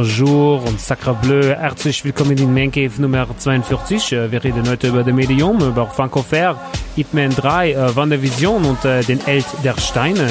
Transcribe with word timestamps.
Bonjour 0.00 0.64
und 0.64 0.80
Sacre 0.80 1.12
Bleu, 1.12 1.54
herzlich 1.54 2.02
willkommen 2.06 2.38
in 2.38 2.54
Man 2.54 2.70
Cave 2.70 3.02
Nummer 3.02 3.26
42. 3.36 4.12
Äh, 4.12 4.32
wir 4.32 4.42
reden 4.42 4.66
heute 4.66 4.88
über 4.88 5.02
das 5.02 5.12
Medium, 5.12 5.60
über 5.60 5.86
Franco 5.88 6.22
Fair, 6.22 6.58
Hitman 6.96 7.28
3, 7.28 7.72
äh, 7.72 7.96
Wandervision 7.96 8.64
und 8.64 8.82
äh, 8.86 9.02
den 9.02 9.20
Held 9.20 9.44
der 9.62 9.78
Steine. 9.78 10.26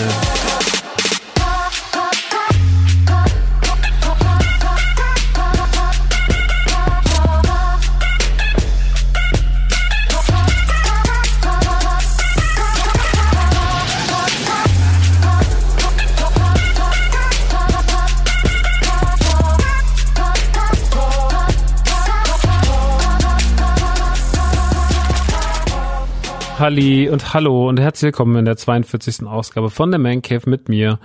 Halli 26.60 27.08
und 27.08 27.34
hallo 27.34 27.70
und 27.70 27.80
herzlich 27.80 28.08
willkommen 28.08 28.36
in 28.36 28.44
der 28.44 28.58
42. 28.58 29.26
Ausgabe 29.26 29.70
von 29.70 29.92
der 29.92 30.00
Man 30.00 30.22
Cave 30.22 30.50
mit 30.50 30.68
mir. 30.68 31.00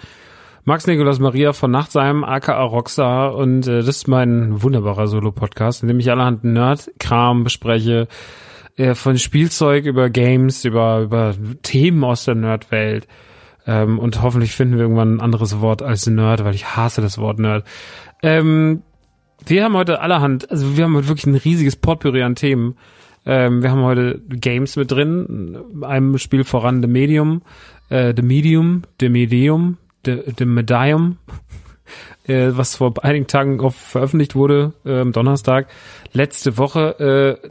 Max 0.65 0.89
Nikolaus 0.89 1.21
Maria 1.21 1.53
von 1.53 1.71
Nachtsheim, 1.71 2.25
aka 2.25 2.61
Rockstar 2.61 3.37
und 3.37 3.69
äh, 3.69 3.79
das 3.79 3.99
ist 3.99 4.09
mein 4.09 4.65
wunderbarer 4.65 5.07
Solo-Podcast, 5.07 5.83
in 5.83 5.89
dem 5.89 6.01
ich 6.01 6.11
allerhand 6.11 6.43
Nerd-Kram 6.43 7.45
bespreche, 7.45 8.09
äh, 8.77 8.97
von 8.97 9.17
Spielzeug 9.17 9.85
über 9.85 10.11
Games, 10.11 10.65
über, 10.65 11.03
über 11.03 11.37
Themen 11.63 12.03
aus 12.03 12.25
der 12.25 12.35
Nerd-Welt. 12.35 13.07
Ähm, 13.65 14.01
und 14.01 14.23
hoffentlich 14.23 14.57
finden 14.57 14.75
wir 14.75 14.83
irgendwann 14.83 15.19
ein 15.19 15.21
anderes 15.21 15.61
Wort 15.61 15.83
als 15.83 16.09
Nerd, 16.09 16.45
weil 16.45 16.57
ich 16.57 16.77
hasse 16.77 17.01
das 17.01 17.17
Wort 17.19 17.39
Nerd. 17.39 17.65
Ähm, 18.25 18.83
wir 19.47 19.63
haben 19.63 19.77
heute 19.77 20.01
allerhand, 20.01 20.51
also 20.51 20.77
wir 20.77 20.83
haben 20.83 20.97
heute 20.97 21.07
wirklich 21.07 21.27
ein 21.27 21.37
riesiges 21.37 21.77
Potpourri 21.77 22.25
an 22.25 22.35
Themen. 22.35 22.77
Ähm, 23.27 23.63
wir 23.63 23.71
haben 23.71 23.83
heute 23.83 24.21
Games 24.29 24.77
mit 24.77 24.91
drin, 24.91 25.59
einem 25.83 26.19
Spiel 26.19 26.45
voran 26.45 26.83
The 26.83 26.89
Medium, 26.89 27.43
äh, 27.89 28.13
The 28.15 28.23
Medium, 28.23 28.83
The 29.01 29.09
Medium, 29.09 29.79
The, 30.05 30.23
The 30.39 30.45
Medium, 30.45 31.19
äh, 32.27 32.51
was 32.51 32.77
vor 32.77 32.95
einigen 33.03 33.27
Tagen 33.27 33.61
auf 33.61 33.77
veröffentlicht 33.77 34.35
wurde, 34.35 34.75
äh, 34.85 35.05
Donnerstag, 35.05 35.69
letzte 36.13 36.59
Woche. 36.59 37.41
Äh, 37.43 37.49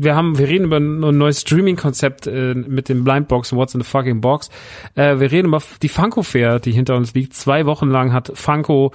wir 0.00 0.14
haben, 0.14 0.38
wir 0.38 0.48
reden 0.48 0.66
über 0.66 0.76
ein 0.76 1.00
neues 1.00 1.40
Streaming-Konzept 1.40 2.28
äh, 2.28 2.54
mit 2.54 2.88
dem 2.88 3.02
Blindbox 3.02 3.52
What's 3.52 3.74
in 3.74 3.80
the 3.80 3.86
fucking 3.86 4.20
Box. 4.20 4.48
Äh, 4.94 5.18
wir 5.18 5.32
reden 5.32 5.48
über 5.48 5.60
die 5.82 5.88
Funko 5.88 6.22
Fair, 6.22 6.60
die 6.60 6.70
hinter 6.70 6.96
uns 6.96 7.14
liegt. 7.14 7.34
Zwei 7.34 7.66
Wochen 7.66 7.88
lang 7.88 8.12
hat 8.12 8.30
Funko 8.32 8.92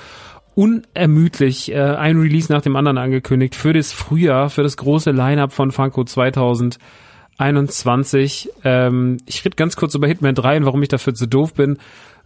unermüdlich 0.56 1.72
äh, 1.72 1.80
ein 1.80 2.20
Release 2.20 2.52
nach 2.52 2.62
dem 2.62 2.76
anderen 2.76 2.98
angekündigt 2.98 3.56
für 3.56 3.72
das 3.74 3.92
Frühjahr, 3.92 4.50
für 4.50 4.64
das 4.64 4.78
große 4.78 5.12
Lineup 5.12 5.54
von 5.54 5.72
Funko 5.72 6.04
2021. 6.04 8.50
Ähm, 8.64 9.18
ich 9.26 9.46
rede 9.46 9.56
ganz 9.56 9.76
kurz 9.76 9.94
über 9.96 10.08
Hitman 10.08 10.36
3 10.36 10.58
und 10.58 10.66
warum 10.66 10.84
ich 10.84 10.90
dafür 10.90 11.14
zu 11.14 11.28
doof 11.28 11.54
bin. 11.54 11.78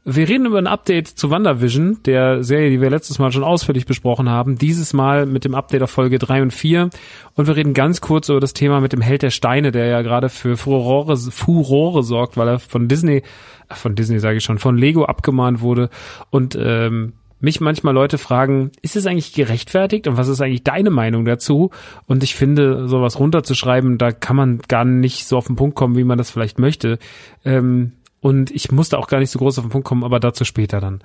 Wir 0.10 0.30
reden 0.30 0.46
über 0.46 0.58
ein 0.58 0.68
Update 0.68 1.10
zu 1.10 1.32
WandaVision, 1.32 1.98
der 2.06 2.42
Serie, 2.42 2.70
die 2.70 2.80
wir 2.80 2.90
letztes 2.90 3.20
Mal 3.20 3.34
schon 3.34 3.44
ausführlich 3.44 3.86
besprochen 3.86 4.30
haben. 4.30 4.58
Dieses 4.58 4.94
Mal 4.94 5.26
mit 5.26 5.44
dem 5.44 5.54
Update 5.54 5.84
auf 5.84 5.92
Folge 5.92 6.18
3 6.18 6.44
und 6.44 6.54
4. 6.54 6.90
Und 7.36 7.48
wir 7.48 7.58
reden 7.58 7.74
ganz 7.74 8.00
kurz 8.00 8.30
über 8.30 8.40
das 8.40 8.54
Thema 8.54 8.80
mit 8.80 8.94
dem 8.94 9.02
Held 9.02 9.22
der 9.22 9.32
Steine, 9.32 9.74
der 9.74 9.88
ja 9.88 10.02
gerade 10.04 10.30
für 10.30 10.56
Furore, 10.56 11.18
Furore 11.18 12.04
sorgt, 12.04 12.38
weil 12.38 12.48
er 12.48 12.60
von 12.60 12.88
Disney, 12.88 13.22
von 13.70 13.96
Disney 13.96 14.20
sage 14.20 14.38
ich 14.38 14.46
schon, 14.46 14.60
von 14.60 14.78
Lego 14.78 15.04
abgemahnt 15.04 15.60
wurde. 15.60 15.90
Und 16.30 16.58
ähm, 16.58 17.12
mich 17.40 17.62
manchmal 17.62 17.94
Leute 17.94 18.18
fragen, 18.18 18.72
ist 18.82 18.96
es 18.96 19.06
eigentlich 19.06 19.34
gerechtfertigt 19.34 20.08
und 20.08 20.18
was 20.18 20.28
ist 20.28 20.42
eigentlich 20.42 20.64
deine 20.64 20.90
Meinung 20.90 21.26
dazu? 21.26 21.72
Und 22.06 22.24
ich 22.24 22.36
finde, 22.36 22.88
sowas 22.88 23.20
runterzuschreiben, 23.20 23.98
da 23.98 24.12
kann 24.12 24.36
man 24.36 24.60
gar 24.68 24.86
nicht 24.86 25.26
so 25.28 25.38
auf 25.38 25.48
den 25.48 25.56
Punkt 25.56 25.76
kommen, 25.76 25.96
wie 25.96 26.04
man 26.04 26.18
das 26.18 26.32
vielleicht 26.32 26.60
möchte. 26.60 26.98
Ähm, 27.46 27.94
und 28.20 28.52
ich 28.52 28.72
musste 28.72 28.98
auch 28.98 29.08
gar 29.08 29.20
nicht 29.20 29.30
so 29.30 29.40
groß 29.40 29.60
auf 29.60 29.66
den 29.66 29.72
Punkt 29.72 29.88
kommen, 29.88 30.04
aber 30.04 30.20
dazu 30.20 30.46
später 30.46 30.80
dann. 30.80 31.02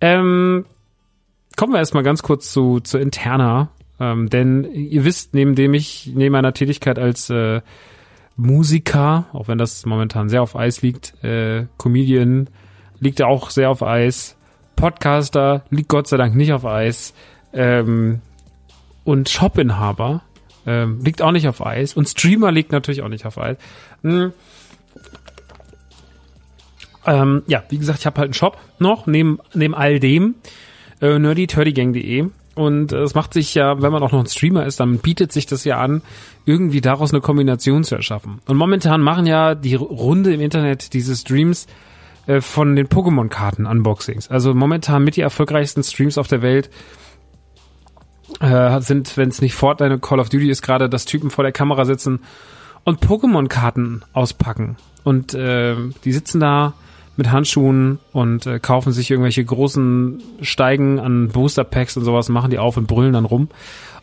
Ähm, 0.00 0.64
kommen 1.56 1.72
wir 1.72 1.78
erstmal 1.78 2.04
ganz 2.04 2.22
kurz 2.22 2.52
zu, 2.52 2.80
zu 2.80 2.98
Interna. 2.98 3.70
Ähm, 4.00 4.30
denn 4.30 4.64
ihr 4.64 5.04
wisst, 5.04 5.34
neben 5.34 5.54
dem 5.54 5.74
ich, 5.74 6.10
neben 6.14 6.32
meiner 6.32 6.54
Tätigkeit 6.54 6.98
als 6.98 7.30
äh, 7.30 7.60
Musiker, 8.36 9.26
auch 9.32 9.48
wenn 9.48 9.58
das 9.58 9.84
momentan 9.86 10.28
sehr 10.28 10.42
auf 10.42 10.56
Eis 10.56 10.82
liegt, 10.82 11.22
äh, 11.22 11.66
Comedian 11.78 12.48
liegt 12.98 13.20
ja 13.20 13.26
auch 13.26 13.50
sehr 13.50 13.70
auf 13.70 13.82
Eis, 13.82 14.36
Podcaster 14.76 15.64
liegt 15.70 15.88
Gott 15.88 16.08
sei 16.08 16.16
Dank 16.16 16.34
nicht 16.34 16.52
auf 16.52 16.64
Eis 16.64 17.14
ähm, 17.52 18.20
und 19.04 19.28
Shopinhaber 19.28 20.22
ähm, 20.66 21.00
liegt 21.02 21.22
auch 21.22 21.32
nicht 21.32 21.48
auf 21.48 21.64
Eis 21.64 21.94
und 21.94 22.08
Streamer 22.08 22.52
liegt 22.52 22.72
natürlich 22.72 23.02
auch 23.02 23.08
nicht 23.08 23.26
auf 23.26 23.38
Eis. 23.38 23.56
Hm. 24.02 24.32
Ähm, 27.04 27.42
ja, 27.46 27.64
wie 27.68 27.78
gesagt, 27.78 28.00
ich 28.00 28.06
habe 28.06 28.18
halt 28.18 28.28
einen 28.28 28.34
Shop 28.34 28.58
noch, 28.78 29.06
neben, 29.06 29.38
neben 29.54 29.74
all 29.74 29.98
dem, 29.98 30.36
äh, 31.00 31.18
nerdyturdygang.de 31.18 32.28
und 32.54 32.92
es 32.92 33.14
macht 33.14 33.32
sich 33.32 33.54
ja, 33.54 33.80
wenn 33.80 33.92
man 33.92 34.02
auch 34.02 34.12
noch 34.12 34.20
ein 34.20 34.26
Streamer 34.26 34.66
ist, 34.66 34.78
dann 34.78 34.98
bietet 34.98 35.32
sich 35.32 35.46
das 35.46 35.64
ja 35.64 35.78
an, 35.78 36.02
irgendwie 36.44 36.80
daraus 36.80 37.12
eine 37.12 37.20
Kombination 37.20 37.82
zu 37.82 37.94
erschaffen. 37.94 38.40
Und 38.46 38.56
momentan 38.56 39.00
machen 39.00 39.26
ja 39.26 39.54
die 39.54 39.74
Runde 39.74 40.34
im 40.34 40.40
Internet 40.40 40.92
diese 40.92 41.16
Streams 41.16 41.66
äh, 42.26 42.40
von 42.40 42.76
den 42.76 42.88
Pokémon-Karten-Unboxings. 42.88 44.30
Also 44.30 44.54
momentan 44.54 45.04
mit 45.04 45.16
die 45.16 45.22
erfolgreichsten 45.22 45.82
Streams 45.82 46.18
auf 46.18 46.28
der 46.28 46.42
Welt 46.42 46.70
äh, 48.40 48.80
sind, 48.80 49.16
wenn 49.16 49.28
es 49.28 49.40
nicht 49.40 49.54
Fortnite 49.54 49.94
und 49.94 50.02
Call 50.02 50.20
of 50.20 50.28
Duty 50.28 50.50
ist, 50.50 50.62
gerade, 50.62 50.88
dass 50.88 51.04
Typen 51.04 51.30
vor 51.30 51.44
der 51.44 51.52
Kamera 51.52 51.84
sitzen 51.84 52.20
und 52.84 53.00
Pokémon-Karten 53.04 54.02
auspacken. 54.12 54.76
Und 55.04 55.34
äh, 55.34 55.76
die 56.04 56.12
sitzen 56.12 56.40
da 56.40 56.74
mit 57.16 57.30
Handschuhen 57.30 57.98
und 58.12 58.46
äh, 58.46 58.58
kaufen 58.58 58.92
sich 58.92 59.10
irgendwelche 59.10 59.44
großen 59.44 60.22
Steigen 60.40 60.98
an 60.98 61.28
Booster 61.28 61.64
Packs 61.64 61.96
und 61.96 62.04
sowas, 62.04 62.28
machen 62.28 62.50
die 62.50 62.58
auf 62.58 62.76
und 62.76 62.86
brüllen 62.86 63.12
dann 63.12 63.24
rum. 63.24 63.48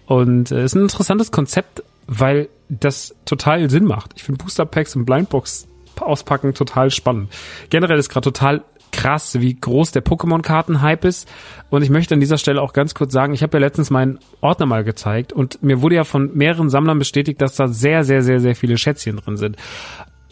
Und 0.05 0.51
es 0.51 0.57
äh, 0.57 0.65
ist 0.65 0.75
ein 0.75 0.83
interessantes 0.83 1.31
Konzept, 1.31 1.83
weil 2.07 2.49
das 2.69 3.15
total 3.25 3.69
Sinn 3.69 3.85
macht. 3.85 4.11
Ich 4.15 4.23
finde 4.23 4.43
Booster 4.43 4.65
Packs 4.65 4.95
und 4.95 5.05
Blindbox 5.05 5.67
auspacken 6.01 6.53
total 6.53 6.91
spannend. 6.91 7.31
Generell 7.69 7.99
ist 7.99 8.09
gerade 8.09 8.25
total 8.25 8.63
krass, 8.91 9.39
wie 9.39 9.53
groß 9.53 9.91
der 9.91 10.03
Pokémon-Karten-Hype 10.03 11.05
ist. 11.05 11.29
Und 11.69 11.83
ich 11.83 11.89
möchte 11.89 12.13
an 12.13 12.19
dieser 12.19 12.37
Stelle 12.37 12.61
auch 12.61 12.73
ganz 12.73 12.95
kurz 12.95 13.13
sagen, 13.13 13.33
ich 13.33 13.43
habe 13.43 13.57
ja 13.57 13.61
letztens 13.61 13.89
meinen 13.89 14.19
Ordner 14.41 14.65
mal 14.65 14.83
gezeigt 14.83 15.33
und 15.33 15.61
mir 15.63 15.81
wurde 15.81 15.95
ja 15.95 16.03
von 16.03 16.35
mehreren 16.35 16.69
Sammlern 16.69 16.99
bestätigt, 16.99 17.41
dass 17.41 17.55
da 17.55 17.67
sehr, 17.67 18.03
sehr, 18.03 18.21
sehr, 18.23 18.39
sehr 18.39 18.55
viele 18.55 18.77
Schätzchen 18.77 19.17
drin 19.17 19.37
sind. 19.37 19.57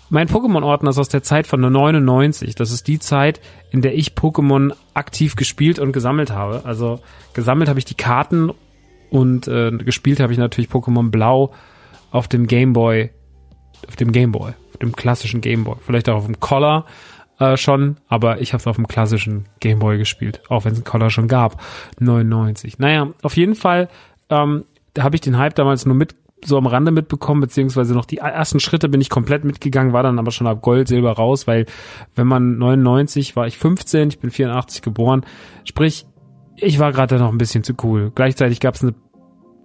Mein 0.10 0.30
Pokémon-Ordner 0.30 0.92
ist 0.92 1.00
aus 1.00 1.10
der 1.10 1.22
Zeit 1.22 1.48
von 1.48 1.60
99. 1.60 2.56
Das 2.56 2.72
ist 2.72 2.88
die 2.88 3.00
Zeit, 3.00 3.42
in 3.72 3.81
der 3.81 3.94
ich 3.94 4.14
Pokémon 4.14 4.74
aktiv 4.94 5.36
gespielt 5.36 5.80
und 5.80 5.92
gesammelt 5.92 6.31
habe. 6.31 6.62
Also 6.64 7.02
gesammelt 7.34 7.68
habe 7.69 7.80
ich 7.80 7.86
die 7.86 7.96
Karten 7.96 8.52
und 9.10 9.48
äh, 9.48 9.72
gespielt 9.72 10.22
habe 10.22 10.31
ich 10.31 10.40
natürlich 10.40 10.69
Pokémon 10.69 11.10
Blau 11.10 11.52
auf 12.10 12.30
dem 12.30 12.48
Game 12.48 12.72
Boy, 12.72 13.12
auf 13.88 13.96
dem 13.96 14.12
Game 14.12 14.32
Boy, 14.32 14.54
auf 14.72 14.78
dem 14.78 14.96
klassischen 14.96 15.42
Game 15.42 15.64
Boy. 15.64 15.76
Vielleicht 15.86 16.10
auch 16.10 16.18
auf 16.18 16.26
dem 16.26 16.40
Collar 16.40 16.86
äh, 17.40 17.58
schon, 17.58 17.98
aber 18.08 18.42
ich 18.42 18.54
habe 18.54 18.62
es 18.62 18.68
auf 18.68 18.78
dem 18.78 18.88
klassischen 18.88 19.46
Game 19.60 19.80
Boy 19.80 19.98
gespielt, 19.98 20.42
auch 20.50 20.66
wenn 20.66 20.74
es 20.74 20.80
einen 20.80 20.86
Collar 20.86 21.10
schon 21.10 21.28
gab. 21.28 21.62
99. 22.00 22.80
Naja, 22.80 23.10
auf 23.22 23.38
jeden 23.38 23.56
Fall 23.56 23.90
ähm, 24.30 24.66
habe 24.98 25.16
ich 25.16 25.22
den 25.22 25.38
Hype 25.38 25.56
damals 25.56 25.86
nur 25.86 25.96
mit 25.96 26.16
so 26.46 26.58
am 26.58 26.68
Rande 26.68 26.92
mitbekommen, 26.92 27.42
beziehungsweise 27.42 27.94
noch 27.94 28.06
die 28.06 28.18
ersten 28.18 28.60
Schritte 28.60 28.90
bin 28.90 29.02
ich 29.02 29.10
komplett 29.10 29.44
mitgegangen, 29.44 29.94
war 29.94 30.04
dann 30.04 30.20
aber 30.20 30.32
schon 30.32 30.48
ab 30.48 30.62
Gold, 30.62 30.88
Silber 30.88 31.14
raus, 31.14 31.48
weil 31.48 31.66
wenn 32.16 32.28
man 32.28 32.58
99 32.58 33.36
war 33.36 33.48
ich 33.48 33.58
15, 33.58 34.10
ich 34.10 34.20
bin 34.20 34.30
84 34.30 34.82
geboren, 34.82 35.26
sprich, 35.64 36.06
ich 36.56 36.80
war 36.80 36.92
gerade 36.92 37.18
noch 37.18 37.32
ein 37.32 37.38
bisschen 37.38 37.64
zu 37.64 37.74
cool. 37.84 38.12
Gleichzeitig 38.14 38.60
gab 38.60 38.76
es 38.76 38.84
eine 38.84 38.94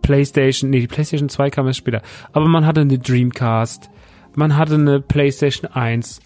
PlayStation, 0.02 0.70
nee, 0.70 0.80
die 0.80 0.88
PlayStation 0.88 1.28
2 1.28 1.50
kam 1.50 1.66
erst 1.66 1.78
später, 1.78 2.02
aber 2.32 2.46
man 2.48 2.66
hatte 2.66 2.80
eine 2.80 2.98
Dreamcast, 2.98 3.90
man 4.34 4.56
hatte 4.56 4.74
eine 4.74 5.00
PlayStation 5.00 5.70
1, 5.70 6.20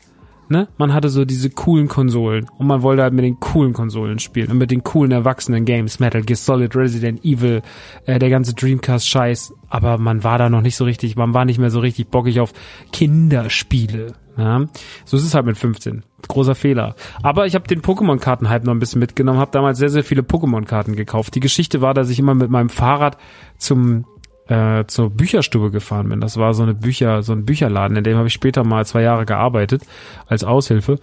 ne? 0.48 0.68
Man 0.78 0.92
hatte 0.92 1.08
so 1.08 1.24
diese 1.24 1.50
coolen 1.50 1.88
Konsolen 1.88 2.48
und 2.58 2.66
man 2.66 2.82
wollte 2.82 3.02
halt 3.02 3.14
mit 3.14 3.24
den 3.24 3.40
coolen 3.40 3.72
Konsolen 3.72 4.18
spielen 4.18 4.50
und 4.50 4.58
mit 4.58 4.70
den 4.70 4.84
coolen 4.84 5.12
erwachsenen 5.12 5.64
Games, 5.64 5.98
Metal 5.98 6.22
Gear 6.22 6.36
Solid, 6.36 6.74
Resident 6.76 7.24
Evil, 7.24 7.62
äh, 8.06 8.18
der 8.18 8.30
ganze 8.30 8.54
Dreamcast-Scheiß, 8.54 9.54
aber 9.68 9.98
man 9.98 10.24
war 10.24 10.38
da 10.38 10.48
noch 10.48 10.62
nicht 10.62 10.76
so 10.76 10.84
richtig, 10.84 11.16
man 11.16 11.34
war 11.34 11.44
nicht 11.44 11.58
mehr 11.58 11.70
so 11.70 11.80
richtig 11.80 12.08
bockig 12.08 12.40
auf 12.40 12.52
Kinderspiele. 12.92 14.14
Ja? 14.36 14.66
So 15.04 15.16
ist 15.16 15.24
es 15.24 15.34
halt 15.34 15.46
mit 15.46 15.56
15. 15.56 16.04
Großer 16.28 16.54
Fehler. 16.54 16.94
Aber 17.22 17.46
ich 17.46 17.54
habe 17.54 17.68
den 17.68 17.82
Pokémon-Karten-Hype 17.82 18.64
noch 18.64 18.74
ein 18.74 18.78
bisschen 18.78 18.98
mitgenommen, 18.98 19.38
habe 19.38 19.52
damals 19.52 19.78
sehr, 19.78 19.90
sehr 19.90 20.04
viele 20.04 20.22
Pokémon-Karten 20.22 20.96
gekauft. 20.96 21.34
Die 21.34 21.40
Geschichte 21.40 21.80
war, 21.80 21.94
dass 21.94 22.10
ich 22.10 22.18
immer 22.18 22.34
mit 22.34 22.50
meinem 22.50 22.68
Fahrrad 22.68 23.16
zum 23.58 24.04
äh, 24.48 24.84
zur 24.86 25.10
Bücherstube 25.10 25.70
gefahren 25.70 26.08
bin. 26.08 26.20
Das 26.20 26.36
war 26.36 26.54
so 26.54 26.62
eine 26.62 26.74
Bücher, 26.74 27.22
so 27.22 27.32
ein 27.32 27.44
Bücherladen, 27.44 27.96
in 27.96 28.04
dem 28.04 28.16
habe 28.16 28.28
ich 28.28 28.34
später 28.34 28.64
mal 28.64 28.86
zwei 28.86 29.02
Jahre 29.02 29.26
gearbeitet 29.26 29.82
als 30.26 30.44
Aushilfe. 30.44 30.98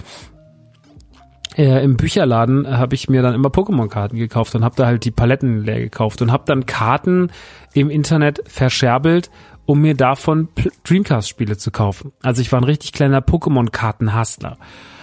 Äh, 1.56 1.84
Im 1.84 1.98
Bücherladen 1.98 2.68
habe 2.68 2.95
ich 2.95 3.10
mir 3.10 3.22
dann 3.22 3.36
immer 3.36 3.50
Pokémon-Karten 3.50 4.18
gekauft 4.18 4.56
und 4.56 4.63
habe 4.63 4.75
da 4.75 4.86
halt 4.86 5.06
die 5.06 5.12
Paletten 5.12 5.63
leer 5.63 5.80
gekauft 5.80 6.22
und 6.22 6.31
habe 6.31 6.44
dann 6.48 6.66
Karten 6.66 7.31
im 7.74 7.90
Internet 7.90 8.42
verscherbelt, 8.48 9.30
um 9.66 9.81
mir 9.81 9.96
davon 9.96 10.50
Dreamcast-Spiele 10.84 11.57
zu 11.57 11.72
kaufen. 11.72 12.12
Also 12.24 12.42
ich 12.42 12.51
war 12.51 12.60
ein 12.60 12.66
richtig 12.66 12.92
kleiner 12.92 13.22
Pokémon-Karten-Hustler. 13.22 14.57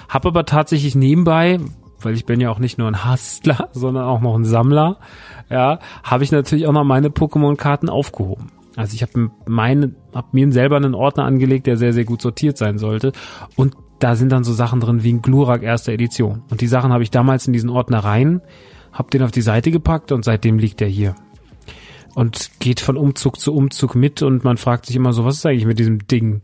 Hab 0.09 0.27
aber 0.27 0.45
tatsächlich 0.45 0.97
nebenbei, 0.97 1.61
weil 2.05 2.15
ich 2.15 2.27
bin 2.27 2.41
ja 2.41 2.51
auch 2.51 2.59
nicht 2.59 2.79
nur 2.79 2.89
ein 2.89 3.05
Hustler, 3.05 3.69
sondern 3.73 4.05
auch 4.05 4.21
noch 4.21 4.35
ein 4.35 4.45
Sammler, 4.45 4.99
ja, 5.49 5.79
habe 6.03 6.25
ich 6.25 6.33
natürlich 6.33 6.67
auch 6.67 6.73
noch 6.73 6.85
meine 6.85 7.09
Pokémon-Karten 7.09 7.89
aufgehoben. 7.89 8.53
Also 8.77 8.95
ich 8.95 9.03
habe 9.03 9.31
meine, 9.47 9.95
hab 10.15 10.33
mir 10.33 10.51
selber 10.53 10.77
einen 10.77 10.95
Ordner 10.95 11.25
angelegt, 11.25 11.67
der 11.67 11.77
sehr, 11.77 11.93
sehr 11.93 12.05
gut 12.05 12.23
sortiert 12.23 12.57
sein 12.57 12.79
sollte. 12.79 13.13
Und 13.57 13.75
da 13.99 14.17
sind 14.17 14.31
dann 14.33 14.45
so 14.45 14.53
Sachen 14.53 14.81
drin 14.81 15.03
wie 15.03 15.13
ein 15.13 15.23
Glurak 15.23 15.63
erste 15.63 15.93
Edition. 15.93 16.43
Und 16.51 16.61
die 16.61 16.67
Sachen 16.67 16.93
habe 16.93 17.03
ich 17.03 17.11
damals 17.11 17.47
in 17.47 17.53
diesen 17.53 17.69
Ordner 17.69 17.99
rein, 17.99 18.41
habe 18.93 19.11
den 19.11 19.23
auf 19.23 19.31
die 19.31 19.43
Seite 19.43 19.71
gepackt 19.71 20.13
und 20.13 20.25
seitdem 20.25 20.59
liegt 20.59 20.81
der 20.81 20.89
hier. 20.89 21.15
Und 22.15 22.51
geht 22.59 22.81
von 22.81 22.97
Umzug 22.97 23.39
zu 23.39 23.55
Umzug 23.55 23.95
mit 23.95 24.23
und 24.23 24.43
man 24.43 24.57
fragt 24.57 24.87
sich 24.87 24.97
immer 24.97 25.13
so, 25.13 25.25
was 25.25 25.37
ist 25.37 25.47
eigentlich 25.47 25.67
mit 25.67 25.79
diesem 25.79 26.07
Ding? 26.07 26.43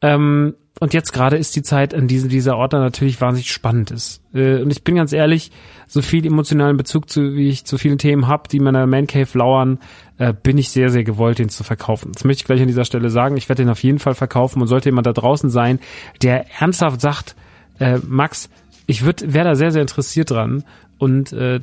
Ähm, 0.00 0.54
und 0.82 0.94
jetzt 0.94 1.12
gerade 1.12 1.36
ist 1.36 1.54
die 1.54 1.62
Zeit, 1.62 1.94
an 1.94 2.08
diesem 2.08 2.28
dieser 2.28 2.56
Ordner 2.56 2.80
natürlich 2.80 3.20
wahnsinnig 3.20 3.52
spannend 3.52 3.92
ist. 3.92 4.20
Äh, 4.34 4.60
und 4.62 4.72
ich 4.72 4.82
bin 4.82 4.96
ganz 4.96 5.12
ehrlich, 5.12 5.52
so 5.86 6.02
viel 6.02 6.26
emotionalen 6.26 6.76
Bezug 6.76 7.08
zu, 7.08 7.36
wie 7.36 7.50
ich 7.50 7.64
zu 7.64 7.78
vielen 7.78 7.98
Themen 7.98 8.26
habe, 8.26 8.48
die 8.48 8.58
meiner 8.58 8.84
Man 8.88 9.06
Cave 9.06 9.38
lauern, 9.38 9.78
äh, 10.18 10.32
bin 10.32 10.58
ich 10.58 10.70
sehr, 10.70 10.90
sehr 10.90 11.04
gewollt, 11.04 11.38
den 11.38 11.50
zu 11.50 11.62
verkaufen. 11.62 12.10
Das 12.12 12.24
möchte 12.24 12.40
ich 12.40 12.46
gleich 12.46 12.60
an 12.60 12.66
dieser 12.66 12.84
Stelle 12.84 13.10
sagen. 13.10 13.36
Ich 13.36 13.48
werde 13.48 13.62
den 13.62 13.70
auf 13.70 13.80
jeden 13.84 14.00
Fall 14.00 14.16
verkaufen 14.16 14.60
und 14.60 14.66
sollte 14.66 14.88
jemand 14.88 15.06
da 15.06 15.12
draußen 15.12 15.50
sein, 15.50 15.78
der 16.20 16.46
ernsthaft 16.58 17.00
sagt, 17.00 17.36
äh, 17.78 18.00
Max, 18.04 18.50
ich 18.88 19.06
wäre 19.06 19.44
da 19.44 19.54
sehr, 19.54 19.70
sehr 19.70 19.82
interessiert 19.82 20.32
dran 20.32 20.64
und 20.98 21.32
äh, 21.32 21.60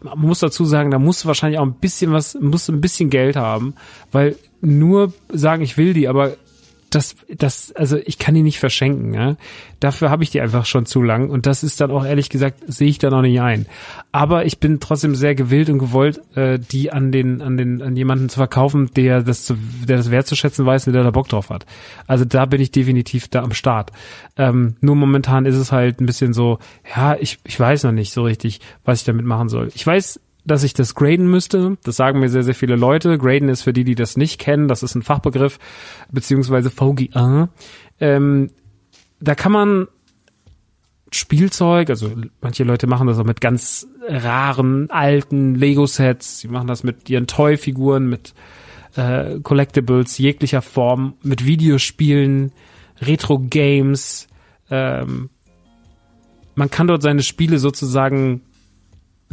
man 0.00 0.18
muss 0.18 0.38
dazu 0.38 0.64
sagen, 0.64 0.90
da 0.90 0.98
musst 0.98 1.24
du 1.24 1.28
wahrscheinlich 1.28 1.58
auch 1.58 1.66
ein 1.66 1.74
bisschen 1.74 2.10
was, 2.12 2.38
musst 2.40 2.68
du 2.68 2.72
ein 2.72 2.80
bisschen 2.80 3.10
Geld 3.10 3.36
haben, 3.36 3.74
weil 4.12 4.34
nur 4.62 5.12
sagen, 5.30 5.62
ich 5.62 5.76
will 5.76 5.92
die, 5.92 6.08
aber 6.08 6.36
das, 6.94 7.16
das, 7.28 7.72
also 7.72 7.98
ich 8.04 8.18
kann 8.18 8.34
die 8.34 8.42
nicht 8.42 8.58
verschenken. 8.58 9.14
Ja? 9.14 9.36
Dafür 9.80 10.10
habe 10.10 10.22
ich 10.22 10.30
die 10.30 10.40
einfach 10.40 10.66
schon 10.66 10.86
zu 10.86 11.02
lang 11.02 11.30
und 11.30 11.46
das 11.46 11.62
ist 11.62 11.80
dann 11.80 11.90
auch 11.90 12.04
ehrlich 12.04 12.28
gesagt 12.28 12.60
sehe 12.66 12.88
ich 12.88 12.98
da 12.98 13.10
noch 13.10 13.22
nicht 13.22 13.40
ein. 13.40 13.66
Aber 14.12 14.44
ich 14.44 14.58
bin 14.58 14.80
trotzdem 14.80 15.14
sehr 15.14 15.34
gewillt 15.34 15.70
und 15.70 15.78
gewollt, 15.78 16.20
äh, 16.36 16.58
die 16.58 16.92
an 16.92 17.12
den, 17.12 17.40
an 17.40 17.56
den, 17.56 17.82
an 17.82 17.96
jemanden 17.96 18.28
zu 18.28 18.36
verkaufen, 18.36 18.90
der 18.94 19.22
das, 19.22 19.44
zu, 19.44 19.56
der 19.86 19.96
das 19.96 20.10
wertzuschätzen 20.10 20.66
weiß 20.66 20.86
und 20.86 20.92
der 20.92 21.04
da 21.04 21.10
Bock 21.10 21.28
drauf 21.28 21.50
hat. 21.50 21.66
Also 22.06 22.24
da 22.24 22.46
bin 22.46 22.60
ich 22.60 22.70
definitiv 22.70 23.28
da 23.28 23.42
am 23.42 23.52
Start. 23.52 23.90
Ähm, 24.36 24.76
nur 24.80 24.96
momentan 24.96 25.46
ist 25.46 25.56
es 25.56 25.72
halt 25.72 26.00
ein 26.00 26.06
bisschen 26.06 26.32
so, 26.32 26.58
ja, 26.94 27.16
ich, 27.18 27.38
ich 27.44 27.58
weiß 27.58 27.84
noch 27.84 27.92
nicht 27.92 28.12
so 28.12 28.22
richtig, 28.22 28.60
was 28.84 29.00
ich 29.00 29.04
damit 29.04 29.24
machen 29.24 29.48
soll. 29.48 29.70
Ich 29.74 29.86
weiß 29.86 30.20
dass 30.44 30.64
ich 30.64 30.74
das 30.74 30.94
graden 30.94 31.30
müsste. 31.30 31.76
Das 31.84 31.96
sagen 31.96 32.20
mir 32.20 32.28
sehr, 32.28 32.42
sehr 32.42 32.54
viele 32.54 32.76
Leute. 32.76 33.18
Graden 33.18 33.48
ist 33.48 33.62
für 33.62 33.72
die, 33.72 33.84
die 33.84 33.94
das 33.94 34.16
nicht 34.16 34.40
kennen, 34.40 34.68
das 34.68 34.82
ist 34.82 34.94
ein 34.94 35.02
Fachbegriff, 35.02 35.58
beziehungsweise 36.10 36.70
VGA. 36.70 37.48
Ähm, 38.00 38.50
da 39.20 39.34
kann 39.34 39.52
man 39.52 39.88
Spielzeug, 41.12 41.90
also 41.90 42.10
manche 42.40 42.64
Leute 42.64 42.86
machen 42.86 43.06
das 43.06 43.18
auch 43.18 43.24
mit 43.24 43.40
ganz 43.40 43.86
raren, 44.08 44.90
alten 44.90 45.54
Lego-Sets, 45.54 46.40
sie 46.40 46.48
machen 46.48 46.66
das 46.66 46.84
mit 46.84 47.08
ihren 47.10 47.26
Toy-Figuren, 47.26 48.08
mit 48.08 48.34
äh, 48.96 49.38
Collectibles 49.40 50.18
jeglicher 50.18 50.62
Form, 50.62 51.14
mit 51.22 51.44
Videospielen, 51.44 52.52
Retro-Games. 53.00 54.26
Ähm, 54.70 55.28
man 56.54 56.70
kann 56.70 56.88
dort 56.88 57.02
seine 57.02 57.22
Spiele 57.22 57.58
sozusagen 57.58 58.42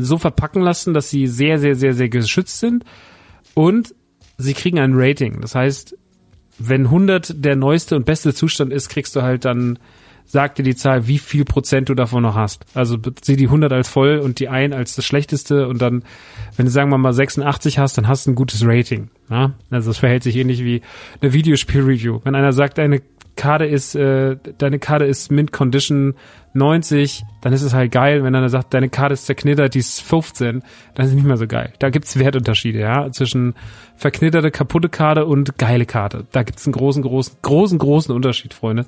so 0.03 0.17
verpacken 0.17 0.61
lassen, 0.61 0.93
dass 0.93 1.09
sie 1.09 1.27
sehr, 1.27 1.59
sehr, 1.59 1.75
sehr, 1.75 1.93
sehr 1.93 2.09
geschützt 2.09 2.59
sind 2.59 2.83
und 3.53 3.93
sie 4.37 4.53
kriegen 4.53 4.79
ein 4.79 4.93
Rating. 4.95 5.41
Das 5.41 5.55
heißt, 5.55 5.95
wenn 6.57 6.85
100 6.85 7.43
der 7.43 7.55
neueste 7.55 7.95
und 7.95 8.05
beste 8.05 8.33
Zustand 8.33 8.73
ist, 8.73 8.89
kriegst 8.89 9.15
du 9.15 9.21
halt 9.21 9.45
dann, 9.45 9.79
sagt 10.25 10.59
dir 10.59 10.63
die 10.63 10.75
Zahl, 10.75 11.07
wie 11.07 11.17
viel 11.17 11.43
Prozent 11.43 11.89
du 11.89 11.95
davon 11.95 12.21
noch 12.21 12.35
hast. 12.35 12.65
Also 12.75 12.97
sieh 13.23 13.35
die 13.35 13.45
100 13.45 13.71
als 13.71 13.89
voll 13.89 14.19
und 14.19 14.39
die 14.39 14.49
1 14.49 14.75
als 14.75 14.95
das 14.95 15.05
schlechteste 15.05 15.67
und 15.67 15.81
dann, 15.81 16.03
wenn 16.55 16.65
du 16.65 16.71
sagen 16.71 16.91
wir 16.91 16.97
mal 16.97 17.13
86 17.13 17.79
hast, 17.79 17.97
dann 17.97 18.07
hast 18.07 18.27
du 18.27 18.31
ein 18.31 18.35
gutes 18.35 18.63
Rating. 18.63 19.09
Ja? 19.29 19.53
Also 19.71 19.89
es 19.89 19.97
verhält 19.97 20.23
sich 20.23 20.35
ähnlich 20.35 20.63
wie 20.63 20.81
eine 21.21 21.33
Videospiel-Review. 21.33 22.19
Wenn 22.23 22.35
einer 22.35 22.53
sagt, 22.53 22.77
deine 22.77 23.01
Karte 23.35 23.65
ist, 23.65 23.95
äh, 23.95 24.37
deine 24.57 24.79
Karte 24.79 25.05
ist 25.05 25.31
Mint 25.31 25.51
Condition 25.51 26.13
90, 26.53 27.25
dann 27.41 27.53
ist 27.53 27.61
es 27.61 27.73
halt 27.73 27.91
geil. 27.91 28.23
Wenn 28.23 28.35
einer 28.35 28.49
sagt, 28.49 28.73
deine 28.73 28.89
Karte 28.89 29.13
ist 29.13 29.25
zerknittert, 29.25 29.75
die 29.75 29.79
ist 29.79 30.01
15, 30.01 30.63
dann 30.95 31.05
ist 31.05 31.11
es 31.11 31.15
nicht 31.15 31.27
mehr 31.27 31.37
so 31.37 31.47
geil. 31.47 31.73
Da 31.79 31.89
gibt's 31.89 32.17
Wertunterschiede, 32.17 32.79
ja, 32.79 33.11
zwischen 33.11 33.55
verknitterte, 33.95 34.51
kaputte 34.51 34.89
Karte 34.89 35.25
und 35.25 35.57
geile 35.57 35.85
Karte. 35.85 36.25
Da 36.31 36.43
gibt's 36.43 36.65
einen 36.65 36.73
großen, 36.73 37.03
großen, 37.03 37.37
großen, 37.41 37.77
großen 37.77 38.15
Unterschied, 38.15 38.53
Freunde. 38.53 38.85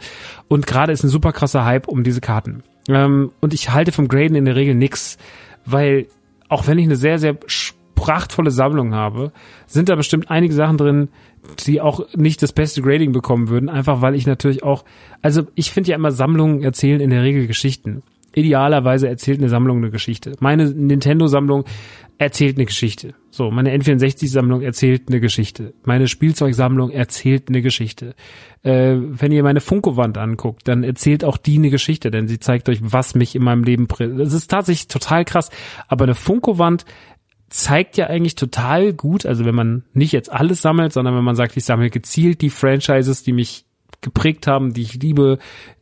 Und 0.47 0.67
gerade 0.67 0.91
ist 0.91 1.03
ein 1.03 1.09
super 1.09 1.31
krasser 1.33 1.65
Hype 1.65 1.87
um 1.87 2.03
diese 2.03 2.21
Karten. 2.21 2.63
Ähm, 2.89 3.31
und 3.41 3.53
ich 3.53 3.71
halte 3.71 3.91
vom 3.91 4.07
Graden 4.07 4.35
in 4.35 4.45
der 4.45 4.55
Regel 4.55 4.75
nix, 4.75 5.17
weil 5.65 6.07
auch 6.49 6.67
wenn 6.67 6.79
ich 6.79 6.85
eine 6.85 6.95
sehr, 6.95 7.19
sehr 7.19 7.37
prachtvolle 8.01 8.49
Sammlung 8.49 8.95
habe, 8.95 9.31
sind 9.67 9.87
da 9.87 9.95
bestimmt 9.95 10.31
einige 10.31 10.55
Sachen 10.55 10.77
drin, 10.77 11.09
die 11.67 11.81
auch 11.81 12.07
nicht 12.15 12.41
das 12.41 12.51
beste 12.51 12.81
Grading 12.81 13.11
bekommen 13.11 13.49
würden, 13.49 13.69
einfach 13.69 14.01
weil 14.01 14.15
ich 14.15 14.25
natürlich 14.25 14.63
auch, 14.63 14.85
also 15.21 15.43
ich 15.53 15.69
finde 15.69 15.91
ja 15.91 15.97
immer 15.97 16.11
Sammlungen 16.11 16.63
erzählen 16.63 16.99
in 16.99 17.11
der 17.11 17.21
Regel 17.21 17.45
Geschichten. 17.45 18.01
Idealerweise 18.33 19.07
erzählt 19.07 19.37
eine 19.37 19.49
Sammlung 19.49 19.77
eine 19.77 19.91
Geschichte. 19.91 20.35
Meine 20.39 20.65
Nintendo-Sammlung 20.65 21.65
erzählt 22.17 22.57
eine 22.57 22.65
Geschichte. 22.65 23.13
So, 23.29 23.51
meine 23.51 23.75
N64-Sammlung 23.75 24.61
erzählt 24.61 25.03
eine 25.09 25.19
Geschichte. 25.19 25.73
Meine 25.83 26.07
Spielzeugsammlung 26.07 26.89
erzählt 26.89 27.49
eine 27.49 27.61
Geschichte. 27.61 28.15
Äh, 28.63 28.95
wenn 28.97 29.31
ihr 29.31 29.43
meine 29.43 29.59
Funko-Wand 29.59 30.17
anguckt, 30.17 30.67
dann 30.67 30.83
erzählt 30.83 31.23
auch 31.23 31.37
die 31.37 31.57
eine 31.57 31.69
Geschichte, 31.69 32.09
denn 32.09 32.27
sie 32.27 32.39
zeigt 32.39 32.69
euch, 32.69 32.79
was 32.81 33.15
mich 33.15 33.35
in 33.35 33.43
meinem 33.43 33.63
Leben. 33.63 33.87
Das 34.17 34.33
ist 34.33 34.49
tatsächlich 34.49 34.87
total 34.87 35.25
krass. 35.25 35.49
Aber 35.87 36.05
eine 36.05 36.15
Funko-Wand 36.15 36.85
zeigt 37.51 37.97
ja 37.97 38.07
eigentlich 38.07 38.35
total 38.35 38.93
gut, 38.93 39.25
also 39.25 39.45
wenn 39.45 39.53
man 39.53 39.83
nicht 39.93 40.13
jetzt 40.13 40.31
alles 40.31 40.61
sammelt, 40.61 40.93
sondern 40.93 41.15
wenn 41.15 41.23
man 41.23 41.35
sagt, 41.35 41.55
ich 41.57 41.65
sammle 41.65 41.89
gezielt 41.89 42.41
die 42.41 42.49
Franchises, 42.49 43.23
die 43.23 43.33
mich 43.33 43.65
geprägt 43.99 44.47
haben, 44.47 44.73
die 44.73 44.81
ich 44.81 44.95
liebe, 44.95 45.37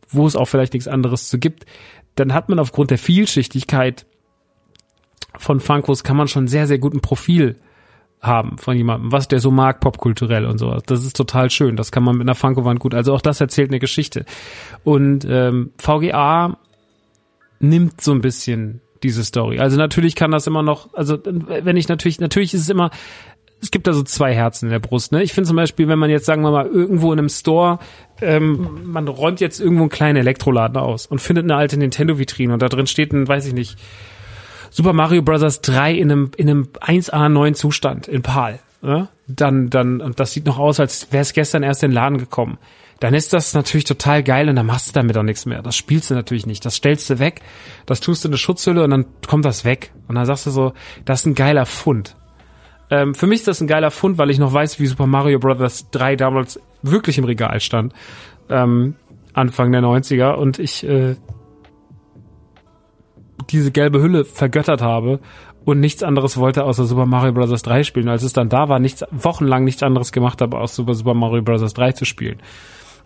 wo 0.09 0.25
es 0.25 0.35
auch 0.35 0.47
vielleicht 0.47 0.73
nichts 0.73 0.88
anderes 0.88 1.29
zu 1.29 1.38
gibt, 1.38 1.65
dann 2.15 2.33
hat 2.33 2.49
man 2.49 2.59
aufgrund 2.59 2.91
der 2.91 2.97
Vielschichtigkeit 2.97 4.05
von 5.38 5.59
Funkos 5.59 6.03
kann 6.03 6.17
man 6.17 6.27
schon 6.27 6.47
sehr, 6.47 6.65
sehr 6.65 6.79
guten 6.79 7.01
Profil 7.01 7.55
haben 8.19 8.57
von 8.57 8.75
jemandem, 8.75 9.11
was 9.11 9.27
der 9.27 9.39
so 9.39 9.51
mag, 9.51 9.79
popkulturell 9.79 10.45
und 10.45 10.57
sowas. 10.57 10.83
Das 10.88 11.05
ist 11.05 11.15
total 11.15 11.49
schön. 11.51 11.77
Das 11.77 11.91
kann 11.91 12.03
man 12.03 12.17
mit 12.17 12.25
einer 12.25 12.35
Funko-Wand 12.35 12.79
gut. 12.79 12.93
Also 12.93 13.13
auch 13.13 13.21
das 13.21 13.39
erzählt 13.39 13.69
eine 13.69 13.79
Geschichte. 13.79 14.25
Und 14.83 15.25
ähm, 15.29 15.71
VGA 15.77 16.57
nimmt 17.59 18.01
so 18.01 18.11
ein 18.11 18.21
bisschen 18.21 18.81
diese 19.03 19.24
Story. 19.24 19.60
Also 19.60 19.77
natürlich 19.77 20.15
kann 20.15 20.32
das 20.32 20.48
immer 20.48 20.63
noch, 20.63 20.94
also 20.94 21.18
wenn 21.24 21.77
ich 21.77 21.88
natürlich, 21.88 22.20
natürlich 22.20 22.53
ist 22.53 22.62
es 22.62 22.70
immer, 22.70 22.91
es 23.62 23.72
gibt 23.72 23.88
da 23.88 23.94
so 23.94 24.03
zwei 24.03 24.34
Herzen 24.34 24.65
in 24.65 24.72
der 24.72 24.79
Brust. 24.79 25.12
Ne? 25.12 25.22
Ich 25.24 25.34
finde 25.34 25.48
zum 25.48 25.58
Beispiel, 25.58 25.88
wenn 25.88 26.00
man 26.00 26.10
jetzt, 26.10 26.25
sagen 26.25 26.41
wir 26.41 26.51
mal, 26.51 26.65
irgendwo 26.65 27.12
in 27.12 27.20
einem 27.20 27.29
Store, 27.29 27.79
ähm, 28.22 28.82
man 28.86 29.08
räumt 29.08 29.41
jetzt 29.41 29.60
irgendwo 29.60 29.84
einen 29.84 29.89
kleinen 29.89 30.18
Elektroladen 30.18 30.77
aus 30.77 31.06
und 31.06 31.20
findet 31.20 31.44
eine 31.44 31.56
alte 31.56 31.77
Nintendo-Vitrine 31.77 32.53
und 32.53 32.62
da 32.62 32.70
drin 32.70 32.88
steht 32.88 33.12
ein, 33.12 33.27
weiß 33.27 33.46
ich 33.48 33.53
nicht, 33.53 33.77
Super 34.72 34.94
Mario 34.94 35.24
Bros. 35.24 35.62
3 35.62 35.94
in 35.94 36.12
einem, 36.12 36.32
in 36.38 36.50
einem 36.50 36.68
1A 36.79 37.27
neuen 37.27 37.56
Zustand 37.56 38.08
in 38.08 38.22
PAL. 38.22 38.60
Ne? 38.82 39.08
Dann, 39.27 39.70
dann, 39.70 40.00
und 40.00 40.20
das 40.20 40.32
sieht 40.32 40.46
noch 40.46 40.60
aus, 40.60 40.79
als 40.79 41.12
wäre 41.12 41.24
es 41.24 41.34
gestern 41.34 41.63
erst 41.63 41.84
in 41.84 41.89
den 41.89 41.96
Laden 41.96 42.18
gekommen 42.18 42.60
dann 43.00 43.13
ist 43.13 43.32
das 43.32 43.53
natürlich 43.53 43.86
total 43.86 44.24
geil 44.24 44.50
und 44.50 44.56
dann 44.56 44.65
machst 44.65 44.89
du 44.89 44.94
damit 44.94 45.18
auch 45.18 45.24
nichts 45.24 45.46
mehr. 45.46 45.62
Das 45.62 45.75
spielst 45.75 46.10
du 46.10 46.15
natürlich 46.15 46.46
nicht. 46.46 46.65
Das 46.65 46.75
stellst 46.75 47.10
du 47.10 47.20
weg, 47.20 47.41
das 47.86 48.01
tust 48.01 48.24
du 48.24 48.27
in 48.27 48.34
eine 48.34 48.38
Schutzhülle 48.38 48.84
und 48.84 48.89
dann 48.89 49.06
kommt 49.25 49.46
das 49.46 49.63
weg. 49.63 49.91
Und 50.08 50.15
dann 50.15 50.25
sagst 50.25 50.46
du 50.46 50.51
so, 50.51 50.74
das 51.06 51.22
ist 51.22 51.25
ein 51.27 51.36
geiler 51.36 51.65
Fund. 51.65 52.15
Ähm, 52.89 53.15
für 53.15 53.27
mich 53.27 53.39
ist 53.39 53.48
das 53.48 53.62
ein 53.62 53.68
geiler 53.68 53.91
Fund, 53.91 54.18
weil 54.18 54.29
ich 54.29 54.39
noch 54.39 54.51
weiß, 54.51 54.79
wie 54.79 54.88
Super 54.88 55.08
Mario 55.08 55.39
Bros. 55.39 55.89
3 55.91 56.15
damals 56.15 56.60
wirklich 56.82 57.18
im 57.18 57.24
Regal 57.24 57.60
stand. 57.60 57.94
Ähm, 58.50 58.96
Anfang 59.34 59.72
der 59.72 59.82
90er 59.82 60.34
und 60.34 60.60
ich 60.60 60.84
äh, 60.84 61.15
diese 63.50 63.72
gelbe 63.72 64.01
Hülle 64.01 64.25
vergöttert 64.25 64.82
habe 64.82 65.20
und 65.65 65.79
nichts 65.79 66.03
anderes 66.03 66.38
wollte 66.38 66.65
außer 66.65 66.86
Super 66.86 67.06
Mario 67.06 67.32
Bros. 67.32 67.62
3 67.62 67.84
spielen. 67.84 68.10
Als 68.10 68.24
es 68.24 68.34
dann 68.34 68.50
da 68.50 68.68
war, 68.68 68.79
nichts, 68.79 69.06
wochenlang 69.12 69.63
nichts 69.63 69.84
anderes 69.84 70.12
gemacht 70.12 70.41
habe, 70.41 70.58
außer 70.58 70.84
Super 70.94 71.13
Mario 71.13 71.44
Bros. 71.44 71.74
3 71.74 71.94
zu 71.94 72.03
spielen 72.03 72.41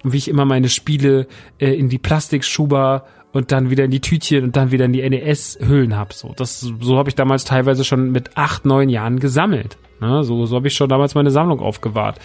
und 0.04 0.14
wie 0.14 0.18
ich 0.18 0.28
immer 0.28 0.46
meine 0.46 0.70
Spiele 0.70 1.28
äh, 1.60 1.74
in 1.74 1.90
die 1.90 1.98
Plastikschuber 1.98 3.06
und 3.32 3.52
dann 3.52 3.70
wieder 3.70 3.84
in 3.84 3.92
die 3.92 4.00
Tütchen 4.00 4.44
und 4.44 4.56
dann 4.56 4.72
wieder 4.72 4.86
in 4.86 4.94
die 4.94 5.08
NES-Hüllen 5.08 5.98
hab. 5.98 6.14
So, 6.14 6.34
das, 6.36 6.60
so 6.60 6.98
habe 6.98 7.10
ich 7.10 7.16
damals 7.16 7.46
teilweise 7.46 7.84
schon 7.84 8.12
mit 8.12 8.38
acht, 8.38 8.66
neun 8.66 8.90
Jahren 8.90 9.20
gesammelt. 9.20 9.78
Ne? 10.00 10.24
So, 10.24 10.46
so 10.46 10.56
habe 10.56 10.68
ich 10.68 10.76
schon 10.76 10.90
damals 10.90 11.16
meine 11.16 11.32
Sammlung 11.32 11.60
aufgewahrt. 11.60 12.20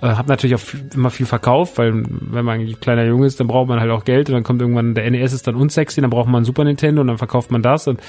Äh, 0.00 0.06
habe 0.06 0.28
natürlich 0.28 0.54
auch 0.54 0.94
immer 0.94 1.10
viel 1.10 1.26
verkauft, 1.26 1.76
weil 1.76 2.04
wenn 2.08 2.44
man 2.44 2.60
ein 2.60 2.80
kleiner 2.80 3.04
Junge 3.04 3.26
ist, 3.26 3.40
dann 3.40 3.46
braucht 3.46 3.68
man 3.68 3.78
halt 3.78 3.90
auch 3.90 4.04
Geld 4.04 4.28
und 4.30 4.34
dann 4.34 4.42
kommt 4.42 4.62
irgendwann 4.62 4.94
der 4.94 5.10
NES 5.10 5.32
ist 5.32 5.46
dann 5.46 5.54
unsexy, 5.54 6.00
dann 6.00 6.10
braucht 6.10 6.28
man 6.28 6.42
ein 6.42 6.44
Super 6.46 6.64
Nintendo 6.64 7.02
und 7.02 7.08
dann 7.08 7.18
verkauft 7.18 7.50
man 7.50 7.62
das 7.62 7.86
und 7.86 8.00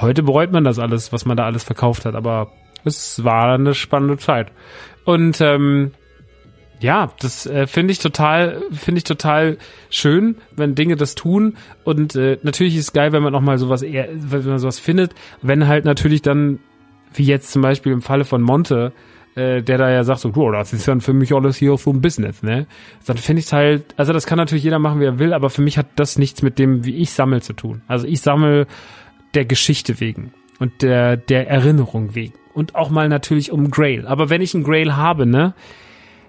heute 0.00 0.22
bereut 0.22 0.52
man 0.52 0.64
das 0.64 0.78
alles, 0.78 1.12
was 1.12 1.24
man 1.24 1.36
da 1.36 1.46
alles 1.46 1.64
verkauft 1.64 2.04
hat. 2.04 2.14
Aber 2.14 2.52
es 2.84 3.24
war 3.24 3.54
eine 3.54 3.74
spannende 3.74 4.18
Zeit. 4.18 4.52
Und 5.04 5.40
ähm, 5.40 5.92
ja, 6.84 7.10
das 7.18 7.46
äh, 7.46 7.66
finde 7.66 7.92
ich 7.92 7.98
total, 7.98 8.60
finde 8.70 8.98
ich 8.98 9.04
total 9.04 9.56
schön, 9.88 10.36
wenn 10.54 10.74
Dinge 10.74 10.96
das 10.96 11.14
tun. 11.14 11.56
Und 11.82 12.14
äh, 12.14 12.38
natürlich 12.42 12.76
ist 12.76 12.82
es 12.82 12.92
geil, 12.92 13.12
wenn 13.12 13.22
man 13.22 13.34
auch 13.34 13.40
mal 13.40 13.56
sowas 13.56 13.80
eher, 13.80 14.08
wenn 14.12 14.44
man 14.44 14.58
sowas 14.58 14.78
findet. 14.78 15.14
Wenn 15.40 15.66
halt 15.66 15.86
natürlich 15.86 16.20
dann, 16.20 16.58
wie 17.14 17.24
jetzt 17.24 17.50
zum 17.52 17.62
Beispiel 17.62 17.90
im 17.90 18.02
Falle 18.02 18.26
von 18.26 18.42
Monte, 18.42 18.92
äh, 19.34 19.62
der 19.62 19.78
da 19.78 19.90
ja 19.90 20.04
sagt 20.04 20.20
so, 20.20 20.28
du, 20.28 20.50
das 20.52 20.74
ist 20.74 20.86
dann 20.86 21.00
für 21.00 21.14
mich 21.14 21.32
alles 21.34 21.56
hier 21.56 21.74
so 21.78 21.90
ein 21.90 22.02
Business, 22.02 22.42
ne? 22.42 22.66
Dann 23.06 23.16
finde 23.16 23.40
ich 23.40 23.46
es 23.46 23.52
halt, 23.54 23.94
also 23.96 24.12
das 24.12 24.26
kann 24.26 24.36
natürlich 24.36 24.64
jeder 24.64 24.78
machen, 24.78 25.00
wie 25.00 25.06
er 25.06 25.18
will, 25.18 25.32
aber 25.32 25.48
für 25.48 25.62
mich 25.62 25.78
hat 25.78 25.86
das 25.96 26.18
nichts 26.18 26.42
mit 26.42 26.58
dem, 26.58 26.84
wie 26.84 26.96
ich 26.96 27.12
sammel 27.12 27.40
zu 27.40 27.54
tun. 27.54 27.80
Also 27.88 28.06
ich 28.06 28.20
sammel 28.20 28.66
der 29.32 29.46
Geschichte 29.46 30.00
wegen 30.00 30.34
und 30.58 30.82
der, 30.82 31.16
der 31.16 31.48
Erinnerung 31.48 32.14
wegen. 32.14 32.34
Und 32.52 32.74
auch 32.74 32.90
mal 32.90 33.08
natürlich 33.08 33.50
um 33.50 33.70
Grail. 33.70 34.06
Aber 34.06 34.28
wenn 34.28 34.42
ich 34.42 34.54
einen 34.54 34.64
Grail 34.64 34.94
habe, 34.94 35.24
ne, 35.26 35.54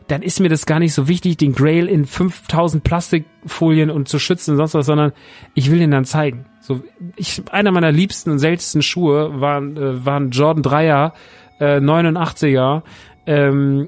dann 0.08 0.22
ist 0.22 0.40
mir 0.40 0.50
das 0.50 0.66
gar 0.66 0.80
nicht 0.80 0.94
so 0.94 1.08
wichtig, 1.08 1.38
den 1.38 1.54
Grail 1.54 1.88
in 1.88 2.06
5000 2.06 2.84
Plastikfolien 2.84 3.90
und 3.90 4.08
zu 4.08 4.20
schützen 4.20 4.52
und 4.52 4.58
sonst 4.58 4.76
was, 4.76 4.86
sondern 4.86 5.14
ich 5.54 5.72
will 5.72 5.80
den 5.80 5.92
dann 5.92 6.06
zeigen. 6.06 6.46
So, 6.62 6.82
ich, 7.16 7.42
einer 7.52 7.72
meiner 7.72 7.92
liebsten 7.92 8.30
und 8.30 8.40
seltensten 8.40 8.82
Schuhe 8.82 9.42
waren, 9.42 9.78
äh, 9.78 10.06
waren 10.06 10.30
Jordan 10.30 10.64
3er, 10.64 11.14
äh, 11.60 11.80
89er, 11.80 12.84
ähm, 13.26 13.88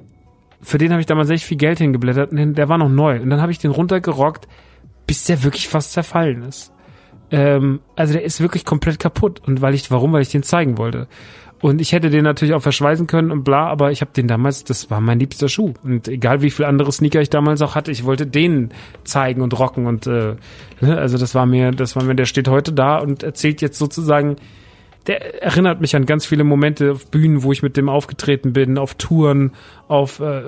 für 0.61 0.79
den 0.79 0.91
habe 0.91 1.01
ich 1.01 1.05
damals 1.05 1.29
echt 1.29 1.43
viel 1.43 1.57
Geld 1.57 1.77
hingeblättert 1.77 2.31
der 2.31 2.69
war 2.69 2.77
noch 2.79 2.89
neu. 2.89 3.21
Und 3.21 3.29
dann 3.29 3.41
habe 3.41 3.51
ich 3.51 3.59
den 3.59 3.71
runtergerockt, 3.71 4.47
bis 5.05 5.23
der 5.25 5.43
wirklich 5.43 5.67
fast 5.67 5.93
zerfallen 5.93 6.41
ist. 6.43 6.73
Ähm, 7.31 7.79
also 7.95 8.13
der 8.13 8.23
ist 8.23 8.41
wirklich 8.41 8.65
komplett 8.65 8.99
kaputt. 8.99 9.41
Und 9.45 9.61
weil 9.61 9.73
ich, 9.73 9.91
warum? 9.91 10.13
Weil 10.13 10.21
ich 10.21 10.29
den 10.29 10.43
zeigen 10.43 10.77
wollte. 10.77 11.07
Und 11.59 11.81
ich 11.81 11.91
hätte 11.91 12.09
den 12.09 12.23
natürlich 12.23 12.53
auch 12.53 12.61
verschweißen 12.61 13.07
können 13.07 13.31
und 13.31 13.43
bla, 13.43 13.67
aber 13.67 13.91
ich 13.91 14.01
habe 14.01 14.11
den 14.15 14.27
damals, 14.27 14.63
das 14.63 14.91
war 14.91 15.01
mein 15.01 15.19
liebster 15.19 15.49
Schuh. 15.49 15.73
Und 15.83 16.07
egal 16.07 16.43
wie 16.43 16.51
viel 16.51 16.65
andere 16.65 16.91
Sneaker 16.91 17.19
ich 17.19 17.31
damals 17.31 17.61
auch 17.63 17.73
hatte, 17.73 17.91
ich 17.91 18.03
wollte 18.03 18.27
den 18.27 18.69
zeigen 19.03 19.41
und 19.41 19.57
rocken 19.57 19.87
und 19.87 20.05
äh, 20.05 20.35
ne, 20.81 20.97
also 20.97 21.17
das 21.17 21.33
war 21.33 21.47
mir, 21.47 21.71
das 21.71 21.95
war 21.95 22.03
mir, 22.03 22.13
der 22.13 22.25
steht 22.25 22.47
heute 22.47 22.73
da 22.73 22.99
und 22.99 23.23
erzählt 23.23 23.61
jetzt 23.61 23.79
sozusagen, 23.79 24.35
der 25.07 25.41
erinnert 25.41 25.81
mich 25.81 25.95
an 25.95 26.05
ganz 26.05 26.25
viele 26.27 26.43
Momente 26.43 26.91
auf 26.91 27.09
Bühnen, 27.09 27.41
wo 27.41 27.51
ich 27.51 27.63
mit 27.63 27.75
dem 27.75 27.89
aufgetreten 27.89 28.53
bin, 28.53 28.77
auf 28.77 28.93
Touren, 28.93 29.51
auf, 29.87 30.19
äh, 30.19 30.43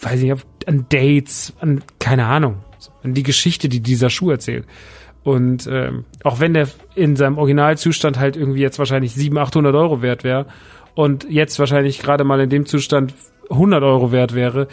weiß 0.00 0.14
ich 0.14 0.22
nicht, 0.22 0.32
auf, 0.32 0.46
an 0.66 0.86
Dates, 0.88 1.52
an 1.60 1.82
keine 1.98 2.26
Ahnung, 2.26 2.58
an 3.02 3.12
die 3.12 3.24
Geschichte, 3.24 3.68
die 3.68 3.80
dieser 3.80 4.08
Schuh 4.08 4.30
erzählt. 4.30 4.64
Und 5.24 5.68
ähm, 5.70 6.04
auch 6.24 6.40
wenn 6.40 6.54
der 6.54 6.68
in 6.94 7.16
seinem 7.16 7.38
Originalzustand 7.38 8.18
halt 8.18 8.36
irgendwie 8.36 8.60
jetzt 8.60 8.78
wahrscheinlich 8.78 9.14
700, 9.14 9.48
800 9.48 9.74
Euro 9.74 10.02
wert 10.02 10.24
wäre 10.24 10.46
und 10.94 11.26
jetzt 11.30 11.58
wahrscheinlich 11.58 12.00
gerade 12.00 12.24
mal 12.24 12.40
in 12.40 12.50
dem 12.50 12.66
Zustand 12.66 13.14
100 13.50 13.82
Euro 13.82 14.10
wert 14.10 14.34
wäre, 14.34 14.68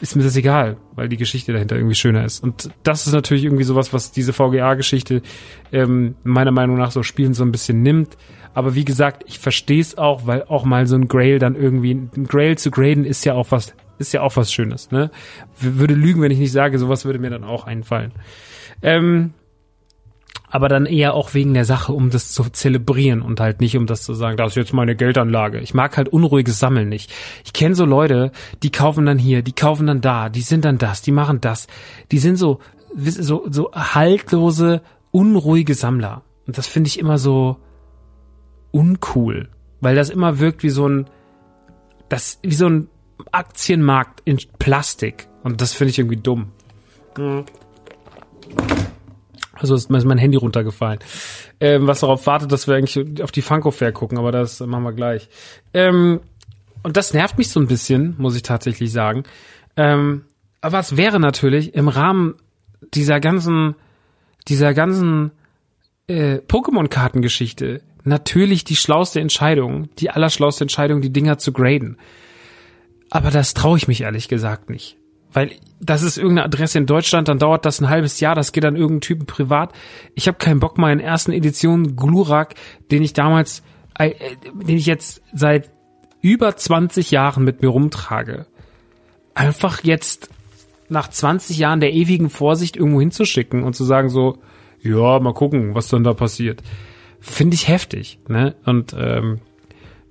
ist 0.00 0.16
mir 0.16 0.22
das 0.22 0.36
egal, 0.36 0.76
weil 0.94 1.08
die 1.08 1.16
Geschichte 1.16 1.52
dahinter 1.52 1.76
irgendwie 1.76 1.94
schöner 1.94 2.24
ist. 2.24 2.42
Und 2.42 2.70
das 2.82 3.06
ist 3.06 3.12
natürlich 3.12 3.44
irgendwie 3.44 3.64
sowas, 3.64 3.92
was 3.92 4.10
diese 4.10 4.32
VGA-Geschichte 4.32 5.22
ähm, 5.72 6.16
meiner 6.24 6.50
Meinung 6.50 6.76
nach 6.76 6.90
so 6.90 7.02
Spielen 7.02 7.34
so 7.34 7.44
ein 7.44 7.52
bisschen 7.52 7.82
nimmt. 7.82 8.16
Aber 8.54 8.74
wie 8.74 8.84
gesagt, 8.84 9.24
ich 9.26 9.38
verstehe 9.38 9.80
es 9.80 9.98
auch, 9.98 10.26
weil 10.26 10.44
auch 10.44 10.64
mal 10.64 10.86
so 10.86 10.96
ein 10.96 11.08
Grail 11.08 11.38
dann 11.38 11.56
irgendwie, 11.56 11.92
ein 11.92 12.26
Grail 12.26 12.56
zu 12.56 12.70
graden 12.70 13.04
ist 13.04 13.24
ja 13.24 13.34
auch 13.34 13.50
was, 13.50 13.74
ist 13.98 14.12
ja 14.12 14.22
auch 14.22 14.36
was 14.36 14.52
Schönes, 14.52 14.90
ne? 14.90 15.10
Würde 15.58 15.94
lügen, 15.94 16.22
wenn 16.22 16.30
ich 16.30 16.38
nicht 16.38 16.52
sage, 16.52 16.78
sowas 16.78 17.04
würde 17.04 17.18
mir 17.18 17.30
dann 17.30 17.44
auch 17.44 17.66
einfallen. 17.66 18.12
Ähm, 18.82 19.34
aber 20.54 20.68
dann 20.68 20.86
eher 20.86 21.14
auch 21.14 21.34
wegen 21.34 21.52
der 21.52 21.64
Sache, 21.64 21.92
um 21.92 22.10
das 22.10 22.30
zu 22.30 22.44
zelebrieren 22.44 23.22
und 23.22 23.40
halt 23.40 23.60
nicht, 23.60 23.76
um 23.76 23.86
das 23.86 24.04
zu 24.04 24.14
sagen, 24.14 24.36
das 24.36 24.50
ist 24.50 24.54
jetzt 24.54 24.72
meine 24.72 24.94
Geldanlage. 24.94 25.58
Ich 25.58 25.74
mag 25.74 25.96
halt 25.96 26.08
unruhiges 26.08 26.60
Sammeln 26.60 26.88
nicht. 26.88 27.12
Ich 27.44 27.52
kenne 27.52 27.74
so 27.74 27.84
Leute, 27.84 28.30
die 28.62 28.70
kaufen 28.70 29.04
dann 29.04 29.18
hier, 29.18 29.42
die 29.42 29.50
kaufen 29.52 29.88
dann 29.88 30.00
da, 30.00 30.28
die 30.28 30.42
sind 30.42 30.64
dann 30.64 30.78
das, 30.78 31.02
die 31.02 31.10
machen 31.10 31.40
das. 31.40 31.66
Die 32.12 32.18
sind 32.18 32.36
so, 32.36 32.60
so, 32.94 33.48
so 33.50 33.72
haltlose, 33.72 34.82
unruhige 35.10 35.74
Sammler. 35.74 36.22
Und 36.46 36.56
das 36.56 36.68
finde 36.68 36.86
ich 36.86 37.00
immer 37.00 37.18
so 37.18 37.56
uncool, 38.70 39.48
weil 39.80 39.96
das 39.96 40.08
immer 40.08 40.38
wirkt 40.38 40.62
wie 40.62 40.70
so 40.70 40.88
ein, 40.88 41.10
das, 42.08 42.38
wie 42.44 42.54
so 42.54 42.68
ein 42.68 42.86
Aktienmarkt 43.32 44.22
in 44.24 44.38
Plastik. 44.60 45.26
Und 45.42 45.60
das 45.60 45.72
finde 45.72 45.90
ich 45.90 45.98
irgendwie 45.98 46.18
dumm. 46.18 46.52
Mhm. 47.18 47.44
Also 49.70 49.74
ist 49.74 49.88
mein 49.88 50.18
Handy 50.18 50.36
runtergefallen. 50.36 50.98
Ähm, 51.60 51.86
was 51.86 52.00
darauf 52.00 52.26
wartet, 52.26 52.52
dass 52.52 52.68
wir 52.68 52.76
eigentlich 52.76 53.22
auf 53.22 53.32
die 53.32 53.42
Funko 53.42 53.70
Fair 53.70 53.92
gucken, 53.92 54.18
aber 54.18 54.32
das 54.32 54.60
machen 54.60 54.84
wir 54.84 54.92
gleich. 54.92 55.28
Ähm, 55.72 56.20
und 56.82 56.96
das 56.96 57.14
nervt 57.14 57.38
mich 57.38 57.48
so 57.48 57.60
ein 57.60 57.66
bisschen, 57.66 58.14
muss 58.18 58.36
ich 58.36 58.42
tatsächlich 58.42 58.92
sagen. 58.92 59.24
Ähm, 59.76 60.24
aber 60.60 60.78
es 60.78 60.96
wäre 60.96 61.18
natürlich 61.18 61.74
im 61.74 61.88
Rahmen 61.88 62.34
dieser 62.92 63.20
ganzen, 63.20 63.74
dieser 64.48 64.74
ganzen 64.74 65.32
äh, 66.06 66.36
Pokémon-Kartengeschichte 66.36 67.80
natürlich 68.04 68.64
die 68.64 68.76
schlauste 68.76 69.20
Entscheidung, 69.20 69.88
die 69.96 70.10
allerschlauste 70.10 70.64
Entscheidung, 70.64 71.00
die 71.00 71.12
Dinger 71.12 71.38
zu 71.38 71.52
graden. 71.52 71.98
Aber 73.10 73.30
das 73.30 73.54
traue 73.54 73.78
ich 73.78 73.88
mich 73.88 74.02
ehrlich 74.02 74.28
gesagt 74.28 74.70
nicht. 74.70 74.98
Weil 75.34 75.50
das 75.80 76.02
ist 76.02 76.16
irgendeine 76.16 76.46
Adresse 76.46 76.78
in 76.78 76.86
Deutschland, 76.86 77.28
dann 77.28 77.38
dauert 77.38 77.66
das 77.66 77.80
ein 77.80 77.90
halbes 77.90 78.20
Jahr, 78.20 78.34
das 78.34 78.52
geht 78.52 78.64
an 78.64 78.76
irgendeinen 78.76 79.00
Typen 79.02 79.26
privat. 79.26 79.72
Ich 80.14 80.28
habe 80.28 80.38
keinen 80.38 80.60
Bock, 80.60 80.78
meinen 80.78 81.00
ersten 81.00 81.32
Edition 81.32 81.96
Glurak, 81.96 82.54
den 82.90 83.02
ich 83.02 83.12
damals, 83.12 83.62
äh, 83.98 84.12
den 84.54 84.78
ich 84.78 84.86
jetzt 84.86 85.22
seit 85.32 85.70
über 86.22 86.56
20 86.56 87.10
Jahren 87.10 87.44
mit 87.44 87.60
mir 87.60 87.68
rumtrage, 87.68 88.46
einfach 89.34 89.84
jetzt 89.84 90.30
nach 90.88 91.08
20 91.08 91.58
Jahren 91.58 91.80
der 91.80 91.92
ewigen 91.92 92.30
Vorsicht 92.30 92.76
irgendwo 92.76 93.00
hinzuschicken 93.00 93.64
und 93.64 93.74
zu 93.74 93.84
sagen 93.84 94.08
so, 94.08 94.38
ja, 94.80 95.18
mal 95.18 95.34
gucken, 95.34 95.74
was 95.74 95.88
dann 95.88 96.04
da 96.04 96.14
passiert. 96.14 96.62
Finde 97.20 97.54
ich 97.54 97.68
heftig, 97.68 98.20
ne? 98.28 98.54
Und 98.64 98.94
ähm, 98.96 99.40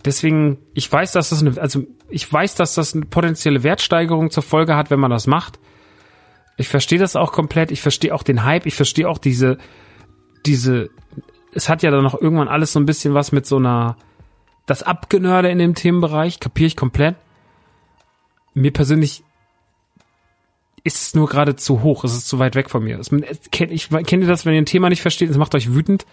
deswegen, 0.04 0.58
ich 0.74 0.92
weiß, 0.92 1.14
dass 1.14 1.30
das 1.30 1.42
eine, 1.42 1.60
also 1.62 1.84
ich 2.14 2.32
weiß, 2.32 2.54
dass 2.54 2.76
das 2.76 2.94
eine 2.94 3.06
potenzielle 3.06 3.64
Wertsteigerung 3.64 4.30
zur 4.30 4.44
Folge 4.44 4.76
hat, 4.76 4.92
wenn 4.92 5.00
man 5.00 5.10
das 5.10 5.26
macht. 5.26 5.60
Ich 6.58 6.68
verstehe 6.68 7.00
das 7.00 7.16
auch 7.16 7.32
komplett. 7.32 7.72
Ich 7.72 7.82
verstehe 7.82 8.14
auch 8.14 8.22
den 8.22 8.44
Hype. 8.44 8.68
Ich 8.68 8.76
verstehe 8.76 9.10
auch 9.10 9.18
diese, 9.18 9.58
diese, 10.46 10.92
es 11.54 11.70
hat 11.70 11.82
ja 11.82 11.90
dann 11.90 12.04
noch 12.04 12.20
irgendwann 12.20 12.50
alles 12.50 12.72
so 12.72 12.80
ein 12.80 12.86
bisschen 12.86 13.16
was 13.16 13.32
mit 13.32 13.48
so 13.48 13.58
einer, 13.58 13.98
das 14.68 14.84
Abgenörde 14.84 15.50
in 15.50 15.58
dem 15.58 15.74
Themenbereich, 15.74 16.40
kapiere 16.40 16.68
ich 16.68 16.76
komplett. 16.76 17.16
Mir 18.54 18.72
persönlich 18.72 19.24
ist 20.84 21.02
es 21.02 21.16
nur 21.16 21.28
gerade 21.28 21.56
zu 21.56 21.82
hoch, 21.82 22.04
es 22.04 22.14
ist 22.14 22.28
zu 22.28 22.38
weit 22.38 22.54
weg 22.54 22.70
von 22.70 22.84
mir. 22.84 23.00
Ich 23.00 23.90
kenne 23.90 24.28
das, 24.28 24.46
wenn 24.46 24.54
ihr 24.54 24.62
ein 24.62 24.68
Thema 24.68 24.90
nicht 24.90 25.02
versteht, 25.02 25.32
es 25.32 25.38
macht 25.38 25.56
euch 25.56 25.74
wütend. 25.74 26.06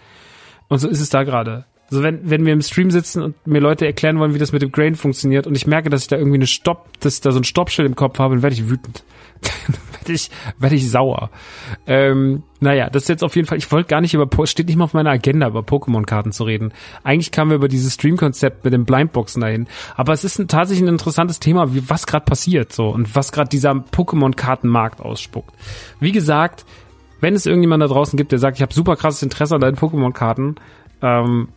Und 0.67 0.79
so 0.79 0.87
ist 0.87 0.99
es 0.99 1.09
da 1.09 1.23
gerade. 1.23 1.65
Also 1.91 2.03
wenn, 2.03 2.29
wenn 2.29 2.45
wir 2.45 2.53
im 2.53 2.61
Stream 2.61 2.89
sitzen 2.89 3.21
und 3.21 3.35
mir 3.45 3.59
Leute 3.59 3.85
erklären 3.85 4.17
wollen, 4.17 4.33
wie 4.33 4.39
das 4.39 4.53
mit 4.53 4.61
dem 4.61 4.71
Grain 4.71 4.95
funktioniert 4.95 5.45
und 5.45 5.55
ich 5.55 5.67
merke, 5.67 5.89
dass 5.89 6.03
ich 6.03 6.07
da 6.07 6.15
irgendwie 6.15 6.37
eine 6.37 6.47
Stopp, 6.47 6.87
dass 7.01 7.15
ich 7.15 7.21
da 7.21 7.31
so 7.31 7.39
ein 7.39 7.43
Stoppschild 7.43 7.85
im 7.85 7.95
Kopf 7.95 8.17
habe, 8.17 8.33
dann 8.35 8.43
werde 8.43 8.55
ich 8.55 8.69
wütend. 8.69 9.03
dann 9.41 9.75
werde 9.91 10.13
ich, 10.13 10.31
werde 10.57 10.75
ich 10.75 10.89
sauer. 10.89 11.31
Ähm, 11.85 12.43
naja, 12.61 12.89
das 12.89 13.03
ist 13.03 13.09
jetzt 13.09 13.25
auf 13.25 13.35
jeden 13.35 13.45
Fall, 13.45 13.57
ich 13.57 13.69
wollte 13.73 13.89
gar 13.89 13.99
nicht 13.99 14.13
über, 14.13 14.29
steht 14.47 14.67
nicht 14.67 14.77
mal 14.77 14.85
auf 14.85 14.93
meiner 14.93 15.09
Agenda, 15.09 15.49
über 15.49 15.59
Pokémon-Karten 15.59 16.31
zu 16.31 16.45
reden. 16.45 16.71
Eigentlich 17.03 17.31
kamen 17.31 17.51
wir 17.51 17.55
über 17.55 17.67
dieses 17.67 17.95
Stream-Konzept 17.95 18.63
mit 18.63 18.71
den 18.71 18.85
Blindboxen 18.85 19.41
dahin. 19.41 19.67
Aber 19.97 20.13
es 20.13 20.23
ist 20.23 20.39
ein, 20.39 20.47
tatsächlich 20.47 20.87
ein 20.87 20.93
interessantes 20.93 21.41
Thema, 21.41 21.73
wie, 21.73 21.89
was 21.89 22.07
gerade 22.07 22.23
passiert, 22.23 22.71
so, 22.71 22.87
und 22.87 23.17
was 23.17 23.33
gerade 23.33 23.49
dieser 23.49 23.71
Pokémon-Kartenmarkt 23.71 25.01
ausspuckt. 25.01 25.53
Wie 25.99 26.13
gesagt, 26.13 26.65
wenn 27.19 27.33
es 27.33 27.45
irgendjemand 27.45 27.83
da 27.83 27.87
draußen 27.87 28.15
gibt, 28.15 28.31
der 28.31 28.39
sagt, 28.39 28.57
ich 28.57 28.61
habe 28.61 28.73
super 28.73 28.95
krasses 28.95 29.23
Interesse 29.23 29.55
an 29.55 29.61
deinen 29.61 29.75
Pokémon-Karten, 29.75 30.55
ähm, 31.01 31.49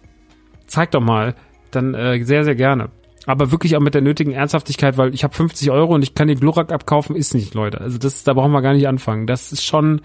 zeig 0.67 0.91
doch 0.91 1.01
mal, 1.01 1.35
dann 1.71 1.95
äh, 1.95 2.23
sehr, 2.25 2.45
sehr 2.45 2.55
gerne. 2.55 2.91
Aber 3.27 3.51
wirklich 3.51 3.77
auch 3.77 3.81
mit 3.81 3.95
der 3.95 4.03
nötigen 4.03 4.33
Ernsthaftigkeit, 4.33 4.99
weil 4.99 5.15
ich 5.15 5.25
habe 5.25 5.35
50 5.35 5.71
Euro 5.71 5.95
und 5.95 6.03
ich 6.03 6.15
kann 6.15 6.29
den 6.29 6.39
Glurak 6.39 6.71
abkaufen, 6.71 7.17
ist 7.17 7.35
nicht, 7.35 7.55
Leute. 7.55 7.81
Also 7.81 7.99
das, 7.99 8.23
da 8.25 8.35
brauchen 8.35 8.53
wir 8.53 8.61
gar 8.61 8.75
nicht 8.75 8.87
anfangen. 8.87 9.27
Das 9.27 9.51
ist 9.51 9.65
schon, 9.65 10.03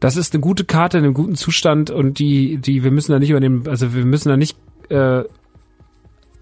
das 0.00 0.16
ist 0.16 0.32
eine 0.32 0.40
gute 0.40 0.64
Karte 0.64 0.98
in 0.98 1.04
einem 1.04 1.14
guten 1.14 1.34
Zustand 1.34 1.90
und 1.90 2.18
die, 2.18 2.56
die, 2.56 2.84
wir 2.84 2.90
müssen 2.90 3.12
da 3.12 3.18
nicht 3.18 3.30
über 3.30 3.40
den, 3.40 3.68
also 3.68 3.94
wir 3.94 4.06
müssen 4.06 4.30
da 4.30 4.36
nicht 4.38 4.56
äh, 4.88 5.24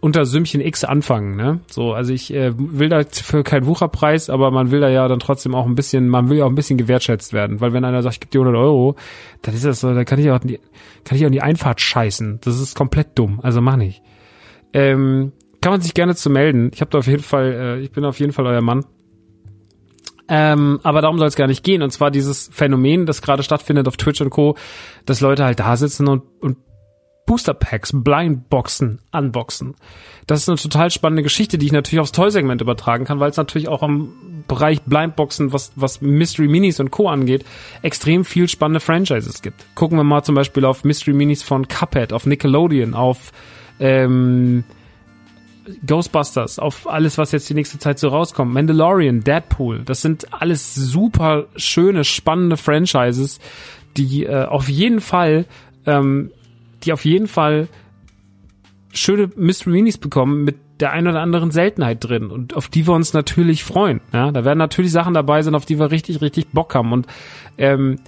unter 0.01 0.27
Sümmchen 0.27 0.61
X 0.61 0.85
anfangen, 0.85 1.37
ne? 1.37 1.61
So, 1.69 1.93
also 1.93 2.13
ich 2.13 2.33
äh, 2.33 2.53
will 2.57 2.89
da 2.89 3.03
für 3.11 3.43
keinen 3.43 3.67
Wucherpreis, 3.67 4.31
aber 4.31 4.51
man 4.51 4.71
will 4.71 4.81
da 4.81 4.89
ja 4.89 5.09
dann 5.09 5.19
trotzdem 5.19 5.55
auch 5.55 5.67
ein 5.67 5.75
bisschen, 5.75 6.09
man 6.09 6.29
will 6.29 6.39
ja 6.39 6.45
auch 6.45 6.51
ein 6.51 6.55
bisschen 6.55 6.79
gewertschätzt 6.79 7.33
werden, 7.33 7.61
weil 7.61 7.73
wenn 7.73 7.85
einer 7.85 8.03
sagt, 8.03 8.15
ich 8.15 8.21
gebe 8.21 8.31
dir 8.31 8.41
100 8.41 8.61
Euro, 8.61 8.95
dann 9.43 9.55
ist 9.55 9.65
das 9.65 9.81
so, 9.81 9.93
da 9.93 10.05
kann 10.05 10.21
ich 10.21 10.31
auch, 10.31 10.39
die, 10.39 10.61
kann 11.05 11.19
ich 11.19 11.27
auch 11.27 11.31
die 11.31 11.43
Einfahrt 11.43 11.81
scheißen. 11.81 12.39
Das 12.43 12.61
ist 12.61 12.77
komplett 12.77 13.19
dumm, 13.19 13.41
also 13.43 13.61
mach 13.61 13.77
nicht. 13.77 14.03
Ähm, 14.73 15.33
kann 15.61 15.73
man 15.73 15.81
sich 15.81 15.95
gerne 15.95 16.15
zu 16.15 16.31
melden. 16.31 16.71
Ich 16.73 16.81
habe 16.81 16.91
da 16.91 16.99
auf 16.99 17.07
jeden 17.07 17.23
Fall, 17.23 17.53
äh, 17.53 17.81
ich 17.81 17.91
bin 17.91 18.05
auf 18.05 18.21
jeden 18.21 18.33
Fall 18.33 18.47
euer 18.47 18.61
Mann. 18.61 18.85
Ähm, 20.29 20.79
aber 20.83 21.01
darum 21.01 21.19
soll 21.19 21.27
es 21.27 21.37
gar 21.37 21.47
nicht 21.47 21.65
gehen. 21.65 21.83
Und 21.83 21.91
zwar 21.91 22.11
dieses 22.11 22.51
Phänomen, 22.53 23.07
das 23.07 23.23
gerade 23.23 23.43
stattfindet 23.43 23.89
auf 23.89 23.97
Twitch 23.97 24.21
und 24.21 24.31
Co., 24.31 24.57
dass 25.07 25.21
Leute 25.21 25.45
halt 25.45 25.59
da 25.59 25.77
sitzen 25.77 26.07
und, 26.07 26.23
und 26.41 26.59
Booster 27.29 27.53
Packs, 27.53 27.93
Blindboxen, 27.93 29.01
Unboxen. 29.13 29.75
Das 30.27 30.41
ist 30.41 30.49
eine 30.49 30.57
total 30.57 30.91
spannende 30.91 31.23
Geschichte, 31.23 31.59
die 31.59 31.67
ich 31.67 31.73
natürlich 31.73 32.01
aufs 32.01 32.13
Toy-Segment 32.13 32.63
übertragen 32.63 33.05
kann, 33.05 33.21
weil 33.21 33.31
es 33.31 33.37
natürlich 33.37 33.69
auch 33.69 33.83
am 33.83 34.15
Bereich 34.49 34.81
Blindboxen, 34.81 35.53
was, 35.53 35.71
was 35.77 36.01
Mystery 36.01 36.49
Minis 36.49 36.81
und 36.81 36.91
Co. 36.91 37.07
angeht, 37.07 37.45
extrem 37.83 38.25
viel 38.25 38.49
spannende 38.49 38.81
Franchises 38.81 39.43
gibt. 39.43 39.63
Gucken 39.75 39.99
wir 39.99 40.05
mal 40.05 40.23
zum 40.23 40.37
Beispiel 40.37 40.65
auf 40.65 40.85
Mystery 40.85 41.13
Minis 41.13 41.43
von 41.43 41.69
Cuphead, 41.69 42.15
auf 42.15 42.25
Nickelodeon, 42.25 42.95
auf 42.95 43.31
ähm, 43.79 44.65
Ghostbusters, 45.87 46.59
auf 46.59 46.89
alles, 46.89 47.19
was 47.19 47.33
jetzt 47.33 47.51
die 47.51 47.55
nächste 47.55 47.79
Zeit 47.79 47.99
so 47.99 48.09
rauskommt. 48.09 48.55
Mandalorian, 48.55 49.23
Deadpool, 49.23 49.83
das 49.85 50.01
sind 50.01 50.33
alles 50.33 50.75
super 50.75 51.45
schöne, 51.57 52.05
spannende 52.05 52.57
Franchises, 52.57 53.39
die 53.99 54.25
äh, 54.25 54.47
auf 54.47 54.71
jeden 54.71 55.03
Fall 55.03 55.45
ähm, 55.85 56.31
die 56.85 56.93
auf 56.93 57.05
jeden 57.05 57.29
Fall 57.29 57.69
schöne 58.93 59.31
Mystery 59.37 59.71
Minis 59.73 59.99
bekommen 59.99 60.45
mit 60.45 60.57
der 60.81 60.93
ein 60.93 61.09
oder 61.09 61.21
anderen 61.21 61.51
Seltenheit 61.51 62.05
drin 62.05 62.31
und 62.31 62.55
auf 62.55 62.69
die 62.69 62.87
wir 62.87 62.95
uns 62.95 63.13
natürlich 63.13 63.65
freuen. 63.65 64.01
Ja, 64.13 64.31
da 64.31 64.45
werden 64.45 64.59
natürlich 64.59 64.93
Sachen 64.93 65.15
dabei 65.15 65.43
sein, 65.43 65.55
auf 65.55 65.67
die 65.67 65.79
wir 65.79 65.91
richtig, 65.91 66.21
richtig 66.21 66.49
Bock 66.49 66.75
haben. 66.75 66.93
Und 66.93 67.07
ähm, 67.59 67.99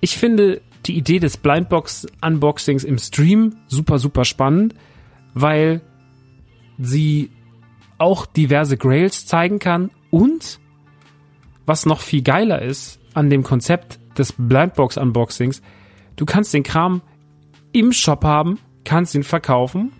ich 0.00 0.16
finde 0.16 0.60
die 0.86 0.96
Idee 0.96 1.18
des 1.18 1.36
Blindbox-Unboxings 1.36 2.84
im 2.84 2.98
Stream 2.98 3.56
super, 3.68 3.98
super 3.98 4.24
spannend, 4.24 4.74
weil 5.34 5.80
sie 6.78 7.30
auch 7.98 8.26
diverse 8.26 8.76
Grails 8.76 9.26
zeigen 9.26 9.58
kann 9.58 9.90
und 10.10 10.58
was 11.66 11.84
noch 11.84 12.00
viel 12.00 12.22
geiler 12.22 12.62
ist 12.62 12.98
an 13.12 13.28
dem 13.28 13.42
Konzept 13.42 13.98
des 14.16 14.32
Blindbox-Unboxings, 14.32 15.62
du 16.16 16.24
kannst 16.24 16.54
den 16.54 16.62
Kram 16.62 17.02
im 17.72 17.92
Shop 17.92 18.24
haben, 18.24 18.58
kannst 18.84 19.14
ihn 19.14 19.22
verkaufen 19.22 19.92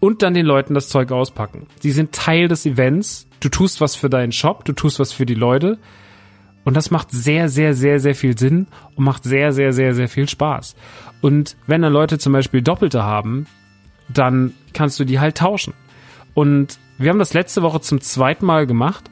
und 0.00 0.22
dann 0.22 0.34
den 0.34 0.46
Leuten 0.46 0.74
das 0.74 0.88
Zeug 0.88 1.10
auspacken. 1.10 1.66
Sie 1.80 1.90
sind 1.90 2.12
Teil 2.12 2.48
des 2.48 2.66
Events. 2.66 3.26
Du 3.40 3.48
tust 3.48 3.80
was 3.80 3.94
für 3.94 4.10
deinen 4.10 4.32
Shop, 4.32 4.64
du 4.64 4.72
tust 4.72 4.98
was 4.98 5.12
für 5.12 5.26
die 5.26 5.34
Leute. 5.34 5.78
Und 6.64 6.76
das 6.76 6.90
macht 6.90 7.10
sehr, 7.10 7.48
sehr, 7.48 7.72
sehr, 7.74 7.98
sehr 7.98 8.14
viel 8.14 8.36
Sinn 8.36 8.66
und 8.94 9.04
macht 9.04 9.24
sehr, 9.24 9.52
sehr, 9.52 9.72
sehr, 9.72 9.94
sehr 9.94 10.08
viel 10.08 10.28
Spaß. 10.28 10.76
Und 11.20 11.56
wenn 11.66 11.82
dann 11.82 11.92
Leute 11.92 12.18
zum 12.18 12.32
Beispiel 12.32 12.62
Doppelte 12.62 13.02
haben, 13.02 13.46
dann 14.08 14.52
kannst 14.72 15.00
du 15.00 15.04
die 15.04 15.18
halt 15.18 15.38
tauschen. 15.38 15.74
Und 16.34 16.78
wir 16.98 17.10
haben 17.10 17.18
das 17.18 17.34
letzte 17.34 17.62
Woche 17.62 17.80
zum 17.80 18.00
zweiten 18.00 18.44
Mal 18.44 18.66
gemacht. 18.66 19.10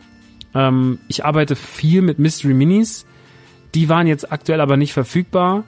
Ähm, 0.54 0.98
ich 1.08 1.24
arbeite 1.24 1.56
viel 1.56 2.02
mit 2.02 2.18
Mystery 2.18 2.54
Minis. 2.54 3.06
Die 3.74 3.88
waren 3.88 4.06
jetzt 4.06 4.30
aktuell 4.30 4.60
aber 4.60 4.76
nicht 4.76 4.92
verfügbar. 4.92 5.64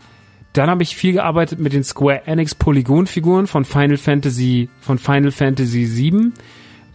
Dann 0.58 0.70
habe 0.70 0.82
ich 0.82 0.96
viel 0.96 1.12
gearbeitet 1.12 1.60
mit 1.60 1.72
den 1.72 1.84
Square 1.84 2.26
Enix 2.26 2.52
Polygon-Figuren 2.52 3.46
von 3.46 3.64
Final 3.64 3.96
Fantasy, 3.96 4.68
von 4.80 4.98
Final 4.98 5.30
Fantasy 5.30 5.86
VII. 5.88 6.32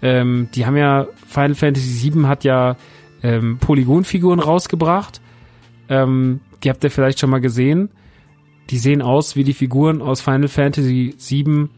Ähm, 0.01 0.49
die 0.53 0.65
haben 0.65 0.75
ja, 0.75 1.07
Final 1.29 1.55
Fantasy 1.55 2.11
VII 2.11 2.23
hat 2.23 2.43
ja 2.43 2.75
ähm, 3.23 3.59
Polygon-Figuren 3.59 4.41
rausgebracht. 4.41 5.21
Ähm, 5.87 6.41
die 6.61 6.69
habt 6.69 6.83
ihr 6.83 6.91
vielleicht 6.91 7.21
schon 7.21 7.29
mal 7.29 7.39
gesehen. 7.39 7.87
Die 8.69 8.77
sehen 8.77 9.01
aus 9.01 9.37
wie 9.37 9.45
die 9.45 9.53
Figuren 9.53 10.01
aus 10.01 10.19
Final 10.19 10.49
Fantasy 10.49 11.15
VII 11.17 11.69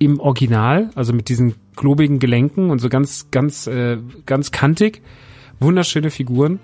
im 0.00 0.18
Original, 0.18 0.90
also 0.96 1.12
mit 1.12 1.28
diesen 1.28 1.54
klobigen 1.76 2.18
Gelenken 2.18 2.70
und 2.70 2.80
so 2.80 2.88
ganz, 2.88 3.28
ganz, 3.30 3.68
äh, 3.68 3.98
ganz 4.26 4.50
kantig. 4.50 5.02
Wunderschöne 5.60 6.10
Figuren. 6.10 6.58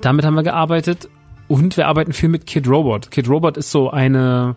Damit 0.00 0.24
haben 0.24 0.34
wir 0.34 0.42
gearbeitet 0.42 1.08
Und 1.54 1.76
wir 1.76 1.86
arbeiten 1.86 2.12
viel 2.12 2.30
mit 2.30 2.46
Kid 2.46 2.66
Robot. 2.66 3.12
Kid 3.12 3.28
Robot 3.28 3.56
ist 3.56 3.70
so 3.70 3.88
eine 3.88 4.56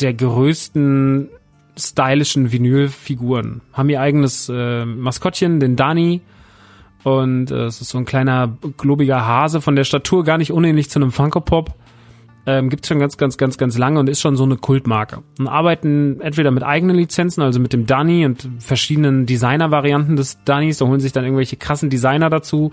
der 0.00 0.14
größten 0.14 1.28
stylischen 1.76 2.50
Vinylfiguren. 2.50 3.60
Haben 3.74 3.90
ihr 3.90 4.00
eigenes 4.00 4.48
äh, 4.48 4.86
Maskottchen, 4.86 5.60
den 5.60 5.76
Dani. 5.76 6.22
Und 7.02 7.50
äh, 7.50 7.66
es 7.66 7.82
ist 7.82 7.90
so 7.90 7.98
ein 7.98 8.06
kleiner, 8.06 8.56
globiger 8.78 9.26
Hase 9.26 9.60
von 9.60 9.76
der 9.76 9.84
Statur, 9.84 10.24
gar 10.24 10.38
nicht 10.38 10.50
unähnlich 10.50 10.88
zu 10.88 10.98
einem 10.98 11.12
Funko 11.12 11.42
Pop. 11.42 11.74
Ähm, 12.46 12.70
Gibt 12.70 12.86
schon 12.86 13.00
ganz, 13.00 13.18
ganz, 13.18 13.36
ganz, 13.36 13.58
ganz 13.58 13.76
lange 13.76 14.00
und 14.00 14.08
ist 14.08 14.22
schon 14.22 14.36
so 14.36 14.44
eine 14.44 14.56
Kultmarke. 14.56 15.22
Und 15.38 15.46
arbeiten 15.46 16.22
entweder 16.22 16.52
mit 16.52 16.62
eigenen 16.62 16.96
Lizenzen, 16.96 17.42
also 17.42 17.60
mit 17.60 17.74
dem 17.74 17.84
Dani 17.84 18.24
und 18.24 18.48
verschiedenen 18.60 19.26
Designer-Varianten 19.26 20.16
des 20.16 20.42
Danis. 20.46 20.78
Da 20.78 20.86
holen 20.86 21.00
sich 21.00 21.12
dann 21.12 21.24
irgendwelche 21.24 21.56
krassen 21.56 21.90
Designer 21.90 22.30
dazu 22.30 22.70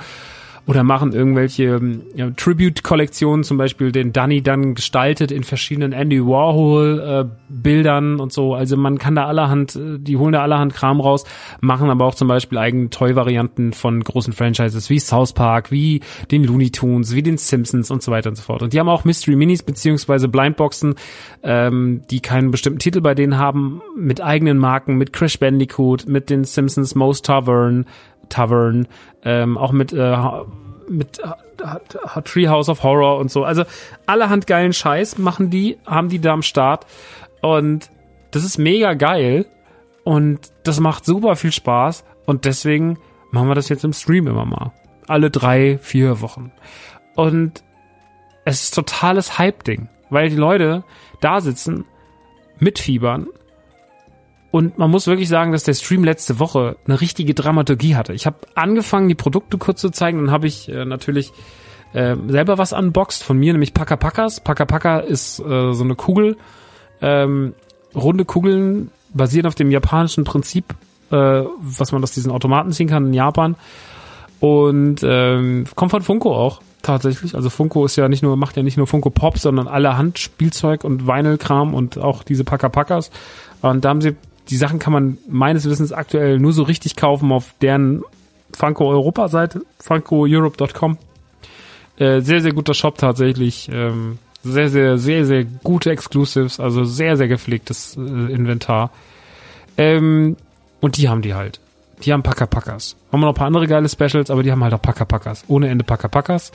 oder 0.68 0.84
machen 0.84 1.14
irgendwelche 1.14 1.64
ähm, 1.64 2.04
ja, 2.16 2.30
Tribute-Kollektionen, 2.30 3.44
zum 3.44 3.58
Beispiel 3.58 3.92
den 3.92 4.14
Danny 4.14 4.42
dann 4.42 4.76
gestaltet 4.76 5.32
in 5.32 5.44
verschiedenen 5.44 5.92
Andy 5.92 6.24
Warhol-Bildern 6.24 8.18
äh, 8.18 8.22
und 8.22 8.32
so. 8.32 8.54
Also 8.54 8.78
man 8.78 8.98
kann 8.98 9.16
da 9.16 9.26
allerhand, 9.26 9.76
äh, 9.76 9.98
die 9.98 10.18
holen 10.18 10.34
da 10.34 10.42
allerhand 10.44 10.74
Kram 10.74 11.02
raus, 11.02 11.26
machen 11.62 11.90
aber 11.90 12.06
auch 12.06 12.16
zum 12.16 12.28
Beispiel 12.28 12.58
eigene 12.58 12.90
Toy-Varianten 12.90 13.74
von 13.74 14.04
großen 14.04 14.34
Franchises 14.34 14.90
wie 14.90 15.00
South 15.00 15.34
Park, 15.34 15.72
wie 15.72 16.02
den 16.30 16.44
Looney 16.44 16.70
Tunes, 16.70 17.16
wie 17.16 17.24
den 17.24 17.38
Simpsons 17.38 17.90
und 17.90 18.04
so 18.04 18.12
weiter 18.12 18.30
und 18.30 18.36
so 18.36 18.44
fort. 18.44 18.62
Und 18.62 18.74
die 18.74 18.80
haben 18.80 18.90
auch 18.90 19.04
Mystery 19.04 19.36
Minis 19.36 19.64
beziehungsweise 19.64 20.28
Blindboxen, 20.28 20.96
ähm, 21.44 22.04
die 22.12 22.20
keinen 22.20 22.52
bestimmten 22.52 22.80
Titel 22.80 23.02
bei 23.02 23.16
denen 23.16 23.38
haben, 23.38 23.82
mit 23.98 24.22
eigenen 24.22 24.60
Marken, 24.60 24.98
mit 24.98 25.12
Crash 25.12 25.40
Bandicoot, 25.40 26.08
mit 26.08 26.30
den 26.30 26.44
Simpsons 26.44 26.94
Most 26.94 27.26
Tavern, 27.26 27.86
Tavern, 28.32 28.88
ähm, 29.24 29.58
auch 29.58 29.72
mit, 29.72 29.94
äh, 29.94 30.18
mit 30.90 31.20
äh, 31.20 32.22
Treehouse 32.24 32.70
of 32.70 32.84
Horror 32.84 33.20
und 33.20 33.30
so. 33.30 33.44
Also 33.44 33.64
allerhand 34.06 34.48
geilen 34.48 34.74
Scheiß 34.74 35.18
machen 35.18 35.50
die, 35.50 35.78
haben 35.86 36.10
die 36.10 36.20
da 36.20 36.34
am 36.34 36.42
Start. 36.42 36.86
Und 37.42 37.90
das 38.32 38.44
ist 38.44 38.58
mega 38.58 38.94
geil. 38.94 39.46
Und 40.04 40.52
das 40.64 40.80
macht 40.80 41.06
super 41.06 41.36
viel 41.36 41.52
Spaß. 41.52 42.04
Und 42.26 42.46
deswegen 42.46 42.98
machen 43.32 43.48
wir 43.48 43.56
das 43.56 43.70
jetzt 43.70 43.84
im 43.84 43.94
Stream 43.94 44.28
immer 44.28 44.46
mal. 44.46 44.72
Alle 45.08 45.30
drei, 45.30 45.78
vier 45.82 46.22
Wochen. 46.22 46.52
Und 47.16 47.64
es 48.46 48.64
ist 48.64 48.76
totales 48.76 49.38
Hype-Ding, 49.38 49.90
weil 50.10 50.30
die 50.30 50.36
Leute 50.36 50.84
da 51.20 51.42
sitzen, 51.42 51.86
mitfiebern 52.60 53.28
und 54.52 54.78
man 54.78 54.92
muss 54.92 55.08
wirklich 55.08 55.30
sagen, 55.30 55.54
dass 55.54 55.64
der 55.64 55.74
Stream 55.74 56.04
letzte 56.04 56.40
Woche 56.40 56.76
eine 56.86 57.00
richtige 57.00 57.34
Dramaturgie 57.34 57.96
hatte. 57.96 58.14
Ich 58.14 58.26
habe 58.26 58.38
angefangen, 58.54 59.08
die 59.08 59.16
Produkte 59.16 59.58
kurz 59.58 59.80
zu 59.80 59.90
zeigen, 59.90 60.20
dann 60.20 60.32
habe 60.32 60.48
ich 60.48 60.68
äh, 60.68 60.84
natürlich 60.84 61.32
äh, 61.94 62.16
selber 62.28 62.58
was 62.58 62.74
unboxed 62.74 63.24
von 63.24 63.38
mir, 63.38 63.54
nämlich 63.54 63.74
Paka 63.74 63.96
Pakas. 63.96 64.42
Paka 64.42 64.66
Paka 64.66 65.00
ist 65.00 65.40
äh, 65.40 65.74
so 65.74 65.84
eine 65.84 65.96
Kugel, 65.96 66.38
ähm, 67.02 67.54
runde 67.96 68.26
Kugeln 68.26 68.92
basieren 69.14 69.48
auf 69.48 69.56
dem 69.56 69.72
japanischen 69.72 70.26
Prinzip, 70.26 70.76
äh, 71.12 71.16
was 71.16 71.94
man 71.94 72.04
aus 72.04 72.12
diesen 72.12 72.32
Automaten 72.32 72.72
ziehen 72.72 72.90
kann 72.90 73.08
in 73.08 73.14
Japan. 73.14 73.56
Und 74.42 75.02
ähm, 75.04 75.66
kommt 75.76 75.92
von 75.92 76.02
Funko 76.02 76.36
auch 76.36 76.62
tatsächlich. 76.82 77.36
Also 77.36 77.50
Funko 77.50 77.86
ist 77.86 77.96
ja 77.96 78.10
nicht 78.10 78.24
nur, 78.24 78.36
macht 78.38 78.58
ja 78.58 78.64
nicht 78.64 78.78
nur 78.78 78.88
Funko 78.88 79.12
Pop, 79.12 79.38
sondern 79.38 79.68
allerhand 79.68 80.20
Spielzeug 80.20 80.84
und 80.84 81.08
Vinyl-Kram 81.08 81.74
und 81.74 81.98
auch 81.98 82.24
diese 82.24 82.44
Paka. 82.44 82.72
Und 83.62 83.86
da 83.86 83.90
haben 83.90 84.02
sie 84.02 84.16
die 84.52 84.58
Sachen 84.58 84.80
kann 84.80 84.92
man 84.92 85.18
meines 85.30 85.68
Wissens 85.68 85.94
aktuell 85.94 86.38
nur 86.38 86.52
so 86.52 86.64
richtig 86.64 86.98
kaufen 86.98 87.32
auf 87.32 87.56
deren 87.62 88.04
Funko 88.54 88.90
Europa 88.90 89.30
Seite, 89.30 89.62
funkoeurope.com. 89.80 90.98
Äh, 91.98 92.20
sehr, 92.20 92.42
sehr 92.42 92.54
guter 92.54 92.74
Shop 92.74 92.98
tatsächlich. 92.98 93.70
Ähm, 93.72 94.20
sehr, 94.44 94.70
sehr, 94.70 94.98
sehr, 94.98 95.26
sehr 95.26 95.46
gute 95.46 95.92
Exclusives, 95.92 96.60
also 96.60 96.84
sehr, 96.84 97.16
sehr 97.16 97.30
gepflegtes 97.30 97.96
äh, 97.96 98.02
Inventar. 98.02 98.92
Ähm, 99.78 100.36
und 100.82 100.98
die 100.98 101.08
haben 101.08 101.22
die 101.22 101.34
halt. 101.34 101.62
Die 102.04 102.12
haben 102.12 102.24
Paka 102.24 102.46
Pakas. 102.46 102.98
Haben 103.12 103.22
wir 103.22 103.28
noch 103.28 103.34
ein 103.34 103.38
paar 103.38 103.48
andere 103.48 103.68
geile 103.68 103.88
Specials, 103.88 104.32
aber 104.32 104.44
die 104.44 104.52
haben 104.52 104.64
halt 104.64 104.74
auch 104.74 104.82
Paka 104.82 105.06
Pakas. 105.06 105.46
Ohne 105.48 105.70
Ende 105.70 105.86
Paka 105.86 106.10
Pakas. 106.10 106.52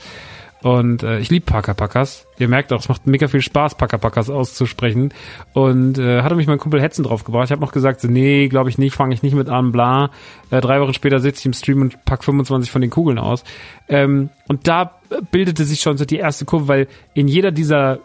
Und 0.63 1.03
äh, 1.03 1.19
ich 1.19 1.29
liebe 1.29 1.45
Paka 1.45 1.73
Pakas. 1.73 2.25
Ihr 2.39 2.47
merkt 2.47 2.73
auch, 2.73 2.79
es 2.79 2.89
macht 2.89 3.05
mega 3.05 3.27
viel 3.27 3.41
Spaß, 3.41 3.75
Paka 3.75 3.97
Pakas 3.97 4.29
auszusprechen. 4.29 5.13
Und 5.53 5.97
äh, 5.97 6.23
hatte 6.23 6.35
mich 6.35 6.47
mein 6.47 6.57
Kumpel 6.57 6.81
Hetzen 6.81 7.03
drauf 7.03 7.23
gebracht. 7.23 7.45
Ich 7.45 7.51
habe 7.51 7.61
noch 7.61 7.71
gesagt, 7.71 8.01
so, 8.01 8.07
nee, 8.07 8.47
glaube 8.47 8.69
ich 8.69 8.77
nicht, 8.77 8.95
fange 8.95 9.13
ich 9.13 9.21
nicht 9.21 9.35
mit 9.35 9.49
an, 9.49 9.71
bla. 9.71 10.09
Äh, 10.49 10.61
drei 10.61 10.81
Wochen 10.81 10.93
später 10.93 11.19
sitze 11.19 11.41
ich 11.41 11.45
im 11.45 11.53
Stream 11.53 11.81
und 11.81 12.05
pack 12.05 12.23
25 12.23 12.71
von 12.71 12.81
den 12.81 12.89
Kugeln 12.89 13.19
aus. 13.19 13.43
Ähm, 13.87 14.29
und 14.47 14.67
da 14.67 14.99
bildete 15.31 15.63
sich 15.63 15.81
schon 15.81 15.97
so 15.97 16.05
die 16.05 16.17
erste 16.17 16.45
Kurve, 16.45 16.67
weil 16.67 16.87
in 17.13 17.27
jeder 17.27 17.51
dieser 17.51 17.99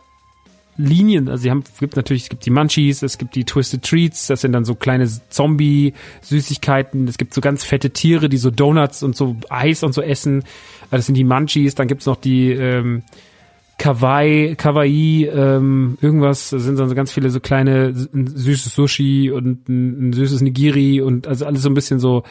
Linien, 0.77 1.29
also 1.29 1.43
sie 1.43 1.51
haben, 1.51 1.65
gibt 1.81 1.97
natürlich, 1.97 2.25
es 2.25 2.29
gibt 2.31 2.47
die 2.47 2.51
Munchies, 2.51 3.03
es 3.03 3.19
gibt 3.19 3.35
die 3.35 3.45
Twisted 3.45 3.83
Treats, 3.83 4.29
das 4.29 4.41
sind 4.41 4.53
dann 4.53 4.65
so 4.65 4.75
kleine 4.75 5.07
Zombie-Süßigkeiten, 5.07 7.09
es 7.09 7.19
gibt 7.19 7.35
so 7.35 7.43
ganz 7.43 7.63
fette 7.63 7.91
Tiere, 7.91 8.31
die 8.31 8.39
so 8.39 8.51
Donuts 8.51 9.03
und 9.03 9.15
so 9.15 9.37
Eis 9.51 9.83
und 9.83 9.93
so 9.93 10.01
essen, 10.01 10.45
das 10.97 11.07
sind 11.07 11.17
die 11.17 11.25
Munchies, 11.25 11.75
dann 11.75 11.89
gibt's 11.89 12.07
noch 12.07 12.17
die 12.17 12.53
ähm, 12.53 13.03
Kawaii, 13.79 14.55
Kawaii, 14.55 15.27
ähm, 15.27 15.99
irgendwas, 16.01 16.51
sind 16.51 16.79
dann 16.79 16.89
so 16.89 16.95
ganz 16.95 17.11
viele 17.11 17.31
so 17.31 17.41
kleine, 17.41 17.93
süßes 17.95 18.75
Sushi 18.75 19.31
und 19.31 19.69
ein, 19.69 20.11
ein 20.11 20.13
süßes 20.13 20.41
Nigiri 20.41 21.01
und 21.01 21.27
also 21.27 21.47
alles 21.47 21.63
so 21.63 21.71
ein 21.71 21.75
bisschen 21.75 21.99
so 21.99 22.23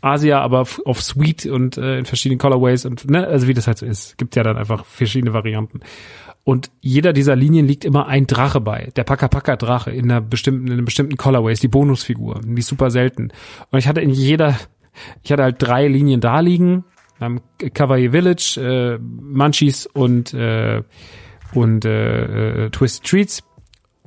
Asia, 0.00 0.40
aber 0.40 0.66
auf 0.84 1.02
Sweet 1.02 1.46
und 1.46 1.78
äh, 1.78 1.98
in 1.98 2.04
verschiedenen 2.06 2.38
Colorways 2.38 2.84
und 2.86 3.08
ne, 3.10 3.26
also 3.26 3.46
wie 3.46 3.54
das 3.54 3.66
halt 3.66 3.78
so 3.78 3.86
ist. 3.86 4.18
Gibt 4.18 4.36
ja 4.36 4.42
dann 4.42 4.56
einfach 4.56 4.84
verschiedene 4.84 5.32
Varianten. 5.32 5.80
Und 6.44 6.70
jeder 6.80 7.12
dieser 7.12 7.34
Linien 7.34 7.66
liegt 7.66 7.84
immer 7.84 8.06
ein 8.06 8.26
Drache 8.26 8.60
bei. 8.60 8.90
Der 8.94 9.02
Paka 9.02 9.26
Paka 9.26 9.56
Drache 9.56 9.90
in 9.90 10.10
einer 10.10 10.20
bestimmten, 10.20 10.68
in 10.68 10.74
einem 10.74 10.84
bestimmten 10.84 11.16
Colorway 11.16 11.52
ist 11.52 11.62
die 11.62 11.68
Bonusfigur. 11.68 12.40
Die 12.44 12.58
ist 12.58 12.68
super 12.68 12.90
selten. 12.90 13.32
Und 13.70 13.78
ich 13.78 13.88
hatte 13.88 14.00
in 14.00 14.10
jeder, 14.10 14.56
ich 15.24 15.32
hatte 15.32 15.42
halt 15.42 15.56
drei 15.58 15.88
Linien 15.88 16.20
da 16.20 16.40
liegen. 16.40 16.84
Ähm, 17.20 17.40
Kawaii 17.72 18.10
Village, 18.10 18.60
äh, 18.60 18.98
Munchies 18.98 19.86
und, 19.86 20.34
äh, 20.34 20.82
und 21.54 21.84
äh, 21.84 22.66
äh, 22.66 22.70
Twisted 22.70 23.06
Treats. 23.06 23.42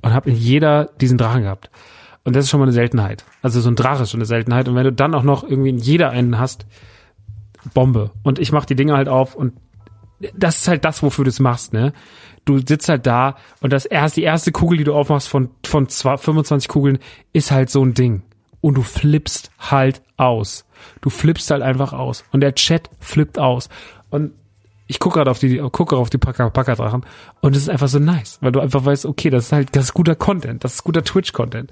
Und 0.01 0.13
habe 0.13 0.29
in 0.29 0.35
jeder 0.37 0.85
diesen 1.01 1.17
Drachen 1.17 1.43
gehabt. 1.43 1.69
Und 2.23 2.35
das 2.35 2.45
ist 2.45 2.51
schon 2.51 2.59
mal 2.59 2.65
eine 2.65 2.73
Seltenheit. 2.73 3.25
Also 3.41 3.59
so 3.59 3.69
ein 3.69 3.75
Drache 3.75 4.03
ist 4.03 4.11
schon 4.11 4.19
eine 4.19 4.25
Seltenheit. 4.25 4.67
Und 4.69 4.75
wenn 4.75 4.85
du 4.85 4.93
dann 4.93 5.13
auch 5.13 5.23
noch 5.23 5.43
irgendwie 5.43 5.69
in 5.69 5.77
jeder 5.77 6.11
einen 6.11 6.39
hast, 6.39 6.65
Bombe. 7.73 8.11
Und 8.23 8.39
ich 8.39 8.51
mach 8.51 8.65
die 8.65 8.75
Dinge 8.75 8.95
halt 8.95 9.09
auf 9.09 9.35
und 9.35 9.53
das 10.35 10.57
ist 10.57 10.67
halt 10.67 10.85
das, 10.85 11.01
wofür 11.01 11.25
du 11.25 11.29
es 11.29 11.39
machst, 11.39 11.73
ne? 11.73 11.93
Du 12.45 12.57
sitzt 12.57 12.89
halt 12.89 13.05
da 13.05 13.35
und 13.61 13.71
das 13.71 13.85
erst, 13.85 14.17
die 14.17 14.23
erste 14.23 14.51
Kugel, 14.51 14.77
die 14.77 14.83
du 14.83 14.93
aufmachst 14.93 15.29
von, 15.29 15.49
von 15.65 15.87
25 15.87 16.67
Kugeln, 16.67 16.99
ist 17.31 17.51
halt 17.51 17.69
so 17.69 17.83
ein 17.83 17.93
Ding. 17.93 18.23
Und 18.61 18.75
du 18.75 18.81
flippst 18.81 19.51
halt 19.59 20.01
aus. 20.17 20.65
Du 21.01 21.09
flippst 21.09 21.49
halt 21.51 21.61
einfach 21.61 21.93
aus. 21.93 22.23
Und 22.31 22.41
der 22.41 22.55
Chat 22.55 22.89
flippt 22.99 23.39
aus. 23.39 23.69
Und 24.09 24.31
ich 24.89 24.99
gucke 24.99 25.19
gerade 25.19 25.29
auf 25.29 25.37
die, 25.37 25.57
gucke 25.71 25.95
auf 25.95 26.09
die 26.09 26.17
Packerdrachen 26.17 27.05
und 27.41 27.55
es 27.55 27.61
ist 27.61 27.69
einfach 27.69 27.87
so 27.87 27.99
nice, 27.99 28.39
weil 28.41 28.51
du 28.51 28.59
einfach 28.59 28.83
weißt, 28.83 29.05
okay, 29.05 29.29
das 29.29 29.45
ist 29.45 29.51
halt, 29.51 29.75
das 29.75 29.85
ist 29.85 29.93
guter 29.93 30.15
Content, 30.15 30.63
das 30.63 30.73
ist 30.73 30.83
guter 30.83 31.03
Twitch-Content. 31.03 31.69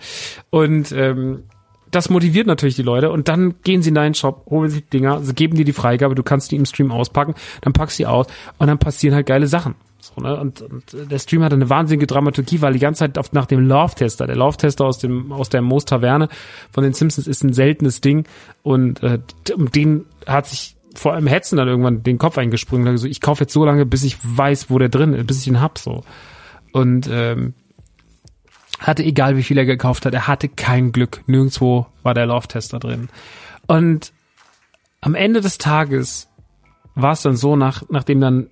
Und 0.51 0.91
ähm, 0.91 1.43
das 1.89 2.11
motiviert 2.11 2.45
natürlich 2.45 2.75
die 2.75 2.83
Leute 2.83 3.09
und 3.09 3.27
dann 3.27 3.55
gehen 3.63 3.81
sie 3.81 3.89
in 3.89 3.95
deinen 3.95 4.13
Shop, 4.13 4.45
holen 4.51 4.69
sich 4.69 4.87
Dinger, 4.89 5.21
sie 5.23 5.33
geben 5.33 5.55
dir 5.55 5.65
die 5.65 5.73
Freigabe, 5.73 6.13
du 6.13 6.21
kannst 6.21 6.51
die 6.51 6.57
im 6.57 6.65
Stream 6.67 6.91
auspacken, 6.91 7.33
dann 7.61 7.73
packst 7.73 7.97
du 7.97 8.03
sie 8.03 8.05
aus 8.05 8.27
und 8.59 8.67
dann 8.67 8.77
passieren 8.77 9.15
halt 9.15 9.25
geile 9.25 9.47
Sachen. 9.47 9.73
So, 9.99 10.21
ne? 10.21 10.39
und, 10.39 10.61
und 10.61 10.83
der 11.11 11.19
Stream 11.19 11.43
hat 11.43 11.53
eine 11.53 11.69
wahnsinnige 11.69 12.07
Dramaturgie, 12.07 12.61
weil 12.61 12.73
die 12.73 12.79
ganze 12.79 12.99
Zeit 12.99 13.17
auf, 13.17 13.33
nach 13.33 13.45
dem 13.45 13.67
Love-Tester, 13.67 14.27
der 14.27 14.35
Love-Tester 14.35 14.85
aus 14.85 14.99
dem 14.99 15.31
aus 15.31 15.49
der 15.49 15.61
Moos 15.61 15.85
Taverne 15.85 16.29
von 16.71 16.83
den 16.83 16.93
Simpsons 16.93 17.27
ist 17.27 17.43
ein 17.43 17.53
seltenes 17.53 18.01
Ding 18.01 18.25
und 18.63 19.01
äh, 19.03 19.19
um 19.55 19.71
den 19.71 20.05
hat 20.25 20.47
sich 20.47 20.75
vor 20.95 21.13
allem 21.13 21.27
Hetzen 21.27 21.57
dann 21.57 21.67
irgendwann 21.67 22.03
den 22.03 22.17
Kopf 22.17 22.37
eingesprungen. 22.37 22.87
Also 22.87 23.07
ich 23.07 23.21
kaufe 23.21 23.43
jetzt 23.43 23.53
so 23.53 23.65
lange, 23.65 23.85
bis 23.85 24.03
ich 24.03 24.17
weiß, 24.23 24.69
wo 24.69 24.79
der 24.79 24.89
drin 24.89 25.13
ist, 25.13 25.27
bis 25.27 25.41
ich 25.41 25.47
ihn 25.47 25.61
hab 25.61 25.77
so. 25.77 26.03
Und 26.71 27.07
ähm, 27.11 27.53
hatte 28.79 29.03
egal 29.03 29.37
wie 29.37 29.43
viel 29.43 29.57
er 29.57 29.65
gekauft 29.65 30.05
hat, 30.05 30.13
er 30.13 30.27
hatte 30.27 30.49
kein 30.49 30.91
Glück. 30.91 31.21
Nirgendwo 31.27 31.87
war 32.03 32.13
der 32.13 32.25
Love-Tester 32.25 32.79
drin. 32.79 33.09
Und 33.67 34.11
am 35.01 35.15
Ende 35.15 35.41
des 35.41 35.57
Tages 35.57 36.27
war 36.95 37.13
es 37.13 37.21
dann 37.21 37.35
so, 37.35 37.55
nach, 37.55 37.83
nachdem 37.89 38.19
dann 38.19 38.47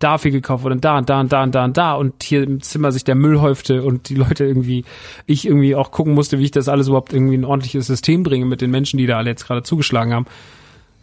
da 0.00 0.18
viel 0.18 0.32
gekauft 0.32 0.64
wurde 0.64 0.74
und 0.74 0.84
da 0.84 0.98
und 0.98 1.08
da 1.08 1.20
und 1.20 1.32
da 1.32 1.42
und 1.44 1.54
da 1.54 1.64
und 1.64 1.76
da 1.76 1.94
und 1.94 2.22
hier 2.22 2.42
im 2.42 2.60
Zimmer 2.62 2.90
sich 2.90 3.04
der 3.04 3.14
Müll 3.14 3.40
häufte 3.40 3.84
und 3.84 4.08
die 4.08 4.16
Leute 4.16 4.44
irgendwie, 4.44 4.84
ich 5.26 5.46
irgendwie 5.46 5.76
auch 5.76 5.92
gucken 5.92 6.14
musste, 6.14 6.38
wie 6.38 6.44
ich 6.44 6.50
das 6.50 6.68
alles 6.68 6.88
überhaupt 6.88 7.12
irgendwie 7.12 7.34
in 7.34 7.42
ein 7.42 7.44
ordentliches 7.44 7.86
System 7.86 8.22
bringe 8.22 8.46
mit 8.46 8.60
den 8.60 8.70
Menschen, 8.70 8.98
die 8.98 9.06
da 9.06 9.18
alle 9.18 9.30
jetzt 9.30 9.46
gerade 9.46 9.62
zugeschlagen 9.62 10.12
haben, 10.12 10.26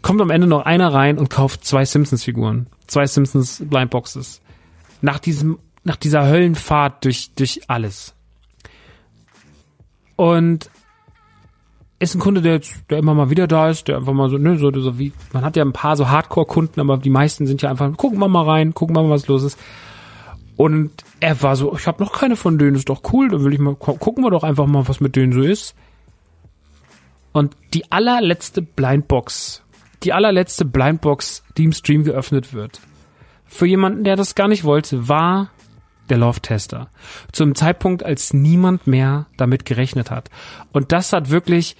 kommt 0.01 0.21
am 0.21 0.29
Ende 0.29 0.47
noch 0.47 0.65
einer 0.65 0.93
rein 0.93 1.17
und 1.17 1.29
kauft 1.29 1.63
zwei 1.63 1.85
Simpsons-Figuren. 1.85 2.67
Zwei 2.87 3.05
Simpsons 3.05 3.63
Blindboxes. 3.65 4.41
Nach 5.01 5.19
diesem, 5.19 5.59
nach 5.83 5.95
dieser 5.95 6.27
Höllenfahrt 6.27 7.05
durch, 7.05 7.31
durch 7.35 7.61
alles. 7.67 8.15
Und 10.15 10.69
ist 11.99 12.13
ein 12.13 12.19
Kunde, 12.19 12.41
der 12.41 12.53
jetzt, 12.53 12.75
der 12.89 12.99
immer 12.99 13.13
mal 13.13 13.29
wieder 13.29 13.47
da 13.47 13.69
ist, 13.69 13.87
der 13.87 13.97
einfach 13.97 14.13
mal 14.13 14.29
so, 14.29 14.37
ne, 14.37 14.57
so, 14.57 14.71
so 14.71 14.99
wie, 14.99 15.13
man 15.33 15.43
hat 15.43 15.55
ja 15.55 15.63
ein 15.63 15.73
paar 15.73 15.95
so 15.95 16.09
Hardcore-Kunden, 16.09 16.79
aber 16.79 16.97
die 16.97 17.09
meisten 17.09 17.47
sind 17.47 17.61
ja 17.61 17.69
einfach, 17.69 17.95
gucken 17.97 18.19
wir 18.19 18.27
mal 18.27 18.45
rein, 18.45 18.73
gucken 18.73 18.95
wir 18.95 19.03
mal, 19.03 19.09
was 19.09 19.27
los 19.27 19.43
ist. 19.43 19.59
Und 20.55 20.91
er 21.19 21.41
war 21.41 21.55
so, 21.55 21.75
ich 21.75 21.87
habe 21.87 22.03
noch 22.03 22.13
keine 22.13 22.35
von 22.35 22.57
denen, 22.57 22.75
ist 22.75 22.89
doch 22.89 23.01
cool, 23.13 23.29
dann 23.29 23.43
will 23.43 23.53
ich 23.53 23.59
mal, 23.59 23.75
gucken 23.75 24.23
wir 24.23 24.31
doch 24.31 24.43
einfach 24.43 24.67
mal, 24.67 24.87
was 24.87 24.99
mit 24.99 25.15
denen 25.15 25.33
so 25.33 25.41
ist. 25.41 25.75
Und 27.31 27.55
die 27.73 27.91
allerletzte 27.91 28.61
Blindbox, 28.61 29.63
die 30.03 30.13
allerletzte 30.13 30.65
Blindbox, 30.65 31.43
die 31.57 31.65
im 31.65 31.73
Stream 31.73 32.03
geöffnet 32.03 32.53
wird, 32.53 32.79
für 33.45 33.65
jemanden, 33.65 34.03
der 34.03 34.15
das 34.15 34.35
gar 34.35 34.47
nicht 34.47 34.63
wollte, 34.63 35.07
war 35.07 35.49
der 36.09 36.17
Love-Tester. 36.17 36.89
Zum 37.31 37.55
Zeitpunkt, 37.55 38.03
als 38.03 38.33
niemand 38.33 38.87
mehr 38.87 39.27
damit 39.37 39.65
gerechnet 39.65 40.11
hat. 40.11 40.29
Und 40.71 40.91
das 40.91 41.13
hat 41.13 41.29
wirklich, 41.29 41.75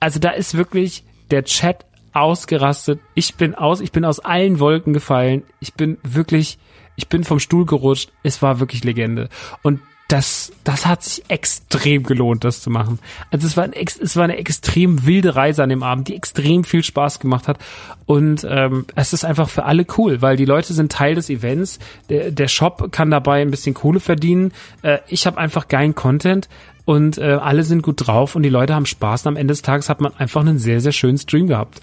also 0.00 0.18
da 0.18 0.30
ist 0.30 0.56
wirklich 0.56 1.04
der 1.30 1.44
Chat 1.44 1.86
ausgerastet. 2.12 3.00
Ich 3.14 3.36
bin 3.36 3.54
aus, 3.54 3.80
ich 3.80 3.92
bin 3.92 4.04
aus 4.04 4.20
allen 4.20 4.58
Wolken 4.58 4.92
gefallen. 4.92 5.44
Ich 5.60 5.74
bin 5.74 5.98
wirklich, 6.02 6.58
ich 6.96 7.08
bin 7.08 7.24
vom 7.24 7.38
Stuhl 7.38 7.66
gerutscht. 7.66 8.12
Es 8.22 8.42
war 8.42 8.60
wirklich 8.60 8.84
Legende. 8.84 9.28
Und 9.62 9.80
das, 10.10 10.52
das 10.64 10.86
hat 10.86 11.04
sich 11.04 11.22
extrem 11.28 12.02
gelohnt, 12.02 12.42
das 12.42 12.62
zu 12.62 12.68
machen. 12.68 12.98
Also 13.30 13.46
es 13.46 13.56
war, 13.56 13.64
ein, 13.64 13.72
es 13.72 14.16
war 14.16 14.24
eine 14.24 14.38
extrem 14.38 15.06
wilde 15.06 15.36
Reise 15.36 15.62
an 15.62 15.68
dem 15.68 15.84
Abend, 15.84 16.08
die 16.08 16.16
extrem 16.16 16.64
viel 16.64 16.82
Spaß 16.82 17.20
gemacht 17.20 17.46
hat. 17.46 17.58
Und 18.06 18.44
ähm, 18.48 18.86
es 18.96 19.12
ist 19.12 19.24
einfach 19.24 19.48
für 19.48 19.64
alle 19.64 19.86
cool, 19.96 20.20
weil 20.20 20.36
die 20.36 20.44
Leute 20.44 20.72
sind 20.72 20.90
Teil 20.90 21.14
des 21.14 21.30
Events. 21.30 21.78
Der, 22.08 22.32
der 22.32 22.48
Shop 22.48 22.90
kann 22.90 23.12
dabei 23.12 23.40
ein 23.40 23.52
bisschen 23.52 23.72
Kohle 23.72 24.00
verdienen. 24.00 24.52
Äh, 24.82 24.98
ich 25.06 25.26
habe 25.26 25.38
einfach 25.38 25.68
geilen 25.68 25.94
Content 25.94 26.48
und 26.84 27.18
äh, 27.18 27.38
alle 27.40 27.62
sind 27.62 27.82
gut 27.82 28.04
drauf 28.04 28.34
und 28.34 28.42
die 28.42 28.48
Leute 28.48 28.74
haben 28.74 28.86
Spaß. 28.86 29.26
Und 29.26 29.34
am 29.34 29.36
Ende 29.36 29.52
des 29.52 29.62
Tages 29.62 29.88
hat 29.88 30.00
man 30.00 30.12
einfach 30.16 30.40
einen 30.40 30.58
sehr, 30.58 30.80
sehr 30.80 30.90
schönen 30.90 31.18
Stream 31.18 31.46
gehabt. 31.46 31.80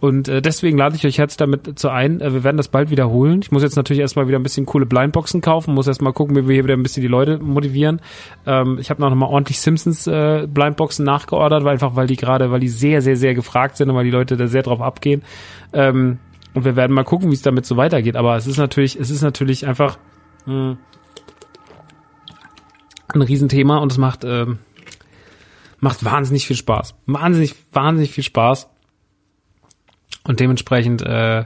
Und 0.00 0.28
äh, 0.28 0.42
deswegen 0.42 0.76
lade 0.76 0.94
ich 0.94 1.06
euch 1.06 1.16
jetzt 1.16 1.40
damit 1.40 1.78
zu 1.78 1.88
ein. 1.88 2.20
Äh, 2.20 2.32
wir 2.32 2.44
werden 2.44 2.56
das 2.56 2.68
bald 2.68 2.90
wiederholen. 2.90 3.40
Ich 3.42 3.50
muss 3.50 3.62
jetzt 3.62 3.76
natürlich 3.76 4.00
erstmal 4.00 4.28
wieder 4.28 4.38
ein 4.38 4.42
bisschen 4.42 4.66
coole 4.66 4.86
Blindboxen 4.86 5.40
kaufen, 5.40 5.74
muss 5.74 5.86
erstmal 5.86 6.12
gucken, 6.12 6.36
wie 6.36 6.46
wir 6.46 6.54
hier 6.54 6.64
wieder 6.64 6.74
ein 6.74 6.82
bisschen 6.82 7.00
die 7.00 7.08
Leute 7.08 7.38
motivieren. 7.38 8.00
Ähm, 8.46 8.78
ich 8.78 8.90
habe 8.90 9.00
noch 9.00 9.14
mal 9.14 9.26
ordentlich 9.26 9.60
Simpsons 9.60 10.06
äh, 10.06 10.46
Blindboxen 10.46 11.04
nachgeordert, 11.04 11.64
weil 11.64 11.72
einfach 11.72 11.96
weil 11.96 12.06
die 12.06 12.16
gerade, 12.16 12.50
weil 12.50 12.60
die 12.60 12.68
sehr, 12.68 13.00
sehr, 13.00 13.16
sehr 13.16 13.34
gefragt 13.34 13.76
sind 13.76 13.88
und 13.88 13.96
weil 13.96 14.04
die 14.04 14.10
Leute 14.10 14.36
da 14.36 14.46
sehr 14.46 14.62
drauf 14.62 14.82
abgehen. 14.82 15.22
Ähm, 15.72 16.18
und 16.52 16.64
wir 16.64 16.76
werden 16.76 16.92
mal 16.92 17.04
gucken, 17.04 17.30
wie 17.30 17.34
es 17.34 17.42
damit 17.42 17.66
so 17.66 17.76
weitergeht. 17.76 18.16
Aber 18.16 18.36
es 18.36 18.46
ist 18.46 18.58
natürlich, 18.58 18.98
es 18.98 19.10
ist 19.10 19.22
natürlich 19.22 19.66
einfach 19.66 19.98
mh, 20.46 20.52
hm, 20.52 20.78
ein 23.14 23.22
Riesenthema 23.22 23.78
und 23.78 23.92
es 23.92 23.98
macht, 23.98 24.24
ähm, 24.24 24.58
macht 25.80 26.04
wahnsinnig 26.04 26.46
viel 26.46 26.56
Spaß. 26.56 26.94
Wahnsinnig, 27.06 27.54
wahnsinnig 27.72 28.12
viel 28.12 28.24
Spaß. 28.24 28.68
Und 30.26 30.40
dementsprechend 30.40 31.02
äh, 31.02 31.44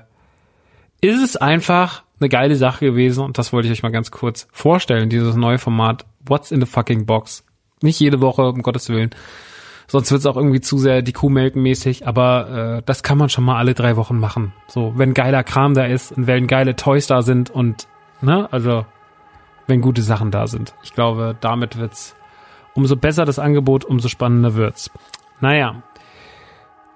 ist 1.00 1.22
es 1.22 1.36
einfach 1.36 2.02
eine 2.18 2.28
geile 2.28 2.56
Sache 2.56 2.84
gewesen 2.84 3.24
und 3.24 3.38
das 3.38 3.52
wollte 3.52 3.68
ich 3.68 3.72
euch 3.72 3.82
mal 3.82 3.92
ganz 3.92 4.10
kurz 4.10 4.46
vorstellen, 4.52 5.08
dieses 5.08 5.36
neue 5.36 5.58
Format 5.58 6.04
What's 6.26 6.50
in 6.50 6.60
the 6.60 6.66
fucking 6.66 7.06
box. 7.06 7.44
Nicht 7.80 7.98
jede 7.98 8.20
Woche, 8.20 8.42
um 8.42 8.62
Gottes 8.62 8.90
Willen. 8.90 9.10
Sonst 9.86 10.12
wird 10.12 10.20
es 10.20 10.26
auch 10.26 10.36
irgendwie 10.36 10.60
zu 10.60 10.78
sehr 10.78 11.02
die 11.02 11.12
Kuh 11.12 11.30
melken 11.30 11.62
mäßig, 11.62 12.06
aber 12.06 12.76
äh, 12.78 12.82
das 12.84 13.02
kann 13.02 13.18
man 13.18 13.28
schon 13.30 13.44
mal 13.44 13.56
alle 13.56 13.74
drei 13.74 13.96
Wochen 13.96 14.18
machen. 14.20 14.52
So, 14.68 14.92
wenn 14.96 15.14
geiler 15.14 15.42
Kram 15.42 15.74
da 15.74 15.84
ist 15.84 16.12
und 16.12 16.26
wenn 16.26 16.46
geile 16.46 16.76
Toys 16.76 17.06
da 17.06 17.22
sind 17.22 17.50
und, 17.50 17.88
ne, 18.20 18.46
also 18.52 18.84
wenn 19.66 19.80
gute 19.80 20.02
Sachen 20.02 20.30
da 20.30 20.46
sind. 20.46 20.74
Ich 20.82 20.94
glaube, 20.94 21.36
damit 21.40 21.78
wird's 21.78 22.14
umso 22.74 22.96
besser 22.96 23.24
das 23.24 23.38
Angebot, 23.38 23.84
umso 23.84 24.08
spannender 24.08 24.54
wird's. 24.54 24.90
Naja, 25.40 25.82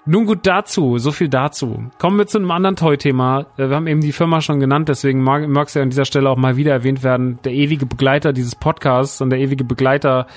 nun 0.05 0.25
gut 0.25 0.39
dazu, 0.43 0.97
so 0.99 1.11
viel 1.11 1.29
dazu. 1.29 1.85
Kommen 1.97 2.17
wir 2.17 2.27
zu 2.27 2.37
einem 2.37 2.51
anderen 2.51 2.75
Toy-Thema. 2.75 3.47
Äh, 3.57 3.69
wir 3.69 3.75
haben 3.75 3.87
eben 3.87 4.01
die 4.01 4.11
Firma 4.11 4.41
schon 4.41 4.59
genannt, 4.59 4.87
deswegen 4.89 5.23
mag, 5.23 5.47
mag 5.47 5.73
ja 5.73 5.81
an 5.81 5.89
dieser 5.89 6.05
Stelle 6.05 6.29
auch 6.29 6.37
mal 6.37 6.57
wieder 6.57 6.71
erwähnt 6.71 7.03
werden. 7.03 7.39
Der 7.43 7.53
ewige 7.53 7.85
Begleiter 7.85 8.33
dieses 8.33 8.55
Podcasts 8.55 9.21
und 9.21 9.31
der 9.31 9.39
ewige 9.39 9.63
Begleiter 9.63 10.27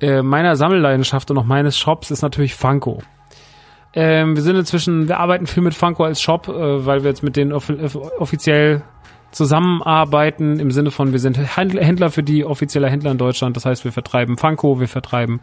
äh, 0.00 0.22
meiner 0.22 0.56
Sammelleidenschaft 0.56 1.30
und 1.30 1.38
auch 1.38 1.44
meines 1.44 1.78
Shops 1.78 2.10
ist 2.10 2.22
natürlich 2.22 2.54
Funko. 2.54 3.02
Ähm, 3.94 4.34
wir 4.34 4.42
sind 4.42 4.56
inzwischen, 4.56 5.08
wir 5.08 5.20
arbeiten 5.20 5.46
viel 5.46 5.62
mit 5.62 5.74
Funko 5.74 6.04
als 6.04 6.20
Shop, 6.20 6.48
äh, 6.48 6.84
weil 6.84 7.02
wir 7.02 7.10
jetzt 7.10 7.22
mit 7.22 7.36
denen 7.36 7.52
off 7.52 7.70
offiziell 8.18 8.82
zusammenarbeiten 9.30 10.60
im 10.60 10.70
Sinne 10.70 10.90
von, 10.90 11.12
wir 11.12 11.18
sind 11.18 11.36
Händler 11.36 12.10
für 12.10 12.22
die 12.22 12.44
offizieller 12.44 12.88
Händler 12.88 13.10
in 13.10 13.18
Deutschland. 13.18 13.56
Das 13.56 13.64
heißt, 13.66 13.84
wir 13.84 13.90
vertreiben 13.90 14.36
Funko, 14.36 14.78
wir 14.78 14.86
vertreiben 14.86 15.40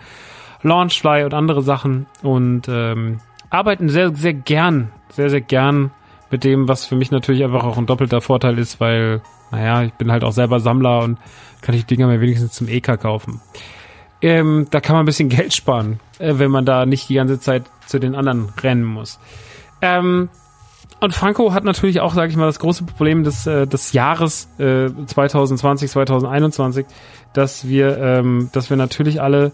Launchfly 0.64 1.24
und 1.24 1.34
andere 1.34 1.62
Sachen 1.62 2.06
und 2.22 2.68
ähm, 2.70 3.20
arbeiten 3.52 3.90
sehr, 3.90 4.16
sehr 4.16 4.34
gern, 4.34 4.92
sehr, 5.10 5.30
sehr 5.30 5.42
gern 5.42 5.92
mit 6.32 6.44
dem, 6.44 6.68
was 6.68 6.86
für 6.86 6.96
mich 6.96 7.12
natürlich 7.12 7.44
einfach 7.44 7.64
auch 7.64 7.78
ein 7.78 7.86
doppelter 7.86 8.22
Vorteil 8.22 8.58
ist, 8.58 8.80
weil, 8.80 9.22
naja, 9.52 9.84
ich 9.84 9.94
bin 9.94 10.12
halt 10.12 10.24
auch 10.24 10.32
selber 10.32 10.60
Sammler 10.60 11.04
und 11.04 11.20
kann 11.62 11.76
ich 11.76 11.86
Dinger 11.86 12.08
mir 12.08 12.22
wenigstens 12.22 12.54
zum 12.54 12.68
EK 12.68 13.00
kaufen. 13.00 13.42
Ähm, 14.22 14.68
da 14.72 14.80
kann 14.80 14.96
man 14.96 15.04
ein 15.04 15.06
bisschen 15.06 15.30
Geld 15.30 15.54
sparen, 15.54 16.00
äh, 16.18 16.34
wenn 16.38 16.50
man 16.50 16.66
da 16.66 16.86
nicht 16.86 17.10
die 17.10 17.16
ganze 17.16 17.40
Zeit 17.40 17.64
zu 17.86 18.00
den 18.00 18.16
anderen 18.16 18.50
rennen 18.64 18.86
muss. 18.86 19.20
Ähm, 19.82 20.30
und 21.02 21.16
Franco 21.16 21.52
hat 21.54 21.64
natürlich 21.64 22.00
auch, 22.00 22.14
sage 22.14 22.32
ich 22.32 22.38
mal, 22.38 22.46
das 22.46 22.60
große 22.60 22.84
Problem 22.84 23.24
des, 23.24 23.48
äh, 23.48 23.66
des 23.66 23.92
Jahres 23.92 24.48
äh, 24.60 24.90
2020, 25.06 25.90
2021, 25.90 26.86
dass 27.34 27.68
wir, 27.68 27.98
ähm, 27.98 28.50
dass 28.54 28.70
wir 28.70 28.78
natürlich 28.78 29.20
alle 29.20 29.52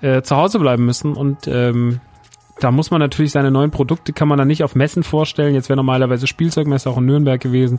äh, 0.00 0.22
zu 0.22 0.36
Hause 0.36 0.58
bleiben 0.58 0.84
müssen 0.84 1.14
und 1.14 1.46
ähm, 1.46 2.00
da 2.60 2.70
muss 2.70 2.90
man 2.90 3.00
natürlich 3.00 3.32
seine 3.32 3.50
neuen 3.50 3.70
Produkte, 3.70 4.12
kann 4.12 4.28
man 4.28 4.38
dann 4.38 4.48
nicht 4.48 4.64
auf 4.64 4.74
Messen 4.74 5.02
vorstellen. 5.02 5.54
Jetzt 5.54 5.68
wäre 5.68 5.76
normalerweise 5.76 6.26
Spielzeugmesse 6.26 6.90
auch 6.90 6.98
in 6.98 7.06
Nürnberg 7.06 7.40
gewesen. 7.40 7.78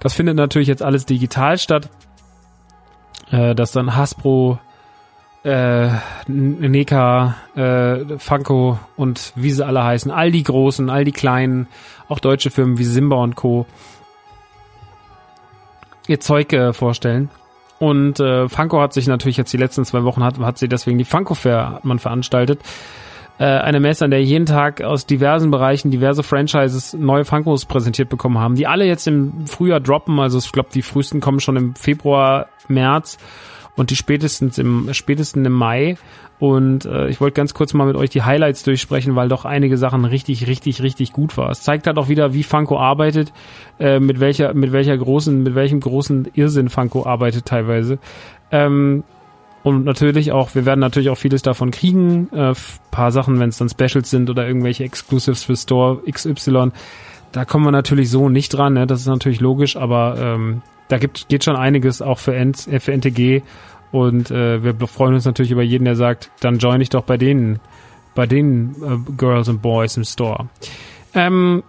Das 0.00 0.14
findet 0.14 0.36
natürlich 0.36 0.68
jetzt 0.68 0.82
alles 0.82 1.06
digital 1.06 1.58
statt. 1.58 1.88
Äh, 3.30 3.54
dass 3.54 3.72
dann 3.72 3.94
Hasbro, 3.94 4.58
äh, 5.44 5.88
Neka, 6.28 7.36
äh, 7.54 8.18
Funko 8.18 8.78
und 8.96 9.32
wie 9.34 9.50
sie 9.50 9.66
alle 9.66 9.84
heißen, 9.84 10.10
all 10.10 10.30
die 10.30 10.42
großen, 10.42 10.88
all 10.88 11.04
die 11.04 11.12
kleinen, 11.12 11.68
auch 12.08 12.20
deutsche 12.20 12.50
Firmen 12.50 12.78
wie 12.78 12.84
Simba 12.84 13.16
und 13.16 13.36
Co. 13.36 13.66
ihr 16.06 16.20
Zeug 16.20 16.52
äh, 16.52 16.72
vorstellen. 16.72 17.28
Und 17.78 18.18
äh, 18.18 18.48
Funko 18.48 18.80
hat 18.80 18.92
sich 18.92 19.06
natürlich 19.06 19.36
jetzt 19.36 19.52
die 19.52 19.58
letzten 19.58 19.84
zwei 19.84 20.04
Wochen 20.04 20.24
hat, 20.24 20.38
hat 20.38 20.58
sie 20.58 20.68
deswegen 20.68 20.98
die 20.98 21.04
Funko 21.04 21.34
Fair 21.34 21.80
man 21.82 21.98
veranstaltet 21.98 22.60
äh, 23.38 23.44
eine 23.44 23.80
Messe, 23.80 24.04
an 24.04 24.10
der 24.10 24.22
jeden 24.22 24.46
Tag 24.46 24.82
aus 24.82 25.06
diversen 25.06 25.50
Bereichen 25.50 25.90
diverse 25.90 26.22
Franchises 26.22 26.94
neue 26.94 27.24
Funkos 27.24 27.64
präsentiert 27.64 28.08
bekommen 28.08 28.38
haben, 28.38 28.56
die 28.56 28.66
alle 28.66 28.84
jetzt 28.84 29.06
im 29.06 29.46
Frühjahr 29.46 29.80
droppen. 29.80 30.18
Also 30.18 30.38
ich 30.38 30.50
glaube, 30.52 30.70
die 30.74 30.82
frühesten 30.82 31.20
kommen 31.20 31.40
schon 31.40 31.56
im 31.56 31.74
Februar, 31.74 32.46
März 32.68 33.18
und 33.76 33.90
die 33.90 33.96
spätestens 33.96 34.58
im 34.58 34.92
spätesten 34.92 35.44
im 35.44 35.52
Mai. 35.52 35.96
Und 36.40 36.84
äh, 36.84 37.08
ich 37.08 37.20
wollte 37.20 37.34
ganz 37.34 37.52
kurz 37.54 37.74
mal 37.74 37.86
mit 37.86 37.96
euch 37.96 38.10
die 38.10 38.22
Highlights 38.22 38.62
durchsprechen, 38.62 39.16
weil 39.16 39.28
doch 39.28 39.44
einige 39.44 39.76
Sachen 39.76 40.04
richtig, 40.04 40.46
richtig, 40.46 40.82
richtig 40.82 41.12
gut 41.12 41.36
war. 41.36 41.50
Es 41.50 41.62
zeigt 41.62 41.86
halt 41.86 41.98
auch 41.98 42.08
wieder, 42.08 42.32
wie 42.32 42.44
Funko 42.44 42.78
arbeitet, 42.78 43.32
äh, 43.80 43.98
mit 43.98 44.20
welcher, 44.20 44.54
mit 44.54 44.72
welcher 44.72 44.96
großen, 44.96 45.42
mit 45.42 45.54
welchem 45.54 45.80
großen 45.80 46.28
Irrsinn 46.34 46.68
Funko 46.68 47.06
arbeitet 47.06 47.46
teilweise. 47.46 47.98
Ähm, 48.52 49.02
und 49.62 49.84
natürlich 49.84 50.32
auch, 50.32 50.54
wir 50.54 50.64
werden 50.64 50.80
natürlich 50.80 51.10
auch 51.10 51.16
vieles 51.16 51.42
davon 51.42 51.70
kriegen. 51.70 52.28
Äh, 52.32 52.54
paar 52.90 53.12
Sachen, 53.12 53.40
wenn 53.40 53.48
es 53.48 53.58
dann 53.58 53.68
Specials 53.68 54.10
sind 54.10 54.30
oder 54.30 54.46
irgendwelche 54.46 54.84
Exclusives 54.84 55.44
für 55.44 55.56
Store 55.56 56.00
XY. 56.10 56.70
Da 57.32 57.44
kommen 57.44 57.64
wir 57.64 57.72
natürlich 57.72 58.10
so 58.10 58.28
nicht 58.28 58.50
dran, 58.50 58.74
ne? 58.74 58.86
das 58.86 59.00
ist 59.00 59.06
natürlich 59.06 59.40
logisch, 59.40 59.76
aber 59.76 60.16
ähm, 60.18 60.62
da 60.88 60.98
gibt, 60.98 61.28
geht 61.28 61.44
schon 61.44 61.56
einiges 61.56 62.00
auch 62.00 62.18
für, 62.18 62.34
N 62.34 62.54
äh, 62.70 62.80
für 62.80 62.92
NTG. 62.92 63.42
Und 63.90 64.30
äh, 64.30 64.62
wir 64.62 64.86
freuen 64.86 65.14
uns 65.14 65.24
natürlich 65.24 65.50
über 65.50 65.62
jeden, 65.62 65.84
der 65.84 65.96
sagt, 65.96 66.30
dann 66.40 66.58
join 66.58 66.80
ich 66.80 66.90
doch 66.90 67.04
bei 67.04 67.16
denen, 67.16 67.58
bei 68.14 68.26
den 68.26 68.74
äh, 68.82 69.12
Girls 69.16 69.48
and 69.48 69.62
Boys 69.62 69.96
im 69.96 70.04
Store. 70.04 70.48
Ähm, 71.14 71.62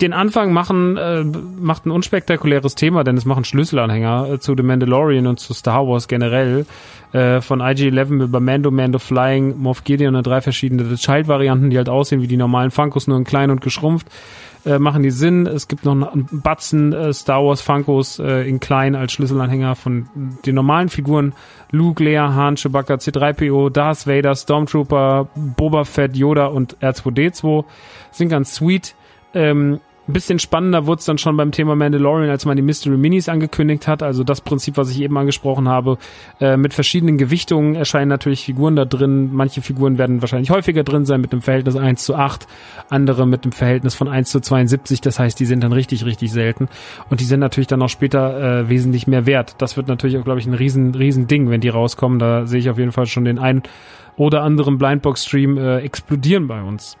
den 0.00 0.12
Anfang 0.12 0.52
machen, 0.52 0.96
äh, 0.96 1.24
macht 1.24 1.86
ein 1.86 1.90
unspektakuläres 1.90 2.74
Thema, 2.74 3.04
denn 3.04 3.16
es 3.16 3.24
machen 3.24 3.44
Schlüsselanhänger 3.44 4.32
äh, 4.32 4.38
zu 4.38 4.54
The 4.56 4.62
Mandalorian 4.62 5.26
und 5.26 5.40
zu 5.40 5.54
Star 5.54 5.86
Wars 5.86 6.08
generell. 6.08 6.66
Äh, 7.12 7.40
von 7.40 7.60
IG-11 7.60 8.24
über 8.24 8.40
Mando, 8.40 8.70
Mando 8.70 8.98
Flying, 8.98 9.58
Moff 9.58 9.84
Gideon 9.84 10.16
und 10.16 10.26
drei 10.26 10.40
verschiedene 10.40 10.96
Child-Varianten, 10.96 11.70
die 11.70 11.78
halt 11.78 11.88
aussehen 11.88 12.20
wie 12.20 12.26
die 12.26 12.36
normalen 12.36 12.70
Funkos, 12.70 13.06
nur 13.06 13.16
in 13.16 13.24
klein 13.24 13.50
und 13.50 13.60
geschrumpft. 13.60 14.08
Äh, 14.66 14.80
machen 14.80 15.04
die 15.04 15.12
Sinn. 15.12 15.46
Es 15.46 15.68
gibt 15.68 15.84
noch 15.84 15.92
einen 15.92 16.28
Batzen 16.42 16.92
äh, 16.92 17.12
Star 17.12 17.44
Wars 17.44 17.62
Funkos 17.62 18.18
äh, 18.18 18.48
in 18.48 18.58
klein 18.58 18.96
als 18.96 19.12
Schlüsselanhänger 19.12 19.76
von 19.76 20.08
den 20.44 20.56
normalen 20.56 20.88
Figuren. 20.88 21.34
Luke, 21.70 22.02
Leia, 22.02 22.34
Han, 22.34 22.56
Chewbacca, 22.56 22.94
C3PO, 22.94 23.70
Darth 23.70 24.08
Vader, 24.08 24.34
Stormtrooper, 24.34 25.28
Boba 25.36 25.84
Fett, 25.84 26.16
Yoda 26.16 26.46
und 26.46 26.76
R2D2. 26.78 27.64
Sind 28.10 28.28
ganz 28.28 28.56
sweet. 28.56 28.96
Ähm, 29.36 29.80
ein 30.08 30.12
bisschen 30.12 30.38
spannender 30.38 30.86
wurde 30.86 31.00
es 31.00 31.04
dann 31.04 31.18
schon 31.18 31.36
beim 31.36 31.50
Thema 31.50 31.74
Mandalorian, 31.74 32.30
als 32.30 32.44
man 32.44 32.56
die 32.56 32.62
Mystery 32.62 32.96
Minis 32.96 33.28
angekündigt 33.28 33.88
hat. 33.88 34.04
Also 34.04 34.22
das 34.22 34.40
Prinzip, 34.40 34.76
was 34.76 34.88
ich 34.90 35.00
eben 35.00 35.18
angesprochen 35.18 35.68
habe, 35.68 35.98
äh, 36.40 36.56
mit 36.56 36.74
verschiedenen 36.74 37.18
Gewichtungen 37.18 37.74
erscheinen 37.74 38.08
natürlich 38.08 38.44
Figuren 38.44 38.76
da 38.76 38.84
drin. 38.84 39.30
Manche 39.34 39.62
Figuren 39.62 39.98
werden 39.98 40.20
wahrscheinlich 40.20 40.50
häufiger 40.50 40.84
drin 40.84 41.06
sein 41.06 41.20
mit 41.20 41.32
einem 41.32 41.42
Verhältnis 41.42 41.74
1 41.74 42.04
zu 42.04 42.14
8, 42.14 42.46
andere 42.88 43.26
mit 43.26 43.42
einem 43.42 43.50
Verhältnis 43.50 43.96
von 43.96 44.06
1 44.06 44.30
zu 44.30 44.38
72. 44.38 45.00
Das 45.00 45.18
heißt, 45.18 45.40
die 45.40 45.44
sind 45.44 45.64
dann 45.64 45.72
richtig, 45.72 46.04
richtig 46.04 46.30
selten. 46.30 46.68
Und 47.10 47.20
die 47.20 47.24
sind 47.24 47.40
natürlich 47.40 47.66
dann 47.66 47.82
auch 47.82 47.88
später 47.88 48.60
äh, 48.60 48.68
wesentlich 48.68 49.08
mehr 49.08 49.26
wert. 49.26 49.56
Das 49.58 49.76
wird 49.76 49.88
natürlich 49.88 50.18
auch, 50.18 50.24
glaube 50.24 50.38
ich, 50.38 50.46
ein 50.46 50.54
riesen, 50.54 50.94
riesen 50.94 51.26
Ding, 51.26 51.50
wenn 51.50 51.60
die 51.60 51.68
rauskommen. 51.68 52.20
Da 52.20 52.46
sehe 52.46 52.60
ich 52.60 52.70
auf 52.70 52.78
jeden 52.78 52.92
Fall 52.92 53.06
schon 53.06 53.24
den 53.24 53.40
einen 53.40 53.64
oder 54.16 54.42
anderen 54.42 54.78
Blindbox-Stream 54.78 55.58
äh, 55.58 55.78
explodieren 55.80 56.46
bei 56.46 56.62
uns. 56.62 56.96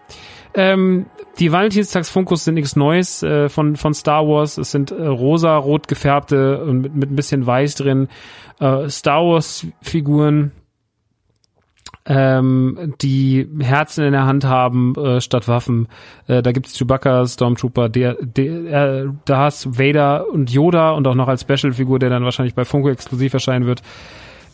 Ähm, 0.54 1.06
die 1.38 1.52
Valentinstags-Funkos 1.52 2.44
sind 2.44 2.54
nichts 2.54 2.76
Neues 2.76 3.22
äh, 3.22 3.48
von, 3.48 3.76
von 3.76 3.94
Star 3.94 4.26
Wars. 4.26 4.58
Es 4.58 4.70
sind 4.70 4.90
äh, 4.90 5.06
rosa-rot 5.06 5.88
gefärbte 5.88 6.62
und 6.64 6.80
mit, 6.80 6.94
mit 6.94 7.10
ein 7.10 7.16
bisschen 7.16 7.46
weiß 7.46 7.76
drin 7.76 8.08
äh, 8.60 8.88
Star 8.88 9.22
Wars-Figuren, 9.22 10.52
ähm, 12.08 12.94
die 13.02 13.48
Herzen 13.60 14.04
in 14.04 14.12
der 14.12 14.26
Hand 14.26 14.44
haben 14.44 14.94
äh, 14.94 15.20
statt 15.20 15.48
Waffen. 15.48 15.88
Äh, 16.28 16.40
da 16.40 16.52
gibt's 16.52 16.78
Chewbacca, 16.78 17.26
Stormtrooper, 17.26 17.88
der, 17.88 18.16
der 18.20 19.02
äh, 19.02 19.08
da 19.24 19.38
hast 19.38 19.78
Vader 19.78 20.30
und 20.30 20.50
Yoda 20.50 20.92
und 20.92 21.06
auch 21.08 21.16
noch 21.16 21.26
als 21.28 21.42
Special-Figur, 21.42 21.98
der 21.98 22.10
dann 22.10 22.24
wahrscheinlich 22.24 22.54
bei 22.54 22.64
Funko 22.64 22.90
exklusiv 22.90 23.34
erscheinen 23.34 23.66
wird. 23.66 23.82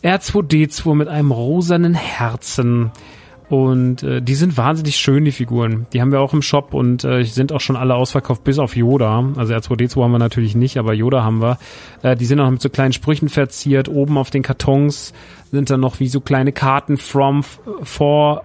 R2D2 0.03 0.95
mit 0.95 1.07
einem 1.07 1.31
rosanen 1.31 1.93
Herzen. 1.93 2.91
Und 3.53 4.01
äh, 4.01 4.19
die 4.19 4.33
sind 4.33 4.57
wahnsinnig 4.57 4.95
schön, 4.95 5.25
die 5.25 5.31
Figuren. 5.31 5.85
Die 5.93 6.01
haben 6.01 6.11
wir 6.11 6.21
auch 6.21 6.33
im 6.33 6.41
Shop 6.41 6.73
und 6.73 7.03
äh, 7.03 7.21
sind 7.21 7.51
auch 7.51 7.59
schon 7.59 7.75
alle 7.75 7.93
ausverkauft, 7.93 8.43
bis 8.43 8.57
auf 8.57 8.75
Yoda. 8.75 9.31
Also 9.35 9.53
R2D2 9.53 10.03
haben 10.03 10.11
wir 10.11 10.17
natürlich 10.17 10.55
nicht, 10.55 10.77
aber 10.77 10.95
Yoda 10.95 11.23
haben 11.23 11.39
wir. 11.39 11.59
Äh, 12.01 12.15
die 12.15 12.25
sind 12.25 12.39
auch 12.39 12.49
mit 12.49 12.63
so 12.63 12.69
kleinen 12.69 12.93
Sprüchen 12.93 13.29
verziert. 13.29 13.89
Oben 13.89 14.17
auf 14.17 14.31
den 14.31 14.41
Kartons 14.41 15.13
sind 15.51 15.69
dann 15.69 15.81
noch 15.81 15.99
wie 15.99 16.07
so 16.07 16.19
kleine 16.19 16.51
Karten 16.51 16.97
from, 16.97 17.43
for, 17.83 18.41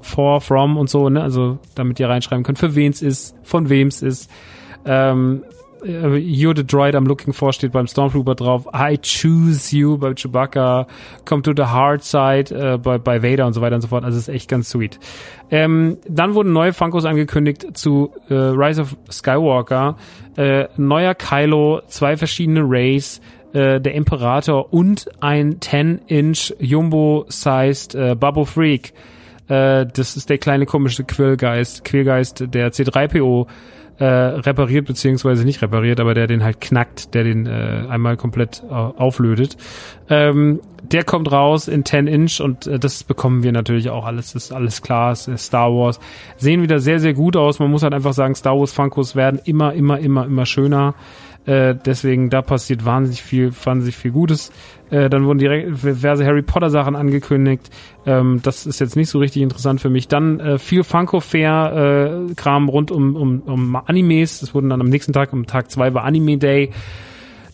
for, 0.00 0.40
from 0.40 0.76
und 0.76 0.88
so, 0.88 1.08
ne? 1.08 1.24
Also 1.24 1.58
damit 1.74 1.98
ihr 1.98 2.08
reinschreiben 2.08 2.44
könnt, 2.44 2.60
für 2.60 2.76
wen 2.76 2.92
es 2.92 3.02
ist, 3.02 3.34
von 3.42 3.68
wem 3.68 3.88
es 3.88 4.00
ist. 4.00 4.30
Ähm, 4.84 5.42
äh, 5.84 6.16
You're 6.16 6.56
the 6.56 6.64
Droid 6.64 6.94
I'm 6.94 7.06
looking 7.06 7.32
for 7.32 7.52
steht 7.52 7.72
beim 7.72 7.86
Stormtrooper 7.86 8.34
drauf. 8.34 8.66
I 8.72 8.98
choose 8.98 9.74
you 9.76 9.98
bei 9.98 10.14
Chewbacca. 10.14 10.86
Come 11.24 11.42
to 11.42 11.52
the 11.56 11.64
hard 11.64 12.02
side 12.02 12.54
äh, 12.54 12.78
bei, 12.78 12.98
bei 12.98 13.22
Vader 13.22 13.46
und 13.46 13.52
so 13.52 13.60
weiter 13.60 13.76
und 13.76 13.82
so 13.82 13.88
fort. 13.88 14.04
Also 14.04 14.18
ist 14.18 14.28
echt 14.28 14.48
ganz 14.48 14.70
sweet. 14.70 14.98
Ähm, 15.50 15.98
dann 16.08 16.34
wurden 16.34 16.52
neue 16.52 16.72
Funkos 16.72 17.04
angekündigt 17.04 17.76
zu 17.76 18.12
äh, 18.28 18.34
Rise 18.34 18.82
of 18.82 18.96
Skywalker. 19.10 19.96
Äh, 20.36 20.66
neuer 20.76 21.14
Kylo, 21.14 21.82
zwei 21.88 22.16
verschiedene 22.16 22.62
Rays, 22.62 23.20
äh, 23.52 23.80
der 23.80 23.94
Imperator 23.94 24.72
und 24.72 25.08
ein 25.20 25.60
10-inch 25.60 26.54
Jumbo-sized 26.58 27.94
äh, 27.94 28.14
Bubble 28.14 28.46
Freak. 28.46 28.94
Äh, 29.48 29.86
das 29.86 30.16
ist 30.16 30.30
der 30.30 30.38
kleine 30.38 30.64
komische 30.64 31.04
Quillgeist, 31.04 31.84
Quillgeist 31.84 32.44
der 32.54 32.72
C3PO 32.72 33.46
äh, 33.98 34.04
repariert 34.04 34.86
beziehungsweise 34.86 35.44
nicht 35.44 35.62
repariert, 35.62 36.00
aber 36.00 36.14
der 36.14 36.26
den 36.26 36.42
halt 36.42 36.60
knackt, 36.60 37.14
der 37.14 37.24
den 37.24 37.46
äh, 37.46 37.84
einmal 37.88 38.16
komplett 38.16 38.62
äh, 38.68 38.72
auflötet. 38.72 39.56
Ähm, 40.08 40.60
der 40.82 41.04
kommt 41.04 41.30
raus 41.30 41.68
in 41.68 41.84
10 41.84 42.06
Inch 42.06 42.40
und 42.40 42.66
äh, 42.66 42.78
das 42.78 43.04
bekommen 43.04 43.42
wir 43.42 43.52
natürlich 43.52 43.90
auch 43.90 44.04
alles, 44.04 44.34
ist 44.34 44.52
alles 44.52 44.82
klar, 44.82 45.12
ist 45.12 45.28
Star 45.38 45.70
Wars. 45.70 46.00
Sehen 46.36 46.62
wieder 46.62 46.80
sehr, 46.80 47.00
sehr 47.00 47.14
gut 47.14 47.36
aus. 47.36 47.58
Man 47.58 47.70
muss 47.70 47.82
halt 47.82 47.94
einfach 47.94 48.14
sagen, 48.14 48.34
Star 48.34 48.58
Wars 48.58 48.72
Funkos 48.72 49.14
werden 49.14 49.40
immer, 49.44 49.72
immer, 49.74 49.98
immer, 49.98 50.26
immer 50.26 50.46
schöner. 50.46 50.94
Äh, 51.44 51.74
deswegen, 51.74 52.30
da 52.30 52.40
passiert 52.42 52.84
wahnsinnig 52.84 53.22
viel, 53.22 53.52
wahnsinnig 53.64 53.96
viel 53.96 54.12
Gutes. 54.12 54.52
Äh, 54.92 55.08
dann 55.08 55.24
wurden 55.24 55.38
diverse 55.38 56.26
Harry 56.26 56.42
Potter 56.42 56.68
Sachen 56.68 56.96
angekündigt. 56.96 57.70
Ähm, 58.04 58.40
das 58.42 58.66
ist 58.66 58.78
jetzt 58.78 58.94
nicht 58.94 59.08
so 59.08 59.18
richtig 59.18 59.40
interessant 59.40 59.80
für 59.80 59.88
mich. 59.88 60.06
Dann 60.06 60.38
äh, 60.38 60.58
viel 60.58 60.84
Funko 60.84 61.20
Fair 61.20 62.28
äh, 62.28 62.34
Kram 62.34 62.68
rund 62.68 62.90
um, 62.90 63.16
um, 63.16 63.40
um 63.40 63.76
Animes. 63.76 64.40
Das 64.40 64.54
wurden 64.54 64.68
dann 64.68 64.82
am 64.82 64.90
nächsten 64.90 65.14
Tag, 65.14 65.32
am 65.32 65.46
Tag 65.46 65.70
zwei 65.70 65.94
war 65.94 66.04
Anime 66.04 66.36
Day. 66.36 66.70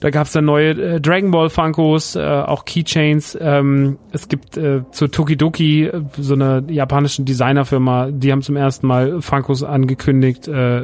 Da 0.00 0.10
gab's 0.10 0.32
dann 0.32 0.46
neue 0.46 0.70
äh, 0.70 1.00
Dragon 1.00 1.30
Ball 1.30 1.48
Funkos, 1.48 2.16
äh, 2.16 2.22
auch 2.22 2.64
Keychains. 2.64 3.38
Ähm, 3.40 3.98
es 4.10 4.26
gibt 4.26 4.56
äh, 4.56 4.82
zu 4.90 5.06
Tokidoki, 5.06 5.84
äh, 5.84 6.02
so 6.18 6.34
eine 6.34 6.64
japanischen 6.68 7.24
Designerfirma, 7.24 8.10
die 8.10 8.32
haben 8.32 8.42
zum 8.42 8.56
ersten 8.56 8.86
Mal 8.88 9.22
Funkos 9.22 9.62
angekündigt. 9.62 10.48
Äh, 10.48 10.82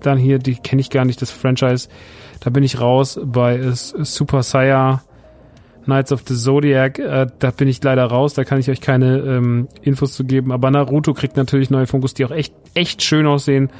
dann 0.00 0.18
hier, 0.18 0.40
die 0.40 0.56
kenne 0.56 0.80
ich 0.80 0.90
gar 0.90 1.04
nicht, 1.04 1.22
das 1.22 1.30
Franchise. 1.30 1.88
Da 2.40 2.50
bin 2.50 2.64
ich 2.64 2.80
raus 2.80 3.20
bei 3.22 3.60
Super 3.72 4.42
Saiyan 4.42 5.00
Knights 5.84 6.12
of 6.12 6.22
the 6.26 6.34
Zodiac. 6.34 6.98
Äh, 6.98 7.26
da 7.38 7.50
bin 7.50 7.68
ich 7.68 7.82
leider 7.82 8.04
raus, 8.04 8.34
da 8.34 8.44
kann 8.44 8.58
ich 8.58 8.70
euch 8.70 8.80
keine 8.80 9.18
ähm, 9.18 9.68
Infos 9.82 10.14
zu 10.14 10.24
geben. 10.24 10.52
Aber 10.52 10.70
Naruto 10.70 11.14
kriegt 11.14 11.36
natürlich 11.36 11.70
neue 11.70 11.86
Funkos, 11.86 12.14
die 12.14 12.24
auch 12.24 12.30
echt, 12.30 12.54
echt 12.74 13.02
schön 13.02 13.26
aussehen. 13.26 13.70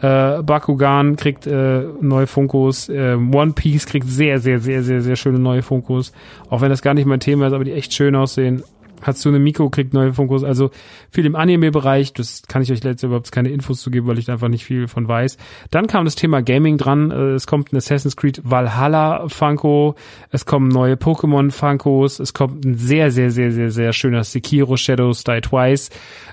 Äh, 0.00 0.42
Bakugan 0.42 1.16
kriegt 1.16 1.46
äh, 1.46 1.84
neue 2.00 2.26
Funkos. 2.26 2.88
Äh, 2.88 3.14
One 3.14 3.52
Piece 3.52 3.86
kriegt 3.86 4.08
sehr, 4.08 4.40
sehr, 4.40 4.58
sehr, 4.58 4.82
sehr, 4.82 5.00
sehr 5.00 5.16
schöne 5.16 5.38
neue 5.38 5.62
Funkos. 5.62 6.12
Auch 6.50 6.60
wenn 6.60 6.70
das 6.70 6.82
gar 6.82 6.94
nicht 6.94 7.06
mein 7.06 7.20
Thema 7.20 7.46
ist, 7.46 7.52
aber 7.52 7.64
die 7.64 7.72
echt 7.72 7.94
schön 7.94 8.16
aussehen. 8.16 8.64
Hatsune 9.02 9.38
Miko 9.38 9.70
kriegt 9.70 9.94
neue 9.94 10.12
Funkos, 10.12 10.44
also 10.44 10.70
viel 11.10 11.26
im 11.26 11.36
Anime-Bereich, 11.36 12.12
das 12.12 12.42
kann 12.48 12.62
ich 12.62 12.72
euch 12.72 12.82
letztes 12.82 13.04
überhaupt 13.04 13.32
keine 13.32 13.50
Infos 13.50 13.80
zu 13.80 13.90
geben, 13.90 14.06
weil 14.06 14.18
ich 14.18 14.30
einfach 14.30 14.48
nicht 14.48 14.64
viel 14.64 14.88
von 14.88 15.08
weiß. 15.08 15.36
Dann 15.70 15.86
kam 15.86 16.04
das 16.04 16.14
Thema 16.14 16.42
Gaming 16.42 16.78
dran, 16.78 17.10
äh, 17.10 17.32
es 17.32 17.46
kommt 17.46 17.72
ein 17.72 17.76
Assassin's 17.76 18.16
Creed 18.16 18.40
Valhalla 18.44 19.28
Funko, 19.28 19.94
es 20.30 20.46
kommen 20.46 20.68
neue 20.68 20.94
Pokémon 20.94 21.50
Funkos, 21.50 22.20
es 22.20 22.34
kommt 22.34 22.64
ein 22.64 22.76
sehr, 22.76 23.10
sehr, 23.10 23.30
sehr, 23.30 23.52
sehr, 23.52 23.70
sehr 23.70 23.92
schöner 23.92 24.24
Sekiro 24.24 24.76
Shadows 24.76 25.24
Die 25.24 25.40
Twice, 25.40 25.90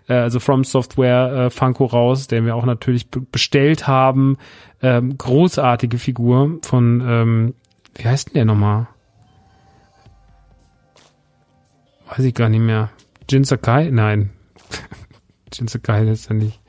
äh, 0.08 0.14
also 0.14 0.40
From 0.40 0.64
Software 0.64 1.46
äh, 1.46 1.50
Funko 1.50 1.86
raus, 1.86 2.28
den 2.28 2.46
wir 2.46 2.56
auch 2.56 2.66
natürlich 2.66 3.08
bestellt 3.10 3.88
haben. 3.88 4.38
Ähm, 4.82 5.18
großartige 5.18 5.98
Figur 5.98 6.60
von, 6.62 7.04
ähm, 7.06 7.54
wie 7.96 8.08
heißt 8.08 8.30
denn 8.30 8.34
der 8.36 8.46
nochmal? 8.46 8.88
Weiß 12.10 12.26
ich 12.26 12.34
gar 12.34 12.50
nicht 12.50 12.62
mehr. 12.62 12.90
Jin 13.30 13.44
Sakai? 13.44 13.90
Nein. 13.92 14.32
Jin 15.54 15.68
Sakai 15.68 16.08
ist 16.10 16.30
ja 16.30 16.36
nicht. 16.36 16.60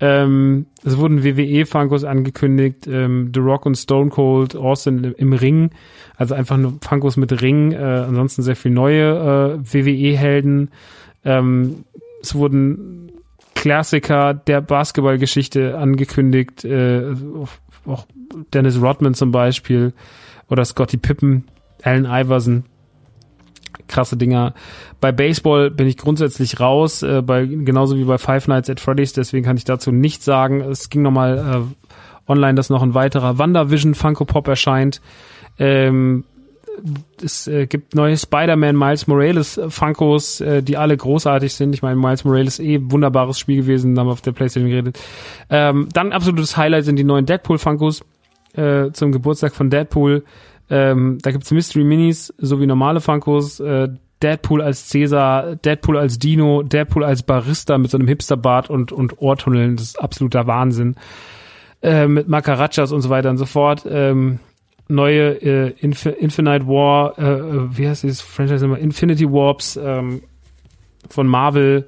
Ähm, 0.00 0.66
es 0.84 0.98
wurden 0.98 1.22
WWE-Funkos 1.22 2.04
angekündigt, 2.04 2.86
ähm, 2.88 3.30
The 3.32 3.40
Rock 3.40 3.64
und 3.64 3.76
Stone 3.76 4.10
Cold, 4.10 4.56
Austin 4.56 5.14
im, 5.16 5.32
Ring, 5.32 5.70
also 6.16 6.34
einfach 6.34 6.56
nur 6.56 6.74
Funkos 6.80 7.16
mit 7.16 7.40
Ring, 7.40 7.72
äh, 7.72 7.76
ansonsten 7.76 8.42
sehr 8.42 8.56
viel 8.56 8.72
neue 8.72 9.60
äh, 9.62 9.72
WWE-Helden. 9.72 10.70
Ähm, 11.24 11.84
es 12.20 12.34
wurden 12.34 13.12
Klassiker 13.54 14.34
der 14.34 14.60
Basketballgeschichte 14.60 15.78
angekündigt, 15.78 16.64
äh, 16.64 17.14
auch 17.86 18.06
Dennis 18.52 18.82
Rodman 18.82 19.14
zum 19.14 19.30
Beispiel 19.30 19.92
oder 20.50 20.64
Scotty 20.64 20.96
Pippen, 20.96 21.44
Allen 21.82 22.04
Iverson 22.04 22.64
krasse 23.88 24.16
Dinger. 24.16 24.54
Bei 25.00 25.12
Baseball 25.12 25.70
bin 25.70 25.86
ich 25.86 25.96
grundsätzlich 25.96 26.60
raus, 26.60 27.02
äh, 27.02 27.22
bei, 27.22 27.46
genauso 27.46 27.96
wie 27.96 28.04
bei 28.04 28.18
Five 28.18 28.48
Nights 28.48 28.70
at 28.70 28.80
Freddy's, 28.80 29.12
deswegen 29.12 29.44
kann 29.44 29.56
ich 29.56 29.64
dazu 29.64 29.92
nichts 29.92 30.24
sagen. 30.24 30.60
Es 30.60 30.90
ging 30.90 31.02
nochmal 31.02 31.38
äh, 31.38 32.30
online, 32.30 32.54
dass 32.54 32.70
noch 32.70 32.82
ein 32.82 32.94
weiterer 32.94 33.38
WandaVision 33.38 33.94
Funko 33.94 34.24
Pop 34.24 34.48
erscheint. 34.48 35.00
Ähm, 35.58 36.24
es 37.22 37.46
äh, 37.46 37.66
gibt 37.66 37.94
neue 37.94 38.16
Spider-Man 38.16 38.76
Miles 38.76 39.06
Morales 39.06 39.58
äh, 39.58 39.70
Funkos, 39.70 40.40
äh, 40.40 40.62
die 40.62 40.76
alle 40.76 40.96
großartig 40.96 41.54
sind. 41.54 41.74
Ich 41.74 41.82
meine, 41.82 41.96
Miles 41.96 42.24
Morales 42.24 42.58
eh 42.58 42.80
wunderbares 42.82 43.38
Spiel 43.38 43.58
gewesen, 43.58 43.98
haben 43.98 44.08
wir 44.08 44.12
auf 44.12 44.20
der 44.20 44.32
Playstation 44.32 44.70
geredet. 44.70 44.98
Ähm, 45.50 45.88
dann 45.92 46.12
absolutes 46.12 46.56
Highlight 46.56 46.84
sind 46.84 46.96
die 46.96 47.04
neuen 47.04 47.26
Deadpool 47.26 47.58
Funkos 47.58 48.04
äh, 48.54 48.90
zum 48.92 49.12
Geburtstag 49.12 49.54
von 49.54 49.70
Deadpool. 49.70 50.24
Ähm, 50.74 51.18
da 51.22 51.30
gibt's 51.30 51.52
Mystery 51.52 51.84
Minis 51.84 52.34
sowie 52.38 52.66
normale 52.66 53.00
Funkos. 53.00 53.60
Äh, 53.60 53.90
Deadpool 54.20 54.60
als 54.60 54.88
Cäsar, 54.88 55.54
Deadpool 55.54 55.96
als 55.96 56.18
Dino, 56.18 56.64
Deadpool 56.64 57.04
als 57.04 57.22
Barista 57.22 57.78
mit 57.78 57.92
so 57.92 57.96
einem 57.96 58.08
Hipsterbart 58.08 58.70
und, 58.70 58.90
und 58.90 59.20
Ohrtunneln. 59.22 59.76
Das 59.76 59.86
ist 59.86 60.00
absoluter 60.00 60.48
Wahnsinn. 60.48 60.96
Äh, 61.80 62.08
mit 62.08 62.28
Makarachas 62.28 62.90
und 62.90 63.02
so 63.02 63.08
weiter 63.08 63.30
und 63.30 63.36
so 63.36 63.46
fort. 63.46 63.86
Ähm, 63.88 64.40
neue 64.88 65.40
äh, 65.42 65.74
Inf 65.78 66.06
Infinite 66.06 66.66
War, 66.66 67.18
äh, 67.18 67.22
äh, 67.22 67.78
wie 67.78 67.88
heißt 67.88 68.02
dieses 68.02 68.20
Franchise 68.20 68.64
immer? 68.64 68.78
Infinity 68.78 69.30
Warps 69.30 69.78
ähm, 69.80 70.22
von 71.08 71.28
Marvel 71.28 71.86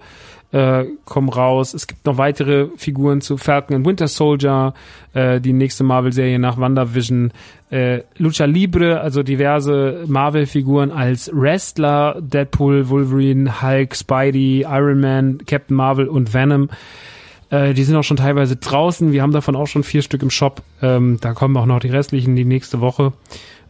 äh, 0.52 0.84
kommen 1.04 1.28
raus. 1.28 1.74
Es 1.74 1.86
gibt 1.86 2.06
noch 2.06 2.18
weitere 2.18 2.68
Figuren 2.76 3.20
zu 3.20 3.36
Falcon 3.36 3.76
and 3.76 3.86
Winter 3.86 4.08
Soldier, 4.08 4.74
äh, 5.12 5.40
die 5.40 5.52
nächste 5.52 5.84
Marvel-Serie 5.84 6.38
nach 6.38 6.58
WandaVision. 6.58 7.32
Äh, 7.70 8.02
Lucha 8.16 8.44
Libre, 8.44 9.00
also 9.00 9.22
diverse 9.22 10.04
Marvel-Figuren 10.06 10.92
als 10.92 11.30
Wrestler, 11.32 12.20
Deadpool, 12.20 12.88
Wolverine, 12.88 13.60
Hulk, 13.60 13.96
Spidey, 13.96 14.62
Iron 14.62 15.00
Man, 15.00 15.38
Captain 15.46 15.76
Marvel 15.76 16.08
und 16.08 16.32
Venom. 16.32 16.70
Äh, 17.50 17.74
die 17.74 17.84
sind 17.84 17.96
auch 17.96 18.04
schon 18.04 18.16
teilweise 18.16 18.56
draußen. 18.56 19.12
Wir 19.12 19.22
haben 19.22 19.32
davon 19.32 19.56
auch 19.56 19.66
schon 19.66 19.82
vier 19.82 20.02
Stück 20.02 20.22
im 20.22 20.30
Shop. 20.30 20.62
Ähm, 20.80 21.18
da 21.20 21.32
kommen 21.32 21.56
auch 21.56 21.66
noch 21.66 21.80
die 21.80 21.88
restlichen 21.88 22.36
die 22.36 22.44
nächste 22.44 22.80
Woche. 22.80 23.12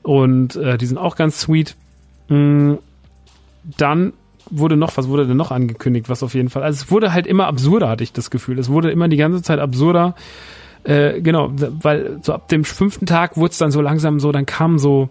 Und 0.02 0.56
äh, 0.56 0.78
die 0.78 0.86
sind 0.86 0.98
auch 0.98 1.16
ganz 1.16 1.40
sweet. 1.40 1.74
Mm, 2.28 2.74
dann 3.78 4.12
wurde 4.50 4.76
noch, 4.76 4.96
was 4.96 5.08
wurde 5.08 5.26
denn 5.26 5.36
noch 5.36 5.50
angekündigt, 5.50 6.08
was 6.08 6.22
auf 6.22 6.34
jeden 6.34 6.50
Fall, 6.50 6.62
also 6.62 6.82
es 6.82 6.90
wurde 6.90 7.12
halt 7.12 7.26
immer 7.26 7.46
absurder, 7.46 7.88
hatte 7.88 8.04
ich 8.04 8.12
das 8.12 8.30
Gefühl. 8.30 8.58
Es 8.58 8.68
wurde 8.68 8.90
immer 8.90 9.08
die 9.08 9.16
ganze 9.16 9.42
Zeit 9.42 9.58
absurder. 9.58 10.14
Äh, 10.84 11.20
genau, 11.20 11.50
weil 11.52 12.20
so 12.22 12.32
ab 12.32 12.48
dem 12.48 12.64
fünften 12.64 13.06
Tag 13.06 13.36
wurde 13.36 13.50
es 13.50 13.58
dann 13.58 13.72
so 13.72 13.80
langsam 13.80 14.20
so, 14.20 14.30
dann 14.30 14.46
kamen 14.46 14.78
so, 14.78 15.08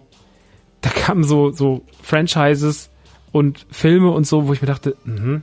da 0.80 0.88
kamen 0.88 1.22
so, 1.22 1.50
so 1.50 1.82
Franchises 2.02 2.90
und 3.30 3.66
Filme 3.70 4.10
und 4.10 4.26
so, 4.26 4.48
wo 4.48 4.54
ich 4.54 4.62
mir 4.62 4.68
dachte, 4.68 4.96
mh, 5.04 5.42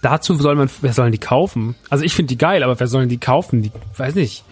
dazu 0.00 0.34
soll 0.34 0.54
man, 0.54 0.70
wer 0.80 0.94
sollen 0.94 1.12
die 1.12 1.18
kaufen? 1.18 1.74
Also 1.90 2.04
ich 2.04 2.14
finde 2.14 2.28
die 2.28 2.38
geil, 2.38 2.62
aber 2.62 2.80
wer 2.80 2.86
sollen 2.86 3.10
die 3.10 3.18
kaufen? 3.18 3.60
Die, 3.60 3.72
weiß 3.98 4.14
nicht. 4.14 4.44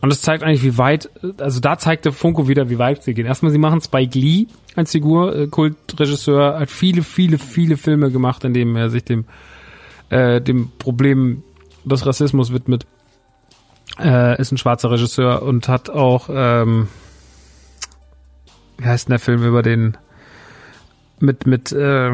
Und 0.00 0.10
das 0.10 0.22
zeigt 0.22 0.44
eigentlich, 0.44 0.62
wie 0.62 0.78
weit, 0.78 1.10
also 1.38 1.60
da 1.60 1.76
zeigte 1.76 2.12
Funko 2.12 2.46
wieder, 2.46 2.70
wie 2.70 2.78
weit 2.78 3.02
sie 3.02 3.14
gehen. 3.14 3.26
Erstmal, 3.26 3.50
sie 3.50 3.58
machen 3.58 3.80
Spike 3.80 4.16
Lee 4.16 4.46
als 4.76 4.92
Figur, 4.92 5.34
äh, 5.34 5.46
Kultregisseur, 5.48 6.60
hat 6.60 6.70
viele, 6.70 7.02
viele, 7.02 7.38
viele 7.38 7.76
Filme 7.76 8.10
gemacht, 8.10 8.44
in 8.44 8.54
denen 8.54 8.76
er 8.76 8.90
sich 8.90 9.04
dem, 9.04 9.24
äh, 10.10 10.40
dem 10.40 10.70
Problem 10.78 11.42
des 11.84 12.06
Rassismus 12.06 12.52
widmet. 12.52 12.86
Äh, 13.98 14.40
ist 14.40 14.52
ein 14.52 14.58
schwarzer 14.58 14.90
Regisseur 14.92 15.42
und 15.42 15.68
hat 15.68 15.90
auch, 15.90 16.28
ähm, 16.32 16.86
wie 18.76 18.86
heißt 18.86 19.08
denn 19.08 19.12
der 19.12 19.18
Film 19.18 19.44
über 19.44 19.62
den, 19.62 19.96
mit, 21.18 21.46
mit, 21.46 21.72
äh, 21.72 22.12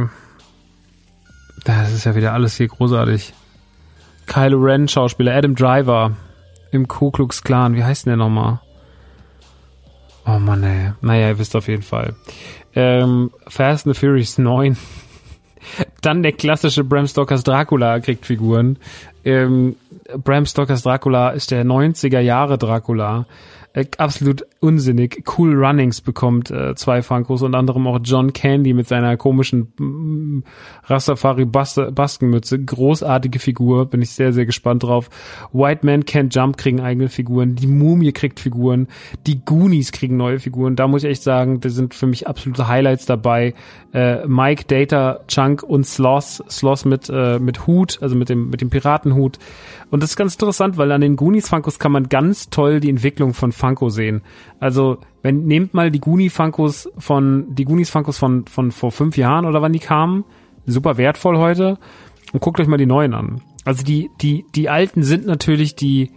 das 1.64 1.92
ist 1.92 2.04
ja 2.04 2.14
wieder 2.14 2.32
alles 2.32 2.56
hier 2.56 2.68
großartig. 2.68 3.34
Kylo 4.26 4.58
Ren, 4.58 4.88
Schauspieler, 4.88 5.34
Adam 5.34 5.54
Driver 5.54 6.16
im 6.74 6.88
Ku 6.88 7.10
Klux 7.10 7.42
Klan. 7.42 7.74
Wie 7.74 7.84
heißt 7.84 8.06
denn 8.06 8.10
der 8.10 8.16
nochmal? 8.16 8.60
Oh 10.26 10.38
Mann, 10.38 10.62
ey. 10.62 10.92
Naja, 11.00 11.28
ihr 11.28 11.38
wisst 11.38 11.54
auf 11.54 11.68
jeden 11.68 11.82
Fall. 11.82 12.14
Ähm, 12.74 13.30
Fast 13.46 13.86
and 13.86 13.94
the 13.94 14.00
Furious 14.00 14.38
9. 14.38 14.76
Dann 16.02 16.22
der 16.22 16.32
klassische 16.32 16.84
Bram 16.84 17.06
Stokers 17.06 17.44
Dracula 17.44 18.00
kriegt 18.00 18.26
Figuren. 18.26 18.78
Ähm, 19.24 19.76
Bram 20.18 20.46
Stokers 20.46 20.82
Dracula 20.82 21.30
ist 21.30 21.50
der 21.50 21.64
90er 21.64 22.20
Jahre 22.20 22.58
Dracula 22.58 23.26
äh, 23.74 23.86
absolut 23.98 24.46
unsinnig. 24.64 25.24
Cool 25.36 25.54
Runnings 25.54 26.00
bekommt 26.00 26.50
äh, 26.50 26.74
zwei 26.74 27.02
Funkos, 27.02 27.42
unter 27.42 27.58
anderem 27.58 27.86
auch 27.86 28.00
John 28.02 28.32
Candy 28.32 28.72
mit 28.72 28.88
seiner 28.88 29.16
komischen 29.18 29.72
mm, 29.78 30.42
Rastafari 30.84 31.44
Baskenmütze. 31.44 32.64
Großartige 32.64 33.38
Figur, 33.38 33.86
bin 33.86 34.00
ich 34.00 34.10
sehr, 34.10 34.32
sehr 34.32 34.46
gespannt 34.46 34.82
drauf. 34.82 35.10
White 35.52 35.84
Man 35.84 36.04
Can't 36.04 36.34
Jump 36.34 36.56
kriegen 36.56 36.80
eigene 36.80 37.10
Figuren, 37.10 37.54
die 37.54 37.66
Mumie 37.66 38.12
kriegt 38.12 38.40
Figuren, 38.40 38.88
die 39.26 39.44
Goonies 39.44 39.92
kriegen 39.92 40.16
neue 40.16 40.40
Figuren. 40.40 40.76
Da 40.76 40.88
muss 40.88 41.04
ich 41.04 41.10
echt 41.10 41.22
sagen, 41.22 41.60
da 41.60 41.68
sind 41.68 41.92
für 41.92 42.06
mich 42.06 42.26
absolute 42.26 42.66
Highlights 42.66 43.04
dabei. 43.04 43.54
Äh, 43.92 44.26
Mike, 44.26 44.64
Data, 44.66 45.20
Chunk 45.28 45.62
und 45.62 45.86
Sloth, 45.86 46.42
Sloth 46.50 46.86
mit, 46.86 47.10
äh, 47.10 47.38
mit 47.38 47.66
Hut, 47.66 47.98
also 48.00 48.16
mit 48.16 48.30
dem, 48.30 48.48
mit 48.48 48.62
dem 48.62 48.70
Piratenhut. 48.70 49.38
Und 49.90 50.02
das 50.02 50.10
ist 50.10 50.16
ganz 50.16 50.34
interessant, 50.34 50.78
weil 50.78 50.90
an 50.90 51.02
den 51.02 51.16
Goonies 51.16 51.48
Funkos 51.48 51.78
kann 51.78 51.92
man 51.92 52.08
ganz 52.08 52.48
toll 52.48 52.80
die 52.80 52.88
Entwicklung 52.88 53.34
von 53.34 53.52
Funko 53.52 53.90
sehen. 53.90 54.22
Also, 54.64 54.96
wenn, 55.20 55.44
nehmt 55.44 55.74
mal 55.74 55.90
die 55.90 56.00
Goonie 56.00 56.30
Funkos 56.30 56.88
von, 56.96 57.54
die 57.54 57.66
Goonies 57.66 57.90
Funkos 57.90 58.16
von, 58.16 58.46
von 58.46 58.72
vor 58.72 58.92
fünf 58.92 59.18
Jahren 59.18 59.44
oder 59.44 59.60
wann 59.60 59.74
die 59.74 59.78
kamen. 59.78 60.24
Super 60.64 60.96
wertvoll 60.96 61.36
heute. 61.36 61.76
Und 62.32 62.40
guckt 62.40 62.58
euch 62.58 62.66
mal 62.66 62.78
die 62.78 62.86
neuen 62.86 63.12
an. 63.12 63.42
Also 63.66 63.84
die, 63.84 64.10
die, 64.22 64.46
die 64.54 64.70
alten 64.70 65.02
sind 65.02 65.26
natürlich 65.26 65.76
die, 65.76 66.12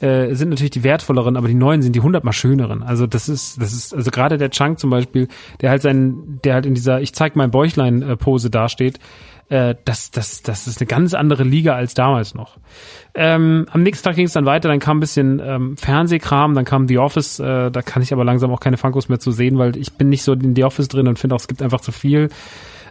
äh, 0.00 0.34
sind 0.34 0.48
natürlich 0.48 0.70
die 0.70 0.82
wertvolleren, 0.82 1.36
aber 1.36 1.48
die 1.48 1.54
neuen 1.54 1.82
sind 1.82 1.94
die 1.94 2.00
hundertmal 2.00 2.32
schöneren. 2.32 2.82
Also 2.82 3.06
das 3.06 3.28
ist, 3.28 3.60
das 3.60 3.72
ist, 3.72 3.94
also 3.94 4.10
gerade 4.10 4.38
der 4.38 4.50
Chunk 4.50 4.78
zum 4.78 4.90
Beispiel, 4.90 5.28
der 5.60 5.70
halt 5.70 5.82
sein, 5.82 6.40
der 6.44 6.54
halt 6.54 6.66
in 6.66 6.74
dieser 6.74 7.00
Ich 7.00 7.14
zeig 7.14 7.36
mein 7.36 7.50
Bäuchlein 7.50 8.02
äh, 8.02 8.16
dasteht, 8.50 8.98
äh, 9.50 9.74
das, 9.84 10.10
das, 10.10 10.42
das 10.42 10.66
ist 10.66 10.80
eine 10.80 10.86
ganz 10.86 11.12
andere 11.12 11.44
Liga 11.44 11.74
als 11.74 11.94
damals 11.94 12.34
noch. 12.34 12.56
Ähm, 13.14 13.66
am 13.70 13.82
nächsten 13.82 14.04
Tag 14.04 14.16
ging 14.16 14.26
es 14.26 14.32
dann 14.32 14.46
weiter, 14.46 14.68
dann 14.68 14.78
kam 14.78 14.98
ein 14.98 15.00
bisschen 15.00 15.40
ähm, 15.44 15.76
Fernsehkram, 15.76 16.54
dann 16.54 16.64
kam 16.64 16.86
The 16.86 16.98
Office, 16.98 17.40
äh, 17.40 17.70
da 17.70 17.82
kann 17.82 18.02
ich 18.02 18.12
aber 18.12 18.24
langsam 18.24 18.52
auch 18.52 18.60
keine 18.60 18.76
Funkos 18.76 19.08
mehr 19.08 19.18
zu 19.18 19.32
sehen, 19.32 19.58
weil 19.58 19.76
ich 19.76 19.94
bin 19.94 20.08
nicht 20.08 20.22
so 20.22 20.32
in 20.32 20.54
The 20.54 20.64
Office 20.64 20.88
drin 20.88 21.08
und 21.08 21.18
finde 21.18 21.34
auch, 21.34 21.40
es 21.40 21.48
gibt 21.48 21.62
einfach 21.62 21.80
zu 21.80 21.92
viel. 21.92 22.28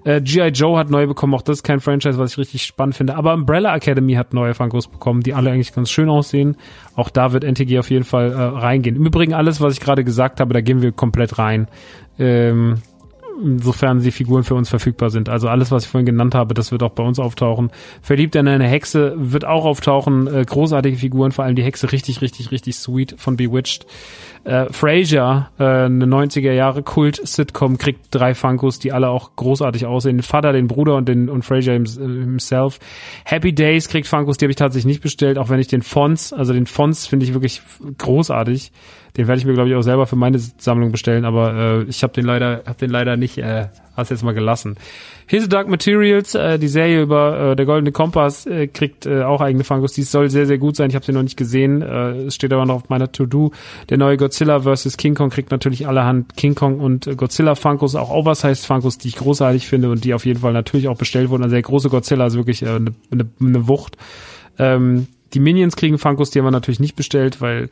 Äh, 0.04 0.22
G.I. 0.22 0.50
Joe 0.50 0.78
hat 0.78 0.90
neu 0.90 1.08
bekommen, 1.08 1.34
auch 1.34 1.42
das 1.42 1.58
ist 1.58 1.64
kein 1.64 1.80
Franchise, 1.80 2.18
was 2.18 2.32
ich 2.34 2.38
richtig 2.38 2.64
spannend 2.64 2.96
finde. 2.96 3.16
Aber 3.16 3.34
Umbrella 3.34 3.76
Academy 3.76 4.14
hat 4.14 4.34
neue 4.34 4.54
Funkos 4.54 4.88
bekommen, 4.88 5.22
die 5.22 5.34
alle 5.34 5.52
eigentlich 5.52 5.74
ganz 5.74 5.90
schön 5.90 6.10
aussehen. 6.10 6.58
Auch 6.96 7.10
da 7.10 7.34
wird 7.34 7.44
NTG 7.44 7.80
auf 7.80 7.90
jeden 7.90 8.06
Fall 8.06 8.32
äh, 8.32 8.36
reingehen. 8.36 8.96
Im 8.96 9.06
Übrigen 9.06 9.34
alles, 9.34 9.62
was 9.62 9.74
ich 9.74 9.80
gerade 9.80 10.04
gesagt 10.04 10.40
habe, 10.40 10.54
da 10.54 10.62
gehen 10.62 10.82
wir 10.82 10.92
komplett 10.92 11.38
rein. 11.38 11.68
Ähm, 12.18 12.82
sofern 13.58 14.00
sie 14.00 14.12
Figuren 14.12 14.44
für 14.44 14.56
uns 14.56 14.70
verfügbar 14.70 15.10
sind. 15.10 15.30
Also 15.30 15.48
alles, 15.48 15.72
was 15.72 15.84
ich 15.84 15.90
vorhin 15.90 16.06
genannt 16.06 16.36
habe, 16.36 16.54
das 16.54 16.72
wird 16.72 16.84
auch 16.84 16.92
bei 16.92 17.04
uns 17.04 17.20
auftauchen. 17.20 17.72
Verliebt 18.02 18.36
in 18.36 18.48
eine 18.48 18.68
Hexe 18.68 19.14
wird 19.18 19.46
auch 19.46 19.66
auftauchen. 19.66 20.28
Äh, 20.28 20.46
großartige 20.46 20.98
Figuren, 20.98 21.32
vor 21.32 21.46
allem 21.46 21.56
die 21.56 21.64
Hexe 21.64 21.92
richtig, 21.92 22.22
richtig, 22.22 22.52
richtig 22.52 22.76
sweet 22.76 23.16
von 23.18 23.38
Bewitched. 23.38 23.86
Äh, 24.44 24.72
Frasier, 24.72 25.50
äh, 25.60 25.64
eine 25.64 26.06
90er 26.06 26.52
Jahre 26.52 26.84
Kult-Sitcom, 26.84 27.78
kriegt 27.78 28.08
drei 28.12 28.34
Funkos, 28.34 28.80
die 28.80 28.92
alle 28.92 29.10
auch 29.10 29.36
großartig 29.36 29.86
aussehen. 29.86 30.18
Den 30.18 30.24
Vater, 30.24 30.54
den 30.54 30.68
Bruder 30.68 30.96
und 30.96 31.08
den 31.08 31.30
und 31.30 31.44
Frasier 31.44 31.74
himself. 31.74 32.80
Happy 33.26 33.54
Days 33.54 33.90
kriegt 33.90 34.08
Funkos, 34.08 34.38
die 34.38 34.46
habe 34.46 34.52
ich 34.52 34.58
tatsächlich 34.58 34.86
nicht 34.86 35.02
bestellt, 35.02 35.38
auch 35.38 35.50
wenn 35.50 35.60
ich 35.60 35.68
den 35.68 35.82
Fonts, 35.82 36.34
also 36.34 36.54
den 36.54 36.66
Fonts 36.66 37.08
finde 37.08 37.26
ich 37.26 37.34
wirklich 37.34 37.62
großartig. 37.98 38.72
Den 39.18 39.28
werde 39.28 39.40
ich 39.40 39.46
mir, 39.46 39.54
glaube 39.54 39.70
ich, 39.70 39.76
auch 39.76 39.82
selber 39.82 40.08
für 40.08 40.16
meine 40.16 40.40
Sammlung 40.40 40.92
bestellen, 40.92 41.26
aber 41.26 41.54
äh, 41.54 41.84
ich 41.84 42.04
habe 42.04 42.14
den 42.14 42.26
leider, 42.26 42.64
hab 42.66 42.78
den 42.78 42.90
leider 42.90 43.18
nicht, 43.18 43.38
äh, 43.38 43.68
hast 43.96 44.12
jetzt 44.12 44.24
mal 44.24 44.34
gelassen. 44.34 44.76
His 45.28 45.48
Dark 45.48 45.68
Materials, 45.68 46.34
äh, 46.34 46.58
die 46.58 46.68
Serie 46.68 47.04
über 47.04 47.52
äh, 47.52 47.56
der 47.56 47.68
Goldene 47.68 47.92
Kompass, 47.92 48.48
äh, 48.48 48.68
kriegt 48.68 49.06
äh, 49.06 49.22
auch 49.22 49.42
eigene 49.42 49.64
Funkos. 49.64 49.94
Die 49.94 50.02
soll 50.02 50.30
sehr, 50.30 50.48
sehr 50.48 50.58
gut 50.58 50.76
sein. 50.76 50.90
Ich 50.90 50.96
habe 50.96 51.06
sie 51.06 51.12
noch 51.12 51.22
nicht 51.22 51.38
gesehen. 51.38 51.84
Äh, 51.84 52.24
es 52.24 52.36
steht 52.36 52.52
aber 52.52 52.66
noch 52.66 52.76
auf 52.76 52.90
meiner 52.90 53.12
To-Do. 53.12 53.52
Der 53.90 53.98
neue 53.98 54.18
Godzilla 54.18 54.62
vs. 54.62 54.98
King 54.98 55.14
Kong 55.14 55.30
kriegt 55.30 55.52
natürlich 55.52 55.88
allerhand 55.88 56.36
King 56.36 56.56
Kong 56.56 56.80
und 56.80 57.06
äh, 57.06 57.16
Godzilla 57.16 57.54
Funkos, 57.54 57.94
auch 57.96 58.10
Oversized 58.10 58.66
Funkos, 58.66 58.98
die 58.98 59.10
ich 59.10 59.18
großartig 59.18 59.68
finde 59.68 59.92
und 59.92 60.04
die 60.04 60.16
auf 60.16 60.26
jeden 60.26 60.40
Fall 60.40 60.54
natürlich 60.54 60.88
auch 60.88 60.98
bestellt 60.98 61.30
wurden. 61.30 61.44
Also 61.44 61.54
der 61.54 61.62
große 61.62 61.90
Godzilla 61.90 62.26
ist 62.26 62.36
wirklich 62.36 62.66
eine 62.66 62.78
äh, 62.78 62.80
ne, 62.80 62.94
ne, 63.12 63.26
ne 63.38 63.68
Wucht. 63.68 63.98
Ähm, 64.58 65.06
die 65.34 65.40
Minions 65.40 65.76
kriegen 65.76 66.00
Funkos, 66.00 66.32
die 66.32 66.40
haben 66.40 66.46
wir 66.46 66.52
natürlich 66.52 66.80
nicht 66.80 66.96
bestellt, 66.96 67.40
weil 67.40 67.70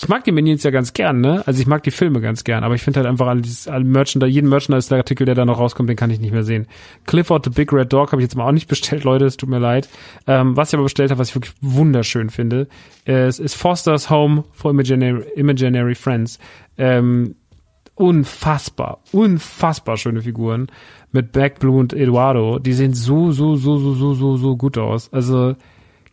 ich 0.00 0.08
mag 0.08 0.22
die 0.22 0.30
Minions 0.30 0.62
ja 0.62 0.70
ganz 0.70 0.92
gern, 0.92 1.20
ne? 1.20 1.42
Also 1.44 1.60
ich 1.60 1.66
mag 1.66 1.82
die 1.82 1.90
Filme 1.90 2.20
ganz 2.20 2.44
gern, 2.44 2.62
aber 2.62 2.76
ich 2.76 2.82
finde 2.82 3.00
halt 3.00 3.08
einfach 3.08 3.26
all 3.26 3.40
dieses, 3.40 3.66
all 3.66 3.82
Merchandise, 3.82 4.30
jeden 4.30 4.48
Merchandise-Artikel, 4.48 5.26
der 5.26 5.34
da 5.34 5.44
noch 5.44 5.58
rauskommt, 5.58 5.88
den 5.88 5.96
kann 5.96 6.10
ich 6.10 6.20
nicht 6.20 6.30
mehr 6.30 6.44
sehen. 6.44 6.68
Clifford 7.04 7.46
the 7.46 7.50
Big 7.50 7.72
Red 7.72 7.92
Dog 7.92 8.12
habe 8.12 8.22
ich 8.22 8.26
jetzt 8.26 8.36
mal 8.36 8.46
auch 8.46 8.52
nicht 8.52 8.68
bestellt, 8.68 9.02
Leute, 9.08 9.24
es 9.24 9.36
tut 9.36 9.48
mir 9.48 9.58
leid. 9.58 9.88
Ähm, 10.28 10.56
was 10.56 10.68
ich 10.68 10.74
aber 10.74 10.84
bestellt 10.84 11.10
habe, 11.10 11.18
was 11.18 11.30
ich 11.30 11.34
wirklich 11.34 11.54
wunderschön 11.60 12.30
finde, 12.30 12.68
ist, 13.06 13.40
ist 13.40 13.56
Foster's 13.56 14.08
Home 14.08 14.44
for 14.52 14.70
Imaginary, 14.70 15.24
Imaginary 15.34 15.96
Friends. 15.96 16.38
Ähm, 16.76 17.34
unfassbar, 17.96 19.02
unfassbar 19.10 19.96
schöne 19.96 20.22
Figuren 20.22 20.68
mit 21.10 21.32
Back 21.32 21.58
Blue 21.58 21.76
und 21.76 21.92
Eduardo. 21.92 22.60
Die 22.60 22.72
sehen 22.72 22.94
so, 22.94 23.32
so, 23.32 23.56
so, 23.56 23.78
so, 23.78 23.94
so, 23.94 24.14
so, 24.14 24.36
so 24.36 24.56
gut 24.56 24.78
aus. 24.78 25.12
Also 25.12 25.56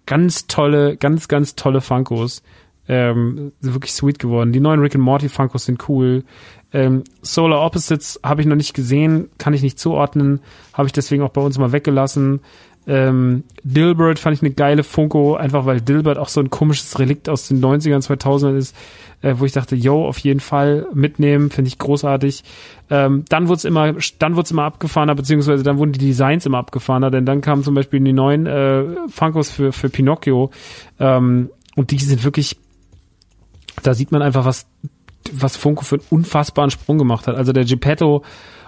ganz 0.07 0.47
tolle, 0.47 0.97
ganz, 0.97 1.27
ganz 1.27 1.55
tolle 1.55 1.81
Funkos. 1.81 2.41
Ähm, 2.87 3.51
wirklich 3.61 3.93
sweet 3.93 4.19
geworden. 4.19 4.51
Die 4.51 4.59
neuen 4.59 4.79
Rick 4.79 4.95
and 4.95 5.03
Morty 5.03 5.27
Funkos 5.27 5.65
sind 5.65 5.89
cool. 5.89 6.23
Ähm, 6.71 7.03
Solar 7.21 7.65
Opposites 7.65 8.19
habe 8.23 8.41
ich 8.41 8.47
noch 8.47 8.55
nicht 8.55 8.73
gesehen, 8.73 9.29
kann 9.37 9.53
ich 9.53 9.61
nicht 9.61 9.79
zuordnen, 9.79 10.41
habe 10.73 10.87
ich 10.87 10.93
deswegen 10.93 11.23
auch 11.23 11.29
bei 11.29 11.41
uns 11.41 11.57
mal 11.57 11.71
weggelassen. 11.71 12.41
Ähm, 12.87 13.43
Dilbert 13.63 14.19
fand 14.19 14.35
ich 14.35 14.43
eine 14.43 14.51
geile 14.51 14.83
Funko, 14.83 15.35
einfach 15.35 15.65
weil 15.65 15.81
Dilbert 15.81 16.17
auch 16.19 16.27
so 16.27 16.39
ein 16.39 16.51
komisches 16.51 16.99
Relikt 16.99 17.29
aus 17.29 17.47
den 17.47 17.59
90ern, 17.59 18.05
2000ern 18.05 18.57
ist, 18.57 18.75
äh, 19.21 19.35
wo 19.37 19.45
ich 19.45 19.53
dachte, 19.53 19.75
yo, 19.75 20.05
auf 20.05 20.19
jeden 20.19 20.39
Fall 20.39 20.85
mitnehmen, 20.93 21.49
finde 21.49 21.69
ich 21.69 21.79
großartig. 21.79 22.43
Ähm, 22.91 23.25
dann 23.29 23.47
wurde 23.47 23.57
es 23.57 23.65
immer, 23.65 23.95
dann 24.19 24.35
wurde 24.35 24.49
immer 24.51 24.65
abgefahrener, 24.65 25.15
beziehungsweise 25.15 25.63
dann 25.63 25.79
wurden 25.79 25.93
die 25.93 25.99
Designs 25.99 26.45
immer 26.45 26.59
abgefahrener, 26.59 27.09
denn 27.09 27.25
dann 27.25 27.41
kamen 27.41 27.63
zum 27.63 27.73
Beispiel 27.73 28.01
die 28.01 28.13
neuen 28.13 28.45
äh, 28.45 28.83
Funkos 29.07 29.49
für, 29.49 29.71
für 29.71 29.89
Pinocchio 29.89 30.51
ähm, 30.99 31.49
und 31.75 31.89
die 31.89 31.97
sind 31.97 32.23
wirklich 32.23 32.57
da 33.85 33.93
sieht 33.93 34.11
man 34.11 34.21
einfach, 34.21 34.45
was, 34.45 34.67
was 35.31 35.57
Funko 35.57 35.83
für 35.83 35.95
einen 35.95 36.05
unfassbaren 36.09 36.71
Sprung 36.71 36.97
gemacht 36.97 37.27
hat. 37.27 37.35
Also 37.35 37.53
der 37.53 37.65
Geppetto 37.65 38.23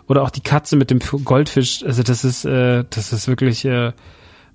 oder 0.08 0.24
auch 0.24 0.30
die 0.30 0.42
Katze 0.42 0.76
mit 0.76 0.90
dem 0.90 1.00
Goldfisch, 1.00 1.84
also 1.84 2.04
das 2.04 2.24
ist, 2.24 2.46
äh, 2.46 2.84
das 2.90 3.12
ist 3.12 3.28
wirklich 3.28 3.66
äh, 3.66 3.92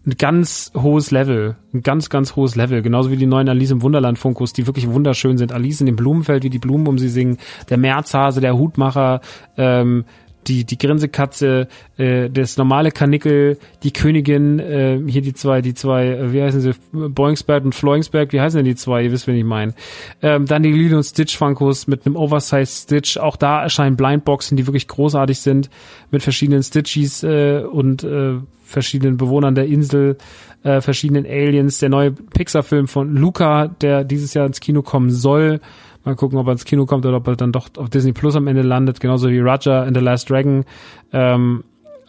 ein 0.05 0.17
ganz 0.19 0.73
hohes 0.75 1.11
Level, 1.11 1.57
ein 1.73 1.83
ganz, 1.83 2.11
ganz 2.11 2.35
hohes 2.35 2.57
Level. 2.57 2.83
Genauso 2.83 3.11
wie 3.11 3.17
die 3.17 3.27
neuen 3.27 3.49
Alice 3.49 3.71
im 3.71 3.83
Wunderland 3.83 4.19
Funkos, 4.19 4.53
die 4.53 4.67
wirklich 4.67 4.89
wunderschön 4.89 5.39
sind. 5.39 5.53
Alice 5.53 5.81
in 5.81 5.87
dem 5.87 5.97
Blumenfeld, 5.97 6.43
wie 6.43 6.51
die 6.51 6.59
Blumen 6.59 6.89
um 6.89 6.99
sie 6.99 7.09
singen, 7.09 7.39
der 7.71 7.79
Märzhase, 7.79 8.41
der 8.41 8.59
Hutmacher, 8.59 9.21
ähm, 9.57 10.05
die, 10.47 10.65
die 10.65 10.79
Grinsekatze, 10.79 11.69
äh, 11.97 12.31
das 12.31 12.57
normale 12.57 12.91
Kanickel, 12.91 13.59
die 13.83 13.93
Königin, 13.93 14.59
äh, 14.59 15.01
hier 15.07 15.23
die 15.23 15.35
zwei, 15.35 15.63
die 15.63 15.75
zwei, 15.75 16.07
äh, 16.09 16.33
wie 16.33 16.43
heißen 16.43 16.61
sie, 16.61 16.73
Boingsberg 16.93 17.65
und 17.65 17.75
Floingsberg, 17.75 18.33
wie 18.33 18.41
heißen 18.41 18.59
denn 18.59 18.65
die 18.65 18.75
zwei, 18.75 19.05
ihr 19.05 19.13
wisst, 19.13 19.27
wen 19.27 19.37
ich 19.37 19.45
meine. 19.45 19.75
Ähm, 20.21 20.47
dann 20.47 20.63
die 20.63 20.73
Lilo 20.73 20.97
und 20.97 21.05
Stitch 21.05 21.37
Funkos 21.37 21.87
mit 21.87 22.07
einem 22.07 22.17
Oversized 22.17 22.85
Stitch, 22.85 23.17
auch 23.17 23.37
da 23.37 23.63
erscheinen 23.63 23.97
Blindboxen, 23.97 24.57
die 24.57 24.67
wirklich 24.67 24.89
großartig 24.89 25.41
sind, 25.41 25.71
mit 26.11 26.23
verschiedenen 26.23 26.63
Stitchies 26.63 27.23
äh, 27.23 27.63
und 27.63 28.05
äh, 28.05 28.35
verschiedenen 28.65 29.17
Bewohnern 29.17 29.55
der 29.55 29.67
Insel, 29.67 30.17
äh, 30.65 30.81
verschiedenen 30.81 31.27
Aliens, 31.27 31.79
der 31.79 31.89
neue 31.89 32.13
Pixar-Film 32.13 32.89
von 32.89 33.15
Luca, 33.15 33.69
der 33.69 34.05
dieses 34.05 34.35
Jahr 34.35 34.47
ins 34.47 34.61
Kino 34.61 34.83
kommen 34.83 35.11
soll, 35.11 35.61
Mal 36.05 36.17
gucken, 36.17 36.39
ob 36.39 36.47
er 36.47 36.53
ins 36.53 36.65
Kino 36.65 36.87
kommt 36.87 37.07
oder 37.07 37.19
ob 37.19 37.27
er 37.29 37.37
dann 37.37 37.53
doch 37.53 37.69
auf 37.77 37.91
Disney 37.91 38.13
Plus 38.13 38.37
am 38.37 38.47
Ende 38.47 38.63
landet, 38.63 39.01
genauso 39.01 39.29
wie 39.31 39.39
Roger 39.39 39.87
in 39.87 39.95
The 39.95 40.01
Last 40.01 40.29
Dragon. 40.31 40.65
Ähm, 41.13 41.65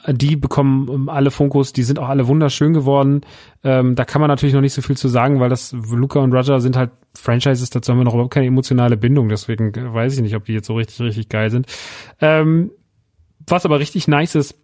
die 0.07 0.35
bekommen 0.35 1.07
alle 1.07 1.31
Funkos, 1.31 1.71
die 1.71 1.83
sind 1.83 1.97
auch 1.97 2.09
alle 2.09 2.27
wunderschön 2.27 2.73
geworden. 2.73 3.21
Ähm, 3.63 3.95
da 3.95 4.03
kann 4.03 4.19
man 4.19 4.27
natürlich 4.27 4.53
noch 4.53 4.61
nicht 4.61 4.73
so 4.73 4.81
viel 4.81 4.97
zu 4.97 5.07
sagen, 5.07 5.39
weil 5.39 5.49
das 5.49 5.71
Luca 5.71 6.19
und 6.19 6.33
Roger 6.33 6.59
sind 6.59 6.75
halt 6.75 6.91
Franchises, 7.15 7.69
dazu 7.69 7.91
haben 7.91 7.99
wir 7.99 8.03
noch 8.03 8.13
überhaupt 8.13 8.33
keine 8.33 8.47
emotionale 8.47 8.97
Bindung, 8.97 9.29
deswegen 9.29 9.71
weiß 9.73 10.15
ich 10.15 10.21
nicht, 10.21 10.35
ob 10.35 10.45
die 10.45 10.53
jetzt 10.53 10.67
so 10.67 10.73
richtig, 10.73 10.99
richtig 10.99 11.29
geil 11.29 11.51
sind. 11.51 11.67
Ähm, 12.19 12.71
was 13.47 13.65
aber 13.65 13.79
richtig 13.79 14.07
nice 14.07 14.35
ist, 14.35 14.55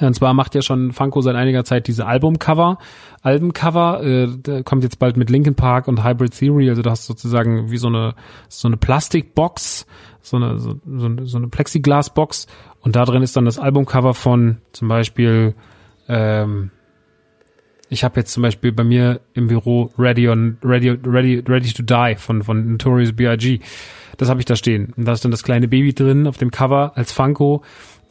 und 0.00 0.14
zwar 0.14 0.32
macht 0.34 0.54
ja 0.54 0.62
schon 0.62 0.92
Funko 0.92 1.20
seit 1.20 1.36
einiger 1.36 1.64
Zeit 1.64 1.86
diese 1.86 2.06
Albumcover, 2.06 2.78
Albencover, 3.22 4.02
äh, 4.02 4.62
kommt 4.64 4.82
jetzt 4.84 4.98
bald 4.98 5.16
mit 5.16 5.30
Linkin 5.30 5.54
Park 5.54 5.86
und 5.88 6.04
Hybrid 6.04 6.36
Theory, 6.36 6.70
also 6.70 6.82
du 6.82 6.90
hast 6.90 7.06
sozusagen 7.06 7.70
wie 7.70 7.76
so 7.76 7.88
eine 7.88 8.14
so 8.48 8.68
eine 8.68 8.76
Plastikbox, 8.76 9.86
so 10.20 10.36
eine 10.36 10.58
so 10.58 10.78
eine, 10.84 11.26
so 11.26 11.36
eine 11.36 11.48
Plexiglasbox 11.48 12.46
und 12.80 12.96
da 12.96 13.04
drin 13.04 13.22
ist 13.22 13.36
dann 13.36 13.44
das 13.44 13.58
Albumcover 13.58 14.14
von 14.14 14.58
zum 14.72 14.88
Beispiel 14.88 15.54
ähm, 16.08 16.70
ich 17.92 18.04
habe 18.04 18.20
jetzt 18.20 18.32
zum 18.32 18.42
Beispiel 18.42 18.72
bei 18.72 18.84
mir 18.84 19.20
im 19.34 19.48
Büro 19.48 19.92
Ready 19.98 20.30
on 20.30 20.56
Ready 20.64 20.88
Ready 21.04 21.44
Ready 21.46 21.72
to 21.72 21.82
Die 21.82 22.14
von 22.16 22.42
von 22.42 22.72
Notorious 22.72 23.12
B.I.G. 23.12 23.60
Das 24.16 24.30
habe 24.30 24.40
ich 24.40 24.46
da 24.46 24.56
stehen. 24.56 24.94
Und 24.96 25.06
da 25.06 25.12
ist 25.12 25.24
dann 25.24 25.30
das 25.30 25.42
kleine 25.42 25.68
Baby 25.68 25.92
drin 25.92 26.26
auf 26.26 26.38
dem 26.38 26.50
Cover 26.50 26.92
als 26.94 27.12
Funko 27.12 27.62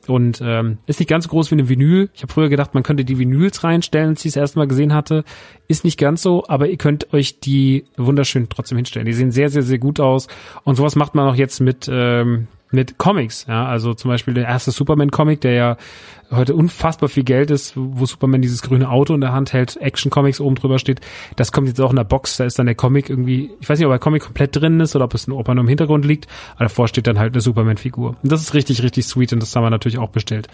und 0.08 0.42
ähm, 0.44 0.78
ist 0.88 1.00
nicht 1.00 1.10
ganz 1.10 1.26
so 1.26 1.30
groß 1.30 1.52
wie 1.52 1.56
eine 1.56 1.70
Vinyl. 1.70 2.10
Ich 2.14 2.24
habe 2.24 2.34
früher 2.34 2.50
gedacht, 2.50 2.74
man 2.74 2.84
könnte 2.84 3.06
die 3.06 3.20
Vinyls 3.20 3.64
reinstellen, 3.64 4.10
als 4.10 4.26
ich 4.26 4.30
es 4.30 4.36
erste 4.36 4.60
Mal 4.60 4.68
gesehen 4.68 4.94
hatte. 4.94 5.24
Ist 5.68 5.84
nicht 5.84 6.00
ganz 6.00 6.22
so, 6.22 6.44
aber 6.48 6.68
ihr 6.68 6.78
könnt 6.78 7.14
euch 7.14 7.40
die 7.40 7.86
wunderschön 7.98 8.50
trotzdem 8.50 8.78
hinstellen. 8.78 9.06
Die 9.06 9.14
sehen 9.14 9.32
sehr, 9.32 9.50
sehr, 9.50 9.64
sehr 9.64 9.80
gut 9.80 10.00
aus. 10.00 10.28
Und 10.64 10.76
sowas 10.76 10.96
macht 10.96 11.16
man 11.16 11.28
auch 11.28 11.36
jetzt 11.36 11.60
mit, 11.60 11.90
ähm, 11.92 12.48
mit 12.72 12.98
Comics. 12.98 13.46
Ja, 13.48 13.66
also 13.66 13.94
zum 13.94 14.10
Beispiel 14.10 14.34
der 14.34 14.46
erste 14.46 14.72
Superman-Comic, 14.72 15.42
der 15.42 15.54
ja 15.54 15.78
heute 16.32 16.56
unfassbar 16.56 17.10
viel 17.10 17.24
Geld 17.24 17.52
ist, 17.52 17.74
wo 17.76 18.06
Superman 18.06 18.42
dieses 18.42 18.62
grüne 18.62 18.90
Auto 18.90 19.14
in 19.14 19.22
der 19.22 19.34
Hand 19.34 19.54
hält, 19.54 19.78
Action 19.78 20.10
Comics 20.10 20.40
oben 20.40 20.56
drüber 20.56 20.80
steht. 20.80 21.02
Das 21.36 21.52
kommt 21.52 21.68
jetzt 21.68 21.82
auch 21.82 21.90
in 21.90 21.98
der 21.98 22.06
Box, 22.06 22.38
da 22.38 22.46
ist 22.46 22.58
dann 22.58 22.66
der 22.66 22.76
Comic 22.76 23.10
irgendwie, 23.10 23.52
ich 23.60 23.70
weiß 23.70 23.78
nicht, 23.78 23.86
ob 23.86 23.92
der 23.92 24.00
Comic 24.00 24.24
komplett 24.24 24.56
drin 24.56 24.80
ist 24.80 24.96
oder 24.96 25.06
ob 25.06 25.14
es 25.14 25.30
ob 25.30 25.48
er 25.48 25.56
nur 25.56 25.64
im 25.64 25.68
Hintergrund 25.68 26.06
liegt, 26.06 26.28
aber 26.56 26.66
davor 26.66 26.88
steht 26.88 27.08
dann 27.08 27.20
halt 27.20 27.34
eine 27.34 27.42
Superman-Figur. 27.42 28.16
Und 28.22 28.32
das 28.32 28.42
ist 28.42 28.54
richtig, 28.54 28.82
richtig 28.82 29.06
sweet 29.06 29.34
und 29.34 29.42
das 29.42 29.56
haben 29.56 29.64
wir 29.64 29.70
natürlich 29.70 29.98
auch 29.98 30.10
bestellt. 30.10 30.48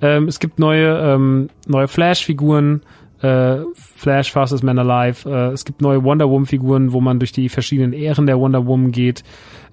Ähm, 0.00 0.28
es 0.28 0.40
gibt 0.40 0.58
neue, 0.58 0.98
ähm, 0.98 1.50
neue 1.66 1.88
Flash-Figuren, 1.88 2.82
äh, 3.20 3.56
Flash, 3.96 4.32
Fastest 4.32 4.62
Man 4.62 4.78
Alive. 4.78 5.28
Äh, 5.28 5.52
es 5.52 5.64
gibt 5.64 5.82
neue 5.82 6.04
Wonder 6.04 6.30
Woman-Figuren, 6.30 6.92
wo 6.92 7.00
man 7.00 7.18
durch 7.18 7.32
die 7.32 7.48
verschiedenen 7.48 7.92
Ehren 7.92 8.26
der 8.26 8.38
Wonder 8.38 8.66
Woman 8.66 8.92
geht 8.92 9.24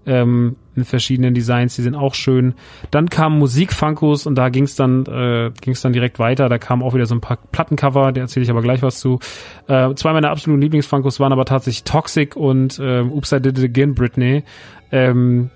ähm, 0.05 0.55
in 0.75 0.85
verschiedenen 0.85 1.33
Designs, 1.33 1.75
die 1.75 1.81
sind 1.81 1.95
auch 1.95 2.13
schön. 2.13 2.53
Dann 2.91 3.09
kamen 3.09 3.39
Musikfunkos 3.39 4.25
und 4.25 4.35
da 4.35 4.49
ging 4.49 4.65
es 4.65 4.75
dann 4.75 5.05
äh, 5.05 5.51
ging's 5.61 5.81
dann 5.81 5.93
direkt 5.93 6.19
weiter. 6.19 6.49
Da 6.49 6.57
kamen 6.57 6.83
auch 6.83 6.93
wieder 6.93 7.05
so 7.05 7.15
ein 7.15 7.21
paar 7.21 7.37
Plattencover, 7.51 8.11
da 8.11 8.21
erzähle 8.21 8.43
ich 8.43 8.49
aber 8.49 8.61
gleich 8.61 8.81
was 8.81 8.99
zu. 8.99 9.19
Äh, 9.67 9.93
zwei 9.95 10.13
meiner 10.13 10.29
absoluten 10.29 10.61
Lieblingsfunkos 10.61 11.19
waren 11.19 11.31
aber 11.31 11.45
tatsächlich 11.45 11.83
Toxic 11.83 12.35
und 12.35 12.79
äh, 12.79 13.01
Oops, 13.01 13.31
I 13.31 13.41
Did 13.41 13.57
It 13.57 13.65
Again, 13.65 13.95
Britney. 13.95 14.43
Ähm, 14.91 15.49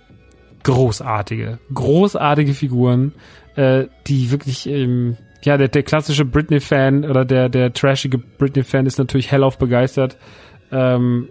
großartige, 0.64 1.60
großartige 1.74 2.54
Figuren, 2.54 3.14
äh, 3.56 3.86
die 4.08 4.32
wirklich 4.32 4.68
ähm, 4.68 5.18
ja, 5.44 5.58
der, 5.58 5.70
der 5.70 5.84
klassische 5.84 6.26
Britney-Fan 6.26 7.06
oder 7.06 7.24
der, 7.24 7.50
der 7.50 7.72
trashige 7.74 8.18
Britney-Fan 8.18 8.86
ist 8.86 8.98
natürlich 8.98 9.32
hellauf 9.32 9.58
begeistert. 9.58 10.18
Ähm, 10.72 11.30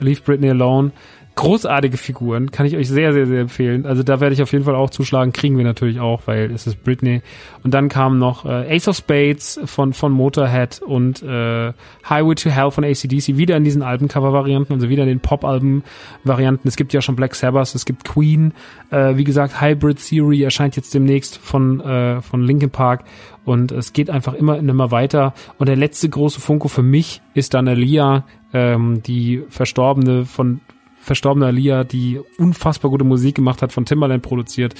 Leave 0.00 0.22
Britney 0.22 0.50
Alone 0.50 0.90
großartige 1.36 1.96
Figuren, 1.96 2.50
kann 2.52 2.64
ich 2.66 2.76
euch 2.76 2.88
sehr, 2.88 3.12
sehr, 3.12 3.26
sehr 3.26 3.40
empfehlen. 3.40 3.86
Also 3.86 4.02
da 4.02 4.20
werde 4.20 4.34
ich 4.34 4.42
auf 4.42 4.52
jeden 4.52 4.64
Fall 4.64 4.76
auch 4.76 4.90
zuschlagen, 4.90 5.32
kriegen 5.32 5.58
wir 5.58 5.64
natürlich 5.64 5.98
auch, 5.98 6.22
weil 6.26 6.50
es 6.52 6.66
ist 6.66 6.84
Britney. 6.84 7.22
Und 7.64 7.74
dann 7.74 7.88
kam 7.88 8.18
noch 8.18 8.44
äh, 8.44 8.76
Ace 8.76 8.88
of 8.88 8.96
Spades 8.96 9.60
von, 9.64 9.92
von 9.92 10.12
Motorhead 10.12 10.80
und 10.82 11.22
äh, 11.22 11.72
Highway 12.08 12.34
to 12.36 12.50
Hell 12.50 12.70
von 12.70 12.84
ACDC, 12.84 13.36
wieder 13.36 13.56
in 13.56 13.64
diesen 13.64 13.82
Albencover-Varianten, 13.82 14.74
also 14.74 14.88
wieder 14.88 15.02
in 15.02 15.08
den 15.08 15.20
Pop-Alben-Varianten. 15.20 16.68
Es 16.68 16.76
gibt 16.76 16.92
ja 16.92 17.00
schon 17.00 17.16
Black 17.16 17.34
Sabbath, 17.34 17.74
es 17.74 17.84
gibt 17.84 18.04
Queen, 18.04 18.52
äh, 18.90 19.16
wie 19.16 19.24
gesagt, 19.24 19.60
Hybrid 19.60 19.98
Theory 19.98 20.42
erscheint 20.42 20.76
jetzt 20.76 20.94
demnächst 20.94 21.36
von, 21.38 21.80
äh, 21.80 22.22
von 22.22 22.42
Linkin 22.42 22.70
Park 22.70 23.04
und 23.44 23.72
es 23.72 23.92
geht 23.92 24.08
einfach 24.08 24.34
immer 24.34 24.58
immer 24.58 24.90
weiter. 24.90 25.34
Und 25.58 25.68
der 25.68 25.76
letzte 25.76 26.08
große 26.08 26.40
Funko 26.40 26.68
für 26.68 26.82
mich 26.82 27.20
ist 27.34 27.54
dann 27.54 27.68
Alia, 27.68 28.24
ähm, 28.52 29.02
die 29.02 29.42
Verstorbene 29.48 30.24
von 30.24 30.60
verstorbene 31.04 31.46
Alia, 31.46 31.84
die 31.84 32.20
unfassbar 32.38 32.90
gute 32.90 33.04
Musik 33.04 33.36
gemacht 33.36 33.62
hat, 33.62 33.72
von 33.72 33.84
Timbaland 33.84 34.22
produziert. 34.22 34.74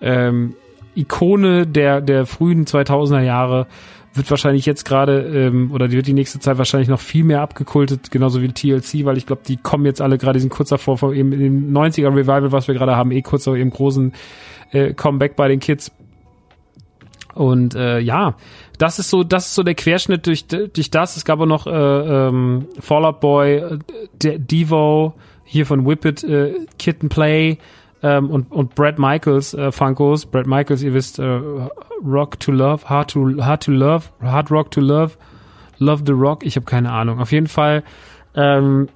Ähm, 0.00 0.54
Ikone 0.94 1.66
der, 1.66 2.00
der 2.00 2.26
frühen 2.26 2.66
2000er 2.66 3.22
Jahre 3.22 3.66
wird 4.14 4.30
wahrscheinlich 4.30 4.64
jetzt 4.64 4.84
gerade 4.84 5.22
ähm, 5.22 5.72
oder 5.72 5.88
die 5.88 5.96
wird 5.96 6.06
die 6.06 6.12
nächste 6.12 6.38
Zeit 6.38 6.56
wahrscheinlich 6.56 6.88
noch 6.88 7.00
viel 7.00 7.24
mehr 7.24 7.40
abgekultet, 7.40 8.12
genauso 8.12 8.40
wie 8.40 8.48
TLC, 8.48 9.04
weil 9.04 9.18
ich 9.18 9.26
glaube, 9.26 9.42
die 9.46 9.56
kommen 9.56 9.84
jetzt 9.86 10.00
alle 10.00 10.18
gerade, 10.18 10.34
die 10.34 10.40
sind 10.40 10.50
kurz 10.50 10.68
davor, 10.68 10.98
vor 10.98 11.12
eben 11.12 11.32
dem 11.32 11.72
90er 11.72 12.14
Revival, 12.14 12.52
was 12.52 12.68
wir 12.68 12.76
gerade 12.76 12.94
haben, 12.94 13.10
eh 13.10 13.22
kurz 13.22 13.44
vor 13.44 13.56
ihrem 13.56 13.70
großen 13.70 14.12
äh, 14.70 14.94
Comeback 14.94 15.34
bei 15.34 15.48
den 15.48 15.58
Kids. 15.58 15.90
Und 17.34 17.74
äh, 17.74 17.98
ja, 17.98 18.36
das 18.78 19.00
ist 19.00 19.10
so, 19.10 19.24
das 19.24 19.46
ist 19.46 19.54
so 19.56 19.64
der 19.64 19.74
Querschnitt 19.74 20.26
durch 20.26 20.46
durch 20.46 20.90
das. 20.90 21.16
Es 21.16 21.24
gab 21.24 21.40
auch 21.40 21.46
noch 21.46 21.66
äh, 21.66 21.70
ähm, 21.70 22.66
Fallout 22.78 23.18
Boy, 23.18 23.56
äh, 23.56 24.38
Devo, 24.38 25.14
hier 25.44 25.66
von 25.66 25.86
Whippet, 25.86 26.24
äh, 26.24 26.54
Kitten 26.78 27.08
Play 27.08 27.58
ähm, 28.02 28.30
und, 28.30 28.50
und 28.52 28.74
Brad 28.74 28.98
Michaels 28.98 29.54
äh, 29.54 29.72
Funkos. 29.72 30.26
Brad 30.26 30.46
Michaels, 30.46 30.82
ihr 30.82 30.94
wisst, 30.94 31.18
äh, 31.18 31.40
Rock 32.04 32.40
to 32.40 32.52
Love, 32.52 32.88
Hard 32.88 33.10
to, 33.12 33.42
Hard 33.42 33.64
to 33.64 33.72
Love, 33.72 34.06
Hard 34.20 34.50
Rock 34.50 34.70
to 34.70 34.80
Love, 34.80 35.12
Love 35.78 36.02
the 36.06 36.12
Rock, 36.12 36.44
ich 36.44 36.56
habe 36.56 36.66
keine 36.66 36.92
Ahnung. 36.92 37.20
Auf 37.20 37.32
jeden 37.32 37.46
Fall, 37.46 37.82
ähm, 38.34 38.88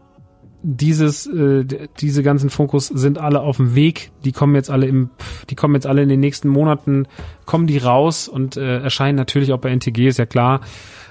dieses, 0.62 1.26
äh, 1.26 1.64
diese 2.00 2.22
ganzen 2.22 2.50
Funkos 2.50 2.88
sind 2.88 3.18
alle 3.18 3.40
auf 3.40 3.58
dem 3.58 3.74
Weg. 3.74 4.10
Die 4.24 4.32
kommen 4.32 4.54
jetzt 4.54 4.70
alle 4.70 4.86
im, 4.86 5.10
die 5.50 5.54
kommen 5.54 5.74
jetzt 5.74 5.86
alle 5.86 6.02
in 6.02 6.08
den 6.08 6.20
nächsten 6.20 6.48
Monaten, 6.48 7.06
kommen 7.46 7.66
die 7.66 7.78
raus 7.78 8.28
und 8.28 8.56
äh, 8.56 8.80
erscheinen 8.80 9.16
natürlich 9.16 9.52
auch 9.52 9.58
bei 9.58 9.70
NTG, 9.70 10.08
ist 10.08 10.18
ja 10.18 10.26
klar. 10.26 10.60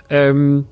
Ähm, 0.09 0.65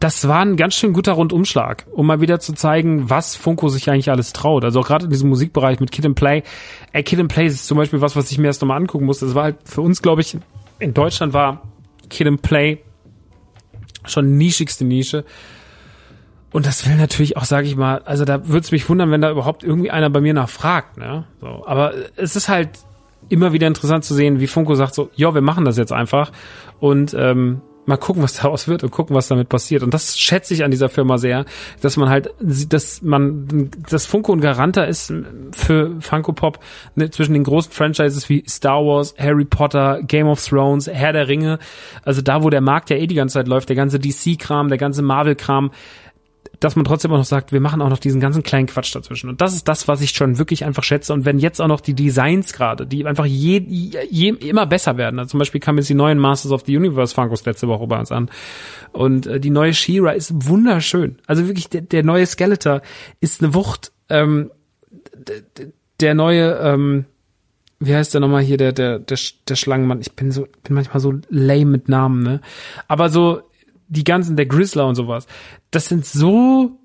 das 0.00 0.28
war 0.28 0.40
ein 0.40 0.56
ganz 0.56 0.74
schön 0.74 0.92
guter 0.92 1.12
Rundumschlag, 1.12 1.86
um 1.92 2.06
mal 2.06 2.20
wieder 2.20 2.38
zu 2.38 2.52
zeigen, 2.52 3.10
was 3.10 3.34
Funko 3.34 3.68
sich 3.68 3.90
eigentlich 3.90 4.10
alles 4.10 4.32
traut. 4.32 4.64
Also 4.64 4.80
auch 4.80 4.86
gerade 4.86 5.06
in 5.06 5.10
diesem 5.10 5.28
Musikbereich 5.28 5.80
mit 5.80 5.90
Kid 5.90 6.06
and 6.06 6.14
Play. 6.14 6.44
Ey, 6.92 7.02
Kid 7.02 7.18
and 7.18 7.32
Play 7.32 7.46
ist 7.46 7.66
zum 7.66 7.78
Beispiel 7.78 8.00
was, 8.00 8.14
was 8.14 8.30
ich 8.30 8.38
mir 8.38 8.46
erst 8.46 8.62
nochmal 8.62 8.76
angucken 8.76 9.06
musste. 9.06 9.26
Das 9.26 9.34
war 9.34 9.44
halt 9.44 9.56
für 9.64 9.80
uns, 9.80 10.00
glaube 10.00 10.20
ich, 10.20 10.36
in 10.78 10.94
Deutschland 10.94 11.32
war 11.32 11.62
Kid 12.08 12.28
and 12.28 12.42
Play 12.42 12.78
schon 14.06 14.36
nischigste 14.36 14.84
Nische. 14.84 15.24
Und 16.50 16.64
das 16.64 16.88
will 16.88 16.96
natürlich 16.96 17.36
auch, 17.36 17.44
sage 17.44 17.66
ich 17.66 17.76
mal, 17.76 18.00
also 18.04 18.24
da 18.24 18.48
würde 18.48 18.60
es 18.60 18.70
mich 18.70 18.88
wundern, 18.88 19.10
wenn 19.10 19.20
da 19.20 19.30
überhaupt 19.30 19.64
irgendwie 19.64 19.90
einer 19.90 20.10
bei 20.10 20.20
mir 20.20 20.32
nachfragt. 20.32 20.96
Ne? 20.96 21.24
So, 21.40 21.64
aber 21.66 21.92
es 22.16 22.36
ist 22.36 22.48
halt 22.48 22.70
immer 23.28 23.52
wieder 23.52 23.66
interessant 23.66 24.04
zu 24.04 24.14
sehen, 24.14 24.40
wie 24.40 24.46
Funko 24.46 24.74
sagt 24.74 24.94
so, 24.94 25.10
ja, 25.14 25.34
wir 25.34 25.42
machen 25.42 25.64
das 25.64 25.76
jetzt 25.76 25.92
einfach. 25.92 26.32
Und 26.80 27.14
ähm, 27.18 27.60
mal 27.88 27.96
gucken, 27.96 28.22
was 28.22 28.34
daraus 28.34 28.68
wird 28.68 28.84
und 28.84 28.90
gucken, 28.90 29.16
was 29.16 29.28
damit 29.28 29.48
passiert. 29.48 29.82
Und 29.82 29.94
das 29.94 30.18
schätze 30.18 30.52
ich 30.52 30.62
an 30.62 30.70
dieser 30.70 30.90
Firma 30.90 31.16
sehr, 31.16 31.46
dass 31.80 31.96
man 31.96 32.10
halt, 32.10 32.30
dass 32.38 33.00
man, 33.00 33.70
das 33.88 34.04
Funko 34.04 34.32
und 34.32 34.42
Garanta 34.42 34.84
ist 34.84 35.12
für 35.52 35.96
Funko 36.00 36.34
Pop 36.34 36.60
ne, 36.94 37.10
zwischen 37.10 37.32
den 37.32 37.44
großen 37.44 37.72
Franchises 37.72 38.28
wie 38.28 38.44
Star 38.46 38.84
Wars, 38.84 39.14
Harry 39.18 39.46
Potter, 39.46 40.00
Game 40.02 40.28
of 40.28 40.44
Thrones, 40.44 40.86
Herr 40.86 41.14
der 41.14 41.28
Ringe. 41.28 41.58
Also 42.04 42.20
da, 42.20 42.42
wo 42.42 42.50
der 42.50 42.60
Markt 42.60 42.90
ja 42.90 42.96
eh 42.96 43.06
die 43.06 43.14
ganze 43.14 43.34
Zeit 43.34 43.48
läuft, 43.48 43.70
der 43.70 43.76
ganze 43.76 43.98
DC-Kram, 43.98 44.68
der 44.68 44.78
ganze 44.78 45.00
Marvel-Kram, 45.00 45.70
dass 46.60 46.74
man 46.74 46.84
trotzdem 46.84 47.12
auch 47.12 47.18
noch 47.18 47.24
sagt, 47.24 47.52
wir 47.52 47.60
machen 47.60 47.80
auch 47.80 47.88
noch 47.88 47.98
diesen 47.98 48.20
ganzen 48.20 48.42
kleinen 48.42 48.66
Quatsch 48.66 48.94
dazwischen. 48.94 49.28
Und 49.30 49.40
das 49.40 49.54
ist 49.54 49.68
das, 49.68 49.86
was 49.86 50.00
ich 50.00 50.10
schon 50.10 50.38
wirklich 50.38 50.64
einfach 50.64 50.82
schätze. 50.82 51.12
Und 51.12 51.24
wenn 51.24 51.38
jetzt 51.38 51.60
auch 51.60 51.68
noch 51.68 51.80
die 51.80 51.94
Designs 51.94 52.52
gerade, 52.52 52.86
die 52.86 53.06
einfach 53.06 53.26
je, 53.26 53.58
je, 53.58 54.30
immer 54.30 54.66
besser 54.66 54.96
werden. 54.96 55.18
Also 55.18 55.30
zum 55.30 55.38
Beispiel 55.38 55.60
kamen 55.60 55.78
jetzt 55.78 55.88
die 55.88 55.94
neuen 55.94 56.18
Masters 56.18 56.50
of 56.50 56.64
the 56.66 56.76
Universe 56.76 57.14
Funkos 57.14 57.44
letzte 57.44 57.68
Woche 57.68 57.86
bei 57.86 57.98
uns 57.98 58.10
an. 58.10 58.28
Und 58.92 59.26
äh, 59.26 59.38
die 59.38 59.50
neue 59.50 59.72
She-Ra 59.72 60.10
ist 60.10 60.48
wunderschön. 60.48 61.18
Also 61.26 61.46
wirklich, 61.46 61.68
der, 61.68 61.82
der 61.82 62.02
neue 62.02 62.26
Skeletor 62.26 62.82
ist 63.20 63.42
eine 63.42 63.54
Wucht. 63.54 63.92
Ähm, 64.08 64.50
der 66.00 66.14
neue, 66.14 66.58
ähm, 66.58 67.04
wie 67.78 67.94
heißt 67.94 68.14
der 68.14 68.20
nochmal 68.20 68.42
hier, 68.42 68.56
der, 68.56 68.72
der, 68.72 68.98
der, 68.98 69.18
der 69.48 69.56
Schlangenmann? 69.56 70.00
Ich 70.00 70.12
bin 70.12 70.32
so, 70.32 70.48
bin 70.64 70.74
manchmal 70.74 71.00
so 71.00 71.14
lame 71.28 71.66
mit 71.66 71.88
Namen, 71.88 72.22
ne? 72.22 72.40
Aber 72.88 73.10
so, 73.10 73.42
die 73.88 74.04
ganzen, 74.04 74.36
der 74.36 74.46
Grizzler 74.46 74.86
und 74.86 74.94
sowas, 74.94 75.26
das 75.70 75.86
sind 75.86 76.04
so 76.04 76.78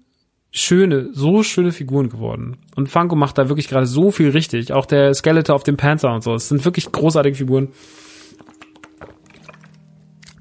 schöne, 0.51 1.09
so 1.13 1.43
schöne 1.43 1.71
Figuren 1.71 2.09
geworden. 2.09 2.57
Und 2.75 2.87
Funko 2.87 3.15
macht 3.15 3.37
da 3.37 3.49
wirklich 3.49 3.67
gerade 3.67 3.87
so 3.87 4.11
viel 4.11 4.29
richtig. 4.29 4.71
Auch 4.71 4.85
der 4.85 5.13
Skeletor 5.13 5.55
auf 5.55 5.63
dem 5.63 5.77
Panzer 5.77 6.13
und 6.13 6.23
so. 6.23 6.33
Es 6.33 6.47
sind 6.47 6.63
wirklich 6.63 6.91
großartige 6.91 7.35
Figuren. 7.35 7.69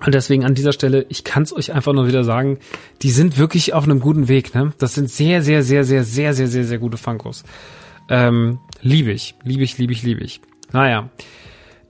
Und 0.04 0.14
deswegen 0.14 0.44
an 0.44 0.54
dieser 0.54 0.72
Stelle, 0.72 1.06
ich 1.08 1.24
kann 1.24 1.44
es 1.44 1.52
euch 1.54 1.72
einfach 1.72 1.92
nur 1.92 2.08
wieder 2.08 2.24
sagen, 2.24 2.58
die 3.02 3.10
sind 3.10 3.38
wirklich 3.38 3.72
auf 3.72 3.84
einem 3.84 4.00
guten 4.00 4.28
Weg. 4.28 4.54
Ne? 4.54 4.72
Das 4.78 4.94
sind 4.94 5.08
sehr, 5.08 5.42
sehr, 5.42 5.62
sehr, 5.62 5.84
sehr, 5.84 6.04
sehr, 6.04 6.34
sehr, 6.34 6.48
sehr, 6.48 6.64
sehr 6.64 6.78
gute 6.78 6.98
Funkos. 6.98 7.44
Ähm, 8.08 8.58
liebe 8.80 9.12
ich, 9.12 9.36
liebe 9.44 9.62
ich, 9.62 9.78
liebe 9.78 9.92
ich, 9.92 10.02
liebe 10.02 10.22
ich. 10.22 10.40
Naja. 10.72 11.08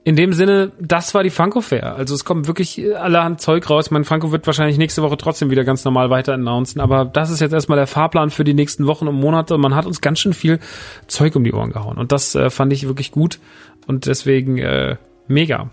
In 0.05 0.17
dem 0.17 0.33
Sinne, 0.33 0.73
das 0.81 1.13
war 1.13 1.23
die 1.23 1.29
Funko 1.29 1.61
Fair. 1.61 1.95
Also 1.95 2.13
es 2.13 2.25
kommt 2.25 2.47
wirklich 2.47 2.81
allerhand 2.97 3.39
Zeug 3.39 3.69
raus. 3.69 3.89
Mein 3.89 4.03
Funko 4.03 4.33
wird 4.33 4.45
wahrscheinlich 4.45 4.77
nächste 4.77 5.01
Woche 5.01 5.15
trotzdem 5.15 5.49
wieder 5.49 5.63
ganz 5.63 5.85
normal 5.85 6.09
weiter 6.09 6.33
announcen. 6.33 6.81
Aber 6.81 7.05
das 7.05 7.29
ist 7.29 7.39
jetzt 7.39 7.53
erstmal 7.53 7.77
der 7.77 7.87
Fahrplan 7.87 8.29
für 8.29 8.43
die 8.43 8.53
nächsten 8.53 8.85
Wochen 8.85 9.07
und 9.07 9.15
Monate. 9.15 9.57
Man 9.57 9.75
hat 9.75 9.85
uns 9.85 10.01
ganz 10.01 10.19
schön 10.19 10.33
viel 10.33 10.59
Zeug 11.07 11.37
um 11.37 11.45
die 11.45 11.53
Ohren 11.53 11.71
gehauen. 11.71 11.97
Und 11.97 12.11
das 12.11 12.35
äh, 12.35 12.49
fand 12.49 12.73
ich 12.73 12.85
wirklich 12.85 13.11
gut. 13.11 13.39
Und 13.87 14.05
deswegen 14.05 14.57
äh, 14.57 14.97
mega 15.27 15.69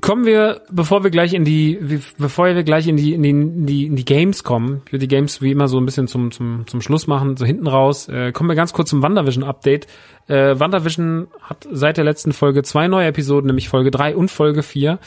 kommen 0.00 0.26
wir, 0.26 0.62
bevor 0.70 1.02
wir 1.02 1.10
gleich 1.10 1.32
in 1.34 1.44
die, 1.44 2.00
bevor 2.18 2.46
wir 2.46 2.62
gleich 2.62 2.86
in 2.86 2.96
die, 2.96 3.14
in 3.14 3.22
die, 3.22 3.30
in 3.30 3.66
die, 3.66 3.86
in 3.86 3.96
die 3.96 4.04
Games 4.04 4.44
kommen, 4.44 4.82
ich 4.86 4.92
würde 4.92 5.06
die 5.06 5.14
Games 5.14 5.40
wie 5.42 5.50
immer 5.50 5.68
so 5.68 5.78
ein 5.78 5.86
bisschen 5.86 6.08
zum, 6.08 6.30
zum, 6.30 6.66
zum 6.66 6.80
Schluss 6.80 7.06
machen, 7.06 7.36
so 7.36 7.44
hinten 7.44 7.66
raus, 7.66 8.08
äh, 8.08 8.32
kommen 8.32 8.48
wir 8.48 8.56
ganz 8.56 8.72
kurz 8.72 8.90
zum 8.90 9.02
WandaVision 9.02 9.44
Update. 9.44 9.86
Äh, 10.28 10.58
WandaVision 10.58 11.28
hat 11.42 11.66
seit 11.70 11.96
der 11.96 12.04
letzten 12.04 12.32
Folge 12.32 12.62
zwei 12.62 12.88
neue 12.88 13.06
Episoden, 13.06 13.46
nämlich 13.46 13.68
Folge 13.68 13.90
drei 13.90 14.14
und 14.14 14.30
Folge 14.30 14.62
vier. 14.62 14.98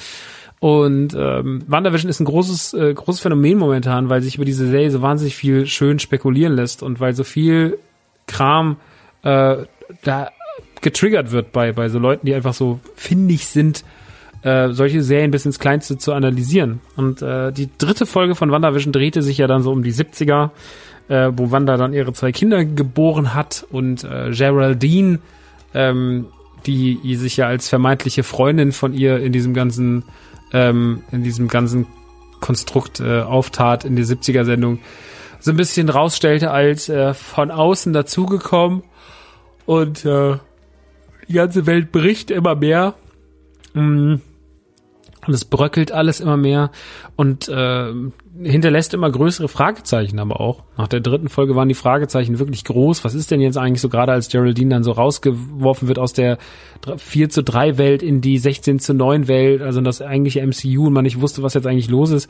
Und 0.60 1.16
ähm, 1.18 1.64
WandaVision 1.68 2.10
ist 2.10 2.20
ein 2.20 2.26
großes, 2.26 2.74
äh, 2.74 2.94
großes 2.94 3.22
Phänomen 3.22 3.58
momentan, 3.58 4.10
weil 4.10 4.22
sich 4.22 4.36
über 4.36 4.46
diese 4.46 4.68
Serie 4.68 4.92
so 4.92 5.02
wahnsinnig 5.02 5.36
viel 5.36 5.66
schön 5.66 6.00
spekulieren 6.00 6.54
lässt 6.54 6.84
und 6.84 7.00
weil 7.00 7.14
so 7.14 7.24
viel 7.24 7.78
Kram 8.28 8.78
äh, 9.24 9.58
da 10.04 10.30
getriggert 10.82 11.32
wird 11.32 11.52
bei, 11.52 11.72
bei 11.72 11.90
so 11.90 12.00
Leuten, 12.00 12.26
die 12.26 12.34
einfach 12.34 12.54
so 12.54 12.80
findig 12.96 13.48
sind 13.48 13.84
äh, 14.44 14.70
solche 14.70 15.04
Serien 15.04 15.32
bis 15.32 15.46
ins 15.46 15.60
Kleinste 15.60 15.98
zu 15.98 16.14
analysieren. 16.14 16.82
Und 16.96 17.22
äh, 17.22 17.52
die 17.52 17.70
dritte 17.78 18.06
Folge 18.06 18.36
von 18.36 18.52
WandaVision 18.52 18.92
drehte 18.92 19.22
sich 19.22 19.38
ja 19.38 19.48
dann 19.48 19.62
so 19.62 19.72
um 19.72 19.84
die 19.84 19.94
70er, 19.94 20.50
äh, 21.10 21.32
wo 21.34 21.52
Wanda 21.52 21.78
dann 21.78 21.94
ihre 21.94 22.14
zwei 22.14 22.32
Kinder 22.32 22.66
geboren 22.66 23.34
hat 23.34 23.66
und 23.70 24.04
äh, 24.04 24.32
Geraldine, 24.32 25.20
ähm, 25.74 26.28
die 26.66 27.16
sich 27.16 27.38
ja 27.38 27.48
als 27.48 27.70
vermeintliche 27.70 28.24
Freundin 28.24 28.72
von 28.72 28.94
ihr 28.94 29.20
in 29.20 29.32
diesem 29.32 29.54
ganzen, 29.54 30.04
ähm, 30.54 31.04
in 31.12 31.24
diesem 31.24 31.48
ganzen 31.48 31.88
Konstrukt 32.40 33.00
äh, 33.00 33.22
auftat 33.22 33.86
in 33.86 33.96
die 33.96 34.04
70er-Sendung, 34.04 34.80
so 35.40 35.52
ein 35.52 35.58
bisschen 35.58 35.90
rausstellte 35.90 36.52
als 36.52 36.88
äh, 36.90 37.14
von 37.14 37.52
außen 37.52 37.94
dazugekommen 37.94 38.84
und 39.66 40.06
äh, 40.06 40.38
die 41.28 41.34
ganze 41.34 41.66
Welt 41.66 41.92
bricht 41.92 42.30
immer 42.30 42.56
mehr. 42.56 42.96
Mm. 43.74 44.16
Und 45.28 45.34
es 45.34 45.46
bröckelt 45.46 45.92
alles 45.92 46.20
immer 46.20 46.38
mehr 46.38 46.72
und 47.16 47.48
äh, 47.48 47.94
hinterlässt 48.42 48.94
immer 48.94 49.12
größere 49.12 49.48
Fragezeichen 49.48 50.20
aber 50.20 50.40
auch. 50.40 50.64
Nach 50.78 50.88
der 50.88 51.00
dritten 51.00 51.30
Folge 51.30 51.56
waren 51.56 51.68
die 51.68 51.76
Fragezeichen 51.76 52.40
wirklich 52.40 52.64
groß. 52.64 53.04
Was 53.04 53.14
ist 53.14 53.30
denn 53.30 53.42
jetzt 53.42 53.58
eigentlich 53.58 53.82
so 53.82 53.90
gerade 53.90 54.14
als 54.14 54.30
Geraldine 54.30 54.72
dann 54.72 54.84
so 54.84 54.92
rausgeworfen 54.92 55.88
wird 55.88 56.00
aus 56.00 56.14
der 56.14 56.38
4 56.98 57.30
zu 57.30 57.44
3 57.44 57.78
Welt 57.78 58.02
in 58.02 58.22
die 58.22 58.38
16 58.38 58.80
zu 58.80 58.94
9 58.94 59.28
Welt, 59.28 59.62
also 59.62 59.82
das 59.82 60.02
eigentliche 60.02 60.46
MCU 60.46 60.88
und 60.88 60.94
man 60.94 61.04
nicht 61.04 61.22
wusste, 61.22 61.44
was 61.44 61.54
jetzt 61.54 61.68
eigentlich 61.68 61.90
los 61.90 62.12
ist. 62.12 62.30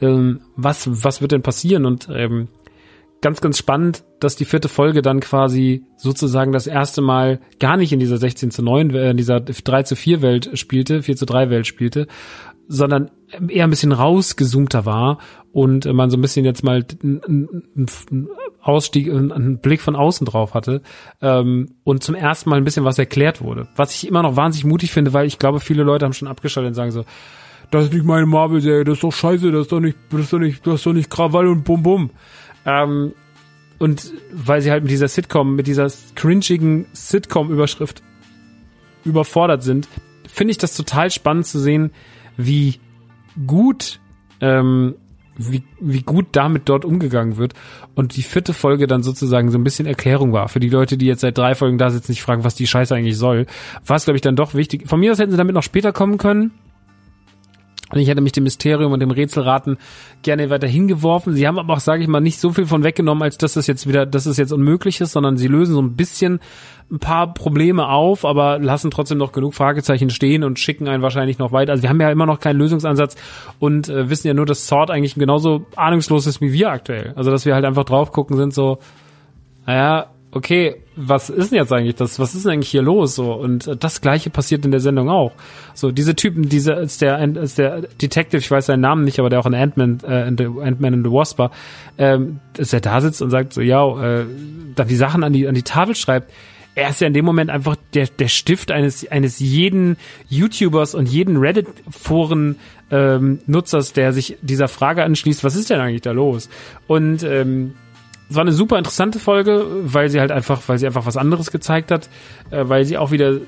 Ähm, 0.00 0.40
was, 0.56 0.88
was 1.04 1.20
wird 1.20 1.32
denn 1.32 1.42
passieren? 1.42 1.84
Und 1.84 2.08
ähm, 2.10 2.48
ganz, 3.22 3.40
ganz 3.40 3.58
spannend, 3.58 4.04
dass 4.18 4.36
die 4.36 4.44
vierte 4.44 4.68
Folge 4.68 5.02
dann 5.02 5.20
quasi 5.20 5.84
sozusagen 5.96 6.52
das 6.52 6.66
erste 6.66 7.02
Mal 7.02 7.40
gar 7.58 7.76
nicht 7.76 7.92
in 7.92 8.00
dieser 8.00 8.18
16 8.18 8.50
zu 8.50 8.62
9, 8.62 8.90
äh, 8.90 9.10
in 9.10 9.16
dieser 9.16 9.40
3 9.40 9.82
zu 9.82 9.96
4 9.96 10.22
Welt 10.22 10.50
spielte, 10.58 11.02
4 11.02 11.16
zu 11.16 11.26
3 11.26 11.50
Welt 11.50 11.66
spielte, 11.66 12.06
sondern 12.66 13.10
eher 13.48 13.64
ein 13.64 13.70
bisschen 13.70 13.92
rausgezoomter 13.92 14.86
war 14.86 15.18
und 15.52 15.92
man 15.92 16.08
so 16.10 16.16
ein 16.16 16.20
bisschen 16.20 16.44
jetzt 16.44 16.62
mal 16.62 16.84
einen 17.02 18.28
Ausstieg, 18.60 19.10
einen 19.10 19.58
Blick 19.58 19.80
von 19.80 19.96
außen 19.96 20.24
drauf 20.24 20.54
hatte 20.54 20.82
ähm, 21.20 21.74
und 21.82 22.04
zum 22.04 22.14
ersten 22.14 22.48
Mal 22.48 22.56
ein 22.56 22.64
bisschen 22.64 22.84
was 22.84 22.98
erklärt 22.98 23.42
wurde. 23.42 23.66
Was 23.74 23.94
ich 23.94 24.06
immer 24.06 24.22
noch 24.22 24.36
wahnsinnig 24.36 24.66
mutig 24.66 24.92
finde, 24.92 25.12
weil 25.12 25.26
ich 25.26 25.38
glaube, 25.38 25.60
viele 25.60 25.82
Leute 25.82 26.04
haben 26.04 26.12
schon 26.12 26.28
abgeschaltet 26.28 26.70
und 26.70 26.74
sagen 26.74 26.92
so, 26.92 27.04
das 27.70 27.84
ist 27.84 27.92
nicht 27.92 28.04
meine 28.04 28.26
Marvel-Serie, 28.26 28.84
das 28.84 28.94
ist 28.94 29.04
doch 29.04 29.12
scheiße, 29.12 29.50
das 29.50 29.62
ist 29.62 29.72
doch 29.72 29.80
nicht, 29.80 29.96
das 30.10 30.20
ist 30.20 30.32
doch 30.32 30.38
nicht, 30.38 30.66
das 30.66 30.74
ist 30.74 30.86
doch 30.86 30.92
nicht 30.92 31.10
Krawall 31.10 31.48
und 31.48 31.64
Bum 31.64 31.82
Bum. 31.82 32.10
Ähm, 32.64 33.12
und 33.78 34.12
weil 34.32 34.60
sie 34.60 34.70
halt 34.70 34.82
mit 34.82 34.92
dieser 34.92 35.08
Sitcom, 35.08 35.56
mit 35.56 35.66
dieser 35.66 35.90
cringigen 36.14 36.86
Sitcom-Überschrift 36.92 38.02
überfordert 39.04 39.62
sind, 39.62 39.88
finde 40.28 40.50
ich 40.52 40.58
das 40.58 40.76
total 40.76 41.10
spannend 41.10 41.46
zu 41.46 41.58
sehen, 41.58 41.90
wie 42.36 42.78
gut, 43.46 44.00
ähm, 44.42 44.96
wie, 45.36 45.64
wie 45.80 46.02
gut 46.02 46.26
damit 46.32 46.68
dort 46.68 46.84
umgegangen 46.84 47.38
wird. 47.38 47.54
Und 47.94 48.16
die 48.16 48.22
vierte 48.22 48.52
Folge 48.52 48.86
dann 48.86 49.02
sozusagen 49.02 49.50
so 49.50 49.58
ein 49.58 49.64
bisschen 49.64 49.86
Erklärung 49.86 50.34
war. 50.34 50.48
Für 50.48 50.60
die 50.60 50.68
Leute, 50.68 50.98
die 50.98 51.06
jetzt 51.06 51.20
seit 51.20 51.38
drei 51.38 51.54
Folgen 51.54 51.78
da 51.78 51.88
sitzen, 51.88 52.08
sich 52.08 52.22
fragen, 52.22 52.44
was 52.44 52.54
die 52.54 52.66
Scheiße 52.66 52.94
eigentlich 52.94 53.16
soll, 53.16 53.46
war 53.86 53.96
es, 53.96 54.04
glaube 54.04 54.16
ich, 54.16 54.22
dann 54.22 54.36
doch 54.36 54.52
wichtig. 54.52 54.88
Von 54.88 55.00
mir 55.00 55.12
aus 55.12 55.18
hätten 55.18 55.30
sie 55.30 55.38
damit 55.38 55.54
noch 55.54 55.62
später 55.62 55.92
kommen 55.92 56.18
können. 56.18 56.52
Ich 57.94 58.08
hätte 58.08 58.20
mich 58.20 58.32
dem 58.32 58.44
Mysterium 58.44 58.92
und 58.92 59.00
dem 59.00 59.10
Rätselraten 59.10 59.78
gerne 60.22 60.50
weiter 60.50 60.68
hingeworfen. 60.68 61.34
Sie 61.34 61.46
haben 61.46 61.58
aber 61.58 61.74
auch, 61.74 61.80
sage 61.80 62.02
ich 62.02 62.08
mal, 62.08 62.20
nicht 62.20 62.38
so 62.38 62.52
viel 62.52 62.66
von 62.66 62.84
weggenommen, 62.84 63.22
als 63.22 63.38
dass 63.38 63.56
es 63.56 63.66
jetzt 63.66 63.88
wieder, 63.88 64.06
dass 64.06 64.26
es 64.26 64.36
jetzt 64.36 64.52
unmöglich 64.52 65.00
ist, 65.00 65.12
sondern 65.12 65.36
sie 65.36 65.48
lösen 65.48 65.74
so 65.74 65.82
ein 65.82 65.96
bisschen 65.96 66.40
ein 66.90 66.98
paar 66.98 67.32
Probleme 67.34 67.88
auf, 67.88 68.24
aber 68.24 68.58
lassen 68.58 68.90
trotzdem 68.90 69.18
noch 69.18 69.32
genug 69.32 69.54
Fragezeichen 69.54 70.10
stehen 70.10 70.42
und 70.42 70.58
schicken 70.58 70.88
einen 70.88 71.02
wahrscheinlich 71.02 71.38
noch 71.38 71.52
weiter. 71.52 71.72
Also 71.72 71.82
wir 71.82 71.90
haben 71.90 72.00
ja 72.00 72.10
immer 72.10 72.26
noch 72.26 72.40
keinen 72.40 72.58
Lösungsansatz 72.58 73.16
und 73.58 73.88
äh, 73.88 74.10
wissen 74.10 74.26
ja 74.26 74.34
nur, 74.34 74.46
dass 74.46 74.66
Sword 74.66 74.90
eigentlich 74.90 75.14
genauso 75.14 75.66
ahnungslos 75.76 76.26
ist 76.26 76.40
wie 76.40 76.52
wir 76.52 76.70
aktuell. 76.70 77.12
Also 77.16 77.30
dass 77.30 77.46
wir 77.46 77.54
halt 77.54 77.64
einfach 77.64 77.84
drauf 77.84 78.12
gucken 78.12 78.36
sind 78.36 78.52
so, 78.52 78.78
naja, 79.66 80.10
okay, 80.32 80.76
was 80.96 81.30
ist 81.30 81.50
denn 81.50 81.58
jetzt 81.58 81.72
eigentlich 81.72 81.96
das? 81.96 82.18
Was 82.18 82.34
ist 82.34 82.44
denn 82.44 82.52
eigentlich 82.52 82.70
hier 82.70 82.82
los? 82.82 83.14
So 83.14 83.32
und 83.34 83.66
äh, 83.66 83.76
das 83.76 84.00
Gleiche 84.00 84.30
passiert 84.30 84.64
in 84.64 84.70
der 84.70 84.80
Sendung 84.80 85.08
auch. 85.08 85.32
So 85.74 85.90
diese 85.90 86.14
Typen, 86.14 86.48
diese 86.48 86.72
ist 86.72 87.02
der 87.02 87.22
ist 87.36 87.58
der 87.58 87.82
Detective, 88.00 88.38
ich 88.38 88.50
weiß 88.50 88.66
seinen 88.66 88.80
Namen 88.80 89.04
nicht, 89.04 89.18
aber 89.18 89.30
der 89.30 89.40
auch 89.40 89.46
in 89.46 89.54
Ant-Man, 89.54 90.00
äh, 90.06 90.22
Ant-Man 90.22 90.94
and 90.94 91.06
the 91.06 91.12
Wasp 91.12 91.38
war, 91.38 91.50
ähm, 91.98 92.40
dass 92.54 92.72
er 92.72 92.80
da 92.80 93.00
sitzt 93.00 93.22
und 93.22 93.30
sagt 93.30 93.52
so, 93.52 93.60
ja, 93.60 94.20
äh, 94.20 94.26
dann 94.74 94.88
die 94.88 94.96
Sachen 94.96 95.24
an 95.24 95.32
die 95.32 95.48
an 95.48 95.54
die 95.54 95.62
Tafel 95.62 95.94
schreibt. 95.94 96.32
Er 96.76 96.90
ist 96.90 97.00
ja 97.00 97.08
in 97.08 97.14
dem 97.14 97.24
Moment 97.24 97.50
einfach 97.50 97.76
der 97.94 98.06
der 98.06 98.28
Stift 98.28 98.70
eines 98.70 99.10
eines 99.10 99.40
jeden 99.40 99.96
YouTubers 100.28 100.94
und 100.94 101.06
jeden 101.06 101.36
Reddit-Foren 101.38 102.56
ähm, 102.92 103.40
der 103.96 104.12
sich 104.12 104.36
dieser 104.42 104.68
Frage 104.68 105.04
anschließt, 105.04 105.44
was 105.44 105.56
ist 105.56 105.70
denn 105.70 105.80
eigentlich 105.80 106.02
da 106.02 106.12
los? 106.12 106.48
Und 106.86 107.22
ähm, 107.22 107.74
es 108.30 108.36
war 108.36 108.42
eine 108.42 108.52
super 108.52 108.78
interessante 108.78 109.18
Folge, 109.18 109.66
weil 109.82 110.08
sie 110.08 110.20
halt 110.20 110.30
einfach, 110.30 110.62
weil 110.68 110.78
sie 110.78 110.86
einfach 110.86 111.04
was 111.04 111.16
anderes 111.16 111.50
gezeigt 111.50 111.90
hat, 111.90 112.08
äh, 112.50 112.68
weil 112.68 112.84
sie 112.84 112.96
auch 112.96 113.10
wieder, 113.10 113.38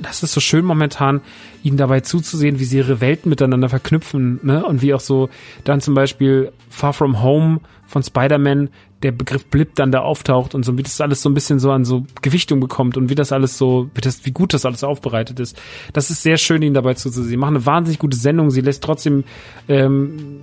das 0.00 0.22
ist 0.22 0.32
so 0.32 0.40
schön 0.40 0.64
momentan, 0.64 1.20
ihnen 1.64 1.76
dabei 1.76 2.00
zuzusehen, 2.00 2.60
wie 2.60 2.64
sie 2.64 2.78
ihre 2.78 3.00
Welten 3.00 3.30
miteinander 3.30 3.68
verknüpfen, 3.68 4.38
ne? 4.44 4.64
Und 4.64 4.80
wie 4.80 4.94
auch 4.94 5.00
so 5.00 5.28
dann 5.64 5.80
zum 5.80 5.94
Beispiel 5.94 6.52
Far 6.70 6.92
From 6.92 7.20
Home 7.20 7.60
von 7.84 8.04
Spider-Man 8.04 8.68
der 9.02 9.12
Begriff 9.12 9.46
Blip 9.46 9.74
dann 9.76 9.92
da 9.92 10.00
auftaucht 10.00 10.54
und 10.54 10.64
so, 10.64 10.76
wie 10.76 10.82
das 10.82 11.00
alles 11.00 11.22
so 11.22 11.30
ein 11.30 11.34
bisschen 11.34 11.60
so 11.60 11.70
an 11.70 11.84
so 11.84 12.04
Gewichtung 12.20 12.58
bekommt 12.58 12.96
und 12.96 13.10
wie 13.10 13.14
das 13.14 13.30
alles 13.30 13.56
so, 13.56 13.90
wie, 13.94 14.00
das, 14.00 14.26
wie 14.26 14.32
gut 14.32 14.52
das 14.54 14.64
alles 14.64 14.82
aufbereitet 14.82 15.38
ist. 15.38 15.60
Das 15.92 16.10
ist 16.10 16.22
sehr 16.22 16.36
schön, 16.36 16.62
ihnen 16.62 16.74
dabei 16.74 16.94
zuzusehen. 16.94 17.28
Sie 17.28 17.36
machen 17.36 17.56
eine 17.56 17.66
wahnsinnig 17.66 18.00
gute 18.00 18.16
Sendung. 18.16 18.50
Sie 18.50 18.60
lässt 18.60 18.82
trotzdem, 18.82 19.22
ähm, 19.68 20.40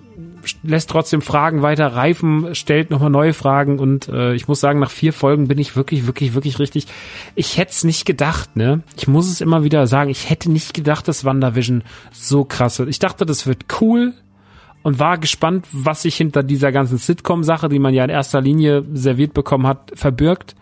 lässt 0.64 0.90
trotzdem 0.90 1.22
Fragen 1.22 1.64
weiter 1.64 1.88
reifen, 1.88 2.56
stellt 2.56 2.92
nochmal 2.92 3.10
neue 3.10 3.34
Fragen 3.34 3.78
und 3.78 4.08
äh, 4.08 4.34
ich 4.36 4.48
muss 4.48 4.62
sagen, 4.62 4.80
nach 4.80 4.92
vier 4.92 5.12
Folgen 5.12 5.50
bin 5.50 5.58
ich 5.58 5.76
wirklich, 5.76 6.08
wirklich, 6.08 6.34
wirklich 6.34 6.60
richtig. 6.60 6.88
Ich 7.36 7.58
hätte 7.58 7.72
es 7.72 7.84
nicht 7.84 8.06
gedacht, 8.06 8.56
ne? 8.56 8.84
Ich 8.96 9.08
muss 9.08 9.30
es 9.30 9.42
immer 9.42 9.66
wieder 9.66 9.86
sagen, 9.86 10.10
ich 10.10 10.30
hätte 10.30 10.50
nicht 10.50 10.74
gedacht, 10.74 11.10
dass 11.10 11.26
WandaVision 11.26 11.84
so 12.14 12.46
krass 12.46 12.80
wird. 12.80 12.88
Ich 12.88 13.00
dachte, 13.00 13.26
das 13.26 13.48
wird 13.48 13.66
cool, 13.82 14.14
und 14.86 15.00
war 15.00 15.18
gespannt, 15.18 15.66
was 15.72 16.04
sich 16.04 16.16
hinter 16.16 16.44
dieser 16.44 16.72
ganzen 16.72 17.00
Sitcom-Sache, 17.00 17.70
die 17.70 17.80
man 17.80 17.96
ja 17.96 18.04
in 18.04 18.12
erster 18.12 18.40
Linie 18.40 18.86
serviert 18.94 19.34
bekommen 19.34 19.66
hat, 19.66 19.92
verbirgt. 19.96 20.56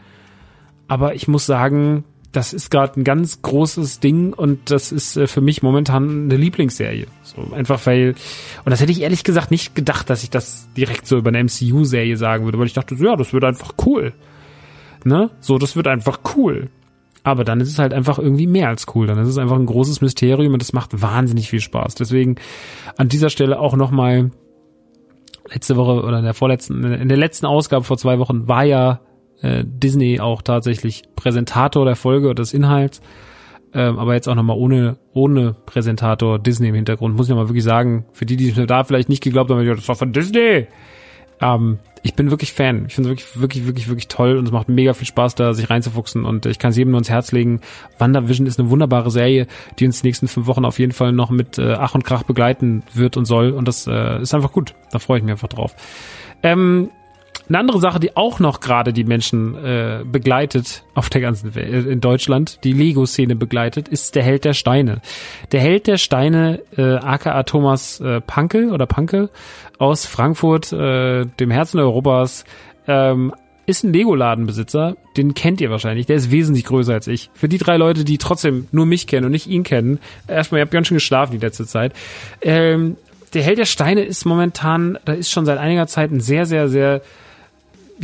Aber 0.88 1.13
ich 1.13 1.28
muss 1.28 1.45
sagen, 1.45 2.05
das 2.32 2.53
ist 2.53 2.71
gerade 2.71 3.01
ein 3.01 3.03
ganz 3.03 3.41
großes 3.41 3.99
Ding 3.99 4.32
und 4.32 4.71
das 4.71 4.93
ist 4.93 5.17
äh, 5.17 5.28
für 5.28 5.41
mich 5.41 5.61
momentan 5.61 6.24
eine 6.24 6.38
Lieblingsserie. 6.38 7.07
So 7.21 7.53
einfach 7.53 7.86
weil 7.86 8.15
und 8.63 8.69
das 8.69 8.80
hätte 8.80 8.93
ich 8.93 9.01
ehrlich 9.01 9.26
gesagt 9.26 9.51
nicht 9.51 9.76
gedacht, 9.76 10.09
dass 10.09 10.24
ich 10.24 10.30
das 10.30 10.69
direkt 10.78 11.05
so 11.05 11.17
über 11.17 11.28
eine 11.28 11.43
MCU-Serie 11.43 12.15
sagen 12.15 12.45
würde, 12.45 12.57
weil 12.57 12.67
ich 12.67 12.74
dachte, 12.74 12.95
so, 12.95 13.03
ja, 13.03 13.17
das 13.17 13.34
wird 13.34 13.43
einfach 13.43 13.74
cool. 13.86 14.13
Ne? 15.03 15.32
So, 15.41 15.57
das 15.57 15.76
wird 15.76 15.88
einfach 15.88 16.21
cool. 16.38 16.69
Aber 17.24 17.43
dann 17.43 17.61
ist 17.61 17.69
es 17.69 17.80
halt 17.80 17.93
einfach 17.93 18.19
irgendwie 18.19 18.47
mehr 18.47 18.67
als 18.67 18.86
cool. 18.93 19.07
Dann 19.07 19.17
ist 19.17 19.30
es 19.30 19.38
einfach 19.38 19.55
ein 19.55 19.65
großes 19.65 20.01
Mysterium 20.01 20.53
und 20.53 20.61
es 20.61 20.74
macht 20.74 21.01
wahnsinnig 21.01 21.49
viel 21.49 21.61
Spaß. 21.61 21.95
Deswegen 21.95 22.36
an 22.97 23.07
dieser 23.07 23.30
Stelle 23.30 23.59
auch 23.59 23.76
nochmal 23.76 24.32
letzte 25.49 25.78
Woche 25.78 26.03
oder 26.03 26.19
in 26.19 26.26
der 26.26 26.34
vorletzten, 26.34 26.84
in 26.84 27.07
der 27.07 27.17
letzten 27.17 27.45
Ausgabe 27.45 27.86
vor 27.86 27.97
zwei 27.97 28.19
Wochen 28.19 28.47
war 28.47 28.63
ja 28.63 29.01
äh, 29.41 29.63
Disney 29.65 30.19
auch 30.19 30.41
tatsächlich 30.41 31.03
Präsentator 31.15 31.86
der 31.86 31.95
Folge 31.95 32.28
oder 32.28 32.41
des 32.41 32.53
Inhalts. 32.53 33.01
Ähm, 33.74 33.97
aber 33.97 34.13
jetzt 34.13 34.28
auch 34.28 34.36
nochmal 34.36 34.57
ohne, 34.57 34.97
ohne 35.13 35.55
Präsentator 35.65 36.39
Disney 36.39 36.69
im 36.69 36.76
Hintergrund, 36.76 37.15
muss 37.15 37.26
ich 37.26 37.30
nochmal 37.32 37.49
wirklich 37.49 37.63
sagen, 37.63 38.05
für 38.11 38.26
die, 38.26 38.38
die 38.38 38.51
da 38.67 38.84
vielleicht 38.84 39.09
nicht 39.09 39.24
geglaubt 39.24 39.49
haben, 39.49 39.65
das 39.65 39.88
war 39.88 39.95
von 39.95 40.13
Disney. 40.13 40.67
Ähm, 41.43 41.79
ich 42.05 42.15
bin 42.15 42.29
wirklich 42.29 42.51
Fan. 42.51 42.85
Ich 42.87 42.95
finde 42.95 43.11
es 43.11 43.17
wirklich, 43.17 43.39
wirklich, 43.39 43.65
wirklich, 43.65 43.87
wirklich 43.87 44.07
toll 44.09 44.37
und 44.37 44.45
es 44.45 44.51
macht 44.51 44.67
mega 44.67 44.93
viel 44.93 45.07
Spaß, 45.07 45.35
da 45.35 45.53
sich 45.53 45.69
reinzufuchsen 45.69 46.25
und 46.25 46.45
ich 46.45 46.59
kann 46.59 46.71
es 46.71 46.77
jedem 46.77 46.91
nur 46.91 46.97
ins 46.97 47.09
Herz 47.09 47.31
legen. 47.31 47.61
WandaVision 47.97 48.45
ist 48.45 48.59
eine 48.59 48.69
wunderbare 48.69 49.09
Serie, 49.09 49.47
die 49.79 49.85
uns 49.85 50.01
die 50.01 50.07
nächsten 50.07 50.27
fünf 50.27 50.47
Wochen 50.47 50.65
auf 50.65 50.79
jeden 50.79 50.91
Fall 50.91 51.13
noch 51.13 51.29
mit 51.29 51.57
äh, 51.57 51.75
Ach 51.79 51.95
und 51.95 52.03
Krach 52.03 52.23
begleiten 52.23 52.83
wird 52.93 53.15
und 53.15 53.25
soll 53.25 53.51
und 53.51 53.67
das 53.67 53.87
äh, 53.87 54.21
ist 54.21 54.33
einfach 54.33 54.51
gut. 54.51 54.75
Da 54.91 54.99
freue 54.99 55.19
ich 55.19 55.23
mich 55.23 55.31
einfach 55.31 55.47
drauf. 55.47 55.75
Ähm, 56.43 56.89
eine 57.49 57.59
andere 57.59 57.79
Sache, 57.79 57.99
die 57.99 58.15
auch 58.15 58.39
noch 58.39 58.59
gerade 58.59 58.93
die 58.93 59.03
Menschen 59.03 59.55
äh, 59.55 60.03
begleitet 60.05 60.83
auf 60.93 61.09
der 61.09 61.21
ganzen 61.21 61.55
Welt, 61.55 61.85
in 61.85 62.01
Deutschland, 62.01 62.59
die 62.63 62.73
Lego-Szene 62.73 63.35
begleitet, 63.35 63.87
ist 63.87 64.15
der 64.15 64.23
Held 64.23 64.45
der 64.45 64.53
Steine. 64.53 65.01
Der 65.51 65.59
Held 65.59 65.87
der 65.87 65.97
Steine, 65.97 66.61
äh, 66.77 66.95
aka 66.95 67.43
Thomas 67.43 67.99
äh, 67.99 68.21
Pankel 68.21 68.71
oder 68.71 68.85
Pankel 68.85 69.29
aus 69.77 70.05
Frankfurt, 70.05 70.71
äh, 70.71 71.25
dem 71.25 71.51
Herzen 71.51 71.79
Europas, 71.79 72.45
ähm, 72.87 73.33
ist 73.65 73.83
ein 73.83 73.93
Lego-Ladenbesitzer, 73.93 74.97
den 75.15 75.33
kennt 75.33 75.61
ihr 75.61 75.69
wahrscheinlich, 75.69 76.05
der 76.05 76.17
ist 76.17 76.31
wesentlich 76.31 76.65
größer 76.65 76.93
als 76.93 77.07
ich. 77.07 77.29
Für 77.33 77.47
die 77.47 77.57
drei 77.57 77.77
Leute, 77.77 78.03
die 78.03 78.17
trotzdem 78.17 78.67
nur 78.71 78.85
mich 78.85 79.07
kennen 79.07 79.25
und 79.25 79.31
nicht 79.31 79.47
ihn 79.47 79.63
kennen, 79.63 79.99
erstmal, 80.27 80.59
ihr 80.59 80.63
habt 80.63 80.71
ganz 80.71 80.87
schön 80.87 80.97
geschlafen 80.97 81.31
die 81.31 81.45
letzte 81.45 81.65
Zeit. 81.65 81.93
Ähm, 82.41 82.97
der 83.33 83.41
Held 83.41 83.57
der 83.57 83.65
Steine 83.65 84.03
ist 84.03 84.25
momentan, 84.25 84.97
da 85.05 85.13
ist 85.13 85.31
schon 85.31 85.45
seit 85.45 85.57
einiger 85.57 85.87
Zeit 85.87 86.11
ein 86.11 86.19
sehr, 86.19 86.45
sehr, 86.45 86.67
sehr 86.67 87.01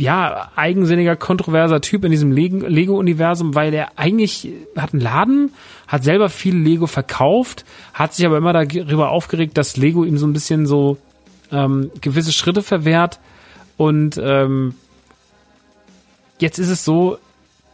ja, 0.00 0.50
eigensinniger, 0.56 1.16
kontroverser 1.16 1.80
Typ 1.80 2.04
in 2.04 2.10
diesem 2.10 2.32
Lego-Universum, 2.32 3.54
weil 3.54 3.72
er 3.74 3.92
eigentlich 3.96 4.48
hat 4.76 4.92
einen 4.92 5.02
Laden, 5.02 5.52
hat 5.86 6.04
selber 6.04 6.28
viel 6.28 6.56
Lego 6.56 6.86
verkauft, 6.86 7.64
hat 7.94 8.14
sich 8.14 8.26
aber 8.26 8.38
immer 8.38 8.52
darüber 8.52 9.10
aufgeregt, 9.10 9.56
dass 9.58 9.76
Lego 9.76 10.04
ihm 10.04 10.18
so 10.18 10.26
ein 10.26 10.32
bisschen 10.32 10.66
so 10.66 10.98
ähm, 11.52 11.90
gewisse 12.00 12.32
Schritte 12.32 12.62
verwehrt. 12.62 13.20
Und 13.76 14.20
ähm, 14.22 14.74
jetzt 16.38 16.58
ist 16.58 16.68
es 16.68 16.84
so, 16.84 17.18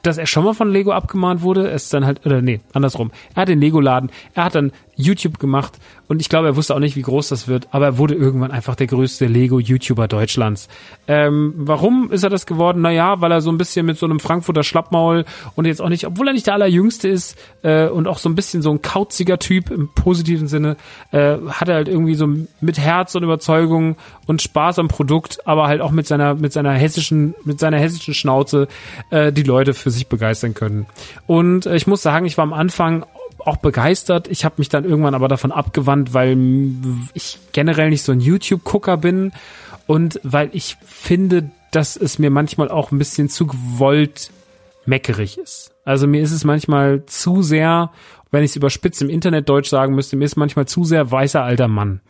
dass 0.02 0.18
er 0.18 0.26
schon 0.26 0.44
mal 0.44 0.54
von 0.54 0.70
Lego 0.70 0.92
abgemahnt 0.92 1.42
wurde. 1.42 1.68
Es 1.68 1.84
ist 1.84 1.94
dann 1.94 2.06
halt, 2.06 2.24
oder 2.24 2.40
nee, 2.40 2.60
andersrum. 2.72 3.10
Er 3.34 3.42
hat 3.42 3.48
den 3.48 3.60
Lego-Laden, 3.60 4.10
er 4.34 4.44
hat 4.44 4.54
dann 4.54 4.72
YouTube 4.96 5.38
gemacht 5.38 5.78
und 6.08 6.20
ich 6.20 6.28
glaube, 6.28 6.48
er 6.48 6.56
wusste 6.56 6.74
auch 6.74 6.78
nicht, 6.78 6.96
wie 6.96 7.02
groß 7.02 7.28
das 7.28 7.48
wird, 7.48 7.68
aber 7.72 7.86
er 7.86 7.98
wurde 7.98 8.14
irgendwann 8.14 8.50
einfach 8.50 8.76
der 8.76 8.86
größte 8.86 9.26
Lego-YouTuber 9.26 10.08
Deutschlands. 10.08 10.68
Ähm, 11.08 11.54
warum 11.56 12.10
ist 12.12 12.22
er 12.22 12.30
das 12.30 12.46
geworden? 12.46 12.80
Naja, 12.82 13.20
weil 13.20 13.32
er 13.32 13.40
so 13.40 13.50
ein 13.50 13.58
bisschen 13.58 13.86
mit 13.86 13.98
so 13.98 14.06
einem 14.06 14.20
Frankfurter 14.20 14.62
Schlappmaul 14.62 15.24
und 15.54 15.64
jetzt 15.64 15.82
auch 15.82 15.88
nicht, 15.88 16.06
obwohl 16.06 16.28
er 16.28 16.32
nicht 16.32 16.46
der 16.46 16.54
Allerjüngste 16.54 17.08
ist 17.08 17.36
äh, 17.62 17.88
und 17.88 18.06
auch 18.06 18.18
so 18.18 18.28
ein 18.28 18.34
bisschen 18.34 18.62
so 18.62 18.70
ein 18.70 18.82
kauziger 18.82 19.38
Typ 19.38 19.70
im 19.70 19.88
positiven 19.88 20.46
Sinne, 20.46 20.76
äh, 21.10 21.36
hat 21.48 21.68
er 21.68 21.74
halt 21.74 21.88
irgendwie 21.88 22.14
so 22.14 22.28
mit 22.60 22.78
Herz 22.78 23.14
und 23.14 23.24
Überzeugung 23.24 23.96
und 24.26 24.42
Spaß 24.42 24.78
am 24.78 24.88
Produkt, 24.88 25.46
aber 25.46 25.66
halt 25.66 25.80
auch 25.80 25.90
mit 25.90 26.06
seiner, 26.06 26.34
mit 26.34 26.52
seiner 26.52 26.72
hessischen, 26.72 27.34
mit 27.44 27.58
seiner 27.58 27.78
hessischen 27.78 28.14
Schnauze 28.14 28.68
äh, 29.10 29.32
die 29.32 29.42
Leute 29.42 29.74
für 29.74 29.90
sich 29.90 30.06
begeistern 30.06 30.54
können. 30.54 30.86
Und 31.26 31.66
äh, 31.66 31.74
ich 31.74 31.86
muss 31.86 32.02
sagen, 32.02 32.26
ich 32.26 32.38
war 32.38 32.44
am 32.44 32.52
Anfang 32.52 33.04
auch 33.46 33.56
begeistert. 33.58 34.28
Ich 34.28 34.44
habe 34.44 34.56
mich 34.58 34.68
dann 34.68 34.84
irgendwann 34.84 35.14
aber 35.14 35.28
davon 35.28 35.52
abgewandt, 35.52 36.14
weil 36.14 36.36
ich 37.14 37.38
generell 37.52 37.90
nicht 37.90 38.02
so 38.02 38.12
ein 38.12 38.20
YouTube-Gucker 38.20 38.96
bin 38.96 39.32
und 39.86 40.20
weil 40.22 40.50
ich 40.52 40.76
finde, 40.84 41.50
dass 41.70 41.96
es 41.96 42.18
mir 42.18 42.30
manchmal 42.30 42.70
auch 42.70 42.90
ein 42.90 42.98
bisschen 42.98 43.28
zu 43.28 43.46
gewollt 43.46 44.30
meckerig 44.86 45.38
ist. 45.38 45.72
Also 45.84 46.06
mir 46.06 46.22
ist 46.22 46.32
es 46.32 46.44
manchmal 46.44 47.04
zu 47.06 47.42
sehr, 47.42 47.90
wenn 48.30 48.42
ich 48.42 48.50
es 48.50 48.56
überspitzt 48.56 49.02
im 49.02 49.10
Internet 49.10 49.48
Deutsch 49.48 49.68
sagen 49.68 49.94
müsste, 49.94 50.16
mir 50.16 50.24
ist 50.24 50.36
manchmal 50.36 50.66
zu 50.66 50.84
sehr 50.84 51.10
weißer 51.10 51.42
alter 51.42 51.68
Mann. 51.68 52.00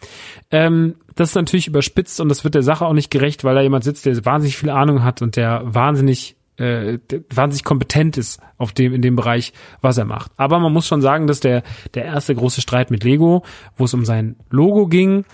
Ähm, 0.51 0.97
das 1.15 1.31
ist 1.31 1.35
natürlich 1.35 1.67
überspitzt 1.67 2.21
und 2.21 2.29
das 2.29 2.45
wird 2.45 2.55
der 2.55 2.63
Sache 2.63 2.87
auch 2.87 2.93
nicht 2.93 3.11
gerecht, 3.11 3.45
weil 3.45 3.55
da 3.55 3.63
jemand 3.63 3.85
sitzt, 3.85 4.07
der 4.07 4.25
wahnsinnig 4.25 4.57
viel 4.57 4.71
Ahnung 4.71 5.03
hat 5.03 5.23
und 5.23 5.37
der 5.37 5.63
wahnsinnig 5.65 6.36
äh, 6.59 6.99
wahnsinnig 7.35 7.65
kompetent 7.65 8.17
ist 8.17 8.41
auf 8.59 8.73
dem 8.73 8.95
in 8.95 9.03
dem 9.03 9.17
Bereich, 9.17 9.53
was 9.81 9.99
er 9.99 10.05
macht. 10.05 10.33
Aber 10.37 10.59
man 10.59 10.73
muss 10.73 10.87
schon 10.87 11.03
sagen, 11.03 11.27
dass 11.27 11.41
der 11.41 11.63
der 11.95 12.05
erste 12.05 12.35
große 12.35 12.61
Streit 12.61 12.91
mit 12.91 13.05
Lego, 13.05 13.45
wo 13.77 13.85
es 13.85 13.95
um 13.95 14.05
sein 14.05 14.37
Logo 14.51 14.87
ging, 14.87 15.25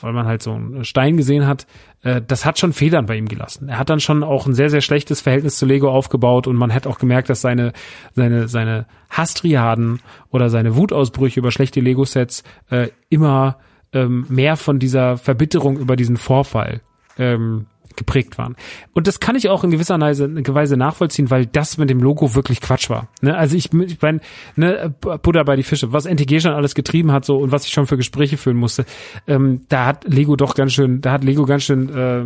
weil 0.00 0.12
man 0.12 0.26
halt 0.26 0.42
so 0.42 0.52
einen 0.52 0.84
Stein 0.84 1.16
gesehen 1.16 1.46
hat, 1.46 1.66
äh, 2.02 2.22
das 2.26 2.44
hat 2.44 2.58
schon 2.58 2.72
Federn 2.72 3.06
bei 3.06 3.16
ihm 3.16 3.28
gelassen. 3.28 3.68
Er 3.68 3.78
hat 3.78 3.90
dann 3.90 4.00
schon 4.00 4.22
auch 4.22 4.46
ein 4.46 4.54
sehr 4.54 4.70
sehr 4.70 4.80
schlechtes 4.80 5.20
Verhältnis 5.20 5.58
zu 5.58 5.66
Lego 5.66 5.90
aufgebaut 5.90 6.46
und 6.46 6.56
man 6.56 6.72
hat 6.72 6.86
auch 6.86 6.98
gemerkt, 6.98 7.28
dass 7.28 7.40
seine 7.40 7.72
seine 8.14 8.48
seine 8.48 8.86
Hasstriaden 9.10 10.00
oder 10.30 10.48
seine 10.48 10.76
Wutausbrüche 10.76 11.40
über 11.40 11.50
schlechte 11.50 11.80
Lego 11.80 12.04
Sets 12.04 12.42
äh, 12.70 12.88
immer 13.08 13.58
ähm, 13.92 14.24
mehr 14.28 14.56
von 14.56 14.78
dieser 14.78 15.16
Verbitterung 15.16 15.76
über 15.76 15.96
diesen 15.96 16.16
Vorfall 16.16 16.80
ähm, 17.18 17.66
geprägt 17.96 18.38
waren. 18.38 18.56
Und 18.92 19.06
das 19.06 19.20
kann 19.20 19.36
ich 19.36 19.48
auch 19.48 19.64
in 19.64 19.70
gewisser 19.70 20.00
Weise, 20.00 20.76
nachvollziehen, 20.76 21.30
weil 21.30 21.46
das 21.46 21.78
mit 21.78 21.90
dem 21.90 22.00
Logo 22.00 22.34
wirklich 22.34 22.60
Quatsch 22.60 22.90
war. 22.90 23.08
Ne? 23.20 23.36
Also 23.36 23.56
ich, 23.56 23.72
ich 23.72 24.00
meine, 24.00 24.20
ne, 24.56 24.94
Buddha 25.00 25.42
bei 25.42 25.56
die 25.56 25.62
Fische, 25.62 25.92
was 25.92 26.06
NTG 26.06 26.40
schon 26.40 26.52
alles 26.52 26.74
getrieben 26.74 27.12
hat 27.12 27.24
so 27.24 27.38
und 27.38 27.52
was 27.52 27.64
ich 27.64 27.72
schon 27.72 27.86
für 27.86 27.96
Gespräche 27.96 28.36
führen 28.36 28.56
musste, 28.56 28.84
ähm, 29.26 29.62
da 29.68 29.86
hat 29.86 30.04
Lego 30.04 30.36
doch 30.36 30.54
ganz 30.54 30.72
schön, 30.72 31.00
da 31.00 31.12
hat 31.12 31.24
Lego 31.24 31.46
ganz 31.46 31.64
schön 31.64 31.88
äh, 31.88 32.24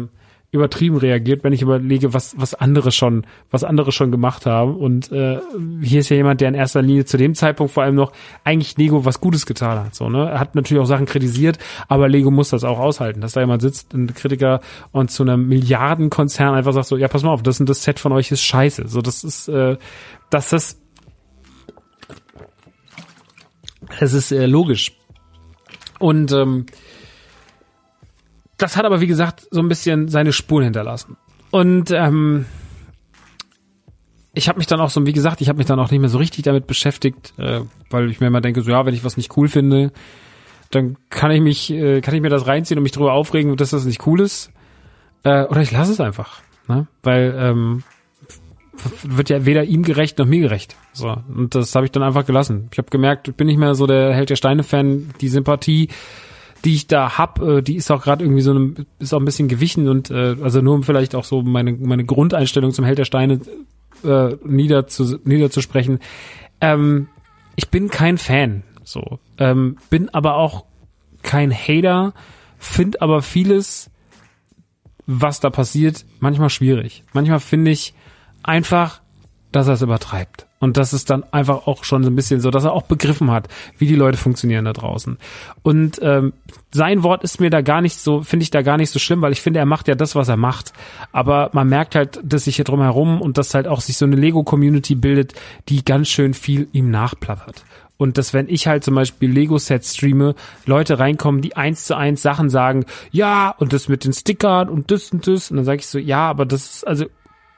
übertrieben 0.55 0.97
reagiert, 0.97 1.45
wenn 1.45 1.53
ich 1.53 1.63
überlege, 1.63 2.15
was 2.15 2.35
was 2.39 2.55
andere 2.55 2.93
schon, 2.93 3.27
was 3.51 3.65
andere 3.65 3.93
schon 3.93 4.11
gemacht 4.11 4.47
haben. 4.47 4.77
Und 4.77 5.11
äh, 5.13 5.41
hier 5.83 6.01
ist 6.01 6.09
ja 6.09 6.17
jemand, 6.17 6.41
der 6.41 6.49
in 6.49 6.55
erster 6.55 6.81
Linie 6.81 7.05
zu 7.05 7.17
dem 7.17 7.35
Zeitpunkt 7.35 7.73
vor 7.73 7.83
allem 7.83 7.97
noch 7.97 8.13
eigentlich 8.45 8.77
Lego 8.79 9.05
was 9.05 9.21
Gutes 9.21 9.47
getan 9.47 9.85
hat. 9.85 9.95
So, 9.95 10.09
ne? 10.09 10.31
Er 10.31 10.41
hat 10.41 10.55
natürlich 10.55 10.81
auch 10.81 10.87
Sachen 10.87 11.07
kritisiert, 11.07 11.59
aber 11.89 12.09
Lego 12.09 12.31
muss 12.31 12.51
das 12.51 12.65
auch 12.65 12.79
aushalten, 12.79 13.21
dass 13.21 13.33
da 13.33 13.41
jemand 13.41 13.63
sitzt, 13.63 13.93
ein 13.93 14.15
Kritiker 14.15 14.61
und 14.93 15.11
zu 15.11 15.25
einem 15.25 15.49
Milliardenkonzern 15.49 16.55
einfach 16.55 16.73
sagt 16.73 16.87
so, 16.87 16.97
ja, 16.97 17.09
pass 17.09 17.23
mal 17.23 17.31
auf, 17.31 17.43
das 17.43 17.61
und 17.61 17.69
das 17.69 17.83
Set 17.83 17.99
von 17.99 18.13
euch 18.13 18.31
ist 18.31 18.43
scheiße. 18.43 18.89
So, 18.89 19.03
das 19.03 19.25
ist, 19.25 19.49
äh, 19.49 19.77
dass 20.31 20.51
das 20.51 20.81
das 24.01 24.13
ist 24.13 24.33
äh, 24.33 24.47
logisch. 24.47 24.93
Und 25.99 26.33
ähm, 26.33 26.67
das 28.65 28.79
hat 28.79 28.87
aber, 28.87 29.03
wie 29.03 29.07
gesagt, 29.07 29.47
so 29.51 29.61
ein 29.61 29.69
bisschen 29.69 30.09
seine 30.09 30.33
Spuren 30.33 30.65
hinterlassen. 30.65 31.19
Und 31.51 31.91
ähm, 31.91 32.47
ich 34.33 34.49
habe 34.49 34.57
mich 34.57 34.67
dann 34.67 34.81
auch 34.81 34.89
so, 34.89 35.05
wie 35.05 35.13
gesagt, 35.13 35.43
ich 35.43 35.51
habe 35.51 35.59
mich 35.59 35.67
dann 35.67 35.79
auch 35.79 35.91
nicht 35.91 36.01
mehr 36.01 36.09
so 36.09 36.17
richtig 36.17 36.45
damit 36.45 36.67
beschäftigt, 36.67 37.35
äh, 37.37 37.61
weil 37.91 38.11
ich 38.11 38.21
mir 38.21 38.29
immer 38.29 38.41
denke, 38.41 38.63
so 38.63 38.71
ja, 38.71 38.87
wenn 38.87 38.95
ich 38.95 39.05
was 39.05 39.19
nicht 39.19 39.37
cool 39.37 39.49
finde, 39.49 39.93
dann 40.71 40.97
kann 41.11 41.31
ich 41.31 41.43
mich, 41.43 41.71
äh, 41.71 42.01
kann 42.01 42.15
ich 42.15 42.23
mir 42.23 42.31
das 42.31 42.47
reinziehen 42.47 42.79
und 42.79 42.85
mich 42.85 42.93
darüber 42.93 43.13
aufregen, 43.13 43.55
dass 43.57 43.69
das 43.69 43.85
nicht 43.85 44.07
cool 44.07 44.23
ist. 44.23 44.51
Äh, 45.25 45.45
oder 45.45 45.61
ich 45.61 45.71
lasse 45.71 45.93
es 45.93 46.01
einfach. 46.01 46.41
Ne? 46.67 46.87
Weil 47.03 47.37
ähm, 47.39 47.83
wird 49.03 49.29
ja 49.29 49.45
weder 49.45 49.65
ihm 49.65 49.83
gerecht 49.83 50.19
noch 50.19 50.27
mir 50.27 50.41
gerecht. 50.41 50.75
So. 50.95 51.15
Und 51.29 51.55
das 51.55 51.75
habe 51.75 51.85
ich 51.85 51.93
dann 51.93 52.03
einfach 52.03 52.25
gelassen. 52.25 52.69
Ich 52.73 52.79
habe 52.79 52.89
gemerkt, 52.89 53.29
ich 53.29 53.35
bin 53.35 53.47
nicht 53.47 53.59
mehr 53.59 53.75
so 53.75 53.87
der 53.87 54.15
Held 54.15 54.31
der 54.31 54.37
Steine-Fan, 54.37 55.11
die 55.21 55.29
Sympathie 55.29 55.91
die 56.65 56.75
ich 56.75 56.87
da 56.87 57.19
hab, 57.19 57.41
äh, 57.43 57.63
die 57.63 57.77
ist 57.77 57.91
auch 57.91 58.03
gerade 58.03 58.25
irgendwie 58.25 58.43
so 58.43 58.53
eine, 58.53 58.75
ist 58.99 59.13
auch 59.13 59.21
ein 59.21 59.25
bisschen 59.25 59.49
gewichen 59.49 59.89
und 59.89 60.11
äh, 60.11 60.37
also 60.43 60.61
nur 60.61 60.75
um 60.75 60.83
vielleicht 60.83 61.15
auch 61.15 61.25
so 61.25 61.43
meine 61.43 61.73
meine 61.73 62.05
Grundeinstellung 62.05 62.73
zum 62.73 62.85
Held 62.85 62.99
der 62.99 63.05
Steine 63.05 63.41
äh, 64.05 64.37
niederzu, 64.45 65.19
niederzusprechen. 65.25 66.01
Ähm, 66.61 67.09
ich 67.57 67.69
bin 67.71 67.91
kein 67.91 68.19
Fan, 68.19 68.63
so 68.83 69.19
ähm, 69.39 69.77
bin 69.91 70.09
aber 70.09 70.37
auch 70.37 70.65
kein 71.23 71.53
Hater, 71.53 72.15
finde 72.59 73.03
aber 73.03 73.23
vieles, 73.23 73.91
was 75.07 75.41
da 75.41 75.51
passiert, 75.51 76.05
manchmal 76.21 76.51
schwierig. 76.51 77.05
Manchmal 77.13 77.41
finde 77.41 77.71
ich 77.71 77.95
einfach, 78.43 79.01
dass 79.53 79.69
er 79.69 79.75
es 79.75 79.83
übertreibt. 79.83 80.47
Und 80.65 80.79
das 80.79 80.95
ist 80.95 81.11
dann 81.11 81.25
einfach 81.31 81.67
auch 81.67 81.85
schon 81.85 82.03
so 82.05 82.11
ein 82.11 82.17
bisschen 82.17 82.41
so, 82.41 82.51
dass 82.51 82.65
er 82.65 82.73
auch 82.73 82.85
begriffen 82.85 83.31
hat, 83.31 83.49
wie 83.77 83.87
die 83.87 83.95
Leute 83.95 84.17
funktionieren 84.17 84.65
da 84.65 84.73
draußen. 84.73 85.19
Und 85.63 86.01
ähm, 86.01 86.33
sein 86.73 87.03
Wort 87.03 87.23
ist 87.23 87.39
mir 87.39 87.51
da 87.51 87.61
gar 87.61 87.83
nicht 87.83 87.99
so, 87.99 88.23
finde 88.23 88.45
ich 88.45 88.51
da 88.51 88.63
gar 88.63 88.79
nicht 88.79 88.89
so 88.89 88.99
schlimm, 88.99 89.21
weil 89.21 89.33
ich 89.33 89.43
finde, 89.43 89.61
er 89.61 89.67
macht 89.67 89.89
ja 89.89 89.95
das, 89.95 90.15
was 90.15 90.31
er 90.31 90.39
macht. 90.39 90.73
Aber 91.13 91.51
man 91.53 91.69
merkt 91.69 91.95
halt, 91.95 92.19
dass 92.25 92.45
sich 92.45 92.57
hier 92.57 92.65
drumherum 92.65 93.21
und 93.21 93.37
dass 93.37 93.53
halt 93.53 93.69
auch 93.69 93.83
sich 93.83 93.99
so 93.99 94.07
eine 94.07 94.17
Lego-Community 94.17 94.95
bildet, 94.95 95.35
die 95.69 95.85
ganz 95.85 96.09
schön 96.09 96.33
viel 96.33 96.67
ihm 96.73 96.91
nachplappert. 96.91 97.63
Und 97.99 98.17
dass 98.17 98.33
wenn 98.33 98.49
ich 98.49 98.67
halt 98.67 98.85
zum 98.85 98.95
Beispiel 98.95 99.31
Lego-Sets 99.31 99.95
streame, 99.95 100.35
Leute 100.65 100.99
reinkommen, 100.99 101.43
die 101.43 101.57
eins 101.57 101.85
zu 101.85 101.95
eins 101.95 102.23
Sachen 102.23 102.49
sagen, 102.49 102.87
ja, 103.13 103.55
und 103.59 103.75
das 103.75 103.89
mit 103.89 104.07
den 104.07 104.15
Stickern 104.15 104.71
und 104.71 104.91
das 104.91 105.13
und 105.13 105.27
das. 105.27 105.51
Und 105.51 105.59
dann 105.59 105.67
sage 105.67 105.81
ich 105.81 105.87
so, 105.87 105.99
ja, 105.99 106.31
aber 106.31 106.47
das 106.47 106.77
ist, 106.77 106.87
also 106.87 107.05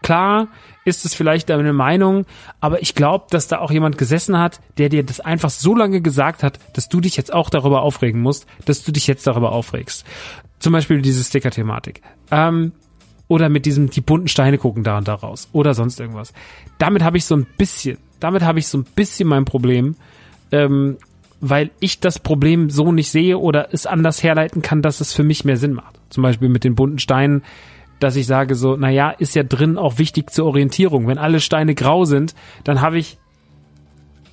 klar 0.07 0.47
ist 0.85 1.05
es 1.05 1.17
vielleicht 1.17 1.51
deine 1.51 1.73
Meinung, 1.73 2.27
aber 2.61 2.81
ich 2.81 2.95
glaube, 2.95 3.27
dass 3.31 3.49
da 3.49 3.59
auch 3.59 3.73
jemand 3.73 3.99
gesessen 3.99 4.39
hat, 4.39 4.61
der 4.79 4.89
dir 4.89 5.03
das 5.03 5.19
einfach 5.19 5.51
so 5.51 5.75
lange 5.75 6.01
gesagt 6.01 6.45
hat, 6.45 6.61
dass 6.75 6.89
du 6.89 7.01
dich 7.01 7.17
jetzt 7.17 7.33
auch 7.33 7.51
darüber 7.51 7.83
aufregen 7.83 8.21
musst, 8.21 8.47
dass 8.67 8.85
du 8.85 8.93
dich 8.93 9.09
jetzt 9.09 9.27
darüber 9.27 9.51
aufregst. 9.51 10.07
Zum 10.61 10.73
Beispiel 10.73 11.03
diese 11.03 11.25
Sticker-Thematik. 11.25 12.03
Ähm, 12.31 12.71
oder 13.27 13.49
mit 13.49 13.67
diesem, 13.67 13.91
die 13.91 14.01
bunten 14.01 14.29
Steine 14.29 14.59
gucken 14.59 14.85
da 14.85 14.97
und 14.97 15.09
da 15.09 15.15
raus. 15.15 15.49
Oder 15.51 15.75
sonst 15.75 15.99
irgendwas. 15.99 16.33
Damit 16.79 17.03
habe 17.03 17.17
ich 17.17 17.25
so 17.25 17.35
ein 17.35 17.47
bisschen, 17.59 17.99
damit 18.21 18.43
habe 18.43 18.61
ich 18.61 18.69
so 18.69 18.79
ein 18.79 18.85
bisschen 18.85 19.29
mein 19.29 19.45
Problem, 19.45 19.97
ähm, 20.53 20.99
weil 21.41 21.71
ich 21.81 21.99
das 21.99 22.21
Problem 22.21 22.71
so 22.71 22.93
nicht 22.93 23.11
sehe 23.11 23.39
oder 23.39 23.75
es 23.75 23.87
anders 23.87 24.23
herleiten 24.23 24.63
kann, 24.63 24.83
dass 24.83 25.01
es 25.01 25.13
für 25.13 25.25
mich 25.25 25.45
mehr 25.45 25.57
Sinn 25.57 25.73
macht. 25.73 25.99
Zum 26.11 26.23
Beispiel 26.23 26.49
mit 26.49 26.63
den 26.63 26.77
bunten 26.77 27.01
Steinen 27.01 27.43
dass 27.99 28.17
ich 28.17 28.27
sage 28.27 28.55
so, 28.55 28.77
na 28.77 28.91
ja, 28.91 29.11
ist 29.11 29.35
ja 29.35 29.43
drin 29.43 29.79
auch 29.79 29.99
wichtig 29.99 30.31
zur 30.31 30.47
Orientierung. 30.47 31.07
Wenn 31.07 31.19
alle 31.19 31.41
Steine 31.41 31.75
grau 31.75 32.05
sind, 32.05 32.35
dann 32.65 32.81
habe 32.81 32.99
ich 32.99 33.19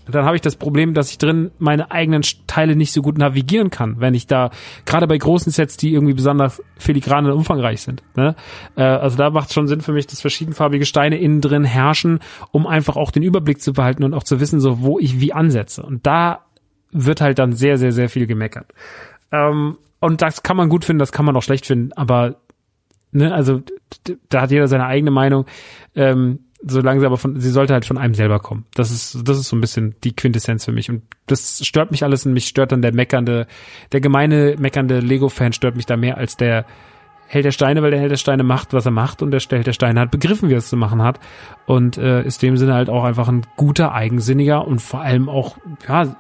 dann 0.06 0.26
habe 0.26 0.36
ich 0.36 0.42
das 0.42 0.56
Problem, 0.56 0.94
dass 0.94 1.12
ich 1.12 1.18
drin 1.18 1.52
meine 1.60 1.92
eigenen 1.92 2.24
Teile 2.48 2.76
nicht 2.76 2.92
so 2.92 3.02
gut 3.02 3.18
navigieren 3.18 3.70
kann, 3.70 4.00
wenn 4.00 4.14
ich 4.14 4.28
da, 4.28 4.50
gerade 4.86 5.08
bei 5.08 5.18
großen 5.18 5.52
Sets, 5.52 5.78
die 5.78 5.94
irgendwie 5.94 6.14
besonders 6.14 6.62
filigran 6.78 7.26
und 7.26 7.32
umfangreich 7.32 7.82
sind. 7.82 8.04
Ne? 8.16 8.36
Äh, 8.76 8.84
also 8.84 9.18
da 9.18 9.30
macht 9.30 9.48
es 9.48 9.54
schon 9.54 9.68
Sinn 9.68 9.82
für 9.82 9.94
mich, 9.94 10.08
dass 10.08 10.22
verschiedenfarbige 10.22 10.86
Steine 10.86 11.18
innen 11.18 11.42
drin 11.42 11.64
herrschen, 11.64 12.20
um 12.52 12.68
einfach 12.68 12.98
auch 12.98 13.12
den 13.12 13.24
Überblick 13.24 13.62
zu 13.62 13.74
behalten 13.74 14.04
und 14.04 14.14
auch 14.14 14.24
zu 14.24 14.40
wissen, 14.40 14.60
so 14.60 14.82
wo 14.82 15.00
ich 15.00 15.20
wie 15.20 15.34
ansetze. 15.34 15.84
Und 15.84 16.06
da 16.06 16.42
wird 16.92 17.22
halt 17.22 17.40
dann 17.40 17.54
sehr, 17.54 17.78
sehr, 17.78 17.92
sehr 17.92 18.10
viel 18.10 18.28
gemeckert. 18.28 18.74
Ähm, 19.32 19.78
und 20.00 20.22
das 20.22 20.44
kann 20.44 20.58
man 20.58 20.68
gut 20.68 20.84
finden, 20.84 21.00
das 21.00 21.14
kann 21.14 21.26
man 21.26 21.36
auch 21.38 21.44
schlecht 21.44 21.66
finden, 21.66 21.94
aber 21.94 22.36
ne, 23.14 23.34
also 23.34 23.62
da 24.30 24.42
hat 24.42 24.52
jeder 24.52 24.68
seine 24.68 24.86
eigene 24.86 25.12
Meinung. 25.12 25.46
Ähm, 25.96 26.40
solange 26.66 27.02
sie 27.02 27.06
aber 27.06 27.18
von, 27.18 27.40
sie 27.40 27.50
sollte 27.50 27.74
halt 27.74 27.86
von 27.86 27.98
einem 27.98 28.14
selber 28.14 28.40
kommen. 28.40 28.66
Das 28.74 28.90
ist, 28.90 29.28
das 29.28 29.38
ist 29.38 29.50
so 29.50 29.56
ein 29.56 29.62
bisschen 29.62 29.96
die 30.04 30.16
Quintessenz 30.16 30.66
für 30.66 30.72
mich. 30.72 30.90
Und 30.90 31.04
das 31.28 31.66
stört 31.66 31.92
mich 31.92 32.04
alles 32.04 32.26
und 32.26 32.34
mich 32.34 32.48
stört 32.48 32.72
dann 32.72 32.82
der 32.82 32.94
meckernde, 32.94 33.48
der 33.92 34.02
gemeine 34.02 34.56
meckernde 34.58 35.00
Lego-Fan 35.00 35.54
stört 35.54 35.76
mich 35.76 35.86
da 35.86 35.98
mehr 35.98 36.18
als 36.18 36.38
der 36.38 36.66
Held 37.28 37.46
der 37.46 37.52
Steine, 37.52 37.82
weil 37.82 37.92
der 37.92 38.00
Held 38.00 38.12
der 38.12 38.18
Steine 38.18 38.44
macht, 38.44 38.74
was 38.74 38.86
er 38.86 38.92
macht 38.92 39.22
und 39.22 39.32
der 39.32 39.42
Held 39.42 39.68
der 39.68 39.74
Steine 39.74 40.00
hat 40.00 40.12
begriffen, 40.12 40.50
wie 40.50 40.54
er 40.54 40.60
es 40.60 40.70
zu 40.70 40.78
machen 40.78 41.02
hat 41.02 41.20
und 41.66 41.98
äh, 41.98 42.24
ist 42.24 42.42
dem 42.42 42.58
Sinne 42.58 42.76
halt 42.76 42.90
auch 42.90 43.04
einfach 43.04 43.28
ein 43.28 43.46
guter, 43.58 43.94
eigensinniger 43.94 44.68
und 44.68 44.82
vor 44.82 45.02
allem 45.02 45.30
auch, 45.30 45.58
ja, 45.88 46.16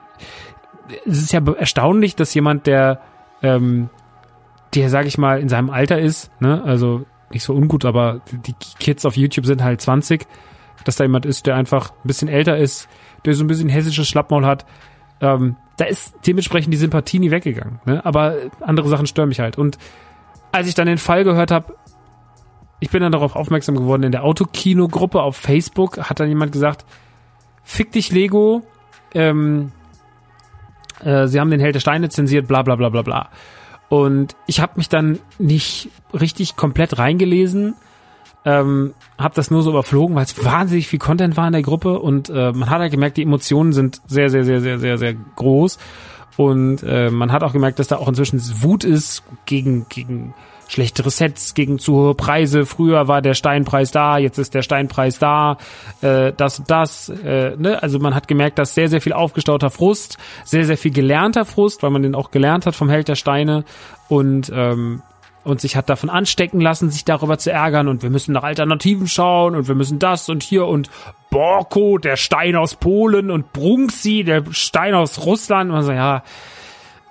es 1.05 1.17
ist 1.19 1.31
ja 1.31 1.41
erstaunlich, 1.57 2.15
dass 2.15 2.33
jemand, 2.33 2.67
der 2.67 3.01
ähm, 3.41 3.89
der, 4.75 4.89
sag 4.89 5.05
ich 5.05 5.17
mal, 5.17 5.39
in 5.39 5.49
seinem 5.49 5.69
Alter 5.69 5.99
ist, 5.99 6.31
ne, 6.39 6.63
also 6.63 7.05
nicht 7.31 7.43
so 7.43 7.53
ungut, 7.53 7.85
aber 7.85 8.21
die 8.31 8.53
Kids 8.79 9.05
auf 9.05 9.17
YouTube 9.17 9.45
sind 9.45 9.63
halt 9.63 9.81
20, 9.81 10.25
dass 10.85 10.95
da 10.95 11.03
jemand 11.03 11.25
ist, 11.25 11.47
der 11.47 11.55
einfach 11.55 11.91
ein 11.91 12.07
bisschen 12.07 12.27
älter 12.27 12.57
ist, 12.57 12.87
der 13.25 13.33
so 13.33 13.43
ein 13.43 13.47
bisschen 13.47 13.69
hessisches 13.69 14.07
Schlappmaul 14.07 14.45
hat, 14.45 14.65
ähm, 15.21 15.55
da 15.77 15.85
ist 15.85 16.15
dementsprechend 16.27 16.73
die 16.73 16.77
Sympathie 16.77 17.19
nie 17.19 17.31
weggegangen. 17.31 17.79
Ne? 17.85 18.05
Aber 18.05 18.35
andere 18.61 18.89
Sachen 18.89 19.07
stören 19.07 19.29
mich 19.29 19.39
halt. 19.39 19.57
Und 19.57 19.77
als 20.51 20.67
ich 20.67 20.75
dann 20.75 20.85
den 20.85 20.97
Fall 20.97 21.23
gehört 21.23 21.49
habe, 21.49 21.75
ich 22.79 22.89
bin 22.89 23.01
dann 23.01 23.11
darauf 23.11 23.35
aufmerksam 23.35 23.75
geworden, 23.75 24.03
in 24.03 24.11
der 24.11 24.23
Autokino-Gruppe 24.23 25.21
auf 25.21 25.37
Facebook 25.37 25.97
hat 25.97 26.19
dann 26.19 26.27
jemand 26.27 26.51
gesagt, 26.51 26.85
fick 27.63 27.91
dich 27.91 28.11
Lego, 28.11 28.61
ähm, 29.13 29.71
äh, 31.03 31.27
sie 31.27 31.39
haben 31.39 31.49
den 31.49 31.61
Held 31.61 31.75
der 31.75 31.79
Steine 31.79 32.09
zensiert, 32.09 32.47
bla 32.47 32.61
bla 32.61 32.75
bla 32.75 32.89
bla 32.89 33.01
bla. 33.01 33.29
Und 33.93 34.35
ich 34.47 34.59
habe 34.59 34.73
mich 34.77 34.89
dann 34.89 35.19
nicht 35.37 35.91
richtig 36.19 36.55
komplett 36.55 36.97
reingelesen, 36.97 37.75
ähm, 38.43 38.95
habe 39.19 39.35
das 39.35 39.51
nur 39.51 39.61
so 39.61 39.69
überflogen, 39.69 40.15
weil 40.15 40.23
es 40.23 40.43
wahnsinnig 40.43 40.87
viel 40.87 40.97
Content 40.97 41.37
war 41.37 41.45
in 41.45 41.53
der 41.53 41.61
Gruppe. 41.61 41.99
Und 41.99 42.27
äh, 42.31 42.53
man 42.53 42.71
hat 42.71 42.79
halt 42.79 42.91
gemerkt, 42.91 43.17
die 43.17 43.21
Emotionen 43.21 43.71
sind 43.71 44.01
sehr, 44.07 44.31
sehr, 44.31 44.45
sehr, 44.45 44.61
sehr, 44.61 44.79
sehr, 44.79 44.97
sehr 44.97 45.13
groß. 45.13 45.77
Und 46.37 46.81
äh, 46.81 47.11
man 47.11 47.31
hat 47.31 47.43
auch 47.43 47.53
gemerkt, 47.53 47.77
dass 47.77 47.87
da 47.87 47.97
auch 47.97 48.07
inzwischen 48.07 48.41
Wut 48.63 48.83
ist 48.83 49.21
gegen 49.45 49.85
gegen 49.89 50.33
schlechtere 50.73 51.09
Sets 51.09 51.53
gegen 51.53 51.79
zu 51.79 51.93
hohe 51.93 52.15
Preise. 52.15 52.65
Früher 52.65 53.07
war 53.07 53.21
der 53.21 53.35
Steinpreis 53.35 53.91
da, 53.91 54.17
jetzt 54.17 54.37
ist 54.37 54.53
der 54.53 54.63
Steinpreis 54.63 55.19
da, 55.19 55.57
äh, 56.01 56.33
das 56.35 56.59
und 56.59 56.69
das. 56.69 57.09
Äh, 57.09 57.55
ne? 57.57 57.81
Also 57.81 57.99
man 57.99 58.15
hat 58.15 58.27
gemerkt, 58.27 58.57
dass 58.59 58.73
sehr, 58.73 58.89
sehr 58.89 59.01
viel 59.01 59.13
aufgestauter 59.13 59.69
Frust, 59.69 60.17
sehr, 60.43 60.65
sehr 60.65 60.77
viel 60.77 60.91
gelernter 60.91 61.45
Frust, 61.45 61.83
weil 61.83 61.91
man 61.91 62.01
den 62.01 62.15
auch 62.15 62.31
gelernt 62.31 62.65
hat 62.65 62.75
vom 62.75 62.89
Held 62.89 63.07
der 63.07 63.15
Steine 63.15 63.63
und 64.09 64.51
ähm, 64.53 65.01
und 65.43 65.59
sich 65.59 65.75
hat 65.75 65.89
davon 65.89 66.09
anstecken 66.09 66.61
lassen, 66.61 66.89
sich 66.89 67.03
darüber 67.03 67.37
zu 67.37 67.51
ärgern 67.51 67.89
und 67.89 68.01
wir 68.01 68.09
müssen 68.09 68.31
nach 68.31 68.43
Alternativen 68.43 69.07
schauen 69.07 69.55
und 69.55 69.67
wir 69.67 69.75
müssen 69.75 69.99
das 69.99 70.29
und 70.29 70.41
hier 70.41 70.65
und 70.67 70.89
Borko, 71.29 71.97
der 71.97 72.15
Stein 72.15 72.55
aus 72.55 72.75
Polen 72.75 73.29
und 73.29 73.51
Brunksi, 73.51 74.23
der 74.23 74.43
Stein 74.51 74.93
aus 74.93 75.25
Russland 75.25 75.69
und 75.69 75.75
man 75.75 75.83
so, 75.83 75.91
ja, 75.91 76.23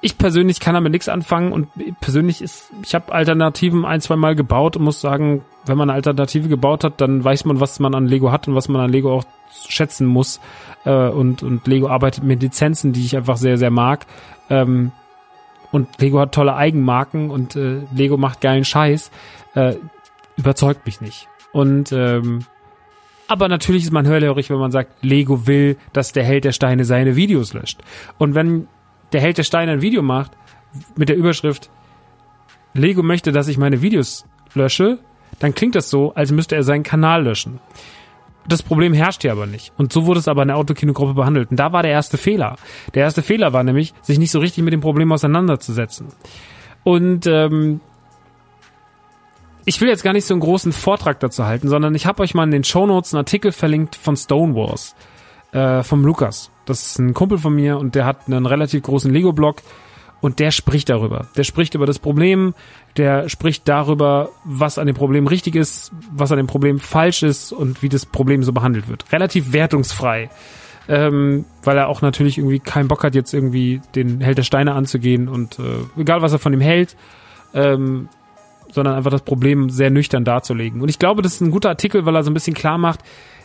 ich 0.03 0.18
persönlich 0.18 0.59
kann 0.59 0.74
damit 0.74 0.90
nichts 0.92 1.09
anfangen 1.09 1.53
und 1.53 1.68
persönlich 2.00 2.42
ist, 2.42 2.70
ich 2.82 2.94
habe 2.94 3.12
Alternativen 3.12 3.84
ein, 3.84 4.00
zwei 4.00 4.16
Mal 4.16 4.34
gebaut 4.34 4.76
und 4.76 4.82
muss 4.82 5.00
sagen, 5.00 5.42
wenn 5.64 5.78
man 5.78 5.88
eine 5.88 5.96
Alternative 5.96 6.48
gebaut 6.48 6.82
hat, 6.82 7.00
dann 7.00 7.22
weiß 7.22 7.44
man, 7.44 7.61
was 7.61 7.78
man 7.78 7.94
an 7.94 8.09
Lego 8.09 8.32
hat 8.32 8.48
und 8.48 8.57
was 8.57 8.68
man 8.68 8.82
an 8.82 8.90
Lego 8.90 9.14
auch 9.14 9.24
schätzen 9.68 10.07
muss. 10.07 10.40
Äh, 10.84 11.09
und, 11.09 11.44
und 11.44 11.66
Lego 11.68 11.88
arbeitet 11.88 12.24
mit 12.24 12.42
Lizenzen, 12.42 12.92
die 12.92 13.05
ich 13.05 13.16
einfach 13.16 13.36
sehr, 13.36 13.59
sehr 13.59 13.70
mag. 13.70 14.07
Ähm, 14.50 14.90
und 15.70 15.88
Lego 16.00 16.18
hat 16.18 16.32
tolle 16.32 16.57
Eigenmarken 16.57 17.30
und 17.30 17.55
äh, 17.55 17.82
Lego 17.94 18.16
macht 18.16 18.40
geilen 18.40 18.64
Scheiß. 18.64 19.12
Äh, 19.55 19.76
überzeugt 20.36 20.84
mich 20.84 21.00
nicht. 21.00 21.28
Und 21.53 21.92
ähm, 21.92 22.44
aber 23.28 23.48
natürlich 23.48 23.84
ist 23.84 23.92
man 23.92 24.07
hörhörig, 24.07 24.50
wenn 24.50 24.59
man 24.59 24.72
sagt, 24.72 25.05
Lego 25.05 25.46
will, 25.46 25.76
dass 25.92 26.12
der 26.12 26.24
Held 26.24 26.44
der 26.44 26.53
Steine 26.53 26.84
seine 26.84 27.14
Videos 27.14 27.55
löscht. 27.55 27.80
Und 28.18 28.34
wenn 28.34 28.66
der 29.12 29.20
Held 29.20 29.38
der 29.38 29.44
Steine 29.44 29.72
ein 29.72 29.82
Video 29.82 30.02
macht 30.02 30.32
mit 30.96 31.08
der 31.08 31.16
Überschrift 31.16 31.70
Lego 32.74 33.02
möchte, 33.02 33.32
dass 33.32 33.48
ich 33.48 33.58
meine 33.58 33.82
Videos 33.82 34.24
lösche, 34.54 34.98
dann 35.38 35.54
klingt 35.54 35.74
das 35.74 35.90
so, 35.90 36.14
als 36.14 36.32
müsste 36.32 36.56
er 36.56 36.62
seinen 36.62 36.82
Kanal 36.82 37.24
löschen. 37.24 37.60
Das 38.46 38.62
Problem 38.62 38.92
herrscht 38.92 39.22
hier 39.22 39.32
aber 39.32 39.46
nicht. 39.46 39.72
Und 39.76 39.92
so 39.92 40.06
wurde 40.06 40.20
es 40.20 40.28
aber 40.28 40.42
in 40.42 40.48
der 40.48 40.56
Autokinogruppe 40.56 41.14
behandelt. 41.14 41.50
Und 41.50 41.58
da 41.58 41.72
war 41.72 41.82
der 41.82 41.92
erste 41.92 42.16
Fehler. 42.16 42.56
Der 42.94 43.02
erste 43.02 43.22
Fehler 43.22 43.52
war 43.52 43.62
nämlich, 43.62 43.94
sich 44.02 44.18
nicht 44.18 44.30
so 44.30 44.40
richtig 44.40 44.64
mit 44.64 44.72
dem 44.72 44.80
Problem 44.80 45.12
auseinanderzusetzen. 45.12 46.08
Und 46.82 47.26
ähm, 47.26 47.80
ich 49.64 49.80
will 49.80 49.88
jetzt 49.88 50.02
gar 50.02 50.12
nicht 50.12 50.24
so 50.24 50.34
einen 50.34 50.40
großen 50.40 50.72
Vortrag 50.72 51.20
dazu 51.20 51.44
halten, 51.44 51.68
sondern 51.68 51.94
ich 51.94 52.06
habe 52.06 52.22
euch 52.22 52.34
mal 52.34 52.44
in 52.44 52.50
den 52.50 52.64
Shownotes 52.64 53.14
einen 53.14 53.18
Artikel 53.18 53.52
verlinkt 53.52 53.94
von 53.96 54.16
Stonewalls, 54.16 54.94
äh, 55.52 55.82
vom 55.82 56.04
Lukas. 56.04 56.51
Das 56.64 56.86
ist 56.86 56.98
ein 56.98 57.14
Kumpel 57.14 57.38
von 57.38 57.54
mir 57.54 57.78
und 57.78 57.94
der 57.94 58.04
hat 58.04 58.26
einen 58.26 58.46
relativ 58.46 58.82
großen 58.82 59.12
Lego-Blog 59.12 59.62
und 60.20 60.38
der 60.38 60.52
spricht 60.52 60.88
darüber. 60.88 61.26
Der 61.36 61.42
spricht 61.42 61.74
über 61.74 61.84
das 61.84 61.98
Problem, 61.98 62.54
der 62.96 63.28
spricht 63.28 63.68
darüber, 63.68 64.30
was 64.44 64.78
an 64.78 64.86
dem 64.86 64.94
Problem 64.94 65.26
richtig 65.26 65.56
ist, 65.56 65.92
was 66.12 66.30
an 66.30 66.38
dem 66.38 66.46
Problem 66.46 66.78
falsch 66.78 67.24
ist 67.24 67.52
und 67.52 67.82
wie 67.82 67.88
das 67.88 68.06
Problem 68.06 68.44
so 68.44 68.52
behandelt 68.52 68.88
wird. 68.88 69.12
Relativ 69.12 69.52
wertungsfrei. 69.52 70.30
Ähm, 70.88 71.44
weil 71.62 71.76
er 71.76 71.88
auch 71.88 72.02
natürlich 72.02 72.38
irgendwie 72.38 72.58
keinen 72.58 72.88
Bock 72.88 73.04
hat, 73.04 73.14
jetzt 73.14 73.32
irgendwie 73.34 73.80
den 73.94 74.20
Held 74.20 74.38
der 74.38 74.42
Steine 74.42 74.74
anzugehen 74.74 75.28
und 75.28 75.58
äh, 75.58 76.00
egal 76.00 76.22
was 76.22 76.32
er 76.32 76.40
von 76.40 76.52
ihm 76.52 76.60
hält, 76.60 76.96
ähm, 77.54 78.08
sondern 78.72 78.94
einfach 78.94 79.10
das 79.10 79.22
Problem 79.22 79.70
sehr 79.70 79.90
nüchtern 79.90 80.24
darzulegen. 80.24 80.80
Und 80.80 80.88
ich 80.88 80.98
glaube, 80.98 81.22
das 81.22 81.34
ist 81.34 81.40
ein 81.40 81.50
guter 81.50 81.68
Artikel, 81.68 82.04
weil 82.04 82.16
er 82.16 82.24
so 82.24 82.30
ein 82.30 82.34
bisschen 82.34 82.54
klar 82.54 82.78
macht, 82.78 83.00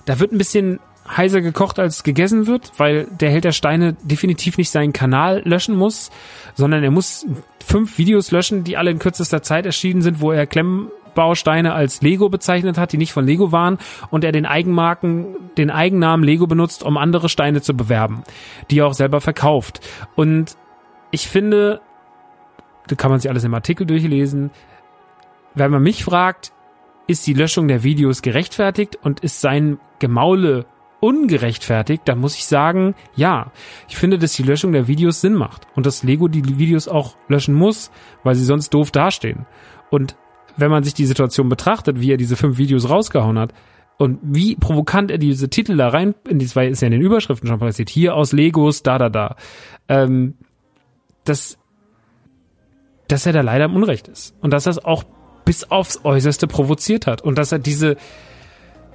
da 0.05 0.19
wird 0.19 0.31
ein 0.31 0.37
bisschen 0.37 0.79
heißer 1.15 1.41
gekocht 1.41 1.79
als 1.79 2.03
gegessen 2.03 2.47
wird, 2.47 2.71
weil 2.77 3.05
der 3.05 3.29
Held 3.29 3.45
der 3.45 3.51
Steine 3.51 3.93
definitiv 4.01 4.57
nicht 4.57 4.69
seinen 4.69 4.93
Kanal 4.93 5.41
löschen 5.45 5.75
muss, 5.75 6.11
sondern 6.55 6.83
er 6.83 6.91
muss 6.91 7.25
fünf 7.63 7.97
Videos 7.97 8.31
löschen, 8.31 8.63
die 8.63 8.77
alle 8.77 8.91
in 8.91 8.99
kürzester 8.99 9.41
Zeit 9.41 9.65
erschienen 9.65 10.01
sind, 10.01 10.21
wo 10.21 10.31
er 10.31 10.47
Klemmbausteine 10.47 11.73
als 11.73 12.01
Lego 12.01 12.29
bezeichnet 12.29 12.77
hat, 12.77 12.91
die 12.91 12.97
nicht 12.97 13.13
von 13.13 13.25
Lego 13.25 13.51
waren 13.51 13.77
und 14.09 14.23
er 14.23 14.31
den 14.31 14.45
Eigenmarken, 14.45 15.35
den 15.57 15.69
Eigennamen 15.69 16.25
Lego 16.25 16.47
benutzt, 16.47 16.83
um 16.83 16.97
andere 16.97 17.29
Steine 17.29 17.61
zu 17.61 17.75
bewerben, 17.75 18.23
die 18.69 18.79
er 18.79 18.87
auch 18.87 18.93
selber 18.93 19.21
verkauft. 19.21 19.81
Und 20.15 20.57
ich 21.11 21.27
finde, 21.27 21.81
da 22.87 22.95
kann 22.95 23.11
man 23.11 23.19
sich 23.19 23.29
alles 23.29 23.43
im 23.43 23.53
Artikel 23.53 23.85
durchlesen. 23.85 24.51
Wenn 25.53 25.71
man 25.71 25.83
mich 25.83 26.03
fragt, 26.03 26.51
ist 27.07 27.25
die 27.25 27.33
Löschung 27.33 27.67
der 27.67 27.83
Videos 27.83 28.21
gerechtfertigt 28.21 28.97
und 29.01 29.21
ist 29.21 29.41
sein 29.41 29.79
Gemaule 29.99 30.65
ungerechtfertigt, 30.99 32.03
dann 32.05 32.19
muss 32.19 32.35
ich 32.35 32.45
sagen, 32.45 32.95
ja, 33.15 33.51
ich 33.87 33.97
finde, 33.97 34.17
dass 34.17 34.33
die 34.33 34.43
Löschung 34.43 34.71
der 34.71 34.87
Videos 34.87 35.21
Sinn 35.21 35.33
macht 35.33 35.67
und 35.75 35.85
dass 35.85 36.03
Lego 36.03 36.27
die 36.27 36.57
Videos 36.57 36.87
auch 36.87 37.15
löschen 37.27 37.53
muss, 37.53 37.91
weil 38.23 38.35
sie 38.35 38.45
sonst 38.45 38.73
doof 38.73 38.91
dastehen. 38.91 39.45
Und 39.89 40.15
wenn 40.57 40.71
man 40.71 40.83
sich 40.83 40.93
die 40.93 41.05
Situation 41.05 41.49
betrachtet, 41.49 42.01
wie 42.01 42.11
er 42.11 42.17
diese 42.17 42.35
fünf 42.35 42.57
Videos 42.57 42.89
rausgehauen 42.89 43.37
hat 43.37 43.53
und 43.97 44.19
wie 44.23 44.55
provokant 44.55 45.11
er 45.11 45.19
diese 45.19 45.49
Titel 45.49 45.77
da 45.77 45.89
rein, 45.89 46.15
in 46.27 46.39
die 46.39 46.47
zwei 46.47 46.67
ist 46.67 46.81
ja 46.81 46.87
in 46.87 46.93
den 46.93 47.01
Überschriften 47.01 47.47
schon 47.47 47.59
passiert, 47.59 47.89
hier 47.89 48.15
aus 48.15 48.31
Legos, 48.31 48.81
da, 48.81 48.97
da, 48.97 49.09
da, 49.09 49.35
ähm, 49.87 50.33
dass, 51.25 51.59
dass 53.07 53.25
er 53.25 53.33
da 53.33 53.41
leider 53.41 53.65
im 53.65 53.75
Unrecht 53.75 54.07
ist 54.07 54.35
und 54.41 54.51
dass 54.51 54.65
er 54.65 54.71
es 54.71 54.83
auch 54.83 55.03
bis 55.45 55.69
aufs 55.69 56.03
Äußerste 56.03 56.47
provoziert 56.47 57.05
hat 57.07 57.21
und 57.21 57.37
dass 57.37 57.51
er 57.51 57.59
diese 57.59 57.97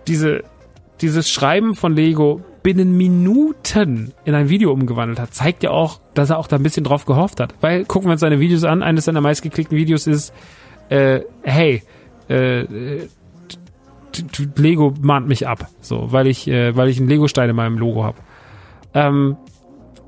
diese, 0.09 0.43
dieses 1.03 1.29
Schreiben 1.29 1.75
von 1.75 1.95
Lego 1.95 2.43
binnen 2.63 2.97
Minuten 2.97 4.13
in 4.25 4.35
ein 4.35 4.49
Video 4.49 4.73
umgewandelt 4.73 5.19
hat, 5.19 5.35
zeigt 5.35 5.63
ja 5.63 5.71
auch, 5.71 6.01
dass 6.15 6.31
er 6.31 6.39
auch 6.39 6.47
da 6.47 6.57
ein 6.57 6.63
bisschen 6.63 6.85
drauf 6.85 7.05
gehofft 7.05 7.41
hat. 7.41 7.55
Weil, 7.61 7.85
gucken 7.85 8.09
wir 8.09 8.13
uns 8.13 8.21
seine 8.21 8.41
Videos 8.41 8.65
an, 8.65 8.83
eines 8.83 9.07
seiner 9.07 9.21
meistgeklickten 9.21 9.77
Videos 9.77 10.07
ist, 10.07 10.33
äh, 10.89 11.21
hey, 11.43 11.83
äh, 12.29 12.65
Lego 14.57 14.95
mahnt 15.01 15.27
mich 15.27 15.49
ab, 15.49 15.69
so, 15.81 16.13
weil 16.13 16.27
ich, 16.27 16.47
äh, 16.49 16.77
weil 16.77 16.89
ich 16.89 16.99
einen 16.99 17.09
Lego-Stein 17.09 17.51
in 17.51 17.57
meinem 17.57 17.79
Logo 17.79 18.05
habe. 18.05 18.19
Ähm, 18.95 19.37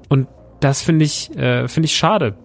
und 0.08 0.28
das 0.60 0.82
finde 0.82 1.04
ich, 1.04 1.34
äh, 1.36 1.68
finde 1.68 1.86
ich 1.86 1.96
schade. 1.96 2.36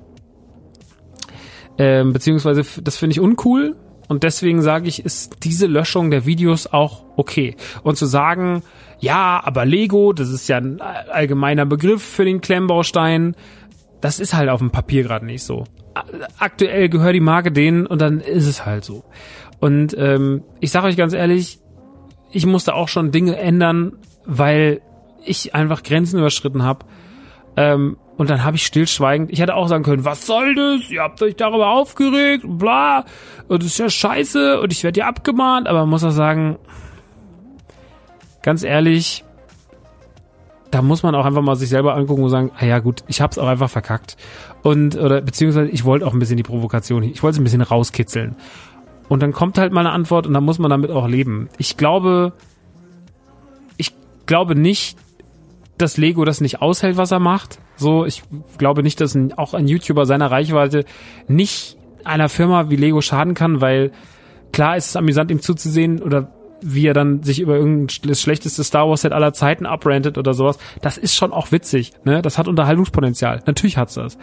Ähm, 1.78 2.14
beziehungsweise 2.14 2.64
das 2.82 2.98
finde 2.98 3.14
ich 3.14 3.20
uncool 3.20 3.76
und 4.10 4.24
deswegen 4.24 4.62
sage 4.62 4.88
ich, 4.88 5.06
ist 5.06 5.44
diese 5.44 5.68
Löschung 5.68 6.10
der 6.10 6.26
Videos 6.26 6.66
auch 6.68 7.06
okay. 7.16 7.56
Und 7.84 7.96
zu 7.96 8.08
sagen, 8.08 8.64
ja, 9.00 9.40
aber 9.44 9.66
Lego, 9.66 10.14
das 10.14 10.30
ist 10.30 10.50
ja 10.50 10.58
ein 10.58 10.82
allgemeiner 10.82 11.66
Begriff 11.68 12.04
für 12.04 12.26
den 12.26 12.42
Klemmbaustein, 12.42 13.36
das 14.02 14.20
ist 14.20 14.34
halt 14.34 14.50
auf 14.50 14.60
dem 14.60 14.72
Papier 14.72 15.04
gerade 15.04 15.26
nicht 15.26 15.44
so. 15.44 15.64
Aktuell 16.40 16.90
gehört 16.90 17.14
die 17.14 17.20
Marke 17.20 17.52
denen 17.52 17.86
und 17.86 18.02
dann 18.02 18.20
ist 18.20 18.48
es 18.48 18.66
halt 18.66 18.84
so. 18.84 19.04
Und 19.60 19.96
ähm, 19.98 20.44
ich 20.60 20.72
sage 20.72 20.88
euch 20.88 20.98
ganz 20.98 21.14
ehrlich, 21.14 21.60
ich 22.32 22.48
musste 22.48 22.74
auch 22.74 22.88
schon 22.88 23.12
Dinge 23.12 23.38
ändern, 23.38 23.94
weil 24.26 24.82
ich 25.24 25.54
einfach 25.54 25.84
Grenzen 25.84 26.18
überschritten 26.18 26.64
habe. 26.64 26.86
Ähm, 27.56 27.98
und 28.18 28.30
dann 28.30 28.44
habe 28.44 28.58
ich 28.58 28.66
stillschweigend, 28.66 29.32
ich 29.32 29.40
hätte 29.40 29.56
auch 29.56 29.68
sagen 29.68 29.84
können, 29.84 30.04
was 30.04 30.26
soll 30.26 30.54
das? 30.54 30.92
Ihr 30.92 31.02
habt 31.02 31.22
euch 31.22 31.38
darüber 31.38 31.70
aufgeregt, 31.70 32.44
bla, 32.46 33.06
und 33.48 33.64
das 33.64 33.72
ist 33.72 33.78
ja 33.78 33.90
scheiße 33.90 34.60
und 34.60 34.74
ich 34.74 34.84
werde 34.84 35.00
ja 35.00 35.08
abgemahnt, 35.08 35.68
aber 35.68 35.80
man 35.80 35.90
muss 35.90 36.04
auch 36.04 36.12
sagen, 36.12 36.58
ganz 38.42 38.64
ehrlich, 38.64 39.24
da 40.72 40.82
muss 40.82 41.02
man 41.02 41.16
auch 41.16 41.26
einfach 41.26 41.42
mal 41.42 41.56
sich 41.56 41.70
selber 41.70 41.96
angucken 41.96 42.24
und 42.24 42.30
sagen, 42.30 42.52
ah 42.60 42.66
ja 42.66 42.80
gut, 42.80 43.04
ich 43.08 43.22
hab's 43.22 43.38
auch 43.38 43.48
einfach 43.48 43.70
verkackt. 43.70 44.18
Und, 44.62 44.98
oder 44.98 45.22
beziehungsweise 45.22 45.70
ich 45.70 45.86
wollte 45.86 46.06
auch 46.06 46.14
ein 46.14 46.20
bisschen 46.20 46.38
die 46.38 46.44
Provokation, 46.44 47.04
ich 47.04 47.24
wollte 47.24 47.36
es 47.36 47.40
ein 47.40 47.44
bisschen 47.44 47.62
rauskitzeln. 47.62 48.36
Und 49.08 49.24
dann 49.24 49.32
kommt 49.32 49.58
halt 49.58 49.74
mal 49.74 49.80
eine 49.80 49.92
Antwort 49.92 50.28
und 50.28 50.34
dann 50.34 50.44
muss 50.44 50.60
man 50.60 50.70
damit 50.70 50.92
auch 50.92 51.08
leben. 51.08 51.50
Ich 51.58 51.78
glaube, 51.78 52.34
ich 53.78 53.94
glaube 54.28 54.56
nicht, 54.56 54.98
dass 55.80 55.98
Lego 55.98 56.26
das 56.26 56.42
nicht 56.42 56.62
aushält, 56.62 56.98
was 56.98 57.12
er 57.12 57.20
macht. 57.20 57.60
So, 57.76 58.06
ich 58.06 58.24
glaube 58.58 58.84
nicht, 58.84 59.02
dass 59.02 59.16
ein, 59.16 59.34
auch 59.34 59.54
ein 59.54 59.68
YouTuber 59.68 60.06
seiner 60.06 60.30
Reichweite 60.30 60.86
nicht 61.28 61.78
einer 62.04 62.30
Firma 62.30 62.70
wie 62.70 62.76
Lego 62.76 63.02
schaden 63.02 63.34
kann, 63.34 63.62
weil 63.62 63.92
klar 64.52 64.78
ist 64.78 64.90
es 64.90 64.96
amüsant, 64.96 65.32
ihm 65.32 65.42
zuzusehen 65.42 66.02
oder 66.02 66.32
wie 66.62 66.86
er 66.86 66.94
dann 66.94 67.24
sich 67.24 67.40
über 67.40 67.56
irgendein 67.56 68.16
schlechteste 68.16 68.64
Star 68.64 68.90
Wars 68.90 69.02
Set 69.02 69.14
aller 69.14 69.34
Zeiten 69.34 69.66
abrantet 69.66 70.18
oder 70.18 70.34
sowas. 70.34 70.60
Das 70.82 70.98
ist 70.98 71.16
schon 71.16 71.32
auch 71.32 71.52
witzig, 71.54 71.94
ne? 72.04 72.22
Das 72.22 72.38
hat 72.38 72.50
Unterhaltungspotenzial. 72.50 73.42
Natürlich 73.46 73.78
hat's 73.78 73.94
das. 73.94 74.18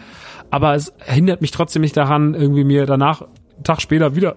Aber 0.51 0.75
es 0.75 0.93
hindert 0.99 1.41
mich 1.41 1.51
trotzdem 1.51 1.83
nicht 1.83 1.97
daran, 1.97 2.35
irgendwie 2.35 2.65
mir 2.65 2.85
danach, 2.85 3.23
einen 3.23 3.65
Tag 3.65 3.81
später 3.81 4.15
wieder 4.15 4.37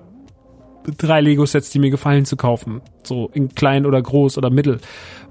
drei 0.97 1.21
Lego-Sets, 1.21 1.69
die 1.69 1.80
mir 1.80 1.89
gefallen, 1.89 2.25
zu 2.25 2.38
kaufen. 2.38 2.82
So 3.03 3.30
in 3.34 3.49
klein 3.49 3.86
oder 3.86 4.01
groß 4.01 4.38
oder 4.38 4.49
mittel. 4.49 4.80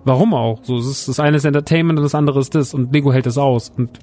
Warum 0.04 0.32
auch? 0.32 0.60
So, 0.62 0.78
es 0.78 0.86
ist, 0.86 1.08
das 1.08 1.20
eine 1.20 1.36
ist 1.36 1.44
Entertainment 1.44 1.98
und 1.98 2.02
das 2.02 2.14
andere 2.14 2.40
ist 2.40 2.54
das 2.54 2.72
und 2.72 2.92
Lego 2.92 3.12
hält 3.12 3.26
das 3.26 3.36
aus. 3.36 3.70
Und 3.76 3.98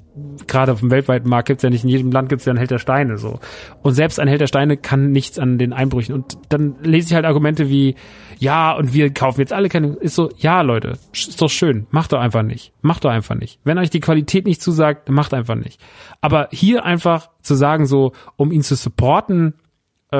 gerade 0.46 0.72
auf 0.72 0.80
dem 0.80 0.90
weltweiten 0.90 1.28
Markt 1.28 1.48
gibt's 1.48 1.62
ja 1.62 1.70
nicht, 1.70 1.84
in 1.84 1.90
jedem 1.90 2.12
Land 2.12 2.28
gibt's 2.28 2.44
ja 2.44 2.50
einen 2.50 2.58
Held 2.58 2.70
der 2.70 2.78
Steine. 2.78 3.18
So. 3.18 3.40
Und 3.82 3.94
selbst 3.94 4.20
ein 4.20 4.28
Held 4.28 4.40
der 4.40 4.46
Steine 4.46 4.76
kann 4.76 5.10
nichts 5.10 5.38
an 5.38 5.58
den 5.58 5.72
Einbrüchen. 5.72 6.14
Und 6.14 6.38
dann 6.48 6.76
lese 6.82 7.08
ich 7.08 7.14
halt 7.14 7.24
Argumente 7.24 7.68
wie, 7.68 7.96
ja, 8.38 8.72
und 8.72 8.92
wir 8.92 9.12
kaufen 9.12 9.40
jetzt 9.40 9.52
alle 9.52 9.68
keine. 9.68 9.88
Ist 9.94 10.14
so, 10.14 10.30
ja, 10.36 10.60
Leute, 10.60 10.98
ist 11.12 11.40
doch 11.40 11.50
schön. 11.50 11.86
Macht 11.90 12.12
doch 12.12 12.20
einfach 12.20 12.42
nicht. 12.42 12.72
Macht 12.82 13.04
doch 13.04 13.10
einfach 13.10 13.34
nicht. 13.34 13.58
Wenn 13.64 13.78
euch 13.78 13.90
die 13.90 14.00
Qualität 14.00 14.46
nicht 14.46 14.62
zusagt, 14.62 15.08
macht 15.08 15.34
einfach 15.34 15.54
nicht. 15.54 15.80
Aber 16.20 16.48
hier 16.52 16.84
einfach 16.84 17.30
zu 17.42 17.54
sagen, 17.54 17.86
so, 17.86 18.12
um 18.36 18.52
ihn 18.52 18.62
zu 18.62 18.76
supporten, 18.76 19.54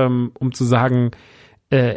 ähm, 0.05 0.33
um 0.39 0.53
zu 0.53 0.65
sagen, 0.65 1.11
äh, 1.71 1.97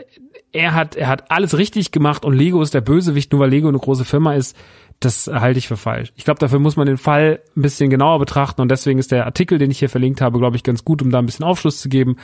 er 0.51 0.73
hat, 0.73 0.95
er 0.95 1.07
hat 1.07 1.31
alles 1.31 1.57
richtig 1.57 1.91
gemacht 1.91 2.25
und 2.25 2.33
Lego 2.33 2.61
ist 2.61 2.73
der 2.73 2.81
Bösewicht, 2.81 3.31
nur 3.31 3.41
weil 3.41 3.49
Lego 3.49 3.67
eine 3.67 3.77
große 3.77 4.05
Firma 4.05 4.33
ist 4.33 4.57
das 4.99 5.27
halte 5.27 5.59
ich 5.59 5.67
für 5.67 5.77
falsch. 5.77 6.11
Ich 6.17 6.25
glaube, 6.25 6.39
dafür 6.39 6.59
muss 6.59 6.75
man 6.75 6.85
den 6.85 6.97
Fall 6.97 7.39
ein 7.55 7.61
bisschen 7.61 7.89
genauer 7.89 8.19
betrachten 8.19 8.61
und 8.61 8.69
deswegen 8.69 8.99
ist 8.99 9.11
der 9.11 9.25
Artikel, 9.25 9.57
den 9.57 9.71
ich 9.71 9.79
hier 9.79 9.89
verlinkt 9.89 10.19
habe, 10.19 10.39
glaube 10.39 10.57
ich, 10.57 10.63
ganz 10.63 10.83
gut, 10.83 11.01
um 11.01 11.09
da 11.09 11.19
ein 11.19 11.25
bisschen 11.25 11.45
Aufschluss 11.45 11.79
zu 11.79 11.87
geben. 11.87 12.17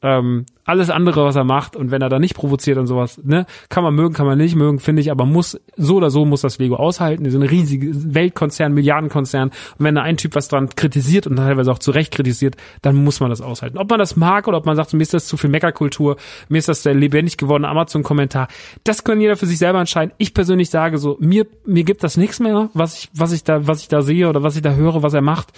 Ähm, 0.00 0.46
alles 0.64 0.90
andere, 0.90 1.24
was 1.24 1.34
er 1.34 1.42
macht 1.42 1.74
und 1.74 1.90
wenn 1.90 2.02
er 2.02 2.08
da 2.08 2.20
nicht 2.20 2.36
provoziert 2.36 2.78
und 2.78 2.86
sowas, 2.86 3.20
ne, 3.24 3.46
kann 3.68 3.82
man 3.82 3.94
mögen, 3.94 4.14
kann 4.14 4.26
man 4.26 4.38
nicht 4.38 4.54
mögen, 4.54 4.78
finde 4.78 5.02
ich, 5.02 5.10
aber 5.10 5.26
muss, 5.26 5.60
so 5.76 5.96
oder 5.96 6.10
so 6.10 6.24
muss 6.24 6.42
das 6.42 6.58
Lego 6.58 6.76
aushalten. 6.76 7.24
Die 7.24 7.30
sind 7.30 7.42
ein 7.42 7.48
riesiger 7.48 7.90
Weltkonzern, 7.92 8.72
Milliardenkonzern 8.72 9.48
und 9.48 9.84
wenn 9.84 9.96
da 9.96 10.02
ein 10.02 10.16
Typ 10.16 10.36
was 10.36 10.46
dran 10.46 10.68
kritisiert 10.68 11.26
und 11.26 11.36
teilweise 11.36 11.72
auch 11.72 11.80
zu 11.80 11.90
Recht 11.90 12.12
kritisiert, 12.14 12.56
dann 12.82 12.94
muss 12.94 13.18
man 13.18 13.30
das 13.30 13.40
aushalten. 13.40 13.78
Ob 13.78 13.90
man 13.90 13.98
das 13.98 14.14
mag 14.14 14.46
oder 14.46 14.58
ob 14.58 14.66
man 14.66 14.76
sagt, 14.76 14.92
mir 14.92 15.02
ist 15.02 15.14
das 15.14 15.26
zu 15.26 15.36
viel 15.36 15.50
Meckerkultur, 15.50 16.16
mir 16.48 16.58
ist 16.58 16.68
das 16.68 16.82
der 16.82 16.94
lebendig 16.94 17.36
gewordene 17.38 17.68
Amazon-Kommentar, 17.68 18.46
das 18.84 19.02
kann 19.02 19.20
jeder 19.20 19.36
für 19.36 19.46
sich 19.46 19.58
selber 19.58 19.80
entscheiden. 19.80 20.12
Ich 20.18 20.32
persönlich 20.34 20.70
sage 20.70 20.98
so, 20.98 21.16
mir, 21.18 21.48
mir 21.66 21.82
gibt 21.82 22.04
das 22.04 22.16
nichts 22.20 22.40
mehr, 22.40 22.70
was 22.74 22.96
ich, 22.96 23.10
was 23.12 23.32
ich 23.32 23.42
da, 23.44 23.66
was 23.66 23.80
ich 23.80 23.88
da 23.88 24.02
sehe 24.02 24.28
oder 24.28 24.42
was 24.42 24.56
ich 24.56 24.62
da 24.62 24.72
höre, 24.72 25.02
was 25.02 25.14
er 25.14 25.22
macht. 25.22 25.48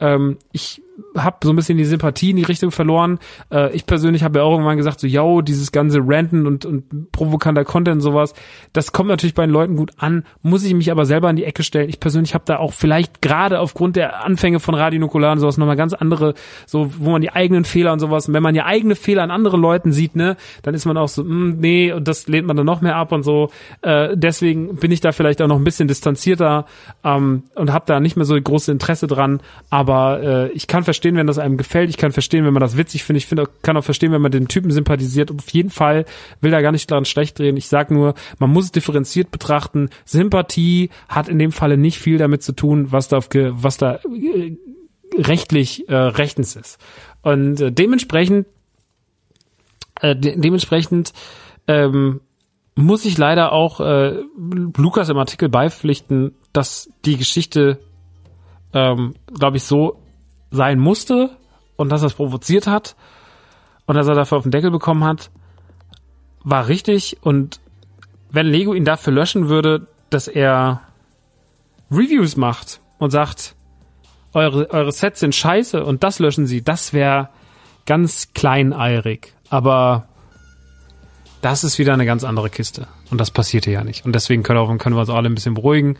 Ähm, 0.00 0.38
ich 0.52 0.82
habe 1.16 1.36
so 1.44 1.50
ein 1.50 1.56
bisschen 1.56 1.78
die 1.78 1.84
Sympathie 1.84 2.30
in 2.30 2.36
die 2.36 2.42
Richtung 2.42 2.70
verloren. 2.70 3.18
Äh, 3.50 3.74
ich 3.74 3.86
persönlich 3.86 4.22
habe 4.22 4.38
ja 4.38 4.44
auch 4.44 4.52
irgendwann 4.52 4.76
gesagt, 4.76 5.00
so, 5.00 5.06
yo, 5.06 5.42
dieses 5.42 5.72
ganze 5.72 6.00
Ranten 6.02 6.46
und, 6.46 6.64
und 6.64 7.12
provokanter 7.12 7.64
Content 7.64 7.96
und 7.96 8.00
sowas, 8.00 8.34
das 8.72 8.92
kommt 8.92 9.08
natürlich 9.08 9.34
bei 9.34 9.46
den 9.46 9.52
Leuten 9.52 9.76
gut 9.76 9.92
an, 9.98 10.24
muss 10.42 10.64
ich 10.64 10.74
mich 10.74 10.90
aber 10.90 11.06
selber 11.06 11.30
in 11.30 11.36
die 11.36 11.44
Ecke 11.44 11.62
stellen. 11.62 11.88
Ich 11.88 12.00
persönlich 12.00 12.34
habe 12.34 12.44
da 12.46 12.58
auch 12.58 12.72
vielleicht 12.72 13.22
gerade 13.22 13.60
aufgrund 13.60 13.96
der 13.96 14.24
Anfänge 14.24 14.60
von 14.60 14.74
Radio 14.74 15.00
Nukular 15.00 15.32
und 15.32 15.38
sowas 15.38 15.58
nochmal 15.58 15.76
ganz 15.76 15.92
andere, 15.92 16.34
so, 16.66 16.92
wo 16.98 17.10
man 17.10 17.22
die 17.22 17.32
eigenen 17.32 17.64
Fehler 17.64 17.92
und 17.92 17.98
sowas, 17.98 18.28
und 18.28 18.34
wenn 18.34 18.42
man 18.42 18.54
ja 18.54 18.66
eigene 18.66 18.94
Fehler 18.94 19.22
an 19.22 19.30
anderen 19.30 19.60
Leuten 19.60 19.92
sieht, 19.92 20.16
ne, 20.16 20.36
dann 20.62 20.74
ist 20.74 20.84
man 20.84 20.96
auch 20.96 21.08
so, 21.08 21.24
mh, 21.24 21.30
hm, 21.30 21.58
nee, 21.58 21.92
und 21.92 22.08
das 22.08 22.28
lehnt 22.28 22.46
man 22.46 22.56
dann 22.56 22.66
noch 22.66 22.80
mehr 22.80 22.96
ab 22.96 23.12
und 23.12 23.22
so. 23.22 23.50
Äh, 23.82 24.16
deswegen 24.16 24.76
bin 24.76 24.90
ich 24.90 25.00
da 25.00 25.12
vielleicht 25.12 25.42
auch 25.42 25.48
noch 25.48 25.56
ein 25.56 25.64
bisschen 25.64 25.88
distanzierter 25.88 26.66
ähm, 27.04 27.44
und 27.54 27.72
habe 27.72 27.84
da 27.86 28.00
nicht 28.00 28.16
mehr 28.16 28.24
so 28.24 28.40
großes 28.40 28.68
Interesse 28.68 29.06
dran, 29.06 29.40
aber 29.70 30.22
äh, 30.22 30.52
ich 30.52 30.66
kann 30.66 30.84
verstehen, 30.92 31.16
wenn 31.16 31.26
das 31.26 31.38
einem 31.38 31.56
gefällt. 31.56 31.88
Ich 31.88 31.96
kann 31.96 32.12
verstehen, 32.12 32.44
wenn 32.44 32.52
man 32.52 32.60
das 32.60 32.76
witzig 32.76 33.02
findet. 33.02 33.22
Ich 33.22 33.26
finde, 33.26 33.48
kann 33.62 33.78
auch 33.78 33.84
verstehen, 33.84 34.12
wenn 34.12 34.20
man 34.20 34.30
den 34.30 34.46
Typen 34.46 34.70
sympathisiert. 34.70 35.30
Auf 35.30 35.48
jeden 35.48 35.70
Fall 35.70 36.04
will 36.42 36.50
da 36.50 36.60
gar 36.60 36.70
nicht 36.70 36.90
daran 36.90 37.06
schlecht 37.06 37.38
drehen. 37.38 37.56
Ich 37.56 37.68
sag 37.68 37.90
nur, 37.90 38.14
man 38.38 38.50
muss 38.50 38.66
es 38.66 38.72
differenziert 38.72 39.30
betrachten. 39.30 39.88
Sympathie 40.04 40.90
hat 41.08 41.28
in 41.28 41.38
dem 41.38 41.50
Falle 41.50 41.78
nicht 41.78 41.98
viel 41.98 42.18
damit 42.18 42.42
zu 42.42 42.52
tun, 42.52 42.92
was 42.92 43.08
da, 43.08 43.16
auf, 43.16 43.30
was 43.32 43.78
da 43.78 43.94
äh, 43.94 44.56
rechtlich 45.16 45.88
äh, 45.88 45.94
rechtens 45.94 46.56
ist. 46.56 46.78
Und 47.22 47.58
äh, 47.60 47.72
dementsprechend, 47.72 48.46
äh, 50.02 50.14
de 50.14 50.38
dementsprechend 50.38 51.14
ähm, 51.68 52.20
muss 52.74 53.06
ich 53.06 53.16
leider 53.16 53.52
auch 53.52 53.80
äh, 53.80 54.20
Lukas 54.76 55.08
im 55.08 55.16
Artikel 55.16 55.48
beipflichten, 55.48 56.34
dass 56.52 56.90
die 57.06 57.16
Geschichte, 57.16 57.78
ähm, 58.74 59.14
glaube 59.32 59.56
ich, 59.56 59.62
so 59.62 60.01
sein 60.52 60.78
musste 60.78 61.30
und 61.76 61.88
dass 61.88 62.02
er 62.02 62.06
es 62.06 62.14
provoziert 62.14 62.68
hat 62.68 62.94
und 63.86 63.96
dass 63.96 64.06
er 64.06 64.14
dafür 64.14 64.38
auf 64.38 64.44
den 64.44 64.52
Deckel 64.52 64.70
bekommen 64.70 65.02
hat, 65.02 65.30
war 66.44 66.68
richtig. 66.68 67.18
Und 67.22 67.60
wenn 68.30 68.46
Lego 68.46 68.74
ihn 68.74 68.84
dafür 68.84 69.12
löschen 69.12 69.48
würde, 69.48 69.88
dass 70.10 70.28
er 70.28 70.82
Reviews 71.90 72.36
macht 72.36 72.80
und 72.98 73.10
sagt, 73.10 73.54
eure, 74.34 74.70
eure 74.70 74.92
Sets 74.92 75.20
sind 75.20 75.34
scheiße 75.34 75.84
und 75.84 76.04
das 76.04 76.18
löschen 76.18 76.46
sie, 76.46 76.62
das 76.62 76.92
wäre 76.92 77.28
ganz 77.86 78.32
kleineirig. 78.34 79.34
Aber 79.50 80.06
das 81.42 81.64
ist 81.64 81.78
wieder 81.78 81.92
eine 81.92 82.06
ganz 82.06 82.24
andere 82.24 82.48
Kiste. 82.48 82.86
Und 83.10 83.20
das 83.20 83.30
passierte 83.30 83.70
ja 83.70 83.84
nicht. 83.84 84.06
Und 84.06 84.14
deswegen 84.14 84.42
können, 84.42 84.58
wir 84.78 85.00
uns 85.00 85.10
alle 85.10 85.28
ein 85.28 85.34
bisschen 85.34 85.54
beruhigen. 85.54 85.98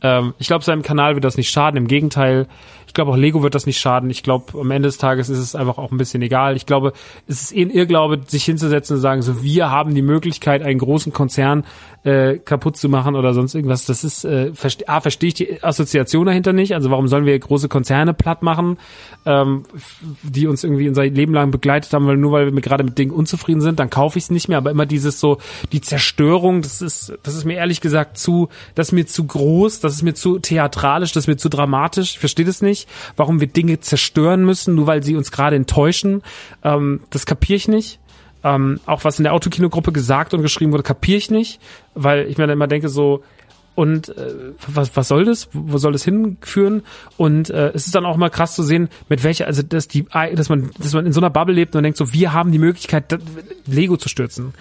Ähm, 0.00 0.34
ich 0.38 0.46
glaube, 0.46 0.64
seinem 0.64 0.82
Kanal 0.82 1.14
wird 1.14 1.24
das 1.24 1.36
nicht 1.36 1.50
schaden. 1.50 1.76
Im 1.76 1.88
Gegenteil, 1.88 2.46
ich 2.94 2.96
glaube 2.96 3.10
auch 3.10 3.16
Lego 3.16 3.42
wird 3.42 3.56
das 3.56 3.66
nicht 3.66 3.80
schaden. 3.80 4.08
Ich 4.08 4.22
glaube, 4.22 4.56
am 4.56 4.70
Ende 4.70 4.86
des 4.86 4.98
Tages 4.98 5.28
ist 5.28 5.40
es 5.40 5.56
einfach 5.56 5.78
auch 5.78 5.90
ein 5.90 5.98
bisschen 5.98 6.22
egal. 6.22 6.54
Ich 6.54 6.64
glaube, 6.64 6.92
es 7.26 7.42
ist 7.42 7.56
eh 7.56 7.62
ein 7.62 7.70
Irrglaube, 7.70 8.20
sich 8.24 8.44
hinzusetzen 8.44 8.94
und 8.94 9.02
sagen, 9.02 9.20
so 9.20 9.42
wir 9.42 9.68
haben 9.68 9.96
die 9.96 10.02
Möglichkeit, 10.02 10.62
einen 10.62 10.78
großen 10.78 11.12
Konzern 11.12 11.64
äh, 12.04 12.38
kaputt 12.38 12.76
zu 12.76 12.88
machen 12.88 13.16
oder 13.16 13.34
sonst 13.34 13.54
irgendwas. 13.54 13.86
Das 13.86 14.04
ist, 14.04 14.24
äh, 14.24 14.52
verste 14.52 14.88
A, 14.88 15.00
verstehe 15.00 15.28
ich 15.28 15.34
die 15.34 15.62
Assoziation 15.62 16.26
dahinter 16.26 16.52
nicht. 16.52 16.74
Also 16.74 16.90
warum 16.90 17.08
sollen 17.08 17.24
wir 17.24 17.36
große 17.38 17.68
Konzerne 17.68 18.12
platt 18.12 18.42
machen, 18.42 18.78
ähm, 19.24 19.64
die 20.22 20.46
uns 20.46 20.62
irgendwie 20.62 20.86
unser 20.86 21.04
Leben 21.06 21.32
lang 21.32 21.50
begleitet 21.50 21.92
haben, 21.92 22.06
weil 22.06 22.18
nur 22.18 22.32
weil 22.32 22.54
wir 22.54 22.60
gerade 22.60 22.84
mit 22.84 22.98
Dingen 22.98 23.10
unzufrieden 23.10 23.62
sind, 23.62 23.80
dann 23.80 23.90
kaufe 23.90 24.18
ich 24.18 24.24
es 24.24 24.30
nicht 24.30 24.48
mehr. 24.48 24.58
Aber 24.58 24.70
immer 24.70 24.86
dieses 24.86 25.18
so, 25.18 25.38
die 25.72 25.80
Zerstörung, 25.80 26.60
das 26.60 26.82
ist, 26.82 27.14
das 27.22 27.34
ist 27.34 27.44
mir 27.44 27.54
ehrlich 27.54 27.80
gesagt 27.80 28.18
zu, 28.18 28.50
das 28.74 28.88
ist 28.88 28.92
mir 28.92 29.06
zu 29.06 29.24
groß, 29.24 29.80
das 29.80 29.94
ist 29.94 30.02
mir 30.02 30.14
zu 30.14 30.38
theatralisch, 30.38 31.12
das 31.12 31.24
ist 31.24 31.28
mir 31.28 31.38
zu 31.38 31.48
dramatisch. 31.48 32.12
Ich 32.12 32.18
verstehe 32.18 32.44
das 32.44 32.60
nicht, 32.60 32.83
warum 33.16 33.40
wir 33.40 33.46
Dinge 33.46 33.80
zerstören 33.80 34.44
müssen, 34.44 34.74
nur 34.74 34.86
weil 34.86 35.02
sie 35.02 35.16
uns 35.16 35.30
gerade 35.30 35.56
enttäuschen. 35.56 36.22
Ähm, 36.62 37.00
das 37.10 37.26
kapiere 37.26 37.56
ich 37.56 37.68
nicht. 37.68 38.00
Ähm, 38.42 38.80
auch 38.84 39.04
was 39.04 39.18
in 39.18 39.24
der 39.24 39.32
Autokino-Gruppe 39.32 39.92
gesagt 39.92 40.34
und 40.34 40.42
geschrieben 40.42 40.72
wurde, 40.72 40.82
kapiere 40.82 41.16
ich 41.16 41.30
nicht, 41.30 41.60
weil 41.94 42.26
ich 42.26 42.36
mir 42.36 42.46
dann 42.46 42.56
immer 42.56 42.66
denke 42.66 42.90
so, 42.90 43.22
und 43.74 44.10
äh, 44.10 44.52
was, 44.68 44.96
was 44.96 45.08
soll 45.08 45.24
das? 45.24 45.48
Wo 45.52 45.78
soll 45.78 45.92
das 45.92 46.04
hinführen? 46.04 46.82
Und 47.16 47.50
äh, 47.50 47.72
es 47.74 47.86
ist 47.86 47.94
dann 47.94 48.06
auch 48.06 48.16
mal 48.16 48.30
krass 48.30 48.54
zu 48.54 48.62
sehen, 48.62 48.88
mit 49.08 49.24
welcher, 49.24 49.46
also 49.46 49.62
dass 49.62 49.88
die, 49.88 50.06
dass 50.34 50.48
man, 50.48 50.70
dass 50.78 50.92
man 50.92 51.06
in 51.06 51.12
so 51.12 51.20
einer 51.20 51.30
Bubble 51.30 51.54
lebt 51.54 51.74
und 51.74 51.82
denkt 51.82 51.98
so, 51.98 52.12
wir 52.12 52.32
haben 52.32 52.52
die 52.52 52.58
Möglichkeit, 52.58 53.18
Lego 53.66 53.96
zu 53.96 54.08
stürzen. 54.08 54.54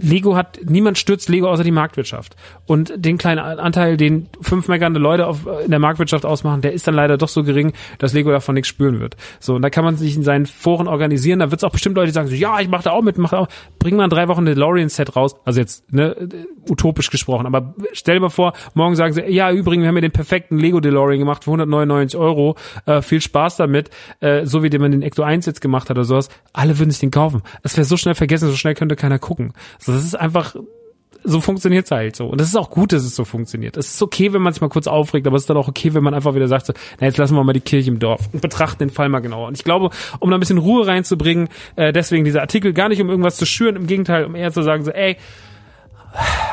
Lego 0.00 0.36
hat, 0.36 0.58
niemand 0.64 0.98
stürzt 0.98 1.28
Lego 1.28 1.48
außer 1.48 1.64
die 1.64 1.70
Marktwirtschaft. 1.70 2.36
Und 2.66 2.92
den 2.96 3.18
kleinen 3.18 3.38
Anteil, 3.38 3.96
den 3.96 4.28
fünf 4.40 4.68
meckernde 4.68 5.00
Leute 5.00 5.26
auf, 5.26 5.46
in 5.64 5.70
der 5.70 5.78
Marktwirtschaft 5.78 6.24
ausmachen, 6.24 6.60
der 6.60 6.72
ist 6.72 6.86
dann 6.86 6.94
leider 6.94 7.18
doch 7.18 7.28
so 7.28 7.44
gering, 7.44 7.72
dass 7.98 8.12
Lego 8.12 8.30
davon 8.30 8.54
nichts 8.54 8.68
spüren 8.68 9.00
wird. 9.00 9.16
So, 9.40 9.54
und 9.54 9.62
da 9.62 9.70
kann 9.70 9.84
man 9.84 9.96
sich 9.96 10.16
in 10.16 10.22
seinen 10.22 10.46
Foren 10.46 10.88
organisieren, 10.88 11.38
da 11.40 11.50
wird 11.50 11.60
es 11.60 11.64
auch 11.64 11.72
bestimmt 11.72 11.96
Leute 11.96 12.12
sagen 12.12 12.28
so, 12.28 12.34
ja, 12.34 12.60
ich 12.60 12.68
mache 12.68 12.84
da 12.84 12.90
auch 12.92 13.02
mit, 13.02 13.18
mach 13.18 13.30
da 13.30 13.38
auch, 13.38 13.48
bring 13.78 13.96
mal 13.96 14.04
in 14.04 14.10
drei 14.10 14.28
Wochen 14.28 14.42
ein 14.42 14.54
DeLorean-Set 14.54 15.16
raus. 15.16 15.36
Also 15.44 15.60
jetzt, 15.60 15.92
ne, 15.92 16.28
utopisch 16.68 17.10
gesprochen, 17.10 17.46
aber 17.46 17.74
stell 17.92 18.16
dir 18.16 18.20
mal 18.20 18.28
vor, 18.28 18.52
morgen 18.74 18.96
sagen 18.96 19.12
sie, 19.12 19.22
ja, 19.22 19.50
übrigens, 19.50 19.82
wir 19.82 19.88
haben 19.88 19.96
ja 19.96 20.02
den 20.02 20.12
perfekten 20.12 20.58
Lego 20.58 20.80
DeLorean 20.80 21.18
gemacht 21.18 21.44
für 21.44 21.50
199 21.50 22.18
Euro, 22.18 22.56
äh, 22.86 23.02
viel 23.02 23.20
Spaß 23.20 23.56
damit, 23.56 23.90
äh, 24.20 24.44
so 24.44 24.62
wie 24.62 24.78
man 24.78 24.92
den 24.92 25.02
Ecto 25.02 25.22
1 25.22 25.46
jetzt 25.46 25.60
gemacht 25.60 25.90
hat 25.90 25.96
oder 25.96 26.04
sowas. 26.04 26.28
Alle 26.52 26.78
würden 26.78 26.90
sich 26.90 27.00
den 27.00 27.10
kaufen. 27.10 27.42
Es 27.62 27.76
wäre 27.76 27.84
so 27.84 27.96
schnell 27.96 28.14
vergessen, 28.14 28.48
so 28.48 28.56
schnell 28.56 28.74
könnte 28.74 28.96
keiner 28.96 29.18
gucken. 29.18 29.52
So, 29.78 29.92
das 29.92 30.04
ist 30.04 30.14
einfach, 30.14 30.54
so 31.24 31.40
funktioniert's 31.40 31.90
halt 31.90 32.16
so. 32.16 32.26
Und 32.26 32.40
es 32.40 32.48
ist 32.48 32.56
auch 32.56 32.70
gut, 32.70 32.92
dass 32.92 33.02
es 33.02 33.14
so 33.14 33.24
funktioniert. 33.24 33.76
Es 33.76 33.94
ist 33.94 34.02
okay, 34.02 34.32
wenn 34.32 34.42
man 34.42 34.52
sich 34.52 34.60
mal 34.60 34.68
kurz 34.68 34.86
aufregt, 34.86 35.26
aber 35.26 35.36
es 35.36 35.42
ist 35.42 35.50
dann 35.50 35.56
auch 35.56 35.68
okay, 35.68 35.94
wenn 35.94 36.02
man 36.02 36.14
einfach 36.14 36.34
wieder 36.34 36.48
sagt, 36.48 36.66
so, 36.66 36.72
na, 37.00 37.06
jetzt 37.06 37.18
lassen 37.18 37.34
wir 37.34 37.44
mal 37.44 37.52
die 37.52 37.60
Kirche 37.60 37.90
im 37.90 37.98
Dorf 37.98 38.28
und 38.32 38.40
betrachten 38.40 38.78
den 38.80 38.90
Fall 38.90 39.08
mal 39.08 39.20
genauer. 39.20 39.48
Und 39.48 39.56
ich 39.56 39.64
glaube, 39.64 39.90
um 40.20 40.30
da 40.30 40.36
ein 40.36 40.40
bisschen 40.40 40.58
Ruhe 40.58 40.86
reinzubringen, 40.86 41.48
äh, 41.76 41.92
deswegen 41.92 42.24
dieser 42.24 42.40
Artikel 42.40 42.72
gar 42.72 42.88
nicht, 42.88 43.00
um 43.00 43.08
irgendwas 43.08 43.36
zu 43.36 43.46
schüren, 43.46 43.76
im 43.76 43.86
Gegenteil, 43.86 44.24
um 44.24 44.34
eher 44.34 44.52
zu 44.52 44.62
sagen, 44.62 44.84
so, 44.84 44.90
ey, 44.90 45.16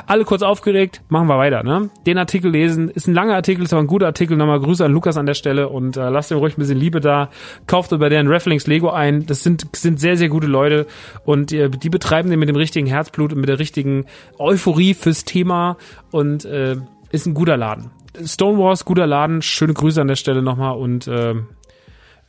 alle 0.07 0.23
kurz 0.25 0.41
aufgeregt, 0.41 1.01
machen 1.09 1.27
wir 1.27 1.37
weiter. 1.37 1.63
Ne? 1.63 1.89
Den 2.05 2.17
Artikel 2.17 2.51
lesen, 2.51 2.89
ist 2.89 3.07
ein 3.07 3.13
langer 3.13 3.35
Artikel, 3.35 3.63
ist 3.63 3.73
aber 3.73 3.83
ein 3.83 3.87
guter 3.87 4.07
Artikel. 4.07 4.37
Nochmal 4.37 4.59
Grüße 4.59 4.85
an 4.85 4.91
Lukas 4.91 5.17
an 5.17 5.25
der 5.25 5.33
Stelle 5.33 5.69
und 5.69 5.97
äh, 5.97 6.09
lasst 6.09 6.31
ihm 6.31 6.37
ruhig 6.37 6.57
ein 6.57 6.59
bisschen 6.59 6.77
Liebe 6.77 6.99
da. 6.99 7.29
Kauft 7.67 7.91
über 7.91 8.09
deren 8.09 8.27
Rafflings 8.27 8.67
Lego 8.67 8.89
ein. 8.89 9.25
Das 9.25 9.43
sind, 9.43 9.75
sind 9.75 9.99
sehr, 9.99 10.17
sehr 10.17 10.29
gute 10.29 10.47
Leute 10.47 10.85
und 11.23 11.51
äh, 11.51 11.69
die 11.69 11.89
betreiben 11.89 12.29
den 12.29 12.39
mit 12.39 12.49
dem 12.49 12.55
richtigen 12.55 12.87
Herzblut 12.87 13.33
und 13.33 13.39
mit 13.39 13.49
der 13.49 13.59
richtigen 13.59 14.05
Euphorie 14.37 14.93
fürs 14.93 15.25
Thema 15.25 15.77
und 16.11 16.45
äh, 16.45 16.75
ist 17.11 17.25
ein 17.25 17.33
guter 17.33 17.57
Laden. 17.57 17.91
Stonewalls, 18.23 18.85
guter 18.85 19.07
Laden. 19.07 19.41
Schöne 19.41 19.73
Grüße 19.73 19.99
an 19.99 20.07
der 20.07 20.15
Stelle 20.15 20.41
nochmal 20.41 20.77
und 20.77 21.07
äh, 21.07 21.35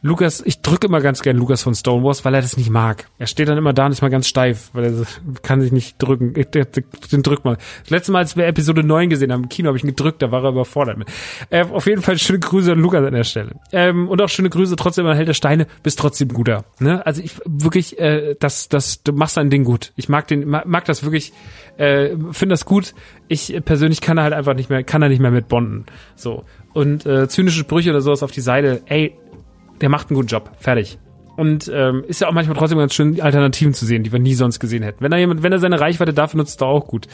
Lukas, 0.07 0.43
ich 0.45 0.63
drücke 0.63 0.87
immer 0.87 1.01
ganz 1.01 1.21
gern 1.23 1.37
Lukas 1.37 1.63
von 1.63 1.75
Stonewalls, 1.75 2.25
weil 2.25 2.35
er 2.35 2.41
das 2.41 2.57
nicht 2.57 2.71
mag. 2.71 3.07
Er 3.19 3.27
steht 3.27 3.49
dann 3.49 3.59
immer 3.59 3.73
da 3.73 3.87
und 3.87 3.93
ist 3.93 4.03
mal 4.03 4.09
ganz 4.09 4.29
steif, 4.29 4.71
weil 4.73 4.85
er 4.85 5.07
kann 5.43 5.61
sich 5.61 5.73
nicht 5.73 5.97
drücken. 5.99 6.33
Den 6.33 7.23
drück 7.23 7.45
mal. 7.45 7.59
Das 7.83 7.91
letzte 7.91 8.13
Mal, 8.13 8.19
als 8.19 8.37
wir 8.37 8.47
Episode 8.47 8.83
9 8.83 9.11
gesehen 9.11 9.33
haben, 9.33 9.45
im 9.45 9.49
Kino 9.49 9.69
habe 9.69 9.77
ich 9.77 9.85
ihn 9.85 9.89
gedrückt, 9.89 10.23
da 10.23 10.31
war 10.31 10.45
er 10.45 10.51
überfordert 10.51 10.97
mit. 10.97 11.09
Äh, 11.51 11.65
auf 11.65 11.87
jeden 11.87 12.03
Fall 12.03 12.19
schöne 12.19 12.39
Grüße 12.39 12.73
an 12.73 12.79
Lukas 12.79 13.05
an 13.05 13.13
der 13.13 13.25
Stelle. 13.25 13.57
Ähm, 13.73 14.09
und 14.09 14.23
auch 14.23 14.29
schöne 14.29 14.49
Grüße 14.49 14.77
trotzdem 14.77 15.07
an 15.07 15.17
Held 15.17 15.29
der 15.29 15.35
Steine, 15.35 15.67
bist 15.83 15.99
trotzdem 15.99 16.29
guter. 16.29 16.65
Ne? 16.79 17.05
Also 17.05 17.23
ich 17.23 17.33
wirklich, 17.45 17.99
äh, 17.99 18.37
das, 18.39 18.69
das, 18.69 19.03
du 19.03 19.13
machst 19.13 19.37
dein 19.37 19.51
Ding 19.51 19.65
gut. 19.65 19.93
Ich 19.97 20.09
mag 20.09 20.29
den, 20.29 20.49
mag 20.49 20.85
das 20.85 21.03
wirklich, 21.03 21.33
äh, 21.79 22.11
finde 22.31 22.53
das 22.53 22.65
gut. 22.65 22.95
Ich 23.29 23.61
persönlich 23.65 24.01
kann 24.01 24.17
da 24.17 24.23
halt 24.23 24.35
einfach 24.35 24.55
nicht 24.55 24.71
mehr, 24.71 24.85
kann 24.85 25.01
da 25.01 25.09
nicht 25.09 25.21
mehr 25.21 25.31
mit 25.33 25.49
bonden. 25.49 25.87
So. 26.15 26.45
Und 26.73 27.07
äh, 27.07 27.27
zynische 27.27 27.61
Sprüche 27.61 27.91
oder 27.91 28.03
sowas 28.03 28.23
auf 28.23 28.33
die 28.33 28.43
Seite, 28.43 28.83
ey, 28.85 29.17
der 29.81 29.89
macht 29.89 30.11
einen 30.11 30.17
guten 30.17 30.29
Job. 30.29 30.51
Fertig. 30.59 30.99
Und 31.37 31.71
ähm, 31.73 32.03
ist 32.07 32.21
ja 32.21 32.29
auch 32.29 32.33
manchmal 32.33 32.57
trotzdem 32.57 32.79
ganz 32.79 32.95
schön, 32.95 33.21
Alternativen 33.21 33.75
zu 33.75 33.85
sehen, 33.85 34.03
die 34.03 34.13
wir 34.13 34.19
nie 34.19 34.35
sonst 34.35 34.59
gesehen 34.59 34.83
hätten. 34.83 35.03
Wenn 35.03 35.13
er 35.13 35.19
jemand, 35.19 35.43
wenn 35.43 35.53
er 35.53 35.59
seine 35.59 35.81
Reichweite 35.81 36.15
dafür 36.15 36.39
nutzt, 36.39 36.51
ist 36.51 36.61
doch 36.63 36.69
auch 36.69 36.87
gut. 36.87 37.09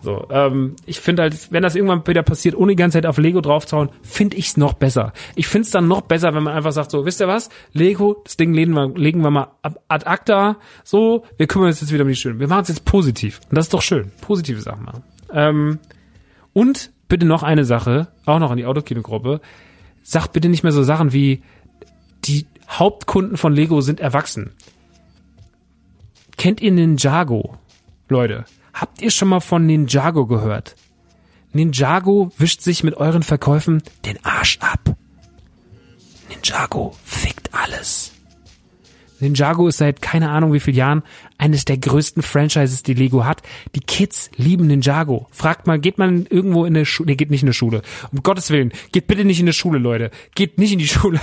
So, 0.00 0.28
ähm, 0.30 0.76
ich 0.86 1.00
finde 1.00 1.22
halt, 1.22 1.50
wenn 1.50 1.62
das 1.62 1.74
irgendwann 1.74 2.06
wieder 2.06 2.22
passiert, 2.22 2.54
ohne 2.54 2.72
die 2.72 2.76
ganze 2.76 2.98
Zeit 2.98 3.06
auf 3.06 3.18
Lego 3.18 3.40
draufzuhauen, 3.40 3.88
finde 4.02 4.36
ich's 4.36 4.56
noch 4.56 4.74
besser. 4.74 5.12
Ich 5.34 5.48
find's 5.48 5.70
dann 5.70 5.88
noch 5.88 6.02
besser, 6.02 6.34
wenn 6.34 6.44
man 6.44 6.54
einfach 6.54 6.70
sagt, 6.70 6.92
so, 6.92 7.04
wisst 7.04 7.20
ihr 7.20 7.26
was? 7.26 7.48
Lego, 7.72 8.22
das 8.24 8.36
Ding 8.36 8.54
legen 8.54 8.74
wir, 8.74 8.94
legen 8.94 9.22
wir 9.22 9.30
mal 9.30 9.48
ad 9.62 10.06
acta, 10.06 10.58
so, 10.84 11.24
wir 11.36 11.48
kümmern 11.48 11.68
uns 11.68 11.80
jetzt 11.80 11.92
wieder 11.92 12.04
um 12.04 12.08
die 12.08 12.14
Schönen. 12.14 12.38
Wir 12.38 12.46
machen 12.46 12.62
es 12.62 12.68
jetzt 12.68 12.84
positiv. 12.84 13.40
Und 13.50 13.58
das 13.58 13.66
ist 13.66 13.74
doch 13.74 13.82
schön. 13.82 14.12
Positive 14.20 14.60
Sachen 14.60 14.84
machen. 14.84 15.02
Ähm, 15.32 15.78
und 16.52 16.92
bitte 17.08 17.26
noch 17.26 17.42
eine 17.42 17.64
Sache, 17.64 18.08
auch 18.24 18.38
noch 18.38 18.52
an 18.52 18.56
die 18.56 18.66
Autokino-Gruppe. 18.66 19.40
Sag 20.02 20.28
bitte 20.28 20.48
nicht 20.48 20.62
mehr 20.62 20.72
so 20.72 20.84
Sachen 20.84 21.12
wie, 21.12 21.42
die 22.28 22.46
Hauptkunden 22.68 23.36
von 23.36 23.54
Lego 23.54 23.80
sind 23.80 24.00
erwachsen. 24.00 24.52
Kennt 26.36 26.60
ihr 26.60 26.70
Ninjago? 26.70 27.56
Leute, 28.08 28.44
habt 28.72 29.02
ihr 29.02 29.10
schon 29.10 29.28
mal 29.28 29.40
von 29.40 29.66
Ninjago 29.66 30.26
gehört? 30.26 30.76
Ninjago 31.52 32.30
wischt 32.38 32.60
sich 32.60 32.84
mit 32.84 32.94
euren 32.96 33.22
Verkäufen 33.22 33.82
den 34.04 34.22
Arsch 34.24 34.58
ab. 34.60 34.96
Ninjago 36.28 36.94
fickt 37.04 37.54
alles. 37.54 38.12
Ninjago 39.18 39.66
ist 39.66 39.78
seit 39.78 40.00
keine 40.02 40.30
Ahnung 40.30 40.52
wie 40.52 40.60
vielen 40.60 40.76
Jahren 40.76 41.02
eines 41.38 41.64
der 41.64 41.78
größten 41.78 42.22
Franchises, 42.22 42.82
die 42.82 42.94
Lego 42.94 43.24
hat. 43.24 43.42
Die 43.74 43.80
Kids 43.80 44.30
lieben 44.36 44.66
Ninjago. 44.66 45.28
Fragt 45.30 45.66
mal, 45.66 45.78
geht 45.78 45.96
man 45.96 46.26
irgendwo 46.26 46.64
in 46.64 46.76
eine 46.76 46.84
Schule? 46.84 47.10
Nee, 47.10 47.16
geht 47.16 47.30
nicht 47.30 47.42
in 47.42 47.48
eine 47.48 47.54
Schule. 47.54 47.82
Um 48.12 48.22
Gottes 48.22 48.50
Willen, 48.50 48.72
geht 48.92 49.06
bitte 49.06 49.24
nicht 49.24 49.38
in 49.38 49.44
eine 49.44 49.52
Schule, 49.52 49.78
Leute. 49.78 50.10
Geht 50.34 50.58
nicht 50.58 50.72
in 50.72 50.78
die 50.78 50.88
Schule. 50.88 51.20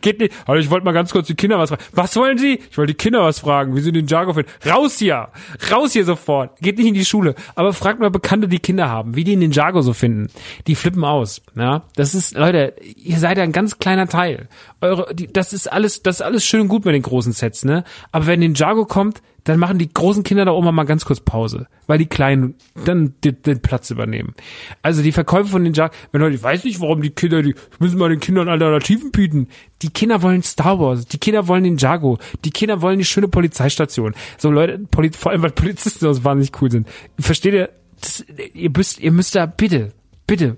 geht 0.00 0.20
nicht. 0.20 0.32
Also 0.46 0.60
ich 0.60 0.70
wollte 0.70 0.84
mal 0.84 0.92
ganz 0.92 1.12
kurz 1.12 1.26
die 1.26 1.34
Kinder 1.34 1.58
was 1.58 1.68
fragen. 1.70 1.82
Was 1.92 2.16
wollen 2.16 2.38
Sie? 2.38 2.58
Ich 2.70 2.78
wollte 2.78 2.94
die 2.94 2.96
Kinder 2.96 3.22
was 3.22 3.40
fragen, 3.40 3.76
wie 3.76 3.80
sie 3.80 3.92
Ninjago 3.92 4.32
finden. 4.32 4.50
Raus 4.66 4.98
hier! 4.98 5.28
Raus 5.70 5.92
hier 5.92 6.04
sofort! 6.04 6.58
Geht 6.60 6.78
nicht 6.78 6.86
in 6.86 6.94
die 6.94 7.04
Schule. 7.04 7.34
Aber 7.54 7.72
fragt 7.72 8.00
mal 8.00 8.10
Bekannte, 8.10 8.48
die 8.48 8.58
Kinder 8.58 8.88
haben, 8.88 9.16
wie 9.16 9.24
die 9.24 9.36
Ninjago 9.36 9.82
so 9.82 9.92
finden. 9.92 10.28
Die 10.66 10.74
flippen 10.74 11.04
aus. 11.04 11.42
Ja, 11.54 11.84
das 11.94 12.14
ist, 12.14 12.36
Leute, 12.36 12.74
ihr 12.96 13.18
seid 13.18 13.38
ein 13.38 13.52
ganz 13.52 13.78
kleiner 13.78 14.08
Teil. 14.08 14.48
Eure, 14.80 15.14
die, 15.14 15.30
das 15.30 15.52
ist 15.52 15.70
alles, 15.70 16.02
das 16.02 16.16
ist 16.16 16.22
alles 16.22 16.46
schön 16.46 16.62
und 16.62 16.68
gut 16.68 16.84
mit 16.84 16.94
den 16.94 17.02
großen 17.02 17.32
Sets, 17.32 17.64
ne? 17.64 17.84
Aber 18.12 18.26
wenn 18.26 18.40
Ninjago 18.40 18.86
kommt, 18.86 19.20
dann 19.46 19.60
machen 19.60 19.78
die 19.78 19.92
großen 19.92 20.24
Kinder 20.24 20.44
da 20.44 20.50
oben 20.50 20.74
mal 20.74 20.84
ganz 20.84 21.04
kurz 21.04 21.20
Pause, 21.20 21.68
weil 21.86 21.98
die 21.98 22.06
Kleinen 22.06 22.56
dann 22.84 23.14
den, 23.22 23.40
den 23.42 23.62
Platz 23.62 23.90
übernehmen. 23.90 24.34
Also 24.82 25.02
die 25.02 25.12
Verkäufe 25.12 25.50
von 25.50 25.62
Ninja, 25.62 25.90
wenn 26.10 26.20
Leute, 26.20 26.34
ich 26.34 26.42
weiß 26.42 26.64
nicht, 26.64 26.80
warum 26.80 27.00
die 27.00 27.10
Kinder, 27.10 27.42
die 27.42 27.54
müssen 27.78 27.96
mal 27.96 28.08
den 28.08 28.18
Kindern 28.18 28.48
Alternativen 28.48 29.12
bieten. 29.12 29.46
Die 29.82 29.90
Kinder 29.90 30.20
wollen 30.20 30.42
Star 30.42 30.80
Wars, 30.80 31.06
die 31.06 31.18
Kinder 31.18 31.46
wollen 31.46 31.62
Ninjago, 31.62 32.18
die 32.44 32.50
Kinder 32.50 32.82
wollen 32.82 32.98
die 32.98 33.04
schöne 33.04 33.28
Polizeistation. 33.28 34.14
So 34.36 34.50
Leute, 34.50 34.80
Poli 34.90 35.12
vor 35.12 35.30
allem 35.30 35.42
weil 35.42 35.52
Polizisten 35.52 36.06
aus 36.06 36.24
wahnsinnig 36.24 36.60
cool 36.60 36.72
sind. 36.72 36.88
Versteht 37.18 37.54
ihr? 37.54 37.70
Das, 38.00 38.24
ihr 38.52 38.70
müsst, 38.70 38.98
ihr 38.98 39.12
müsst 39.12 39.36
da 39.36 39.46
bitte, 39.46 39.92
bitte, 40.26 40.56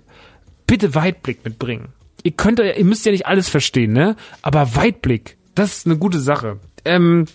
bitte 0.66 0.94
Weitblick 0.94 1.44
mitbringen. 1.44 1.88
Ihr 2.22 2.32
könnt, 2.32 2.58
ihr 2.58 2.84
müsst 2.84 3.04
ja 3.04 3.12
nicht 3.12 3.26
alles 3.26 3.50
verstehen, 3.50 3.92
ne? 3.92 4.16
Aber 4.40 4.74
Weitblick, 4.74 5.36
das 5.54 5.76
ist 5.76 5.86
eine 5.86 5.98
gute 5.98 6.18
Sache. 6.18 6.58
Ähm, 6.84 7.26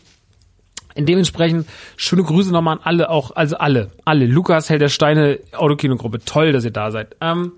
Dementsprechend 0.98 1.68
schöne 1.98 2.24
Grüße 2.24 2.52
nochmal 2.52 2.78
an 2.78 2.84
alle, 2.84 3.10
auch, 3.10 3.36
also 3.36 3.58
alle, 3.58 3.92
alle. 4.06 4.26
Lukas, 4.26 4.70
Held 4.70 4.82
der 4.82 4.90
Steine, 4.90 5.40
Autokino-Gruppe. 5.54 6.20
Toll, 6.20 6.52
dass 6.52 6.66
ihr 6.66 6.72
da 6.72 6.92
seid. 6.92 7.16
Ähm, 7.22 7.54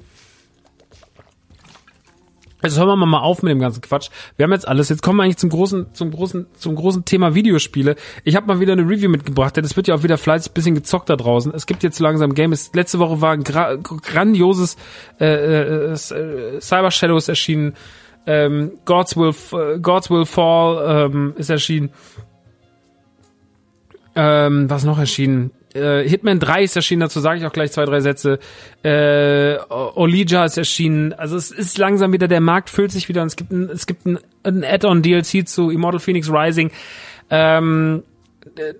Jetzt 2.65 2.79
hören 2.79 2.87
wir 2.87 3.05
mal 3.05 3.19
auf 3.19 3.43
mit 3.43 3.51
dem 3.51 3.59
ganzen 3.59 3.81
Quatsch. 3.81 4.09
Wir 4.37 4.45
haben 4.45 4.51
jetzt 4.51 4.67
alles. 4.67 4.89
Jetzt 4.89 5.03
kommen 5.03 5.17
wir 5.17 5.23
eigentlich 5.23 5.37
zum 5.37 5.51
großen, 5.51 5.93
zum 5.93 6.09
großen, 6.09 6.47
zum 6.57 6.75
großen 6.75 7.05
Thema 7.05 7.35
Videospiele. 7.35 7.95
Ich 8.23 8.35
habe 8.35 8.47
mal 8.47 8.59
wieder 8.59 8.73
eine 8.73 8.81
Review 8.81 9.07
mitgebracht, 9.07 9.55
denn 9.55 9.63
es 9.63 9.75
wird 9.75 9.87
ja 9.87 9.93
auch 9.93 10.01
wieder 10.01 10.17
fleißig 10.17 10.51
bisschen 10.51 10.73
gezockt 10.73 11.11
da 11.11 11.15
draußen. 11.15 11.53
Es 11.53 11.67
gibt 11.67 11.83
jetzt 11.83 11.99
langsam 11.99 12.33
Games. 12.33 12.71
Letzte 12.73 12.97
Woche 12.97 13.21
war 13.21 13.33
ein 13.33 13.43
gra 13.43 13.75
grandioses 13.75 14.77
äh, 15.19 15.25
äh, 15.25 15.91
äh, 15.91 16.59
Cyber 16.59 16.89
Shadows 16.89 17.27
erschienen. 17.27 17.75
Ähm, 18.25 18.71
Gods 18.85 19.15
Will, 19.15 19.35
Gods 19.79 20.09
Will 20.09 20.25
Fall 20.25 21.05
ähm, 21.05 21.33
ist 21.37 21.51
erschienen. 21.51 21.91
Ähm, 24.15 24.69
was 24.69 24.83
noch 24.85 24.97
erschienen? 24.97 25.51
Äh, 25.73 26.07
Hitman 26.07 26.39
3 26.39 26.63
ist 26.63 26.75
erschienen, 26.75 27.01
dazu 27.01 27.19
sage 27.19 27.39
ich 27.39 27.45
auch 27.45 27.51
gleich 27.51 27.71
zwei, 27.71 27.85
drei 27.85 27.99
Sätze. 27.99 28.39
Äh, 28.81 29.57
Olija 29.69 30.45
ist 30.45 30.57
erschienen. 30.57 31.13
Also 31.13 31.35
es 31.35 31.51
ist 31.51 31.77
langsam 31.77 32.13
wieder, 32.13 32.27
der 32.29 32.39
Markt 32.39 32.69
füllt 32.69 32.91
sich 32.91 33.09
wieder 33.09 33.21
und 33.21 33.27
es 33.27 33.35
gibt 33.35 33.51
ein, 33.51 33.69
es 33.69 33.85
gibt 33.85 34.05
ein, 34.05 34.19
ein 34.43 34.63
Add-on-DLC 34.63 35.47
zu 35.47 35.69
Immortal 35.69 35.99
Phoenix 35.99 36.31
Rising. 36.31 36.71
Ähm, 37.29 38.03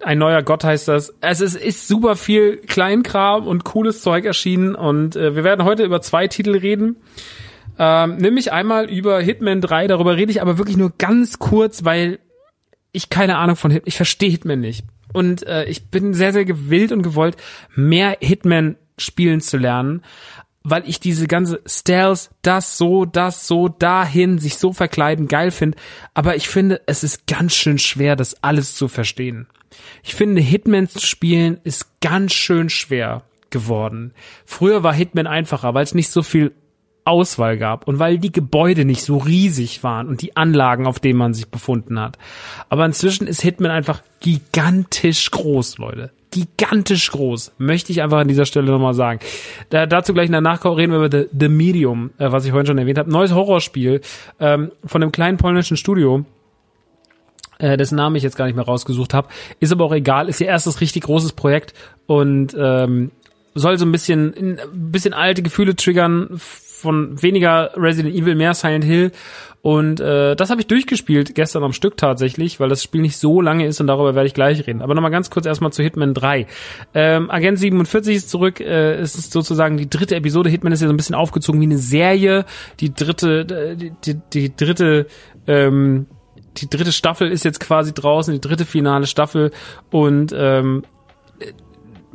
ein 0.04 0.18
neuer 0.20 0.42
Gott 0.44 0.64
heißt 0.64 0.88
das. 0.88 1.14
Also 1.22 1.44
es 1.44 1.56
ist 1.56 1.88
super 1.88 2.16
viel 2.16 2.58
Kleinkram 2.58 3.46
und 3.48 3.66
cooles 3.66 4.02
Zeug 4.02 4.24
erschienen 4.26 4.76
und 4.76 5.16
äh, 5.16 5.36
wir 5.36 5.44
werden 5.44 5.66
heute 5.66 5.84
über 5.84 6.02
zwei 6.02 6.28
Titel 6.28 6.56
reden. 6.56 6.98
Ähm, 7.78 8.18
nämlich 8.18 8.54
einmal 8.54 8.90
über 8.90 9.20
Hitman 9.20 9.60
3, 9.60 9.88
darüber 9.88 10.16
rede 10.16 10.32
ich 10.32 10.42
aber 10.42 10.58
wirklich 10.58 10.78
nur 10.78 10.94
ganz 10.98 11.40
kurz, 11.40 11.84
weil 11.84 12.20
ich 12.94 13.10
keine 13.10 13.38
Ahnung 13.38 13.58
von 13.58 13.72
Hitman, 13.72 13.88
ich 13.88 13.98
verstehe 13.98 14.30
Hitman 14.30 14.62
nicht. 14.62 14.86
Und 15.16 15.48
äh, 15.48 15.64
ich 15.66 15.90
bin 15.90 16.14
sehr, 16.14 16.34
sehr 16.34 16.46
gewillt 16.46 16.92
und 16.92 17.02
gewollt, 17.02 17.38
mehr 17.74 18.18
Hitman 18.20 18.76
spielen 18.98 19.42
zu 19.42 19.58
lernen. 19.58 20.02
weil 20.68 20.90
ich 20.90 21.00
diese 21.00 21.28
ganze 21.28 21.62
Stealth, 21.68 22.32
das 22.42 22.76
so, 22.76 23.06
das 23.06 23.46
so, 23.46 23.68
dahin, 23.70 24.40
sich 24.40 24.58
so 24.58 24.74
verkleiden, 24.74 25.28
geil 25.28 25.52
finde. 25.52 25.78
Aber 26.16 26.36
ich 26.36 26.50
finde, 26.50 26.82
es 26.88 27.04
ist 27.04 27.28
ganz 27.28 27.54
schön 27.54 27.78
schwer, 27.78 28.16
das 28.16 28.44
alles 28.44 28.76
zu 28.76 28.88
verstehen. 28.88 29.46
Ich 30.02 30.16
finde, 30.16 30.42
Hitman 30.42 30.90
zu 30.90 31.00
spielen 31.00 31.60
ist 31.64 32.02
ganz 32.02 32.34
schön 32.34 32.70
schwer 32.70 33.22
geworden. 33.52 34.12
Früher 34.44 34.82
war 34.82 34.94
Hitman 34.94 35.28
einfacher, 35.28 35.76
weil 35.76 35.84
es 35.84 35.94
nicht 35.94 36.10
so 36.10 36.24
viel 36.24 36.52
Auswahl 37.06 37.58
gab 37.58 37.88
und 37.88 38.00
weil 38.00 38.18
die 38.18 38.32
Gebäude 38.32 38.84
nicht 38.84 39.04
so 39.04 39.18
riesig 39.18 39.84
waren 39.84 40.08
und 40.08 40.22
die 40.22 40.36
Anlagen, 40.36 40.88
auf 40.88 41.00
denen 41.00 41.20
man 41.20 41.34
sich 41.34 41.48
befunden 41.48 42.00
hat. 42.00 42.18
Aber 42.70 42.86
inzwischen 42.86 43.28
ist 43.28 43.42
Hitman 43.42 43.72
einfach 43.72 44.02
gigantisch 44.20 45.32
groß, 45.32 45.78
Leute 45.78 46.12
gigantisch 46.32 47.12
groß. 47.12 47.54
Möchte 47.60 47.94
ich 47.94 48.02
einfach 48.02 48.18
an 48.18 48.28
dieser 48.28 48.46
Stelle 48.46 48.70
nochmal 48.70 48.94
sagen. 48.94 49.20
Da, 49.70 49.86
dazu 49.86 50.14
gleich 50.14 50.26
in 50.26 50.34
der 50.34 50.42
Nachkau 50.42 50.74
reden 50.74 50.92
wir 50.92 51.06
über 51.06 51.10
The, 51.10 51.30
The 51.32 51.48
Medium, 51.48 52.12
äh, 52.18 52.30
was 52.30 52.44
ich 52.44 52.52
vorhin 52.52 52.68
schon 52.68 52.78
erwähnt 52.78 52.98
habe. 52.98 53.10
Neues 53.10 53.34
Horrorspiel 53.34 54.02
ähm, 54.42 54.72
von 54.84 55.02
einem 55.02 55.14
kleinen 55.14 55.38
polnischen 55.38 55.78
Studio 55.78 56.26
äh, 57.58 57.78
dessen 57.78 57.96
Namen 57.96 58.18
ich 58.18 58.24
jetzt 58.24 58.36
gar 58.36 58.46
nicht 58.46 58.56
mehr 58.56 58.66
rausgesucht 58.66 59.14
habe. 59.14 59.30
Ist 59.62 59.72
aber 59.72 59.86
auch 59.86 59.94
egal, 59.94 60.28
ist 60.28 60.42
ihr 60.42 60.48
erstes 60.48 60.82
richtig 60.82 61.04
großes 61.04 61.32
Projekt 61.34 61.74
und 62.06 62.56
ähm, 62.60 63.12
soll 63.54 63.78
so 63.78 63.86
ein 63.86 63.92
bisschen, 63.94 64.34
ein 64.36 64.92
bisschen 64.92 65.14
alte 65.14 65.42
Gefühle 65.42 65.76
triggern 65.78 66.30
von 66.86 67.22
weniger 67.22 67.72
Resident 67.76 68.16
Evil, 68.16 68.36
mehr 68.36 68.54
Silent 68.54 68.86
Hill 68.86 69.12
und 69.66 70.00
äh, 70.00 70.36
das 70.36 70.52
habe 70.52 70.62
ich 70.62 70.68
durchgespielt 70.68 71.34
gestern 71.34 71.64
am 71.64 71.74
Stück 71.74 71.98
tatsächlich, 71.98 72.60
weil 72.60 72.70
das 72.70 72.84
Spiel 72.84 73.02
nicht 73.02 73.18
so 73.18 73.42
lange 73.42 73.66
ist 73.66 73.82
und 73.82 73.88
darüber 73.88 74.14
werde 74.14 74.28
ich 74.28 74.36
gleich 74.36 74.68
reden. 74.68 74.84
Aber 74.84 74.94
nochmal 74.94 75.10
ganz 75.10 75.32
kurz 75.32 75.48
erstmal 75.48 75.74
zu 75.74 75.82
Hitman 75.82 76.14
3. 76.14 76.46
Ähm, 76.94 77.32
Agent 77.32 77.58
47 77.58 78.16
ist 78.16 78.30
zurück. 78.30 78.60
Äh, 78.60 78.94
es 78.98 79.16
ist 79.16 79.32
sozusagen 79.32 79.78
die 79.78 79.90
dritte 79.90 80.18
Episode. 80.18 80.52
Hitman 80.52 80.72
ist 80.72 80.82
ja 80.82 80.88
so 80.88 80.94
ein 80.94 80.98
bisschen 80.98 81.16
aufgezogen 81.16 81.60
wie 81.62 81.66
eine 81.66 81.80
Serie. 81.80 82.46
Die 82.80 82.94
dritte, 82.94 83.40
äh, 83.40 83.76
die, 83.76 83.92
die, 84.06 84.22
die 84.32 84.56
dritte 84.56 85.08
ähm, 85.48 86.06
die 86.58 86.70
dritte 86.70 86.92
Staffel 86.92 87.32
ist 87.32 87.44
jetzt 87.44 87.60
quasi 87.60 87.92
draußen, 87.92 88.36
die 88.36 88.42
dritte 88.42 88.66
finale 88.66 89.08
Staffel 89.08 89.52
und 89.90 90.32
ähm, 90.38 90.84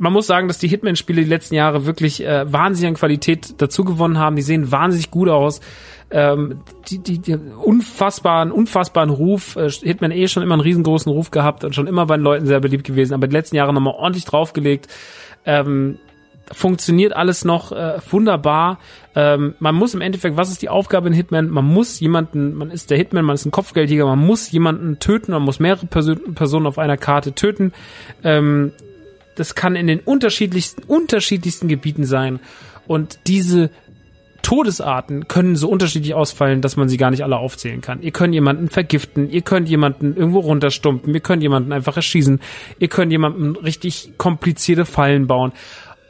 man 0.01 0.13
muss 0.13 0.25
sagen, 0.25 0.47
dass 0.47 0.57
die 0.57 0.67
Hitman-Spiele 0.67 1.21
die 1.21 1.29
letzten 1.29 1.53
Jahre 1.53 1.85
wirklich 1.85 2.25
äh, 2.25 2.51
wahnsinnig 2.51 2.89
an 2.89 2.95
Qualität 2.95 3.61
dazu 3.61 3.85
gewonnen 3.85 4.17
haben. 4.17 4.35
Die 4.35 4.41
sehen 4.41 4.71
wahnsinnig 4.71 5.11
gut 5.11 5.29
aus. 5.29 5.61
Ähm, 6.09 6.61
die, 6.89 6.97
die, 6.97 7.19
die 7.19 7.35
unfassbaren, 7.35 8.51
unfassbaren 8.51 9.11
Ruf. 9.11 9.55
Äh, 9.57 9.69
Hitman 9.69 10.09
eh 10.09 10.27
schon 10.27 10.41
immer 10.41 10.55
einen 10.55 10.63
riesengroßen 10.63 11.11
Ruf 11.11 11.29
gehabt 11.29 11.63
und 11.63 11.75
schon 11.75 11.85
immer 11.85 12.07
bei 12.07 12.17
den 12.17 12.23
Leuten 12.23 12.47
sehr 12.47 12.59
beliebt 12.59 12.83
gewesen, 12.83 13.13
aber 13.13 13.27
die 13.27 13.35
letzten 13.35 13.57
Jahre 13.57 13.75
nochmal 13.75 13.93
ordentlich 13.93 14.25
draufgelegt. 14.25 14.87
Ähm, 15.45 15.99
funktioniert 16.51 17.15
alles 17.15 17.45
noch 17.45 17.71
äh, 17.71 17.99
wunderbar. 18.09 18.79
Ähm, 19.13 19.53
man 19.59 19.75
muss 19.75 19.93
im 19.93 20.01
Endeffekt, 20.01 20.35
was 20.35 20.49
ist 20.49 20.63
die 20.63 20.69
Aufgabe 20.69 21.09
in 21.09 21.13
Hitman? 21.13 21.47
Man 21.47 21.65
muss 21.65 21.99
jemanden, 21.99 22.55
man 22.55 22.71
ist 22.71 22.89
der 22.89 22.97
Hitman, 22.97 23.23
man 23.23 23.35
ist 23.35 23.45
ein 23.45 23.51
Kopfgeldjäger, 23.51 24.07
man 24.07 24.19
muss 24.19 24.51
jemanden 24.51 24.97
töten, 24.97 25.31
man 25.31 25.43
muss 25.43 25.59
mehrere 25.59 25.85
Person, 25.85 26.33
Personen 26.33 26.65
auf 26.65 26.79
einer 26.79 26.97
Karte 26.97 27.33
töten. 27.33 27.71
Ähm, 28.23 28.71
das 29.41 29.55
kann 29.55 29.75
in 29.75 29.87
den 29.87 29.99
unterschiedlichsten, 29.99 30.83
unterschiedlichsten 30.83 31.67
Gebieten 31.67 32.05
sein. 32.05 32.39
Und 32.85 33.17
diese 33.25 33.71
Todesarten 34.43 35.27
können 35.27 35.55
so 35.55 35.67
unterschiedlich 35.67 36.13
ausfallen, 36.13 36.61
dass 36.61 36.77
man 36.77 36.89
sie 36.89 36.97
gar 36.97 37.09
nicht 37.09 37.23
alle 37.23 37.37
aufzählen 37.37 37.81
kann. 37.81 38.03
Ihr 38.03 38.11
könnt 38.11 38.35
jemanden 38.35 38.69
vergiften, 38.69 39.31
ihr 39.31 39.41
könnt 39.41 39.67
jemanden 39.67 40.15
irgendwo 40.15 40.41
runterstumpen, 40.41 41.11
ihr 41.11 41.21
könnt 41.21 41.41
jemanden 41.41 41.73
einfach 41.73 41.95
erschießen, 41.95 42.39
ihr 42.77 42.87
könnt 42.87 43.11
jemanden 43.11 43.55
richtig 43.55 44.13
komplizierte 44.17 44.85
Fallen 44.85 45.25
bauen 45.25 45.53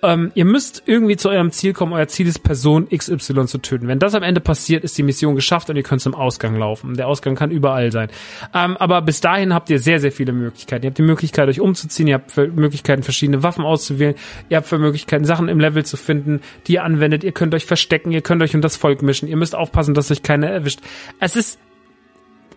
ähm, 0.04 0.32
ihr 0.36 0.46
müsst 0.46 0.84
irgendwie 0.86 1.18
zu 1.18 1.30
eurem 1.30 1.52
Ziel 1.52 1.74
kommen. 1.74 1.94
Euer 1.94 2.08
Ziel 2.08 2.28
ist, 2.28 2.40
Person 2.40 2.88
XY 2.90 3.46
zu 3.46 3.58
töten. 3.60 3.88
Wenn 3.88 4.00
das 4.00 4.16
am 4.16 4.24
Ende 4.24 4.42
passiert, 4.42 4.84
ist 4.84 4.98
die 4.98 5.04
Mission 5.04 5.36
geschafft 5.36 5.70
und 5.70 5.76
ihr 5.76 5.84
könnt 5.84 6.02
zum 6.02 6.16
Ausgang 6.16 6.56
laufen. 6.56 6.96
Der 6.96 7.08
Ausgang 7.08 7.36
kann 7.36 7.52
überall 7.52 7.92
sein. 7.92 8.10
Ähm, 8.54 8.78
aber 8.78 9.02
bis 9.02 9.22
dahin 9.22 9.54
habt 9.54 9.70
ihr 9.70 9.80
sehr, 9.80 10.00
sehr 10.00 10.12
viele 10.12 10.34
Möglichkeiten. 10.34 10.86
Ihr 10.86 10.90
habt 10.90 10.98
die 10.98 11.04
Möglichkeit, 11.04 11.48
euch 11.48 11.60
umzuziehen. 11.60 12.08
Ihr 12.08 12.16
habt 12.16 12.36
Möglichkeiten, 12.36 13.04
verschiedene 13.04 13.44
Waffen 13.44 13.64
auszuwählen. 13.64 14.16
Ihr 14.50 14.58
habt 14.58 14.72
Möglichkeiten, 14.72 15.26
Sachen 15.26 15.50
im 15.50 15.60
Level 15.60 15.86
zu 15.86 15.98
finden, 15.98 16.42
die 16.68 16.74
ihr 16.74 16.84
anwendet. 16.84 17.24
Ihr 17.24 17.32
könnt 17.32 17.54
euch 17.54 17.66
verstecken. 17.66 18.12
Ihr 18.12 18.22
könnt 18.22 18.42
euch 18.42 18.56
um 18.56 18.62
das 18.62 18.78
Volk 18.78 19.02
mischen. 19.02 19.28
Ihr 19.28 19.38
müsst 19.38 19.56
aufpassen, 19.56 19.94
dass 19.94 20.12
euch 20.12 20.24
keiner 20.24 20.48
erwischt. 20.48 20.80
Es 21.20 21.36
ist, 21.36 21.60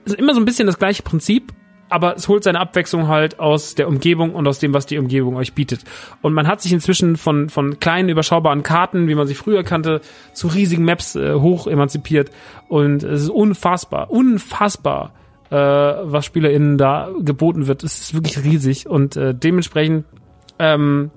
es 0.05 0.13
ist 0.13 0.19
immer 0.19 0.35
so 0.35 0.41
ein 0.41 0.45
bisschen 0.45 0.67
das 0.67 0.79
gleiche 0.79 1.03
Prinzip 1.03 1.53
aber 1.89 2.17
es 2.17 2.29
holt 2.29 2.45
seine 2.45 2.61
Abwechslung 2.61 3.09
halt 3.09 3.39
aus 3.39 3.75
der 3.75 3.89
Umgebung 3.89 4.35
und 4.35 4.47
aus 4.47 4.59
dem, 4.59 4.75
was 4.75 4.87
die 4.87 4.99
Umgebung 4.99 5.37
euch 5.37 5.55
bietet. 5.55 5.85
Und 6.23 6.33
man 6.33 6.47
hat 6.47 6.61
sich 6.61 6.73
inzwischen 6.73 7.17
von, 7.17 7.49
von 7.49 7.79
kleinen, 7.79 8.09
überschaubaren 8.09 8.63
Karten, 8.63 9.09
wie 9.09 9.15
man 9.15 9.27
sie 9.27 9.35
früher 9.35 9.63
kannte, 9.65 10.01
zu 10.33 10.49
riesigen 10.49 10.85
Maps 10.85 11.15
äh, 11.15 11.35
hoch 11.35 11.67
emanzipiert. 11.67 12.31
Und 12.69 13.03
es 13.03 13.23
ist 13.23 13.29
unfassbar, 13.29 14.11
unfassbar, 14.11 15.13
äh, 15.51 15.57
was 15.57 16.25
SpielerInnen 16.27 16.79
da 16.79 17.11
geboten 17.21 17.67
wird. 17.67 17.85
Es 17.85 18.01
ist 18.01 18.15
wirklich 18.15 18.43
riesig 18.43 18.89
und 18.89 19.17
äh, 19.17 19.35
dementsprechend 19.35 20.05
ähm, 20.59 21.11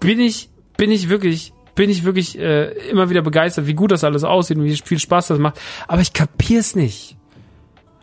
bin 0.00 0.20
ich, 0.20 0.50
bin 0.76 0.90
ich 0.90 1.08
wirklich 1.08 1.52
bin 1.74 1.88
ich 1.88 2.04
wirklich 2.04 2.38
äh, 2.38 2.70
immer 2.90 3.08
wieder 3.08 3.22
begeistert, 3.22 3.66
wie 3.66 3.72
gut 3.74 3.92
das 3.92 4.04
alles 4.04 4.24
aussieht 4.24 4.58
und 4.58 4.64
wie 4.64 4.76
viel 4.76 4.98
Spaß 4.98 5.28
das 5.28 5.38
macht. 5.38 5.58
Aber 5.88 6.02
ich 6.02 6.12
kapier's 6.12 6.76
nicht. 6.76 7.16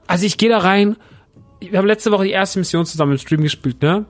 Also 0.08 0.26
ich 0.26 0.40
gehe 0.40 0.50
da 0.50 0.58
rein 0.58 0.96
wir 1.60 1.78
haben 1.78 1.88
letzte 1.88 2.12
Woche 2.12 2.26
die 2.26 2.32
erste 2.32 2.60
Mission 2.60 2.86
zusammen 2.86 3.14
im 3.14 3.18
Stream 3.18 3.42
gespielt, 3.42 3.82
ne? 3.82 4.06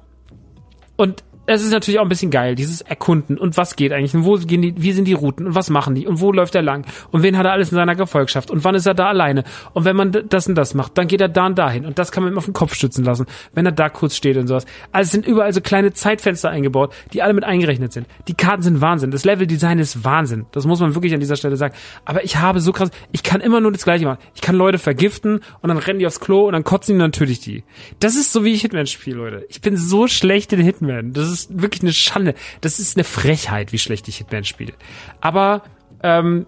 Und 0.95 1.23
es 1.49 1.63
ist 1.63 1.71
natürlich 1.71 1.99
auch 1.99 2.03
ein 2.03 2.09
bisschen 2.09 2.29
geil, 2.29 2.53
dieses 2.53 2.81
Erkunden 2.81 3.37
und 3.37 3.57
was 3.57 3.75
geht 3.75 3.91
eigentlich 3.91 4.13
und 4.13 4.23
wo 4.23 4.35
gehen 4.35 4.61
die, 4.61 4.73
wie 4.77 4.91
sind 4.91 5.05
die 5.05 5.13
Routen 5.13 5.47
und 5.47 5.55
was 5.55 5.71
machen 5.71 5.95
die 5.95 6.05
und 6.05 6.21
wo 6.21 6.31
läuft 6.31 6.53
er 6.53 6.61
lang 6.61 6.85
und 7.09 7.23
wen 7.23 7.37
hat 7.37 7.45
er 7.45 7.53
alles 7.53 7.71
in 7.71 7.75
seiner 7.75 7.95
Gefolgschaft 7.95 8.51
und 8.51 8.63
wann 8.63 8.75
ist 8.75 8.85
er 8.85 8.93
da 8.93 9.07
alleine 9.07 9.43
und 9.73 9.83
wenn 9.83 9.95
man 9.95 10.11
das 10.11 10.47
und 10.47 10.53
das 10.53 10.75
macht, 10.75 10.95
dann 10.97 11.07
geht 11.07 11.21
er 11.21 11.27
da 11.27 11.47
und 11.47 11.57
dahin 11.57 11.87
und 11.87 11.97
das 11.97 12.11
kann 12.11 12.23
man 12.23 12.33
ihm 12.33 12.37
auf 12.37 12.45
den 12.45 12.53
Kopf 12.53 12.75
stützen 12.75 13.03
lassen, 13.03 13.25
wenn 13.55 13.65
er 13.65 13.71
da 13.71 13.89
kurz 13.89 14.15
steht 14.15 14.37
und 14.37 14.45
sowas. 14.45 14.65
Also 14.91 15.07
es 15.07 15.11
sind 15.11 15.25
überall 15.25 15.51
so 15.51 15.61
kleine 15.61 15.91
Zeitfenster 15.91 16.51
eingebaut, 16.51 16.93
die 17.13 17.23
alle 17.23 17.33
mit 17.33 17.43
eingerechnet 17.43 17.93
sind. 17.93 18.05
Die 18.27 18.35
Karten 18.35 18.61
sind 18.61 18.79
Wahnsinn, 18.79 19.09
das 19.09 19.25
Leveldesign 19.25 19.79
ist 19.79 20.03
Wahnsinn, 20.03 20.45
das 20.51 20.67
muss 20.67 20.79
man 20.79 20.93
wirklich 20.93 21.15
an 21.15 21.19
dieser 21.19 21.35
Stelle 21.35 21.57
sagen. 21.57 21.73
Aber 22.05 22.23
ich 22.23 22.37
habe 22.37 22.59
so 22.59 22.71
krass, 22.71 22.91
ich 23.11 23.23
kann 23.23 23.41
immer 23.41 23.59
nur 23.59 23.71
das 23.71 23.83
Gleiche 23.83 24.05
machen. 24.05 24.19
Ich 24.35 24.41
kann 24.41 24.55
Leute 24.55 24.77
vergiften 24.77 25.39
und 25.61 25.69
dann 25.69 25.77
rennen 25.77 25.97
die 25.97 26.05
aufs 26.05 26.19
Klo 26.19 26.45
und 26.45 26.53
dann 26.53 26.63
kotzen 26.63 26.93
die 26.93 26.95
und 26.97 26.99
dann 26.99 27.11
töte 27.11 27.31
ich 27.31 27.39
die. 27.39 27.63
Das 27.99 28.15
ist 28.15 28.31
so 28.31 28.43
wie 28.43 28.53
ich 28.53 28.61
Hitman 28.61 28.85
spiele, 28.85 29.17
Leute. 29.17 29.45
Ich 29.49 29.61
bin 29.61 29.77
so 29.77 30.07
schlecht 30.07 30.53
in 30.53 30.59
Hitman. 30.59 31.13
Das 31.13 31.27
ist 31.27 31.38
ist 31.41 31.61
wirklich 31.61 31.81
eine 31.81 31.93
Schande. 31.93 32.35
Das 32.61 32.79
ist 32.79 32.97
eine 32.97 33.03
Frechheit, 33.03 33.71
wie 33.71 33.79
schlecht 33.79 34.07
ich 34.07 34.17
Hitman 34.17 34.43
spiele. 34.43 34.73
Aber 35.21 35.63
ähm, 36.03 36.45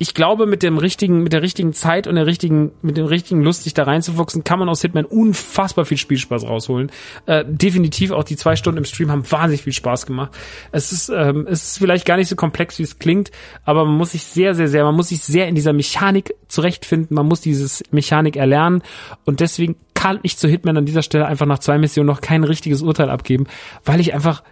ich 0.00 0.14
glaube, 0.14 0.46
mit 0.46 0.62
dem 0.62 0.78
richtigen, 0.78 1.24
mit 1.24 1.32
der 1.32 1.42
richtigen 1.42 1.72
Zeit 1.72 2.06
und 2.06 2.14
der 2.14 2.26
richtigen, 2.26 2.70
mit 2.82 2.96
dem 2.96 3.06
richtigen 3.06 3.42
Lust, 3.42 3.64
sich 3.64 3.74
da 3.74 3.82
reinzufuchsen, 3.82 4.44
kann 4.44 4.60
man 4.60 4.68
aus 4.68 4.80
Hitman 4.80 5.04
unfassbar 5.04 5.84
viel 5.84 5.96
Spielspaß 5.96 6.44
rausholen. 6.44 6.92
Äh, 7.26 7.44
definitiv 7.46 8.12
auch 8.12 8.22
die 8.22 8.36
zwei 8.36 8.54
Stunden 8.54 8.78
im 8.78 8.84
Stream 8.84 9.10
haben 9.10 9.28
wahnsinnig 9.28 9.62
viel 9.62 9.72
Spaß 9.72 10.06
gemacht. 10.06 10.30
Es 10.70 10.92
ist, 10.92 11.08
ähm, 11.08 11.48
es 11.50 11.70
ist 11.70 11.78
vielleicht 11.78 12.06
gar 12.06 12.16
nicht 12.16 12.28
so 12.28 12.36
komplex, 12.36 12.78
wie 12.78 12.84
es 12.84 13.00
klingt, 13.00 13.32
aber 13.64 13.84
man 13.84 13.96
muss 13.96 14.12
sich 14.12 14.22
sehr, 14.22 14.54
sehr, 14.54 14.68
sehr, 14.68 14.84
man 14.84 14.94
muss 14.94 15.08
sich 15.08 15.20
sehr 15.20 15.48
in 15.48 15.56
dieser 15.56 15.72
Mechanik 15.72 16.32
zurechtfinden. 16.46 17.16
Man 17.16 17.26
muss 17.26 17.40
dieses 17.40 17.82
Mechanik 17.90 18.36
erlernen 18.36 18.82
und 19.24 19.40
deswegen 19.40 19.74
kann 19.98 20.20
ich 20.22 20.36
zu 20.36 20.46
Hitman 20.46 20.76
an 20.76 20.86
dieser 20.86 21.02
Stelle 21.02 21.26
einfach 21.26 21.44
nach 21.44 21.58
zwei 21.58 21.76
Missionen 21.76 22.06
noch 22.06 22.20
kein 22.20 22.44
richtiges 22.44 22.82
Urteil 22.82 23.10
abgeben, 23.10 23.46
weil 23.84 23.98
ich 23.98 24.14
einfach 24.14 24.44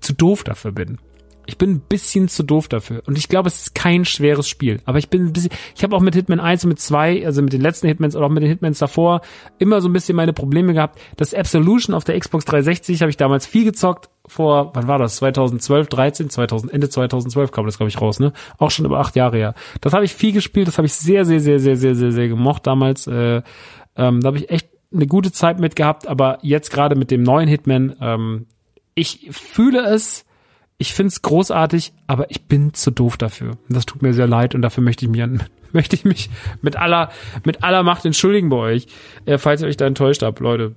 zu 0.00 0.12
doof 0.12 0.42
dafür 0.42 0.72
bin. 0.72 0.98
Ich 1.46 1.56
bin 1.56 1.70
ein 1.70 1.80
bisschen 1.80 2.26
zu 2.26 2.42
doof 2.42 2.66
dafür. 2.66 3.02
Und 3.06 3.16
ich 3.16 3.28
glaube, 3.28 3.46
es 3.46 3.58
ist 3.60 3.74
kein 3.76 4.04
schweres 4.04 4.48
Spiel. 4.48 4.80
Aber 4.86 4.98
ich 4.98 5.08
bin 5.08 5.26
ein 5.26 5.32
bisschen, 5.32 5.52
ich 5.76 5.84
habe 5.84 5.94
auch 5.94 6.00
mit 6.00 6.16
Hitman 6.16 6.40
1 6.40 6.64
und 6.64 6.70
mit 6.70 6.80
2, 6.80 7.24
also 7.24 7.42
mit 7.42 7.52
den 7.52 7.60
letzten 7.60 7.86
Hitmans 7.86 8.16
oder 8.16 8.26
auch 8.26 8.30
mit 8.30 8.42
den 8.42 8.50
Hitmans 8.50 8.80
davor, 8.80 9.20
immer 9.58 9.80
so 9.80 9.88
ein 9.88 9.92
bisschen 9.92 10.16
meine 10.16 10.32
Probleme 10.32 10.74
gehabt. 10.74 10.98
Das 11.16 11.32
Absolution 11.32 11.94
auf 11.94 12.02
der 12.02 12.18
Xbox 12.18 12.44
360 12.46 13.00
habe 13.00 13.10
ich 13.10 13.16
damals 13.16 13.46
viel 13.46 13.64
gezockt. 13.64 14.10
Vor, 14.26 14.72
wann 14.74 14.88
war 14.88 14.98
das? 14.98 15.16
2012, 15.16 15.86
13, 15.86 16.28
2000, 16.28 16.72
Ende 16.72 16.88
2012 16.88 17.52
kam 17.52 17.66
das, 17.66 17.78
glaube 17.78 17.88
ich, 17.88 18.00
raus, 18.00 18.18
ne? 18.18 18.32
Auch 18.58 18.72
schon 18.72 18.84
über 18.84 18.98
acht 18.98 19.14
Jahre 19.14 19.36
her. 19.36 19.54
Das 19.80 19.94
habe 19.94 20.04
ich 20.04 20.12
viel 20.12 20.32
gespielt, 20.32 20.66
das 20.66 20.76
habe 20.76 20.86
ich 20.86 20.92
sehr, 20.92 21.24
sehr, 21.24 21.38
sehr, 21.38 21.60
sehr, 21.60 21.76
sehr, 21.76 21.94
sehr, 21.94 22.10
sehr 22.10 22.28
gemocht 22.28 22.66
damals. 22.66 23.06
Äh, 23.06 23.42
ähm, 23.96 24.20
da 24.20 24.26
habe 24.26 24.38
ich 24.38 24.50
echt 24.50 24.68
eine 24.92 25.06
gute 25.06 25.32
Zeit 25.32 25.58
mit 25.60 25.76
gehabt, 25.76 26.06
aber 26.06 26.38
jetzt 26.42 26.70
gerade 26.70 26.96
mit 26.96 27.10
dem 27.10 27.22
neuen 27.22 27.48
Hitman, 27.48 27.94
ähm, 28.00 28.46
ich 28.94 29.28
fühle 29.30 29.86
es, 29.86 30.24
ich 30.78 30.94
find's 30.94 31.22
großartig, 31.22 31.92
aber 32.06 32.30
ich 32.30 32.46
bin 32.46 32.74
zu 32.74 32.90
doof 32.90 33.16
dafür. 33.16 33.58
Das 33.68 33.86
tut 33.86 34.02
mir 34.02 34.14
sehr 34.14 34.26
leid 34.26 34.54
und 34.54 34.62
dafür 34.62 34.82
möchte 34.82 35.04
ich 35.04 35.10
mich 35.10 35.22
möchte 35.72 35.96
ich 35.96 36.04
mich 36.04 36.30
mit 36.62 36.76
aller 36.76 37.10
mit 37.44 37.62
aller 37.62 37.82
Macht 37.82 38.06
entschuldigen 38.06 38.48
bei 38.48 38.56
euch, 38.56 38.86
äh, 39.26 39.38
falls 39.38 39.62
ihr 39.62 39.68
euch 39.68 39.76
da 39.76 39.86
enttäuscht 39.86 40.22
habt, 40.22 40.40
Leute. 40.40 40.74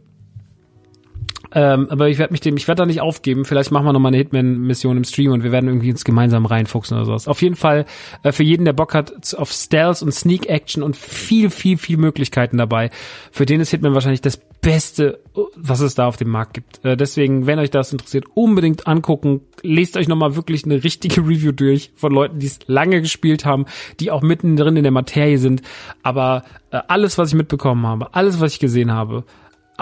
Ähm, 1.53 1.87
aber 1.89 2.09
ich 2.09 2.17
werde 2.17 2.33
mich 2.33 2.41
dem, 2.41 2.55
ich 2.57 2.67
werde 2.67 2.81
da 2.81 2.85
nicht 2.85 3.01
aufgeben. 3.01 3.45
Vielleicht 3.45 3.71
machen 3.71 3.85
wir 3.85 3.93
noch 3.93 3.99
mal 3.99 4.09
eine 4.09 4.17
Hitman-Mission 4.17 4.97
im 4.97 5.03
Stream 5.03 5.31
und 5.31 5.43
wir 5.43 5.51
werden 5.51 5.67
irgendwie 5.67 5.91
uns 5.91 6.03
gemeinsam 6.03 6.45
reinfuchsen 6.45 6.95
oder 6.95 7.05
sowas. 7.05 7.27
Auf 7.27 7.41
jeden 7.41 7.55
Fall 7.55 7.85
äh, 8.23 8.31
für 8.31 8.43
jeden, 8.43 8.65
der 8.65 8.73
Bock 8.73 8.93
hat 8.93 9.35
auf 9.35 9.51
Stealth 9.51 10.01
und 10.01 10.13
Sneak 10.13 10.47
Action 10.47 10.81
und 10.83 10.95
viel, 10.95 11.49
viel, 11.49 11.77
viel 11.77 11.97
Möglichkeiten 11.97 12.57
dabei. 12.57 12.89
Für 13.31 13.45
den 13.45 13.59
ist 13.59 13.71
Hitman 13.71 13.93
wahrscheinlich 13.93 14.21
das 14.21 14.37
Beste, 14.61 15.19
was 15.55 15.81
es 15.81 15.95
da 15.95 16.07
auf 16.07 16.17
dem 16.17 16.29
Markt 16.29 16.53
gibt. 16.53 16.85
Äh, 16.85 16.95
deswegen, 16.95 17.47
wenn 17.47 17.59
euch 17.59 17.71
das 17.71 17.91
interessiert, 17.91 18.25
unbedingt 18.33 18.87
angucken. 18.87 19.41
Lest 19.63 19.97
euch 19.97 20.07
noch 20.07 20.15
mal 20.15 20.35
wirklich 20.35 20.63
eine 20.65 20.83
richtige 20.83 21.21
Review 21.27 21.51
durch 21.51 21.91
von 21.95 22.13
Leuten, 22.13 22.39
die 22.39 22.47
es 22.47 22.59
lange 22.67 23.01
gespielt 23.01 23.43
haben, 23.43 23.65
die 23.99 24.11
auch 24.11 24.21
mittendrin 24.21 24.77
in 24.77 24.83
der 24.83 24.91
Materie 24.91 25.37
sind. 25.37 25.63
Aber 26.03 26.43
äh, 26.71 26.79
alles, 26.87 27.17
was 27.17 27.29
ich 27.29 27.35
mitbekommen 27.35 27.85
habe, 27.85 28.13
alles, 28.13 28.39
was 28.39 28.53
ich 28.53 28.59
gesehen 28.59 28.91
habe, 28.91 29.25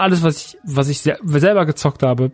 alles, 0.00 0.22
was 0.22 0.54
ich, 0.54 0.58
was 0.62 0.88
ich 0.88 1.00
selber 1.00 1.66
gezockt 1.66 2.02
habe, 2.02 2.32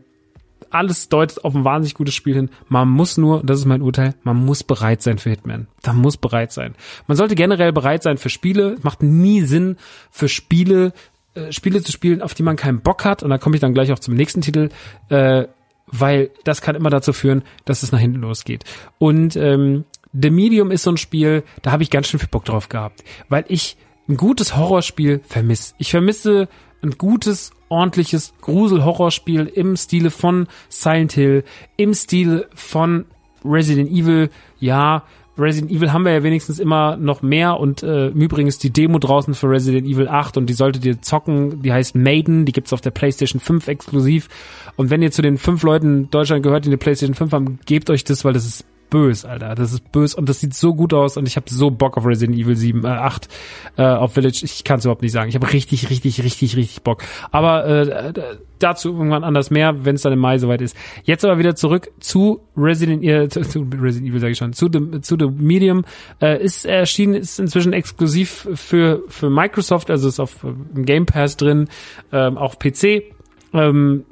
alles 0.71 1.09
deutet 1.09 1.45
auf 1.45 1.55
ein 1.55 1.65
wahnsinnig 1.65 1.95
gutes 1.95 2.15
Spiel 2.15 2.35
hin. 2.35 2.51
Man 2.69 2.89
muss 2.89 3.17
nur, 3.17 3.43
das 3.43 3.59
ist 3.59 3.67
mein 3.67 3.83
Urteil, 3.83 4.15
man 4.23 4.45
muss 4.45 4.65
bereit 4.65 5.03
sein 5.03 5.19
für 5.19 5.31
Hitman. 5.31 5.69
Da 5.83 5.93
muss 5.93 6.17
bereit 6.17 6.53
sein. 6.53 6.75
Man 7.07 7.17
sollte 7.17 7.35
generell 7.35 7.73
bereit 7.73 8.03
sein 8.03 8.19
für 8.19 8.31
Spiele. 8.31 8.77
Macht 8.83 9.03
nie 9.03 9.43
Sinn 9.43 9.77
für 10.11 10.29
Spiele, 10.29 10.93
äh, 11.35 11.53
Spiele 11.53 11.83
zu 11.83 11.93
spielen, 11.93 12.23
auf 12.23 12.35
die 12.35 12.43
man 12.43 12.57
keinen 12.57 12.81
Bock 12.81 13.05
hat. 13.05 13.23
Und 13.23 13.31
da 13.31 13.39
komme 13.39 13.57
ich 13.57 13.61
dann 13.61 13.75
gleich 13.75 13.93
auch 13.93 13.99
zum 13.99 14.15
nächsten 14.15 14.41
Titel, 14.41 14.71
äh, 15.09 15.47
weil 15.87 16.31
das 16.45 16.61
kann 16.61 16.75
immer 16.75 16.91
dazu 16.91 17.13
führen, 17.13 17.43
dass 17.65 17.83
es 17.83 17.93
nach 17.93 18.01
hinten 18.01 18.21
losgeht. 18.21 18.65
Und 18.99 19.37
ähm, 19.37 19.85
The 20.13 20.31
Medium 20.31 20.71
ist 20.71 20.83
so 20.83 20.91
ein 20.91 20.97
Spiel, 20.97 21.45
da 21.63 21.73
habe 21.73 21.83
ich 21.83 21.91
ganz 21.91 22.09
schön 22.09 22.19
viel 22.19 22.29
Bock 22.29 22.45
drauf 22.45 22.69
gehabt, 22.69 23.05
weil 23.29 23.45
ich 23.49 23.77
ein 24.09 24.17
gutes 24.17 24.57
Horrorspiel 24.57 25.21
vermisse. 25.27 25.75
Ich 25.79 25.91
vermisse 25.91 26.49
ein 26.83 26.93
gutes, 26.93 27.51
ordentliches 27.69 28.35
Grusel-Horrorspiel 28.43 29.47
im 29.47 29.77
Stile 29.77 30.11
von 30.11 30.47
Silent 30.69 31.13
Hill, 31.13 31.45
im 31.77 31.95
Stil 31.95 32.47
von 32.55 33.07
Resident 33.45 33.91
Evil. 33.91 34.31
Ja, 34.59 35.05
Resident 35.39 35.71
Evil 35.71 35.93
haben 35.93 36.05
wir 36.05 36.13
ja 36.13 36.23
wenigstens 36.23 36.59
immer 36.59 36.97
noch 36.97 37.21
mehr 37.21 37.61
und 37.61 37.83
äh, 37.83 38.09
im 38.09 38.59
die 38.59 38.73
Demo 38.73 38.99
draußen 38.99 39.35
für 39.35 39.51
Resident 39.51 39.87
Evil 39.87 40.09
8 40.09 40.39
und 40.39 40.47
die 40.47 40.55
solltet 40.55 40.85
ihr 40.87 41.03
zocken. 41.03 41.63
Die 41.63 41.73
heißt 41.73 41.95
Maiden, 41.95 42.47
die 42.47 42.53
gibt's 42.53 42.73
auf 42.73 42.81
der 42.81 42.91
PlayStation 42.91 43.41
5 43.41 43.69
exklusiv. 43.69 44.29
Und 44.77 44.91
wenn 44.91 45.03
ihr 45.03 45.11
zu 45.11 45.21
den 45.21 45.37
fünf 45.37 45.63
Leuten 45.63 46.05
in 46.05 46.11
Deutschland 46.11 46.43
gehört, 46.43 46.65
die 46.65 46.71
eine 46.71 46.79
PlayStation 46.79 47.15
5 47.15 47.33
haben, 47.33 47.59
gebt 47.67 47.91
euch 47.91 48.05
das, 48.05 48.25
weil 48.25 48.33
das 48.33 48.47
ist 48.47 48.65
bös, 48.91 49.25
Alter. 49.25 49.55
Das 49.55 49.73
ist 49.73 49.93
bös 49.93 50.15
und 50.15 50.29
das 50.29 50.41
sieht 50.41 50.55
so 50.55 50.75
gut 50.75 50.95
aus 50.95 51.17
und 51.17 51.27
ich 51.27 51.37
habe 51.37 51.47
so 51.51 51.71
Bock 51.71 51.97
auf 51.97 52.07
Resident 52.07 52.39
Evil 52.39 52.57
7, 52.57 52.85
äh, 52.85 52.89
8 52.89 53.29
äh, 53.77 53.83
auf 53.83 54.15
Village. 54.15 54.41
Ich 54.45 54.65
kann 54.65 54.79
es 54.79 54.85
überhaupt 54.85 55.03
nicht 55.03 55.13
sagen. 55.13 55.29
Ich 55.29 55.35
habe 55.35 55.53
richtig, 55.53 55.91
richtig, 55.91 56.23
richtig, 56.23 56.57
richtig 56.57 56.83
Bock. 56.83 57.03
Aber 57.31 57.67
äh, 57.67 58.13
dazu 58.59 58.93
irgendwann 58.93 59.25
anders 59.25 59.51
mehr, 59.51 59.85
wenn 59.85 59.97
es 59.97 60.03
dann 60.03 60.13
im 60.13 60.19
Mai 60.19 60.39
soweit 60.39 60.61
ist. 60.61 60.77
Jetzt 61.05 61.25
aber 61.25 61.39
wieder 61.39 61.55
zurück 61.55 61.91
zu 62.01 62.41
Resident 62.57 63.03
Evil, 63.03 63.29
zu, 63.29 63.43
zu 63.43 63.67
Resident 63.81 64.11
Evil 64.11 64.21
sage 64.21 64.33
ich 64.33 64.39
schon, 64.39 64.53
zu 64.53 64.69
The, 64.73 65.01
zu 65.01 65.17
The 65.19 65.27
Medium. 65.27 65.85
Äh, 66.21 66.43
ist 66.43 66.65
erschienen, 66.65 67.15
ist 67.15 67.39
inzwischen 67.39 67.73
exklusiv 67.73 68.49
für 68.55 69.03
für 69.09 69.31
Microsoft, 69.31 69.91
also 69.91 70.09
ist 70.09 70.21
auf 70.21 70.45
im 70.45 70.85
Game 70.85 71.07
Pass 71.07 71.37
drin, 71.37 71.69
ähm, 72.13 72.39
auch 72.39 72.59
PC. 72.59 73.05
Ähm, 73.53 74.05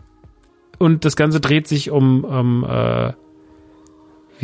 und 0.79 1.05
das 1.05 1.17
Ganze 1.17 1.41
dreht 1.41 1.69
sich 1.69 1.91
um, 1.91 2.25
um 2.25 2.65
äh, 2.65 3.13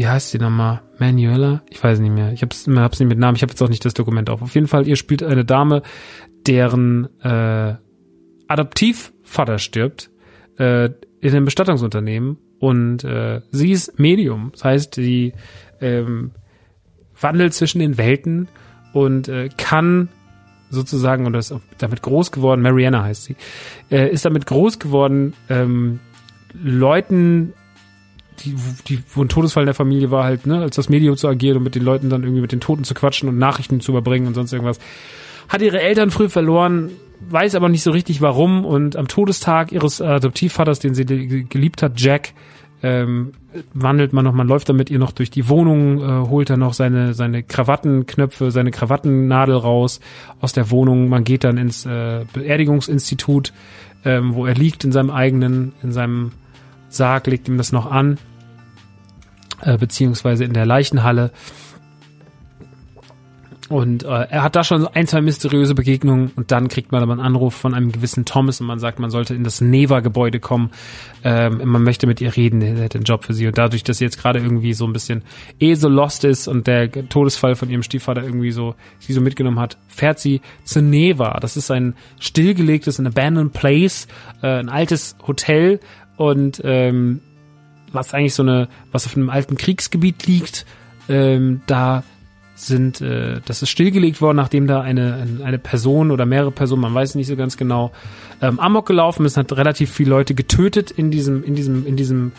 wie 0.00 0.08
heißt 0.08 0.32
die 0.32 0.38
nochmal? 0.38 0.80
Manuela? 0.98 1.62
Ich 1.68 1.84
weiß 1.84 1.98
nicht 1.98 2.14
mehr. 2.14 2.32
Ich 2.32 2.40
hab's, 2.40 2.66
hab's 2.66 3.00
nicht 3.00 3.08
mit 3.10 3.18
Namen. 3.18 3.36
Ich 3.36 3.42
habe 3.42 3.52
jetzt 3.52 3.60
auch 3.60 3.68
nicht 3.68 3.84
das 3.84 3.92
Dokument 3.92 4.30
auf. 4.30 4.40
Auf 4.40 4.54
jeden 4.54 4.66
Fall, 4.66 4.88
ihr 4.88 4.96
spielt 4.96 5.22
eine 5.22 5.44
Dame, 5.44 5.82
deren 6.46 7.10
äh, 7.20 7.74
Adoptivvater 8.48 9.58
stirbt 9.58 10.10
äh, 10.56 10.86
in 11.20 11.32
einem 11.32 11.44
Bestattungsunternehmen 11.44 12.38
und 12.60 13.04
äh, 13.04 13.42
sie 13.50 13.72
ist 13.72 13.98
Medium. 13.98 14.52
Das 14.52 14.64
heißt, 14.64 14.94
sie 14.94 15.34
ähm, 15.82 16.30
wandelt 17.20 17.52
zwischen 17.52 17.80
den 17.80 17.98
Welten 17.98 18.48
und 18.94 19.28
äh, 19.28 19.50
kann 19.54 20.08
sozusagen, 20.70 21.26
und 21.26 21.34
ist 21.34 21.54
damit 21.76 22.00
groß 22.00 22.32
geworden, 22.32 22.62
Mariana 22.62 23.02
heißt 23.02 23.24
sie, 23.24 23.36
äh, 23.90 24.08
ist 24.08 24.24
damit 24.24 24.46
groß 24.46 24.78
geworden, 24.78 25.34
ähm, 25.50 26.00
Leuten 26.54 27.52
die, 28.44 28.54
die, 28.86 29.02
wo 29.14 29.22
ein 29.22 29.28
Todesfall 29.28 29.62
in 29.62 29.66
der 29.66 29.74
Familie 29.74 30.10
war, 30.10 30.24
halt, 30.24 30.46
ne, 30.46 30.60
als 30.60 30.76
das 30.76 30.88
Medium 30.88 31.16
zu 31.16 31.28
agieren 31.28 31.58
und 31.58 31.62
mit 31.64 31.74
den 31.74 31.84
Leuten 31.84 32.10
dann 32.10 32.22
irgendwie 32.22 32.42
mit 32.42 32.52
den 32.52 32.60
Toten 32.60 32.84
zu 32.84 32.94
quatschen 32.94 33.28
und 33.28 33.38
Nachrichten 33.38 33.80
zu 33.80 33.92
überbringen 33.92 34.26
und 34.26 34.34
sonst 34.34 34.52
irgendwas. 34.52 34.78
Hat 35.48 35.62
ihre 35.62 35.80
Eltern 35.80 36.10
früh 36.10 36.28
verloren, 36.28 36.90
weiß 37.28 37.54
aber 37.54 37.68
nicht 37.68 37.82
so 37.82 37.90
richtig 37.90 38.20
warum 38.20 38.64
und 38.64 38.96
am 38.96 39.08
Todestag 39.08 39.72
ihres 39.72 40.00
Adoptivvaters, 40.00 40.78
den 40.78 40.94
sie 40.94 41.04
geliebt 41.04 41.82
hat, 41.82 42.00
Jack, 42.00 42.32
ähm, 42.82 43.32
wandelt 43.74 44.12
man 44.12 44.24
noch, 44.24 44.32
man 44.32 44.48
läuft 44.48 44.68
dann 44.68 44.76
mit 44.76 44.90
ihr 44.90 44.98
noch 44.98 45.12
durch 45.12 45.30
die 45.30 45.48
Wohnung, 45.48 45.98
äh, 45.98 46.28
holt 46.28 46.48
dann 46.48 46.60
noch 46.60 46.72
seine, 46.72 47.12
seine 47.14 47.42
Krawattenknöpfe, 47.42 48.50
seine 48.50 48.70
Krawattennadel 48.70 49.56
raus 49.56 50.00
aus 50.40 50.52
der 50.52 50.70
Wohnung. 50.70 51.08
Man 51.08 51.24
geht 51.24 51.44
dann 51.44 51.58
ins 51.58 51.84
äh, 51.84 52.24
Beerdigungsinstitut, 52.32 53.52
ähm, 54.04 54.34
wo 54.34 54.46
er 54.46 54.54
liegt 54.54 54.84
in 54.84 54.92
seinem 54.92 55.10
eigenen, 55.10 55.72
in 55.82 55.92
seinem 55.92 56.32
Sarg, 56.88 57.26
legt 57.26 57.48
ihm 57.48 57.58
das 57.58 57.72
noch 57.72 57.90
an 57.90 58.18
äh, 59.62 59.76
beziehungsweise 59.76 60.44
in 60.44 60.52
der 60.52 60.66
Leichenhalle. 60.66 61.30
Und 63.70 64.02
äh, 64.02 64.08
er 64.08 64.42
hat 64.42 64.56
da 64.56 64.64
schon 64.64 64.84
ein, 64.88 65.06
zwei 65.06 65.20
mysteriöse 65.20 65.76
Begegnungen 65.76 66.32
und 66.34 66.50
dann 66.50 66.66
kriegt 66.66 66.90
man 66.90 67.04
aber 67.04 67.12
einen 67.12 67.20
Anruf 67.20 67.54
von 67.54 67.72
einem 67.72 67.92
gewissen 67.92 68.24
Thomas 68.24 68.60
und 68.60 68.66
man 68.66 68.80
sagt, 68.80 68.98
man 68.98 69.10
sollte 69.10 69.32
in 69.36 69.44
das 69.44 69.60
Neva-Gebäude 69.60 70.40
kommen. 70.40 70.72
Ähm, 71.22 71.60
man 71.64 71.84
möchte 71.84 72.08
mit 72.08 72.20
ihr 72.20 72.36
reden, 72.36 72.62
er 72.62 72.82
hätte 72.82 72.98
einen 72.98 73.04
Job 73.04 73.22
für 73.24 73.32
sie. 73.32 73.46
Und 73.46 73.56
dadurch, 73.58 73.84
dass 73.84 73.98
sie 73.98 74.04
jetzt 74.04 74.20
gerade 74.20 74.40
irgendwie 74.40 74.72
so 74.72 74.86
ein 74.86 74.92
bisschen 74.92 75.22
eh 75.60 75.74
so 75.74 75.88
lost 75.88 76.24
ist 76.24 76.48
und 76.48 76.66
der 76.66 76.90
Todesfall 76.90 77.54
von 77.54 77.70
ihrem 77.70 77.84
Stiefvater 77.84 78.24
irgendwie 78.24 78.50
so 78.50 78.74
sie 78.98 79.12
so 79.12 79.20
mitgenommen 79.20 79.60
hat, 79.60 79.78
fährt 79.86 80.18
sie 80.18 80.40
zu 80.64 80.82
Neva. 80.82 81.38
Das 81.38 81.56
ist 81.56 81.70
ein 81.70 81.94
stillgelegtes, 82.18 82.98
ein 82.98 83.06
abandoned 83.06 83.52
place, 83.52 84.08
äh, 84.42 84.48
ein 84.48 84.68
altes 84.68 85.14
Hotel 85.28 85.78
und 86.16 86.60
ähm, 86.64 87.20
was 87.92 88.14
eigentlich 88.14 88.34
so 88.34 88.42
eine, 88.42 88.68
was 88.92 89.06
auf 89.06 89.16
einem 89.16 89.30
alten 89.30 89.56
Kriegsgebiet 89.56 90.26
liegt, 90.26 90.66
ähm, 91.08 91.62
da 91.66 92.04
sind, 92.54 93.00
äh, 93.00 93.40
das 93.44 93.62
ist 93.62 93.70
stillgelegt 93.70 94.20
worden, 94.20 94.36
nachdem 94.36 94.66
da 94.66 94.80
eine, 94.82 95.26
eine 95.42 95.58
Person 95.58 96.10
oder 96.10 96.26
mehrere 96.26 96.50
Personen, 96.50 96.82
man 96.82 96.94
weiß 96.94 97.14
nicht 97.14 97.26
so 97.26 97.36
ganz 97.36 97.56
genau, 97.56 97.90
ähm, 98.42 98.60
Amok 98.60 98.86
gelaufen 98.86 99.24
ist, 99.24 99.36
hat 99.36 99.52
relativ 99.52 99.90
viele 99.90 100.10
Leute 100.10 100.34
getötet 100.34 100.90
in 100.90 101.10
diesem, 101.10 101.42
in 101.42 101.54
diesem, 101.54 101.86
in 101.86 101.96
diesem 101.96 102.32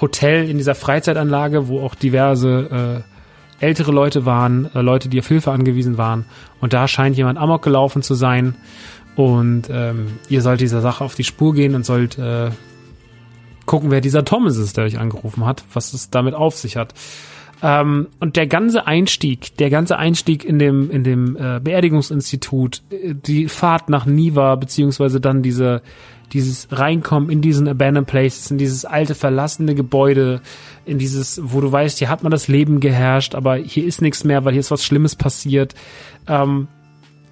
Hotel, 0.00 0.48
in 0.48 0.58
dieser 0.58 0.74
Freizeitanlage, 0.74 1.68
wo 1.68 1.80
auch 1.80 1.94
diverse 1.94 3.04
äh, 3.60 3.64
ältere 3.64 3.92
Leute 3.92 4.26
waren, 4.26 4.70
äh, 4.74 4.80
Leute, 4.80 5.08
die 5.08 5.20
auf 5.20 5.28
Hilfe 5.28 5.50
angewiesen 5.52 5.98
waren. 5.98 6.24
Und 6.60 6.72
da 6.72 6.88
scheint 6.88 7.16
jemand 7.16 7.38
Amok 7.38 7.62
gelaufen 7.62 8.02
zu 8.02 8.14
sein. 8.14 8.54
Und 9.16 9.64
ähm, 9.70 10.18
ihr 10.28 10.42
sollt 10.42 10.60
dieser 10.60 10.80
Sache 10.80 11.02
auf 11.02 11.16
die 11.16 11.24
Spur 11.24 11.54
gehen 11.54 11.74
und 11.74 11.84
sollt 11.84 12.18
äh, 12.18 12.50
gucken, 13.68 13.92
wer 13.92 14.00
dieser 14.00 14.24
Thomas 14.24 14.56
ist, 14.56 14.76
der 14.76 14.84
euch 14.84 14.98
angerufen 14.98 15.46
hat, 15.46 15.62
was 15.72 15.92
es 15.92 16.10
damit 16.10 16.34
auf 16.34 16.56
sich 16.56 16.76
hat. 16.76 16.94
Ähm, 17.62 18.08
und 18.18 18.36
der 18.36 18.46
ganze 18.46 18.86
Einstieg, 18.86 19.56
der 19.58 19.70
ganze 19.70 19.98
Einstieg 19.98 20.44
in 20.44 20.58
dem, 20.58 20.90
in 20.90 21.04
dem 21.04 21.36
äh, 21.36 21.60
Beerdigungsinstitut, 21.60 22.82
äh, 22.90 23.14
die 23.14 23.48
Fahrt 23.48 23.88
nach 23.88 24.06
Niva, 24.06 24.54
beziehungsweise 24.54 25.20
dann 25.20 25.42
diese, 25.42 25.82
dieses 26.32 26.68
Reinkommen 26.70 27.30
in 27.30 27.40
diesen 27.40 27.68
Abandoned 27.68 28.08
Places, 28.08 28.50
in 28.50 28.58
dieses 28.58 28.84
alte 28.84 29.14
verlassene 29.14 29.74
Gebäude, 29.74 30.40
in 30.86 30.98
dieses, 30.98 31.40
wo 31.42 31.60
du 31.60 31.70
weißt, 31.70 31.98
hier 31.98 32.08
hat 32.08 32.22
man 32.22 32.30
das 32.30 32.48
Leben 32.48 32.80
geherrscht, 32.80 33.34
aber 33.34 33.56
hier 33.56 33.84
ist 33.84 34.02
nichts 34.02 34.24
mehr, 34.24 34.44
weil 34.44 34.52
hier 34.52 34.60
ist 34.60 34.70
was 34.70 34.84
Schlimmes 34.84 35.16
passiert. 35.16 35.74
Ähm, 36.28 36.68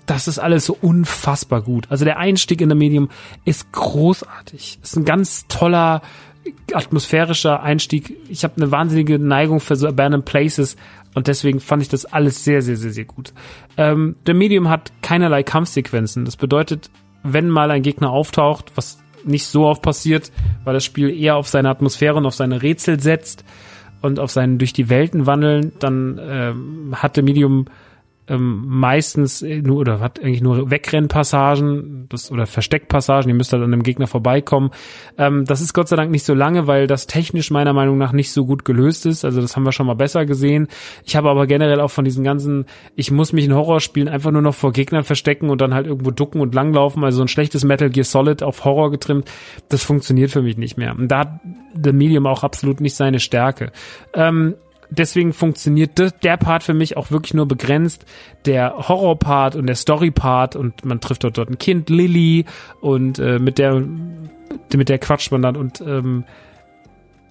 das 0.06 0.28
ist 0.28 0.38
alles 0.38 0.64
so 0.64 0.76
unfassbar 0.80 1.62
gut. 1.62 1.86
Also 1.90 2.04
der 2.04 2.18
Einstieg 2.18 2.60
in 2.60 2.68
der 2.68 2.76
Medium 2.76 3.10
ist 3.44 3.72
großartig. 3.72 4.78
Ist 4.82 4.96
ein 4.96 5.04
ganz 5.04 5.46
toller, 5.48 6.00
atmosphärischer 6.73 7.62
Einstieg. 7.62 8.16
Ich 8.28 8.44
habe 8.44 8.55
eine 8.56 8.70
wahnsinnige 8.70 9.18
Neigung 9.18 9.60
für 9.60 9.77
so 9.77 9.89
Abandoned 9.89 10.24
Places 10.24 10.77
und 11.14 11.28
deswegen 11.28 11.60
fand 11.60 11.82
ich 11.82 11.89
das 11.89 12.05
alles 12.05 12.44
sehr, 12.44 12.62
sehr, 12.62 12.77
sehr, 12.77 12.90
sehr 12.90 13.05
gut. 13.05 13.32
Ähm, 13.77 14.16
der 14.27 14.35
Medium 14.35 14.68
hat 14.68 14.93
keinerlei 15.02 15.43
Kampfsequenzen. 15.43 16.24
Das 16.24 16.36
bedeutet, 16.36 16.90
wenn 17.23 17.48
mal 17.48 17.70
ein 17.70 17.82
Gegner 17.82 18.10
auftaucht, 18.10 18.73
was 18.74 18.98
nicht 19.24 19.47
so 19.47 19.66
oft 19.66 19.82
passiert, 19.82 20.31
weil 20.64 20.74
das 20.74 20.85
Spiel 20.85 21.10
eher 21.10 21.36
auf 21.36 21.48
seine 21.48 21.68
Atmosphäre 21.68 22.16
und 22.16 22.27
auf 22.27 22.35
seine 22.35 22.62
Rätsel 22.62 23.01
setzt 23.01 23.44
und 24.02 24.20
auf 24.20 24.31
seinen 24.31 24.59
durch 24.59 24.73
die 24.73 24.89
Welten 24.89 25.27
wandeln, 25.27 25.73
dann 25.78 26.20
ähm, 26.23 26.94
hat 26.97 27.16
der 27.16 27.24
Medium 27.24 27.66
ähm, 28.28 28.64
meistens 28.66 29.42
nur 29.42 29.78
oder 29.78 30.00
hat 30.00 30.20
eigentlich 30.20 30.42
nur 30.42 30.70
Wegrennpassagen 30.70 32.06
das, 32.08 32.30
oder 32.30 32.46
Versteckpassagen, 32.46 33.28
ihr 33.28 33.34
müsst 33.34 33.52
halt 33.52 33.62
an 33.62 33.70
dem 33.70 33.82
Gegner 33.82 34.06
vorbeikommen. 34.06 34.70
Ähm, 35.18 35.44
das 35.44 35.60
ist 35.60 35.72
Gott 35.72 35.88
sei 35.88 35.96
Dank 35.96 36.10
nicht 36.10 36.24
so 36.24 36.34
lange, 36.34 36.66
weil 36.66 36.86
das 36.86 37.06
technisch 37.06 37.50
meiner 37.50 37.72
Meinung 37.72 37.98
nach 37.98 38.12
nicht 38.12 38.32
so 38.32 38.46
gut 38.46 38.64
gelöst 38.64 39.06
ist. 39.06 39.24
Also 39.24 39.40
das 39.40 39.56
haben 39.56 39.64
wir 39.64 39.72
schon 39.72 39.86
mal 39.86 39.94
besser 39.94 40.26
gesehen. 40.26 40.68
Ich 41.04 41.16
habe 41.16 41.28
aber 41.30 41.46
generell 41.46 41.80
auch 41.80 41.90
von 41.90 42.04
diesen 42.04 42.24
ganzen, 42.24 42.66
ich 42.94 43.10
muss 43.10 43.32
mich 43.32 43.44
in 43.44 43.54
Horrorspielen 43.54 44.08
einfach 44.08 44.30
nur 44.30 44.42
noch 44.42 44.54
vor 44.54 44.72
Gegnern 44.72 45.04
verstecken 45.04 45.50
und 45.50 45.60
dann 45.60 45.74
halt 45.74 45.86
irgendwo 45.86 46.10
ducken 46.10 46.40
und 46.40 46.54
langlaufen. 46.54 47.04
Also 47.04 47.18
so 47.18 47.24
ein 47.24 47.28
schlechtes 47.28 47.64
Metal 47.64 47.90
Gear 47.90 48.04
Solid 48.04 48.42
auf 48.42 48.64
Horror 48.64 48.90
getrimmt, 48.90 49.30
das 49.68 49.82
funktioniert 49.82 50.30
für 50.30 50.42
mich 50.42 50.56
nicht 50.56 50.76
mehr. 50.76 50.96
Und 50.96 51.08
da 51.08 51.20
hat 51.20 51.40
The 51.82 51.92
Medium 51.92 52.26
auch 52.26 52.42
absolut 52.42 52.80
nicht 52.80 52.94
seine 52.94 53.20
Stärke. 53.20 53.72
Ähm, 54.14 54.54
deswegen 54.90 55.32
funktioniert 55.32 55.98
der 56.22 56.36
Part 56.36 56.62
für 56.62 56.74
mich 56.74 56.96
auch 56.96 57.10
wirklich 57.10 57.34
nur 57.34 57.46
begrenzt. 57.46 58.04
Der 58.44 58.88
Horror-Part 58.88 59.56
und 59.56 59.66
der 59.66 59.76
Story-Part 59.76 60.56
und 60.56 60.84
man 60.84 61.00
trifft 61.00 61.24
dort, 61.24 61.38
dort 61.38 61.50
ein 61.50 61.58
Kind, 61.58 61.90
Lilly, 61.90 62.44
und 62.80 63.18
äh, 63.18 63.38
mit 63.38 63.58
der 63.58 63.82
mit 64.74 64.88
der 64.88 64.98
quatscht 64.98 65.32
man 65.32 65.42
dann 65.42 65.56
und 65.56 65.80
ähm, 65.80 66.24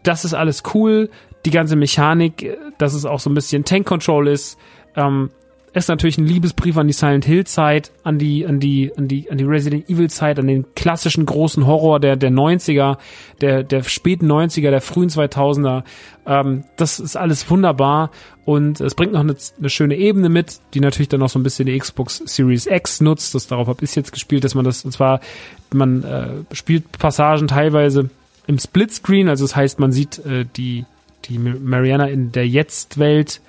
das 0.03 0.25
ist 0.25 0.33
alles 0.33 0.63
cool. 0.73 1.09
Die 1.45 1.51
ganze 1.51 1.75
Mechanik, 1.75 2.57
dass 2.77 2.93
es 2.93 3.05
auch 3.05 3.19
so 3.19 3.29
ein 3.29 3.33
bisschen 3.33 3.65
Tank-Control 3.65 4.27
ist, 4.27 4.57
ähm, 4.95 5.29
ist 5.75 5.89
natürlich 5.89 6.17
ein 6.17 6.25
Liebesbrief 6.25 6.77
an 6.77 6.87
die 6.87 6.93
Silent 6.93 7.25
Hill 7.25 7.45
Zeit, 7.45 7.91
an 8.03 8.17
die, 8.17 8.45
an 8.47 8.61
die, 8.61 8.93
an 8.95 9.09
die, 9.09 9.29
an 9.29 9.37
die 9.37 9.43
Resident 9.43 9.89
Evil 9.89 10.09
Zeit, 10.09 10.39
an 10.39 10.47
den 10.47 10.65
klassischen 10.73 11.25
großen 11.25 11.67
Horror 11.67 11.99
der, 11.99 12.15
der 12.15 12.31
90er, 12.31 12.97
der, 13.41 13.63
der 13.63 13.83
späten 13.83 14.31
90er, 14.31 14.69
der 14.69 14.79
frühen 14.79 15.09
2000er. 15.09 15.83
Ähm, 16.25 16.63
das 16.77 17.01
ist 17.01 17.17
alles 17.17 17.49
wunderbar 17.49 18.11
und 18.45 18.79
es 18.79 18.95
bringt 18.95 19.11
noch 19.11 19.19
eine, 19.19 19.35
eine 19.59 19.69
schöne 19.69 19.97
Ebene 19.97 20.29
mit, 20.29 20.61
die 20.73 20.79
natürlich 20.79 21.09
dann 21.09 21.19
noch 21.19 21.29
so 21.29 21.39
ein 21.39 21.43
bisschen 21.43 21.65
die 21.65 21.77
Xbox 21.77 22.23
Series 22.25 22.67
X 22.67 23.01
nutzt. 23.01 23.35
Das 23.35 23.47
darauf 23.47 23.67
habe 23.67 23.83
ich 23.83 23.93
jetzt 23.95 24.13
gespielt, 24.13 24.45
dass 24.45 24.55
man 24.55 24.63
das, 24.63 24.85
und 24.85 24.91
zwar, 24.91 25.19
man 25.73 26.03
äh, 26.03 26.55
spielt 26.55 26.89
Passagen 26.93 27.49
teilweise 27.49 28.09
im 28.47 28.59
Splitscreen, 28.59 29.27
also 29.27 29.43
das 29.43 29.57
heißt, 29.57 29.79
man 29.79 29.91
sieht 29.91 30.25
äh, 30.25 30.45
die, 30.55 30.85
die 31.25 31.37
Mariana 31.37 32.07
in 32.07 32.31
der 32.31 32.47
Jetzt-Welt 32.47 33.41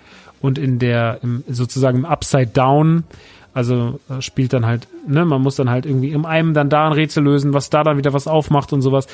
und 0.46 0.58
in 0.58 0.78
der 0.78 1.18
im, 1.22 1.42
sozusagen 1.48 1.98
im 1.98 2.04
Upside 2.04 2.46
Down. 2.46 3.04
Also 3.52 4.00
äh, 4.10 4.20
spielt 4.20 4.52
dann 4.52 4.66
halt, 4.66 4.86
ne, 5.08 5.24
man 5.24 5.40
muss 5.42 5.56
dann 5.56 5.70
halt 5.70 5.86
irgendwie 5.86 6.10
im 6.10 6.26
einem 6.26 6.54
dann 6.54 6.68
da 6.68 6.86
ein 6.86 6.92
Rätsel 6.92 7.24
lösen, 7.24 7.54
was 7.54 7.70
da 7.70 7.84
dann 7.84 7.96
wieder 7.96 8.12
was 8.12 8.28
aufmacht 8.28 8.72
und 8.72 8.82
sowas. 8.82 9.06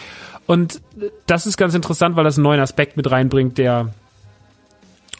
Und 0.46 0.80
das 1.26 1.46
ist 1.46 1.56
ganz 1.56 1.74
interessant, 1.74 2.16
weil 2.16 2.24
das 2.24 2.36
einen 2.36 2.42
neuen 2.42 2.60
Aspekt 2.60 2.96
mit 2.96 3.10
reinbringt, 3.10 3.56
der 3.56 3.94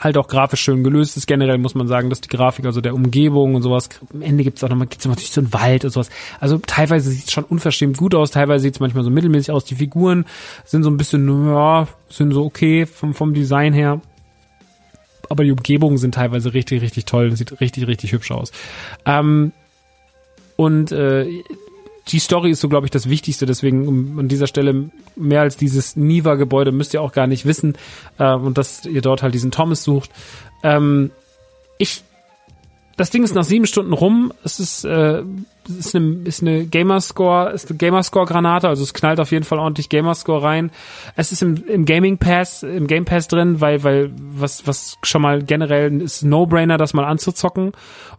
halt 0.01 0.19
auch 0.19 0.27
grafisch 0.27 0.61
schön 0.61 0.83
gelöst 0.83 1.17
ist. 1.17 1.29
Generell 1.29 1.59
muss 1.59 1.77
man 1.77 1.87
sagen, 1.87 2.11
dass 2.11 2.21
die 2.21 2.29
Grafik, 2.29 2.67
also 2.67 2.81
der 2.81 2.95
Umgebung 2.95 3.55
und 3.55 3.63
sowas, 3.63 3.89
am 4.13 4.23
Ende 4.23 4.43
gibt 4.43 4.59
es 4.59 4.65
auch 4.65 4.69
nochmal, 4.69 4.89
gibt's 4.89 5.07
natürlich 5.07 5.31
so 5.31 5.41
einen 5.41 5.53
Wald 5.53 5.85
und 5.85 5.93
sowas. 5.93 6.11
Also 6.41 6.59
teilweise 6.59 7.11
sieht 7.11 7.27
es 7.27 7.33
schon 7.33 7.45
unverschämt 7.45 7.97
gut 7.97 8.15
aus, 8.17 8.33
teilweise 8.33 8.65
sieht 8.65 8.75
es 8.75 8.81
manchmal 8.81 9.05
so 9.05 9.11
mittelmäßig 9.11 9.53
aus. 9.53 9.65
Die 9.65 9.77
Figuren 9.77 10.27
sind 10.65 10.83
so 10.83 10.91
ein 10.91 10.97
bisschen, 10.97 11.47
ja, 11.47 11.87
sind 12.09 12.33
so 12.33 12.45
okay 12.45 12.87
vom, 12.87 13.15
vom 13.15 13.35
Design 13.35 13.73
her 13.73 14.01
aber 15.29 15.45
die 15.45 15.53
Umgebungen 15.53 15.99
sind 15.99 16.15
teilweise 16.15 16.55
richtig, 16.55 16.83
richtig 16.83 17.05
toll. 17.05 17.31
Das 17.31 17.39
sieht 17.39 17.61
richtig, 17.61 17.87
richtig 17.87 18.13
hübsch 18.13 18.31
aus. 18.31 18.53
Ähm, 19.07 19.53
und 20.57 20.93
äh, 20.93 21.27
die 22.09 22.19
Story 22.19 22.51
ist 22.51 22.61
so, 22.61 22.69
glaube 22.69 22.87
ich, 22.87 22.91
das 22.91 23.09
Wichtigste. 23.09 23.47
Deswegen 23.47 23.87
um, 23.87 24.19
an 24.19 24.29
dieser 24.29 24.47
Stelle 24.47 24.91
mehr 25.17 25.41
als 25.41 25.57
dieses 25.57 25.97
Niva-Gebäude 25.97 26.73
müsst 26.73 26.95
ihr 26.95 27.03
auch 27.03 27.13
gar 27.13 27.27
nicht 27.27 27.47
wissen. 27.47 27.77
Äh, 28.19 28.33
und 28.35 28.59
dass 28.59 28.85
ihr 28.87 29.03
dort 29.03 29.23
halt 29.23 29.35
diesen 29.35 29.51
Thomas 29.51 29.85
sucht. 29.85 30.11
Ähm, 30.63 31.11
ich, 31.79 32.03
das 32.97 33.11
Ding 33.11 33.25
ist 33.25 33.35
nach 33.35 33.45
sieben 33.45 33.67
Stunden 33.67 33.93
rum. 33.93 34.33
Es 34.45 34.61
ist 34.61 34.85
äh, 34.85 35.23
ist 35.69 35.95
eine, 35.95 36.23
ist 36.25 36.43
eine 36.43 36.67
Gamerscore, 36.67 37.51
ist 37.53 37.71
eine 37.71 37.79
Gamerscore-Granate, 37.79 38.69
also 38.69 38.83
es 38.83 38.95
knallt 38.95 39.21
auf 39.21 39.31
jeden 39.31 39.45
Fall 39.45 39.59
ordentlich 39.59 39.89
Gamerscore 39.89 40.43
rein. 40.43 40.71
Es 41.17 41.33
ist 41.33 41.43
im, 41.43 41.65
im 41.67 41.85
Gaming 41.85 42.19
Pass, 42.19 42.63
im 42.63 42.87
Game 42.87 43.05
Pass 43.05 43.29
drin, 43.29 43.61
weil, 43.61 43.83
weil 43.85 44.11
was, 44.17 44.67
was 44.67 44.99
schon 45.03 45.23
mal 45.23 45.43
generell 45.43 46.01
ist 46.01 46.23
No-Brainer, 46.23 46.79
das 46.79 46.95
mal 46.95 47.05
anzuzocken. 47.05 47.73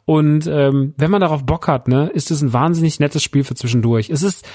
Und 0.05 0.47
ähm, 0.47 0.93
wenn 0.97 1.11
man 1.11 1.21
darauf 1.21 1.45
Bock 1.45 1.69
hat, 1.69 1.87
ne, 1.87 2.09
ist 2.13 2.29
es 2.29 2.41
ein 2.41 2.51
wahnsinnig 2.51 2.99
nettes 2.99 3.23
Spiel 3.23 3.45
für 3.45 3.55
zwischendurch. 3.55 4.09
Es 4.09 4.21
ist, 4.21 4.45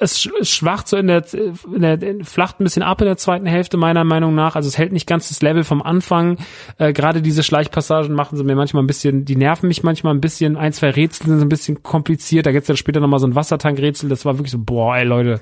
es 0.00 0.20
schwacht 0.48 0.86
so 0.86 0.96
in 0.96 1.08
der, 1.08 1.24
in 1.34 1.82
der 1.82 2.00
in, 2.00 2.24
flacht 2.24 2.60
ein 2.60 2.64
bisschen 2.64 2.84
ab 2.84 3.00
in 3.00 3.06
der 3.06 3.16
zweiten 3.16 3.46
Hälfte 3.46 3.76
meiner 3.76 4.04
Meinung 4.04 4.36
nach. 4.36 4.54
Also 4.54 4.68
es 4.68 4.78
hält 4.78 4.92
nicht 4.92 5.08
ganz 5.08 5.28
das 5.28 5.42
Level 5.42 5.64
vom 5.64 5.82
Anfang. 5.82 6.38
Äh, 6.78 6.92
Gerade 6.92 7.20
diese 7.20 7.42
Schleichpassagen 7.42 8.14
machen 8.14 8.38
sie 8.38 8.44
mir 8.44 8.54
manchmal 8.54 8.84
ein 8.84 8.86
bisschen, 8.86 9.24
die 9.24 9.34
nerven 9.34 9.66
mich 9.66 9.82
manchmal 9.82 10.14
ein 10.14 10.20
bisschen. 10.20 10.56
Ein, 10.56 10.72
zwei 10.72 10.90
Rätsel 10.90 11.26
sind 11.26 11.38
so 11.40 11.44
ein 11.44 11.48
bisschen 11.48 11.82
kompliziert. 11.82 11.99
Da 12.46 12.52
gibt's 12.52 12.66
dann 12.66 12.76
später 12.76 13.00
nochmal 13.00 13.20
so 13.20 13.26
ein 13.26 13.34
Wassertankrätsel. 13.34 14.08
Das 14.08 14.24
war 14.24 14.38
wirklich 14.38 14.52
so, 14.52 14.58
boah, 14.58 14.96
ey 14.96 15.04
Leute, 15.04 15.40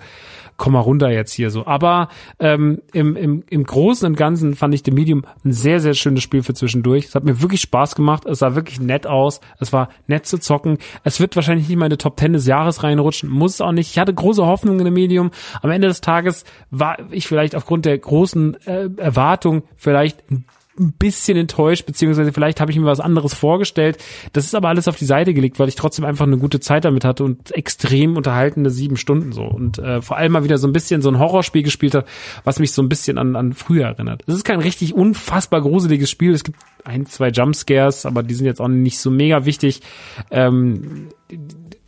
komm 0.58 0.72
mal 0.74 0.80
runter 0.80 1.08
jetzt 1.08 1.32
hier 1.32 1.50
so. 1.50 1.66
Aber 1.66 2.08
ähm, 2.38 2.82
im, 2.92 3.16
im, 3.16 3.44
im 3.48 3.64
Großen 3.64 4.06
und 4.06 4.16
Ganzen 4.16 4.56
fand 4.56 4.74
ich 4.74 4.82
The 4.84 4.90
Medium 4.90 5.24
ein 5.44 5.52
sehr, 5.52 5.80
sehr 5.80 5.94
schönes 5.94 6.22
Spiel 6.22 6.42
für 6.42 6.52
zwischendurch. 6.52 7.06
Es 7.06 7.14
hat 7.14 7.24
mir 7.24 7.40
wirklich 7.40 7.60
Spaß 7.62 7.94
gemacht. 7.94 8.26
Es 8.26 8.40
sah 8.40 8.54
wirklich 8.54 8.80
nett 8.80 9.06
aus. 9.06 9.40
Es 9.60 9.72
war 9.72 9.88
nett 10.08 10.26
zu 10.26 10.38
zocken. 10.38 10.78
Es 11.04 11.20
wird 11.20 11.36
wahrscheinlich 11.36 11.68
nicht 11.68 11.78
mal 11.78 11.86
in 11.86 11.90
die 11.90 11.96
Top 11.96 12.16
Ten 12.16 12.32
des 12.32 12.46
Jahres 12.46 12.82
reinrutschen. 12.82 13.30
Muss 13.30 13.54
es 13.54 13.60
auch 13.60 13.72
nicht. 13.72 13.90
Ich 13.90 13.98
hatte 13.98 14.12
große 14.12 14.44
Hoffnungen 14.44 14.80
in 14.80 14.86
The 14.86 14.90
Medium. 14.90 15.30
Am 15.62 15.70
Ende 15.70 15.88
des 15.88 16.00
Tages 16.00 16.44
war 16.70 16.98
ich 17.12 17.28
vielleicht 17.28 17.54
aufgrund 17.54 17.84
der 17.84 17.96
großen 17.96 18.56
äh, 18.66 18.90
Erwartung 18.96 19.62
vielleicht 19.76 20.28
ein 20.30 20.44
ein 20.78 20.92
bisschen 20.92 21.36
enttäuscht, 21.36 21.86
beziehungsweise 21.86 22.32
vielleicht 22.32 22.60
habe 22.60 22.70
ich 22.70 22.78
mir 22.78 22.86
was 22.86 23.00
anderes 23.00 23.34
vorgestellt. 23.34 23.98
Das 24.32 24.44
ist 24.44 24.54
aber 24.54 24.68
alles 24.68 24.88
auf 24.88 24.96
die 24.96 25.04
Seite 25.04 25.34
gelegt, 25.34 25.58
weil 25.58 25.68
ich 25.68 25.74
trotzdem 25.74 26.04
einfach 26.04 26.26
eine 26.26 26.38
gute 26.38 26.60
Zeit 26.60 26.84
damit 26.84 27.04
hatte 27.04 27.24
und 27.24 27.54
extrem 27.54 28.16
unterhaltende 28.16 28.70
sieben 28.70 28.96
Stunden 28.96 29.32
so. 29.32 29.44
Und 29.44 29.78
äh, 29.78 30.00
vor 30.02 30.16
allem 30.16 30.32
mal 30.32 30.44
wieder 30.44 30.58
so 30.58 30.66
ein 30.66 30.72
bisschen 30.72 31.02
so 31.02 31.10
ein 31.10 31.18
Horrorspiel 31.18 31.62
gespielt 31.62 31.94
hat, 31.94 32.06
was 32.44 32.58
mich 32.58 32.72
so 32.72 32.82
ein 32.82 32.88
bisschen 32.88 33.18
an, 33.18 33.36
an 33.36 33.52
früher 33.52 33.86
erinnert. 33.86 34.22
Es 34.26 34.34
ist 34.34 34.44
kein 34.44 34.60
richtig 34.60 34.94
unfassbar 34.94 35.62
gruseliges 35.62 36.10
Spiel. 36.10 36.32
Es 36.32 36.44
gibt 36.44 36.58
ein, 36.84 37.06
zwei 37.06 37.28
Jumpscares, 37.28 38.06
aber 38.06 38.22
die 38.22 38.34
sind 38.34 38.46
jetzt 38.46 38.60
auch 38.60 38.68
nicht 38.68 38.98
so 38.98 39.10
mega 39.10 39.44
wichtig. 39.44 39.82
Ähm, 40.30 41.08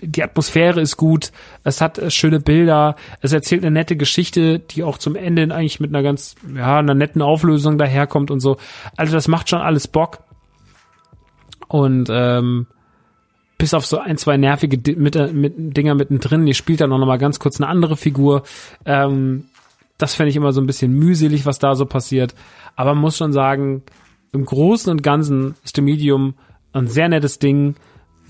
die 0.02 0.22
Atmosphäre 0.22 0.80
ist 0.80 0.96
gut, 0.96 1.32
es 1.64 1.80
hat 1.80 1.98
äh, 1.98 2.10
schöne 2.10 2.40
Bilder, 2.40 2.96
es 3.20 3.32
erzählt 3.32 3.62
eine 3.62 3.70
nette 3.70 3.96
Geschichte, 3.96 4.58
die 4.58 4.82
auch 4.82 4.98
zum 4.98 5.16
Ende 5.16 5.42
eigentlich 5.54 5.80
mit 5.80 5.90
einer 5.90 6.02
ganz, 6.02 6.34
ja, 6.54 6.78
einer 6.78 6.94
netten 6.94 7.22
Auflösung 7.22 7.78
daherkommt 7.78 8.30
und 8.30 8.40
so. 8.40 8.56
Also 8.96 9.12
das 9.12 9.28
macht 9.28 9.48
schon 9.48 9.60
alles 9.60 9.88
Bock. 9.88 10.20
Und 11.68 12.08
ähm, 12.10 12.66
bis 13.58 13.74
auf 13.74 13.86
so 13.86 13.98
ein, 13.98 14.16
zwei 14.16 14.36
nervige 14.36 14.78
mit, 14.96 15.14
mit 15.34 15.54
Dinger 15.76 15.94
mittendrin, 15.94 16.46
ihr 16.46 16.54
spielt 16.54 16.80
dann 16.80 16.92
auch 16.92 16.98
noch 16.98 17.06
mal 17.06 17.18
ganz 17.18 17.38
kurz 17.38 17.60
eine 17.60 17.68
andere 17.68 17.96
Figur. 17.96 18.42
Ähm, 18.84 19.44
das 19.98 20.14
fände 20.14 20.30
ich 20.30 20.36
immer 20.36 20.52
so 20.52 20.60
ein 20.60 20.66
bisschen 20.66 20.92
mühselig, 20.92 21.46
was 21.46 21.58
da 21.58 21.74
so 21.74 21.84
passiert. 21.84 22.34
Aber 22.74 22.94
man 22.94 23.02
muss 23.02 23.18
schon 23.18 23.32
sagen, 23.32 23.82
im 24.32 24.44
Großen 24.46 24.90
und 24.90 25.02
Ganzen 25.02 25.56
ist 25.62 25.76
The 25.76 25.82
Medium 25.82 26.34
ein 26.72 26.86
sehr 26.86 27.08
nettes 27.08 27.38
Ding 27.38 27.76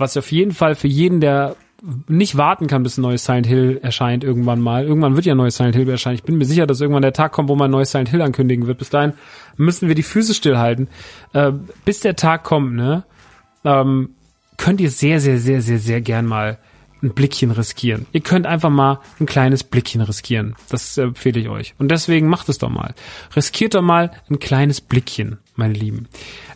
was 0.01 0.17
auf 0.17 0.33
jeden 0.33 0.53
Fall 0.53 0.75
für 0.75 0.89
jeden, 0.89 1.21
der 1.21 1.57
nicht 2.09 2.37
warten 2.37 2.67
kann, 2.67 2.83
bis 2.83 2.99
ein 2.99 3.03
neues 3.03 3.25
Silent 3.25 3.47
Hill 3.47 3.81
erscheint 3.83 4.23
irgendwann 4.23 4.61
mal. 4.61 4.85
Irgendwann 4.85 5.17
wird 5.17 5.27
ja 5.27 5.35
ein 5.35 5.39
neues 5.39 5.57
Silent 5.57 5.77
Hill 5.77 5.89
erscheinen. 5.89 6.17
Ich 6.17 6.25
bin 6.25 6.37
mir 6.37 6.45
sicher, 6.45 6.67
dass 6.67 6.81
irgendwann 6.81 7.03
der 7.03 7.13
Tag 7.13 7.33
kommt, 7.33 7.49
wo 7.49 7.57
man 7.57 7.69
ein 7.69 7.73
neues 7.73 7.91
Silent 7.91 8.11
Hill 8.11 8.23
ankündigen 8.23 8.67
wird. 8.67 8.79
Bis 8.79 8.91
dahin 8.91 9.15
müssen 9.57 9.89
wir 9.89 9.95
die 9.95 10.03
Füße 10.03 10.35
stillhalten. 10.35 10.89
Äh, 11.33 11.53
bis 11.85 12.01
der 12.01 12.17
Tag 12.17 12.45
kommt, 12.45 12.75
ne, 12.75 13.05
ähm, 13.65 14.11
könnt 14.57 14.81
ihr 14.81 14.91
sehr, 14.91 15.21
sehr, 15.21 15.39
sehr, 15.39 15.63
sehr, 15.63 15.79
sehr 15.79 16.01
gern 16.01 16.27
mal 16.27 16.59
ein 17.03 17.15
Blickchen 17.15 17.51
riskieren. 17.51 18.07
Ihr 18.13 18.21
könnt 18.21 18.47
einfach 18.47 18.69
mal 18.69 19.01
ein 19.19 19.25
kleines 19.25 19.65
Blickchen 19.65 20.03
riskieren. 20.03 20.55
Das 20.69 20.99
empfehle 20.99 21.41
ich 21.41 21.49
euch. 21.49 21.75
Und 21.79 21.91
deswegen 21.91 22.29
macht 22.29 22.51
es 22.51 22.59
doch 22.59 22.69
mal. 22.69 22.95
Riskiert 23.35 23.75
doch 23.75 23.81
mal 23.81 24.11
ein 24.29 24.39
kleines 24.39 24.83
Blickchen, 24.83 25.39
meine 25.57 25.73
Lieben. 25.73 26.09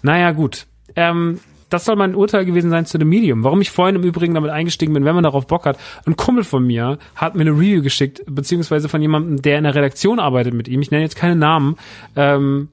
Naja, 0.03 0.33
gut. 0.33 0.67
Ähm, 0.97 1.41
das 1.71 1.85
soll 1.85 1.97
mein 1.97 2.15
Urteil 2.15 2.45
gewesen 2.45 2.71
sein 2.71 2.87
zu 2.87 2.99
dem 2.99 3.09
Medium. 3.09 3.45
Warum 3.45 3.61
ich 3.61 3.71
vorhin 3.71 3.97
im 3.97 4.03
Übrigen 4.03 4.35
damit 4.35 4.51
eingestiegen 4.51 4.95
bin, 4.95 5.05
wenn 5.05 5.15
man 5.15 5.25
darauf 5.25 5.47
Bock 5.47 5.67
hat. 5.67 5.79
Ein 6.07 6.17
Kumpel 6.17 6.45
von 6.45 6.65
mir 6.67 6.99
hat 7.17 7.35
mir 7.35 7.43
eine 7.43 7.53
Review 7.53 7.83
geschickt, 7.83 8.23
beziehungsweise 8.27 8.89
von 8.89 9.01
jemandem, 9.01 9.43
der 9.43 9.59
in 9.59 9.65
der 9.65 9.75
Redaktion 9.75 10.19
arbeitet 10.19 10.55
mit 10.55 10.69
ihm. 10.69 10.81
Ich 10.83 10.91
nenne 10.91 11.03
jetzt 11.03 11.17
keine 11.17 11.37
Namen. 11.37 11.77
Ähm, 12.17 12.69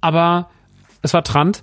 aber 0.00 0.48
es 1.02 1.14
war 1.14 1.22
Trant, 1.22 1.62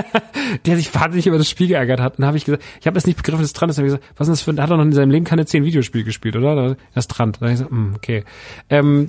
der 0.66 0.76
sich 0.76 0.94
wahnsinnig 0.94 1.26
über 1.26 1.38
das 1.38 1.48
Spiel 1.48 1.68
geärgert 1.68 2.00
hat. 2.00 2.18
Und 2.18 2.26
habe 2.26 2.36
ich 2.36 2.44
gesagt, 2.44 2.62
ich 2.80 2.86
habe 2.86 2.98
es 2.98 3.06
nicht 3.06 3.16
begriffen, 3.16 3.42
dass 3.42 3.52
Trant 3.52 3.70
ist. 3.70 3.76
Da 3.76 3.82
habe 3.82 3.88
ich 3.88 3.94
gesagt, 3.94 4.14
was 4.18 4.28
ist 4.28 4.32
das 4.32 4.42
für 4.42 4.50
ein, 4.50 4.60
hat 4.60 4.70
er 4.70 4.76
noch 4.76 4.84
in 4.84 4.92
seinem 4.92 5.10
Leben 5.10 5.24
keine 5.24 5.46
zehn 5.46 5.64
Videospiele 5.64 6.04
gespielt, 6.04 6.36
oder? 6.36 6.76
Das 6.94 7.04
ist 7.04 7.10
Trant. 7.10 7.36
Da 7.36 7.46
habe 7.46 7.52
ich 7.52 7.58
gesagt, 7.58 7.72
mm, 7.72 7.94
okay. 7.94 8.24
Ähm, 8.68 9.08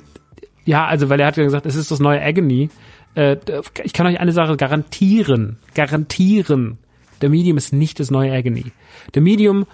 ja, 0.65 0.85
also 0.85 1.09
weil 1.09 1.19
er 1.19 1.27
hat 1.27 1.37
ja 1.37 1.43
gesagt, 1.43 1.65
es 1.65 1.75
ist 1.75 1.91
das 1.91 1.99
neue 1.99 2.21
Agony 2.21 2.69
äh, 3.15 3.37
ich 3.83 3.93
kann 3.93 4.07
euch 4.07 4.19
eine 4.19 4.31
Sache 4.31 4.57
garantieren, 4.57 5.57
garantieren. 5.75 6.77
Der 7.21 7.29
Medium 7.29 7.57
ist 7.57 7.73
nicht 7.73 7.99
das 7.99 8.11
neue 8.11 8.31
Agony. 8.31 8.71
Der 9.13 9.21
Medium 9.21 9.65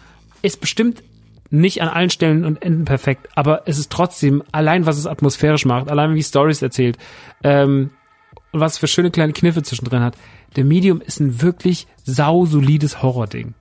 ist 0.41 0.61
bestimmt 0.61 1.03
nicht 1.49 1.81
an 1.81 1.89
allen 1.89 2.09
Stellen 2.09 2.45
und 2.45 2.61
Enden 2.61 2.85
perfekt, 2.85 3.27
aber 3.35 3.63
es 3.65 3.79
ist 3.79 3.91
trotzdem, 3.91 4.43
allein 4.51 4.85
was 4.85 4.97
es 4.97 5.07
atmosphärisch 5.07 5.65
macht, 5.65 5.89
allein 5.89 6.13
wie 6.13 6.21
Stories 6.21 6.61
erzählt, 6.61 6.97
ähm, 7.43 7.89
und 8.51 8.59
was 8.59 8.77
für 8.77 8.87
schöne 8.87 9.11
kleine 9.11 9.33
Kniffe 9.33 9.63
zwischendrin 9.63 10.01
hat. 10.01 10.15
Der 10.55 10.63
Medium 10.63 11.01
ist 11.01 11.19
ein 11.19 11.41
wirklich 11.41 11.87
sausolides 12.03 13.01
Horror-Ding. 13.01 13.53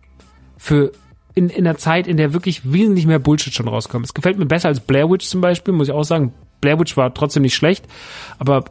Für 0.56 0.92
in, 1.34 1.50
in 1.50 1.64
der 1.64 1.76
Zeit, 1.76 2.06
in 2.06 2.16
der 2.16 2.32
wirklich 2.32 2.72
wesentlich 2.72 3.06
mehr 3.06 3.18
Bullshit 3.18 3.54
schon 3.54 3.68
rauskommt. 3.68 4.06
Es 4.06 4.14
gefällt 4.14 4.38
mir 4.38 4.46
besser 4.46 4.68
als 4.68 4.80
Blair 4.80 5.08
Witch 5.10 5.26
zum 5.26 5.40
Beispiel, 5.40 5.72
muss 5.72 5.88
ich 5.88 5.94
auch 5.94 6.04
sagen. 6.04 6.32
Blair 6.60 6.80
Witch 6.80 6.96
war 6.96 7.14
trotzdem 7.14 7.42
nicht 7.42 7.54
schlecht, 7.54 7.86
aber 8.38 8.64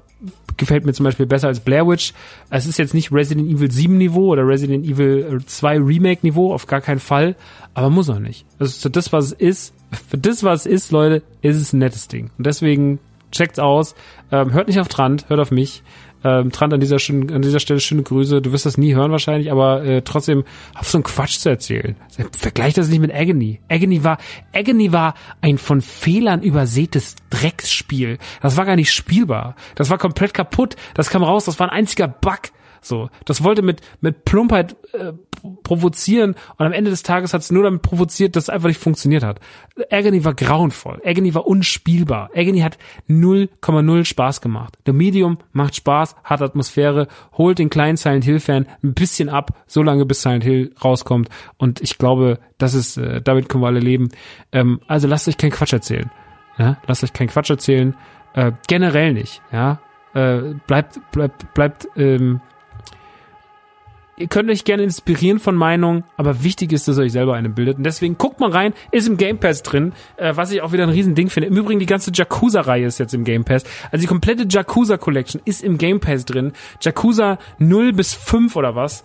gefällt 0.58 0.86
mir 0.86 0.94
zum 0.94 1.04
Beispiel 1.04 1.26
besser 1.26 1.48
als 1.48 1.60
Blair 1.60 1.88
Witch. 1.88 2.14
Es 2.50 2.66
ist 2.66 2.78
jetzt 2.78 2.94
nicht 2.94 3.12
Resident 3.12 3.50
Evil 3.50 3.72
7 3.72 3.98
Niveau 3.98 4.28
oder 4.28 4.48
Resident 4.48 4.86
Evil 4.86 5.42
2 5.46 5.78
Remake 5.80 6.20
Niveau, 6.24 6.54
auf 6.54 6.68
gar 6.68 6.82
keinen 6.82 7.00
Fall, 7.00 7.36
aber 7.74 7.90
muss 7.90 8.10
auch 8.10 8.20
nicht. 8.20 8.46
Also 8.60 8.80
für 8.82 8.90
das, 8.90 9.14
was 9.14 9.26
es 9.28 9.32
ist, 9.34 9.74
für 10.10 10.18
das, 10.18 10.44
was 10.44 10.66
es 10.66 10.72
ist, 10.72 10.92
Leute, 10.92 11.24
ist 11.42 11.56
es 11.58 11.74
ein 11.74 11.80
nettes 11.80 12.08
Ding. 12.08 12.32
Und 12.38 12.46
deswegen 12.46 13.00
checkt's 13.32 13.60
aus, 13.60 13.96
ähm, 14.32 14.54
hört 14.54 14.68
nicht 14.68 14.80
auf 14.80 14.88
Trant, 14.88 15.30
hört 15.30 15.40
auf 15.40 15.52
mich. 15.52 15.84
Ähm, 16.28 16.52
Trant 16.52 16.74
an 16.74 16.80
dieser, 16.80 17.00
schönen, 17.00 17.32
an 17.32 17.42
dieser 17.42 17.60
Stelle 17.60 17.80
schöne 17.80 18.04
Grüße. 18.04 18.42
Du 18.42 18.52
wirst 18.52 18.66
das 18.66 18.78
nie 18.78 18.94
hören 18.94 19.12
wahrscheinlich, 19.12 19.52
aber 19.52 19.84
äh, 19.84 20.02
trotzdem 20.02 20.44
auf 20.76 20.90
so 20.90 20.98
einen 20.98 21.04
Quatsch 21.04 21.40
zu 21.40 21.50
erzählen. 21.50 21.96
Vergleich 22.32 22.74
das 22.74 22.90
nicht 22.90 23.00
mit 23.00 23.14
Agony. 23.14 23.62
Agony 23.70 24.04
war, 24.04 24.18
Agony 24.54 24.92
war 24.92 25.14
ein 25.42 25.58
von 25.58 25.82
Fehlern 25.82 26.42
übersätes 26.42 27.16
Drecksspiel. 27.30 28.18
Das 28.42 28.58
war 28.58 28.66
gar 28.66 28.76
nicht 28.76 28.94
spielbar. 28.94 29.56
Das 29.76 29.90
war 29.90 29.98
komplett 29.98 30.34
kaputt. 30.34 30.76
Das 30.96 31.10
kam 31.10 31.24
raus. 31.24 31.46
Das 31.46 31.60
war 31.60 31.72
ein 31.72 31.78
einziger 31.78 32.08
Bug. 32.08 32.52
So, 32.82 33.10
das 33.26 33.44
wollte 33.44 33.62
mit 33.62 33.82
mit 34.02 34.26
Plumpheit 34.26 34.76
äh, 34.94 35.14
provozieren 35.64 36.36
und 36.58 36.66
am 36.66 36.74
Ende 36.74 36.90
des 36.90 37.04
Tages 37.04 37.34
hat 37.34 37.42
es 37.42 37.52
nur 37.52 37.64
damit 37.64 37.82
provoziert, 37.82 38.36
dass 38.36 38.46
es 38.46 38.50
einfach 38.50 38.68
nicht 38.68 38.80
funktioniert 38.80 39.24
hat. 39.24 39.40
Agony 39.92 40.24
war 40.26 40.34
grauenvoll. 40.34 41.02
Agony 41.06 41.34
war 41.34 41.46
unspielbar. 41.48 42.32
Agony 42.36 42.60
hat 42.60 42.78
0,0 43.08 44.06
Spaß 44.06 44.42
gemacht. 44.42 44.78
Der 44.86 44.94
Medium 44.94 45.38
macht 45.52 45.76
Spaß, 45.76 46.16
hat 46.24 46.42
Atmosphäre, 46.42 47.08
holt 47.34 47.60
den 47.60 47.70
kleinen 47.70 47.98
Silent 47.98 48.26
Hill 48.26 48.40
Fan 48.40 48.66
ein 48.84 48.94
bisschen 48.94 49.30
ab, 49.30 49.64
so 49.68 49.84
lange 49.84 50.06
bis 50.06 50.22
Silent 50.22 50.44
Hill 50.44 50.74
rauskommt 50.84 51.30
und 51.58 51.82
ich 51.82 51.98
glaube, 51.98 52.40
das 52.58 52.74
ist 52.74 52.98
äh, 52.98 53.22
damit 53.22 53.50
können 53.50 53.64
wir 53.64 53.68
alle 53.68 53.80
leben. 53.80 54.10
Ähm, 54.52 54.80
also 54.88 55.08
lasst 55.08 55.28
euch 55.28 55.38
keinen 55.38 55.52
Quatsch 55.52 55.74
erzählen. 55.74 56.10
Ja, 56.58 56.78
lasst 56.88 57.04
euch 57.04 57.14
keinen 57.14 57.28
Quatsch 57.28 57.50
erzählen. 57.50 57.96
Äh, 58.34 58.52
generell 58.68 59.14
nicht, 59.14 59.42
ja. 59.52 59.80
Äh, 60.14 60.56
bleibt, 60.66 61.00
bleibt, 61.12 61.54
bleibt 61.54 61.88
ähm, 61.96 62.42
ihr 64.18 64.28
könnt 64.28 64.50
euch 64.50 64.66
gerne 64.66 64.84
inspirieren 64.84 65.40
von 65.40 65.56
Meinungen, 65.56 66.04
aber 66.18 66.44
wichtig 66.44 66.74
ist, 66.74 66.88
dass 66.88 66.98
ihr 66.98 67.04
euch 67.04 67.12
selber 67.12 67.36
eine 67.36 67.50
bildet. 67.50 67.78
Und 67.78 67.84
deswegen 67.84 68.18
guckt 68.18 68.40
mal 68.40 68.52
rein, 68.52 68.74
ist 68.92 69.08
im 69.08 69.18
Game 69.18 69.38
Pass 69.38 69.64
drin, 69.64 69.94
äh, 70.18 70.36
was 70.36 70.52
ich 70.52 70.62
auch 70.62 70.72
wieder 70.74 70.84
ein 70.84 70.90
Riesending 70.90 71.30
finde. 71.30 71.48
Im 71.48 71.56
Übrigen, 71.56 71.80
die 71.80 71.86
ganze 71.86 72.12
Jakuza-Reihe 72.14 72.86
ist 72.86 72.98
jetzt 72.98 73.14
im 73.14 73.24
Game 73.24 73.46
Pass. 73.46 73.64
Also 73.92 74.02
die 74.02 74.08
komplette 74.08 74.46
Jakuza-Collection 74.50 75.42
ist 75.46 75.64
im 75.64 75.78
Game 75.78 76.00
Pass 76.00 76.26
drin. 76.26 76.52
Jakuza 76.82 77.38
0 77.60 77.94
bis 77.94 78.14
5 78.14 78.56
oder 78.56 78.76
was. 78.76 79.04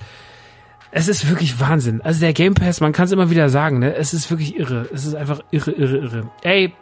Es 0.91 1.09
ist 1.09 1.29
wirklich 1.29 1.59
Wahnsinn. 1.61 2.01
Also 2.03 2.21
der 2.21 2.33
Game 2.33 2.55
Pass, 2.55 2.81
man 2.81 2.93
kann 2.93 3.07
es 3.07 3.13
immer 3.13 3.31
wieder 3.31 3.49
sagen, 3.49 3.79
ne? 3.79 3.95
Es 3.95 4.13
ist 4.13 4.31
wirklich 4.31 4.59
irre. 4.59 4.89
Es 4.93 5.07
ist 5.07 5.15
einfach 5.15 5.41
irre, 5.51 5.71
irre, 5.73 5.97
irre. 5.99 6.31
Ey, 6.43 6.75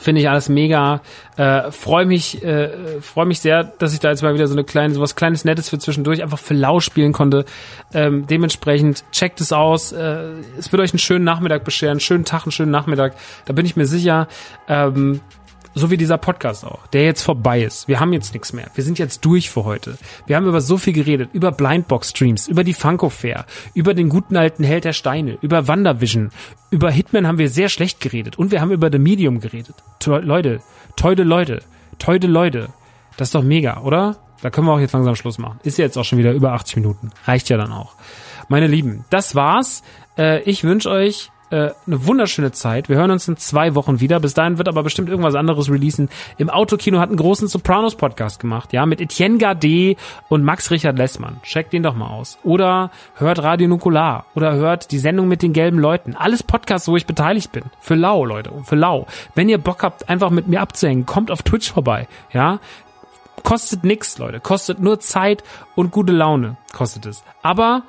Finde 0.00 0.22
ich 0.22 0.30
alles 0.30 0.48
mega. 0.48 1.02
Äh, 1.36 1.70
freue 1.70 2.06
mich, 2.06 2.42
äh, 2.42 2.70
freue 3.02 3.26
mich 3.26 3.40
sehr, 3.40 3.64
dass 3.64 3.92
ich 3.92 4.00
da 4.00 4.08
jetzt 4.08 4.22
mal 4.22 4.32
wieder 4.32 4.46
so 4.46 4.54
eine 4.54 4.64
kleine, 4.64 4.94
so 4.94 5.00
was 5.02 5.14
kleines 5.14 5.44
Nettes 5.44 5.68
für 5.68 5.78
zwischendurch 5.78 6.22
einfach 6.22 6.38
für 6.38 6.54
lau 6.54 6.80
spielen 6.80 7.12
konnte. 7.12 7.44
Ähm, 7.92 8.26
dementsprechend 8.26 9.04
checkt 9.12 9.42
es 9.42 9.52
aus. 9.52 9.92
Äh, 9.92 10.22
es 10.58 10.72
wird 10.72 10.80
euch 10.80 10.92
einen 10.92 11.00
schönen 11.00 11.26
Nachmittag 11.26 11.64
bescheren, 11.64 12.00
schönen 12.00 12.24
Tag, 12.24 12.44
einen 12.44 12.52
schönen 12.52 12.70
Nachmittag. 12.70 13.14
Da 13.44 13.52
bin 13.52 13.66
ich 13.66 13.76
mir 13.76 13.84
sicher. 13.84 14.26
Ähm, 14.68 15.20
so 15.74 15.90
wie 15.90 15.96
dieser 15.96 16.18
Podcast 16.18 16.64
auch, 16.64 16.86
der 16.88 17.04
jetzt 17.04 17.22
vorbei 17.22 17.62
ist. 17.62 17.86
Wir 17.88 18.00
haben 18.00 18.12
jetzt 18.12 18.32
nichts 18.32 18.52
mehr. 18.52 18.70
Wir 18.74 18.84
sind 18.84 18.98
jetzt 18.98 19.24
durch 19.24 19.50
für 19.50 19.64
heute. 19.64 19.98
Wir 20.26 20.36
haben 20.36 20.46
über 20.46 20.60
so 20.60 20.76
viel 20.76 20.92
geredet, 20.92 21.30
über 21.32 21.52
Blindbox-Streams, 21.52 22.48
über 22.48 22.64
die 22.64 22.74
Funko 22.74 23.08
Fair, 23.08 23.46
über 23.74 23.94
den 23.94 24.08
guten 24.08 24.36
alten 24.36 24.64
Held 24.64 24.84
der 24.84 24.92
Steine, 24.92 25.38
über 25.40 25.68
WandaVision, 25.68 26.30
über 26.70 26.90
Hitman 26.90 27.26
haben 27.26 27.38
wir 27.38 27.48
sehr 27.48 27.68
schlecht 27.68 28.00
geredet 28.00 28.38
und 28.38 28.50
wir 28.50 28.60
haben 28.60 28.72
über 28.72 28.90
The 28.90 28.98
Medium 28.98 29.40
geredet. 29.40 29.74
To 30.00 30.18
Leute, 30.18 30.60
teude 30.96 31.22
Leute, 31.22 31.62
teude 31.98 32.26
Leute. 32.26 32.68
Das 33.16 33.28
ist 33.28 33.34
doch 33.34 33.42
mega, 33.42 33.80
oder? 33.80 34.16
Da 34.42 34.50
können 34.50 34.66
wir 34.66 34.72
auch 34.72 34.80
jetzt 34.80 34.92
langsam 34.92 35.16
Schluss 35.16 35.38
machen. 35.38 35.60
Ist 35.62 35.78
jetzt 35.78 35.98
auch 35.98 36.04
schon 36.04 36.18
wieder 36.18 36.32
über 36.32 36.52
80 36.52 36.76
Minuten. 36.76 37.10
Reicht 37.26 37.48
ja 37.48 37.56
dann 37.56 37.72
auch. 37.72 37.94
Meine 38.48 38.66
Lieben, 38.66 39.04
das 39.10 39.34
war's. 39.34 39.82
Äh, 40.16 40.40
ich 40.42 40.64
wünsche 40.64 40.90
euch 40.90 41.30
äh, 41.50 41.70
eine 41.86 42.06
wunderschöne 42.06 42.52
Zeit. 42.52 42.88
Wir 42.88 42.96
hören 42.96 43.10
uns 43.10 43.28
in 43.28 43.36
zwei 43.36 43.74
Wochen 43.74 44.00
wieder. 44.00 44.20
Bis 44.20 44.34
dahin 44.34 44.58
wird 44.58 44.68
aber 44.68 44.82
bestimmt 44.82 45.08
irgendwas 45.08 45.34
anderes 45.34 45.70
releasen. 45.70 46.08
Im 46.38 46.48
Autokino 46.48 47.00
hat 47.00 47.08
einen 47.08 47.18
großen 47.18 47.48
Sopranos-Podcast 47.48 48.40
gemacht, 48.40 48.72
ja, 48.72 48.86
mit 48.86 49.00
Etienne 49.00 49.38
Gardet 49.38 49.98
und 50.28 50.44
Max 50.44 50.70
Richard 50.70 50.96
Lessmann. 50.96 51.40
Checkt 51.42 51.72
den 51.72 51.82
doch 51.82 51.94
mal 51.94 52.08
aus. 52.08 52.38
Oder 52.44 52.90
hört 53.16 53.42
Radio 53.42 53.68
Nukular. 53.68 54.26
Oder 54.34 54.54
hört 54.54 54.90
die 54.92 54.98
Sendung 54.98 55.28
mit 55.28 55.42
den 55.42 55.52
gelben 55.52 55.78
Leuten. 55.78 56.14
Alles 56.14 56.42
Podcasts, 56.42 56.88
wo 56.88 56.96
ich 56.96 57.06
beteiligt 57.06 57.52
bin. 57.52 57.64
Für 57.80 57.94
lau, 57.94 58.24
Leute. 58.24 58.52
Für 58.64 58.76
lau. 58.76 59.06
Wenn 59.34 59.48
ihr 59.48 59.58
Bock 59.58 59.82
habt, 59.82 60.08
einfach 60.08 60.30
mit 60.30 60.46
mir 60.48 60.60
abzuhängen, 60.60 61.06
kommt 61.06 61.30
auf 61.30 61.42
Twitch 61.42 61.70
vorbei, 61.70 62.08
ja. 62.32 62.60
Kostet 63.42 63.84
nix, 63.84 64.18
Leute. 64.18 64.38
Kostet 64.38 64.80
nur 64.80 65.00
Zeit 65.00 65.42
und 65.74 65.90
gute 65.90 66.12
Laune. 66.12 66.58
Kostet 66.72 67.06
es. 67.06 67.24
Aber 67.42 67.82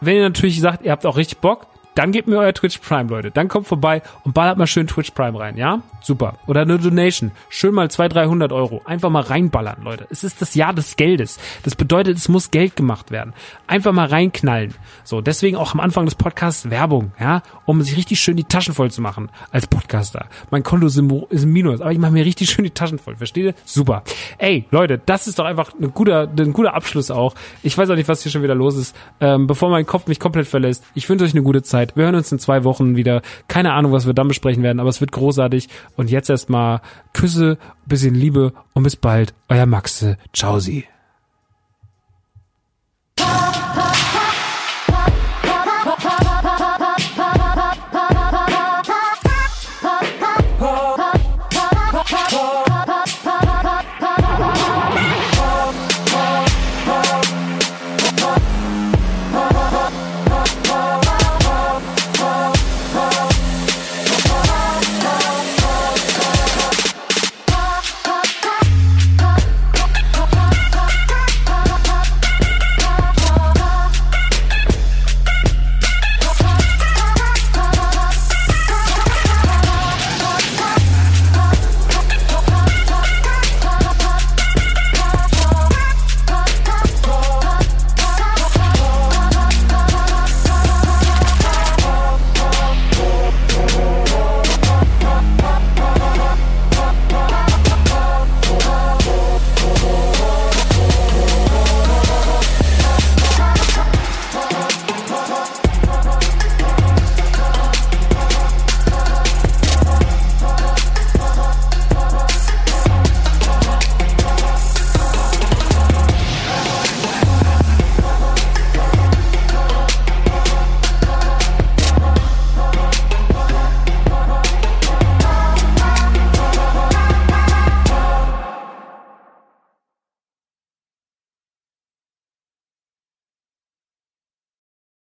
wenn 0.00 0.16
ihr 0.16 0.22
natürlich 0.22 0.60
sagt, 0.60 0.84
ihr 0.84 0.92
habt 0.92 1.06
auch 1.06 1.16
richtig 1.16 1.38
Bock, 1.38 1.66
dann 1.96 2.12
gebt 2.12 2.28
mir 2.28 2.36
euer 2.36 2.52
Twitch 2.52 2.78
Prime, 2.78 3.08
Leute. 3.08 3.30
Dann 3.30 3.48
kommt 3.48 3.66
vorbei 3.66 4.02
und 4.22 4.34
ballert 4.34 4.58
mal 4.58 4.66
schön 4.66 4.86
Twitch 4.86 5.10
Prime 5.12 5.38
rein, 5.38 5.56
ja? 5.56 5.80
Super. 6.02 6.34
Oder 6.46 6.60
eine 6.60 6.78
Donation. 6.78 7.32
Schön 7.48 7.74
mal 7.74 7.90
200, 7.90 8.16
300 8.16 8.52
Euro. 8.52 8.82
Einfach 8.84 9.10
mal 9.10 9.22
reinballern, 9.22 9.82
Leute. 9.82 10.06
Es 10.10 10.22
ist 10.22 10.40
das 10.40 10.54
Jahr 10.54 10.74
des 10.74 10.96
Geldes. 10.96 11.38
Das 11.64 11.74
bedeutet, 11.74 12.18
es 12.18 12.28
muss 12.28 12.50
Geld 12.50 12.76
gemacht 12.76 13.10
werden. 13.10 13.32
Einfach 13.66 13.92
mal 13.92 14.06
reinknallen. 14.06 14.74
So, 15.04 15.20
deswegen 15.22 15.56
auch 15.56 15.72
am 15.72 15.80
Anfang 15.80 16.04
des 16.04 16.14
Podcasts 16.14 16.70
Werbung, 16.70 17.12
ja? 17.18 17.42
Um 17.64 17.80
sich 17.82 17.96
richtig 17.96 18.20
schön 18.20 18.36
die 18.36 18.44
Taschen 18.44 18.74
voll 18.74 18.90
zu 18.90 19.00
machen 19.00 19.30
als 19.50 19.66
Podcaster. 19.66 20.26
Mein 20.50 20.62
Konto 20.62 20.86
ist 20.86 20.98
im, 20.98 21.26
Minus, 21.46 21.80
aber 21.80 21.92
ich 21.92 21.98
mache 21.98 22.12
mir 22.12 22.26
richtig 22.26 22.50
schön 22.50 22.64
die 22.64 22.70
Taschen 22.70 22.98
voll. 22.98 23.16
Versteht 23.16 23.44
ihr? 23.44 23.54
Super. 23.64 24.02
Ey, 24.36 24.66
Leute, 24.70 25.00
das 25.04 25.26
ist 25.26 25.38
doch 25.38 25.46
einfach 25.46 25.72
ein 25.80 25.94
guter, 25.94 26.28
ein 26.38 26.52
guter 26.52 26.74
Abschluss 26.74 27.10
auch. 27.10 27.34
Ich 27.62 27.76
weiß 27.76 27.88
auch 27.88 27.96
nicht, 27.96 28.08
was 28.08 28.22
hier 28.22 28.30
schon 28.30 28.42
wieder 28.42 28.54
los 28.54 28.76
ist. 28.76 28.94
Ähm, 29.20 29.46
bevor 29.46 29.70
mein 29.70 29.86
Kopf 29.86 30.06
mich 30.06 30.20
komplett 30.20 30.46
verlässt. 30.46 30.84
Ich 30.94 31.08
wünsche 31.08 31.24
euch 31.24 31.32
eine 31.32 31.42
gute 31.42 31.62
Zeit. 31.86 31.96
Wir 31.96 32.04
hören 32.04 32.14
uns 32.14 32.32
in 32.32 32.38
zwei 32.38 32.64
Wochen 32.64 32.96
wieder. 32.96 33.22
Keine 33.48 33.72
Ahnung, 33.72 33.92
was 33.92 34.06
wir 34.06 34.14
dann 34.14 34.28
besprechen 34.28 34.62
werden, 34.62 34.80
aber 34.80 34.88
es 34.88 35.00
wird 35.00 35.12
großartig. 35.12 35.68
Und 35.96 36.10
jetzt 36.10 36.30
erstmal 36.30 36.80
Küsse, 37.12 37.58
bisschen 37.86 38.14
Liebe 38.14 38.52
und 38.72 38.82
bis 38.82 38.96
bald. 38.96 39.34
Euer 39.48 39.66
Maxe. 39.66 40.18
Ciao 40.32 40.58
Sie. 40.58 40.84